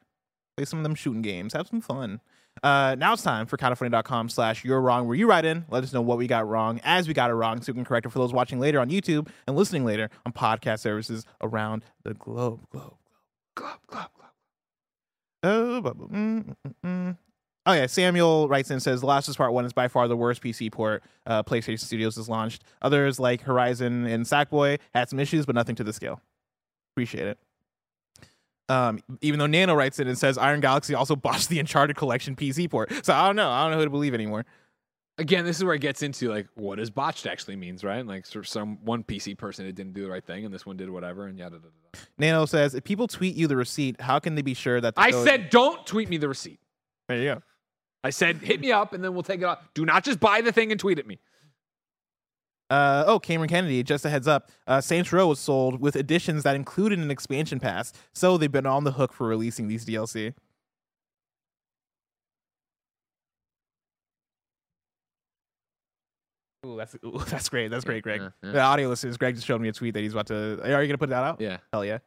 Play 0.56 0.64
some 0.64 0.78
of 0.78 0.82
them 0.82 0.94
shooting 0.94 1.22
games. 1.22 1.52
Have 1.52 1.68
some 1.68 1.80
fun. 1.80 2.20
Uh, 2.62 2.96
now 2.98 3.12
it's 3.12 3.22
time 3.22 3.46
for 3.46 3.56
kindafunny.com 3.56 4.28
slash 4.28 4.64
you're 4.64 4.80
wrong, 4.80 5.06
where 5.06 5.16
you 5.16 5.28
write 5.28 5.44
in, 5.44 5.64
let 5.70 5.84
us 5.84 5.92
know 5.92 6.02
what 6.02 6.18
we 6.18 6.26
got 6.26 6.48
wrong 6.48 6.80
as 6.82 7.06
we 7.06 7.14
got 7.14 7.30
it 7.30 7.34
wrong, 7.34 7.62
so 7.62 7.72
we 7.72 7.76
can 7.76 7.84
correct 7.84 8.04
it 8.06 8.10
for 8.10 8.18
those 8.18 8.32
watching 8.32 8.58
later 8.58 8.80
on 8.80 8.90
YouTube 8.90 9.28
and 9.46 9.56
listening 9.56 9.84
later 9.84 10.10
on 10.26 10.32
podcast 10.32 10.80
services 10.80 11.24
around 11.40 11.84
the 12.02 12.14
globe. 12.14 12.60
Globe, 12.70 12.96
globe, 13.54 13.78
globe, 13.88 14.08
globe. 14.16 14.32
Oh, 15.44 15.82
mm, 15.84 16.08
mm, 16.10 16.54
mm, 16.66 16.74
mm. 16.84 17.16
Oh 17.64 17.72
yeah, 17.72 17.86
Samuel 17.86 18.48
writes 18.48 18.70
in 18.70 18.80
says 18.80 19.00
The 19.00 19.06
Last 19.06 19.28
of 19.28 19.32
Us 19.32 19.36
Part 19.36 19.52
One 19.52 19.64
is 19.64 19.72
by 19.72 19.88
far 19.88 20.08
the 20.08 20.16
worst 20.16 20.42
PC 20.42 20.72
port 20.72 21.04
uh, 21.26 21.42
PlayStation 21.42 21.78
Studios 21.78 22.16
has 22.16 22.28
launched. 22.28 22.64
Others 22.82 23.20
like 23.20 23.42
Horizon 23.42 24.06
and 24.06 24.24
Sackboy 24.24 24.78
had 24.94 25.08
some 25.08 25.20
issues, 25.20 25.46
but 25.46 25.54
nothing 25.54 25.76
to 25.76 25.84
the 25.84 25.92
scale. 25.92 26.20
Appreciate 26.94 27.28
it. 27.28 27.38
Um, 28.68 29.00
even 29.22 29.38
though 29.38 29.46
Nano 29.46 29.74
writes 29.74 29.98
in 29.98 30.08
and 30.08 30.18
says 30.18 30.36
Iron 30.36 30.60
Galaxy 30.60 30.94
also 30.94 31.16
botched 31.16 31.48
the 31.48 31.58
Uncharted 31.58 31.96
Collection 31.96 32.36
PC 32.36 32.70
port, 32.70 32.92
so 33.04 33.14
I 33.14 33.26
don't 33.26 33.36
know. 33.36 33.50
I 33.50 33.62
don't 33.62 33.70
know 33.72 33.78
who 33.78 33.84
to 33.84 33.90
believe 33.90 34.12
anymore. 34.14 34.44
Again, 35.16 35.44
this 35.44 35.56
is 35.56 35.64
where 35.64 35.74
it 35.74 35.80
gets 35.80 36.02
into 36.02 36.28
like 36.28 36.46
what 36.54 36.76
does 36.76 36.90
botched 36.90 37.26
actually 37.26 37.56
means, 37.56 37.82
right? 37.82 38.06
Like 38.06 38.24
sort 38.26 38.44
of 38.44 38.48
some 38.48 38.78
one 38.84 39.02
PC 39.02 39.36
person 39.36 39.66
it 39.66 39.74
didn't 39.74 39.94
do 39.94 40.02
the 40.02 40.10
right 40.10 40.24
thing, 40.24 40.44
and 40.44 40.54
this 40.54 40.64
one 40.66 40.76
did 40.76 40.90
whatever, 40.90 41.26
and 41.26 41.36
yada. 41.38 41.56
yada, 41.56 41.66
yada. 41.94 42.06
Nano 42.18 42.46
says 42.46 42.74
if 42.74 42.84
people 42.84 43.08
tweet 43.08 43.34
you 43.34 43.46
the 43.48 43.56
receipt, 43.56 44.00
how 44.00 44.18
can 44.20 44.34
they 44.36 44.42
be 44.42 44.54
sure 44.54 44.80
that 44.80 44.94
the 44.94 45.00
I 45.00 45.10
code- 45.10 45.26
said, 45.26 45.50
don't 45.50 45.84
tweet 45.86 46.08
me 46.08 46.18
the 46.18 46.28
receipt. 46.28 46.60
there 47.08 47.18
you 47.18 47.24
go. 47.34 47.42
I 48.04 48.10
said, 48.10 48.36
hit 48.36 48.60
me 48.60 48.70
up, 48.70 48.92
and 48.92 49.02
then 49.02 49.12
we'll 49.12 49.24
take 49.24 49.40
it 49.40 49.44
off. 49.44 49.58
Do 49.74 49.84
not 49.84 50.04
just 50.04 50.20
buy 50.20 50.40
the 50.40 50.52
thing 50.52 50.70
and 50.70 50.78
tweet 50.78 51.00
at 51.00 51.06
me. 51.06 51.18
Uh, 52.70 53.04
oh, 53.06 53.18
Cameron 53.18 53.48
Kennedy, 53.48 53.82
just 53.82 54.04
a 54.04 54.10
heads 54.10 54.28
up. 54.28 54.50
Uh, 54.66 54.80
Saints 54.80 55.12
Row 55.12 55.26
was 55.28 55.40
sold 55.40 55.80
with 55.80 55.96
additions 55.96 56.42
that 56.42 56.54
included 56.54 56.98
an 56.98 57.10
expansion 57.10 57.58
pass, 57.60 57.92
so 58.12 58.36
they've 58.36 58.52
been 58.52 58.66
on 58.66 58.84
the 58.84 58.92
hook 58.92 59.12
for 59.12 59.26
releasing 59.26 59.68
these 59.68 59.84
DLC. 59.86 60.34
Ooh, 66.66 66.76
that's 66.76 66.94
ooh, 67.04 67.22
that's 67.28 67.48
great. 67.48 67.68
That's 67.68 67.84
great, 67.84 68.02
Greg. 68.02 68.20
yeah, 68.20 68.30
yeah. 68.42 68.52
The 68.52 68.60
audio 68.60 68.88
listeners, 68.88 69.16
Greg 69.16 69.34
just 69.34 69.46
showed 69.46 69.60
me 69.60 69.68
a 69.68 69.72
tweet 69.72 69.94
that 69.94 70.00
he's 70.00 70.12
about 70.12 70.26
to. 70.26 70.60
Are 70.62 70.82
you 70.82 70.88
gonna 70.88 70.98
put 70.98 71.10
that 71.10 71.22
out? 71.24 71.40
Yeah. 71.40 71.58
Hell 71.72 71.84
yeah. 71.84 71.98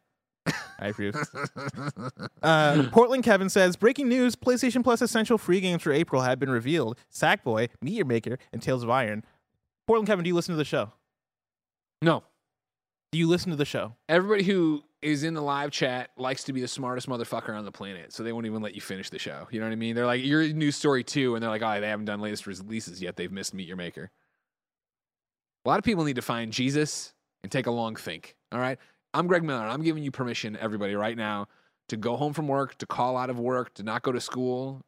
I 0.79 0.87
approve. 0.87 1.15
Uh, 2.43 2.89
Portland 2.91 3.23
Kevin 3.23 3.49
says 3.49 3.75
breaking 3.75 4.09
news: 4.09 4.35
PlayStation 4.35 4.83
Plus 4.83 4.99
Essential 5.03 5.37
free 5.37 5.61
games 5.61 5.83
for 5.83 5.91
April 5.93 6.23
have 6.23 6.39
been 6.39 6.49
revealed. 6.49 6.97
Sackboy, 7.13 7.69
Meet 7.81 7.93
Your 7.93 8.05
Maker, 8.05 8.39
and 8.51 8.63
Tails 8.63 8.81
of 8.81 8.89
Iron. 8.89 9.23
Portland 9.87 10.07
Kevin, 10.07 10.23
do 10.23 10.29
you 10.29 10.35
listen 10.35 10.53
to 10.53 10.57
the 10.57 10.65
show? 10.65 10.91
no. 12.01 12.23
Do 13.11 13.17
you 13.19 13.27
listen 13.27 13.49
to 13.51 13.57
the 13.57 13.65
show? 13.65 13.93
Everybody 14.07 14.43
who 14.43 14.83
is 15.01 15.23
in 15.23 15.33
the 15.33 15.41
live 15.41 15.71
chat 15.71 16.11
likes 16.15 16.45
to 16.45 16.53
be 16.53 16.61
the 16.61 16.67
smartest 16.67 17.09
motherfucker 17.09 17.49
on 17.49 17.65
the 17.65 17.71
planet, 17.71 18.13
so 18.13 18.23
they 18.23 18.31
won't 18.31 18.45
even 18.45 18.61
let 18.61 18.73
you 18.73 18.79
finish 18.79 19.09
the 19.09 19.19
show. 19.19 19.49
You 19.51 19.59
know 19.59 19.65
what 19.65 19.73
I 19.73 19.75
mean? 19.75 19.95
They're 19.95 20.05
like, 20.05 20.23
"You're 20.23 20.43
a 20.43 20.53
news 20.53 20.77
story 20.77 21.03
too," 21.03 21.35
and 21.35 21.43
they're 21.43 21.49
like, 21.49 21.61
"Oh, 21.61 21.81
they 21.81 21.89
haven't 21.89 22.05
done 22.05 22.21
latest 22.21 22.47
releases 22.47 23.01
yet. 23.01 23.17
They've 23.17 23.31
missed 23.31 23.53
Meet 23.53 23.67
Your 23.67 23.75
Maker." 23.75 24.11
A 25.65 25.69
lot 25.69 25.77
of 25.77 25.83
people 25.83 26.05
need 26.05 26.15
to 26.15 26.21
find 26.21 26.53
Jesus 26.53 27.13
and 27.43 27.51
take 27.51 27.67
a 27.67 27.71
long 27.71 27.97
think. 27.97 28.37
All 28.53 28.59
right, 28.59 28.79
I'm 29.13 29.27
Greg 29.27 29.43
Miller. 29.43 29.65
I'm 29.65 29.83
giving 29.83 30.03
you 30.03 30.11
permission, 30.11 30.55
everybody, 30.55 30.95
right 30.95 31.17
now, 31.17 31.47
to 31.89 31.97
go 31.97 32.15
home 32.15 32.31
from 32.31 32.47
work, 32.47 32.77
to 32.77 32.85
call 32.85 33.17
out 33.17 33.29
of 33.29 33.37
work, 33.39 33.73
to 33.73 33.83
not 33.83 34.03
go 34.03 34.13
to 34.13 34.21
school. 34.21 34.81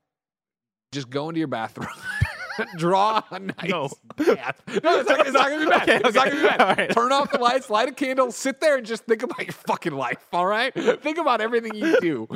Just 0.93 1.09
go 1.09 1.27
into 1.27 1.39
your 1.39 1.49
bathroom. 1.49 1.89
Draw 2.77 3.21
a 3.31 3.39
nice 3.39 3.55
No. 3.69 3.89
bath. 4.17 4.61
No, 4.83 4.99
it's 4.99 5.09
not, 5.09 5.19
it's 5.27 5.31
not 5.33 5.49
gonna 5.49 5.59
be 5.65 5.65
bad. 5.69 5.81
Okay, 5.89 6.01
It's 6.05 6.15
not 6.15 6.25
gonna 6.27 6.35
be 6.41 6.47
bad. 6.47 6.77
Right. 6.77 6.89
Turn 6.91 7.11
off 7.11 7.31
the 7.31 7.39
lights, 7.39 7.69
light 7.69 7.89
a 7.89 7.91
candle, 7.93 8.31
sit 8.31 8.59
there, 8.61 8.77
and 8.77 8.85
just 8.85 9.05
think 9.05 9.23
about 9.23 9.39
your 9.43 9.53
fucking 9.53 9.93
life. 9.93 10.17
All 10.33 10.45
right, 10.45 10.73
think 10.73 11.17
about 11.17 11.41
everything 11.41 11.73
you 11.75 11.99
do. 11.99 12.27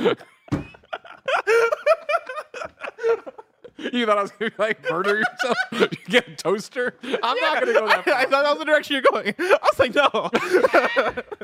you 3.77 4.05
thought 4.07 4.17
I 4.17 4.21
was 4.23 4.31
gonna 4.31 4.49
be 4.51 4.55
like 4.57 4.89
murder 4.89 5.17
yourself? 5.19 5.57
you 5.71 5.87
get 6.09 6.27
a 6.27 6.35
toaster? 6.35 6.95
I'm 7.03 7.37
not 7.37 7.59
gonna 7.59 7.73
go 7.73 7.87
that 7.87 8.07
I, 8.07 8.21
I 8.21 8.25
thought 8.25 8.43
that 8.43 8.49
was 8.51 8.59
the 8.59 8.65
direction 8.65 8.93
you're 8.95 9.03
going. 9.03 9.35
I 9.37 9.59
was 9.61 9.79
like, 9.79 9.93
no, 9.93 10.29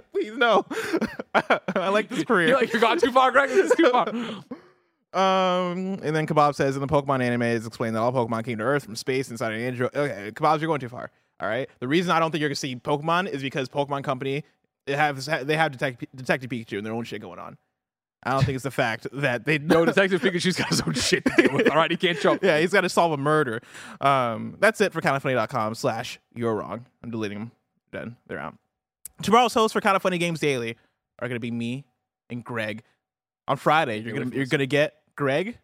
please 0.14 0.36
no. 0.38 0.66
I 1.36 1.90
like 1.90 2.10
this 2.10 2.24
career. 2.24 2.50
You're 2.50 2.58
like 2.60 2.74
you 2.74 2.80
got 2.80 3.00
too 3.00 3.12
far, 3.12 3.32
Greg. 3.32 3.50
This 3.50 3.72
is 3.72 3.78
too 3.78 3.90
far. 3.92 4.12
Um, 5.14 6.00
and 6.02 6.16
then 6.16 6.26
Kebab 6.26 6.56
says 6.56 6.76
in 6.76 6.82
the 6.82 6.88
Pokemon 6.88 7.22
anime, 7.22 7.44
it's 7.44 7.68
explained 7.68 7.96
that 7.96 8.02
all 8.02 8.12
Pokemon 8.12 8.46
came 8.46 8.58
to 8.58 8.64
Earth 8.64 8.86
from 8.86 8.96
space 8.96 9.30
inside 9.30 9.54
an 9.54 9.62
android. 9.62 9.96
Okay, 9.96 10.32
Kebabs, 10.32 10.60
you're 10.60 10.68
going 10.68 10.80
too 10.80 10.90
far. 10.90 11.12
All 11.40 11.48
right. 11.48 11.70
The 11.80 11.88
reason 11.88 12.12
I 12.12 12.20
don't 12.20 12.32
think 12.32 12.40
you're 12.40 12.50
gonna 12.50 12.56
see 12.56 12.76
Pokemon 12.76 13.30
is 13.30 13.42
because 13.42 13.70
Pokemon 13.70 14.04
Company 14.04 14.44
it 14.86 14.96
has 14.96 15.26
they 15.26 15.56
have 15.56 15.72
Detective, 15.72 16.10
Detective 16.16 16.50
Pikachu 16.50 16.78
and 16.78 16.86
their 16.86 16.94
own 16.94 17.04
shit 17.04 17.22
going 17.22 17.40
on. 17.40 17.58
I 18.26 18.32
don't 18.32 18.46
think 18.46 18.56
it's 18.56 18.64
the 18.64 18.72
fact 18.72 19.08
that 19.12 19.46
they 19.46 19.58
No, 19.58 19.84
Detective 19.86 20.22
Pikachu's 20.22 20.56
got 20.56 20.70
his 20.70 20.82
own 20.82 20.94
shit 20.94 21.26
to 21.26 21.32
deal 21.36 21.54
with. 21.54 21.70
All 21.70 21.76
right, 21.76 21.92
he 21.92 21.98
can't 21.98 22.18
show 22.18 22.34
up. 22.34 22.40
yeah, 22.44 22.60
he's 22.60 22.72
got 22.72 22.82
to 22.82 22.90
solve 22.90 23.12
a 23.12 23.18
murder. 23.18 23.62
Um, 24.00 24.56
that's 24.60 24.80
it 24.80 24.94
for 24.94 25.02
kindafunny.com 25.02 25.76
slash 25.76 26.20
you're 26.34 26.56
wrong. 26.56 26.86
I'm 27.04 27.12
deleting 27.12 27.40
them. 27.40 27.52
Done. 27.92 28.16
They're 28.28 28.40
out. 28.40 28.56
Tomorrow's 29.22 29.54
hosts 29.54 29.74
for 29.74 29.82
Kind 29.82 29.96
of 29.96 30.02
Funny 30.02 30.18
Games 30.18 30.40
Daily 30.40 30.78
are 31.20 31.28
going 31.28 31.36
to 31.36 31.42
be 31.42 31.52
me 31.52 31.86
and 32.30 32.44
Greg. 32.44 32.84
On 33.46 33.58
Friday, 33.58 34.00
you're 34.00 34.18
gonna 34.18 34.34
you're 34.34 34.46
gonna 34.46 34.66
get 34.66 34.96
Greg 35.16 35.58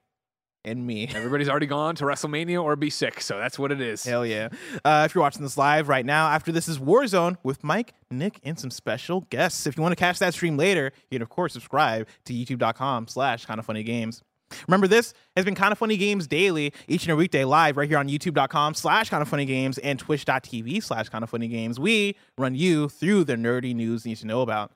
and 0.65 0.85
me. 0.85 1.07
Everybody's 1.13 1.49
already 1.49 1.65
gone 1.65 1.95
to 1.95 2.03
WrestleMania 2.03 2.61
or 2.61 2.75
be 2.75 2.89
sick, 2.89 3.21
so 3.21 3.37
that's 3.37 3.57
what 3.57 3.71
it 3.71 3.81
is. 3.81 4.03
Hell 4.03 4.25
yeah. 4.25 4.49
Uh, 4.83 5.03
if 5.05 5.15
you're 5.15 5.21
watching 5.21 5.41
this 5.41 5.57
live 5.57 5.87
right 5.87 6.05
now, 6.05 6.29
after 6.29 6.51
this 6.51 6.67
is 6.67 6.79
Warzone 6.79 7.37
with 7.43 7.63
Mike, 7.63 7.93
Nick, 8.11 8.39
and 8.43 8.59
some 8.59 8.71
special 8.71 9.21
guests. 9.29 9.67
If 9.67 9.77
you 9.77 9.83
want 9.83 9.93
to 9.93 9.97
catch 9.97 10.19
that 10.19 10.33
stream 10.33 10.57
later, 10.57 10.91
you 11.09 11.15
can, 11.15 11.21
of 11.21 11.29
course, 11.29 11.53
subscribe 11.53 12.07
to 12.25 12.33
youtube.com 12.33 13.07
slash 13.07 13.45
kind 13.45 13.59
of 13.59 13.65
funny 13.65 13.83
games. 13.83 14.21
Remember, 14.67 14.87
this 14.87 15.13
has 15.35 15.45
been 15.45 15.55
Kind 15.55 15.71
of 15.71 15.77
Funny 15.77 15.95
Games 15.95 16.27
Daily, 16.27 16.73
each 16.87 17.03
and 17.03 17.11
every 17.11 17.23
weekday 17.23 17.45
live 17.45 17.77
right 17.77 17.87
here 17.87 17.99
on 17.99 18.07
youtube.com 18.07 18.73
slash 18.73 19.09
kind 19.09 19.21
of 19.21 19.27
funny 19.27 19.45
games 19.45 19.77
and 19.77 19.99
twitch.tv 19.99 20.81
slash 20.83 21.09
kind 21.09 21.23
of 21.23 21.29
funny 21.29 21.47
games. 21.47 21.79
We 21.79 22.15
run 22.37 22.55
you 22.55 22.89
through 22.89 23.25
the 23.25 23.35
nerdy 23.35 23.75
news 23.75 24.05
you 24.05 24.09
need 24.09 24.17
to 24.17 24.27
know 24.27 24.41
about. 24.41 24.71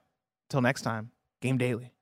Until 0.50 0.62
next 0.62 0.84
time, 0.84 1.12
Game 1.42 1.58
Daily. 1.58 1.93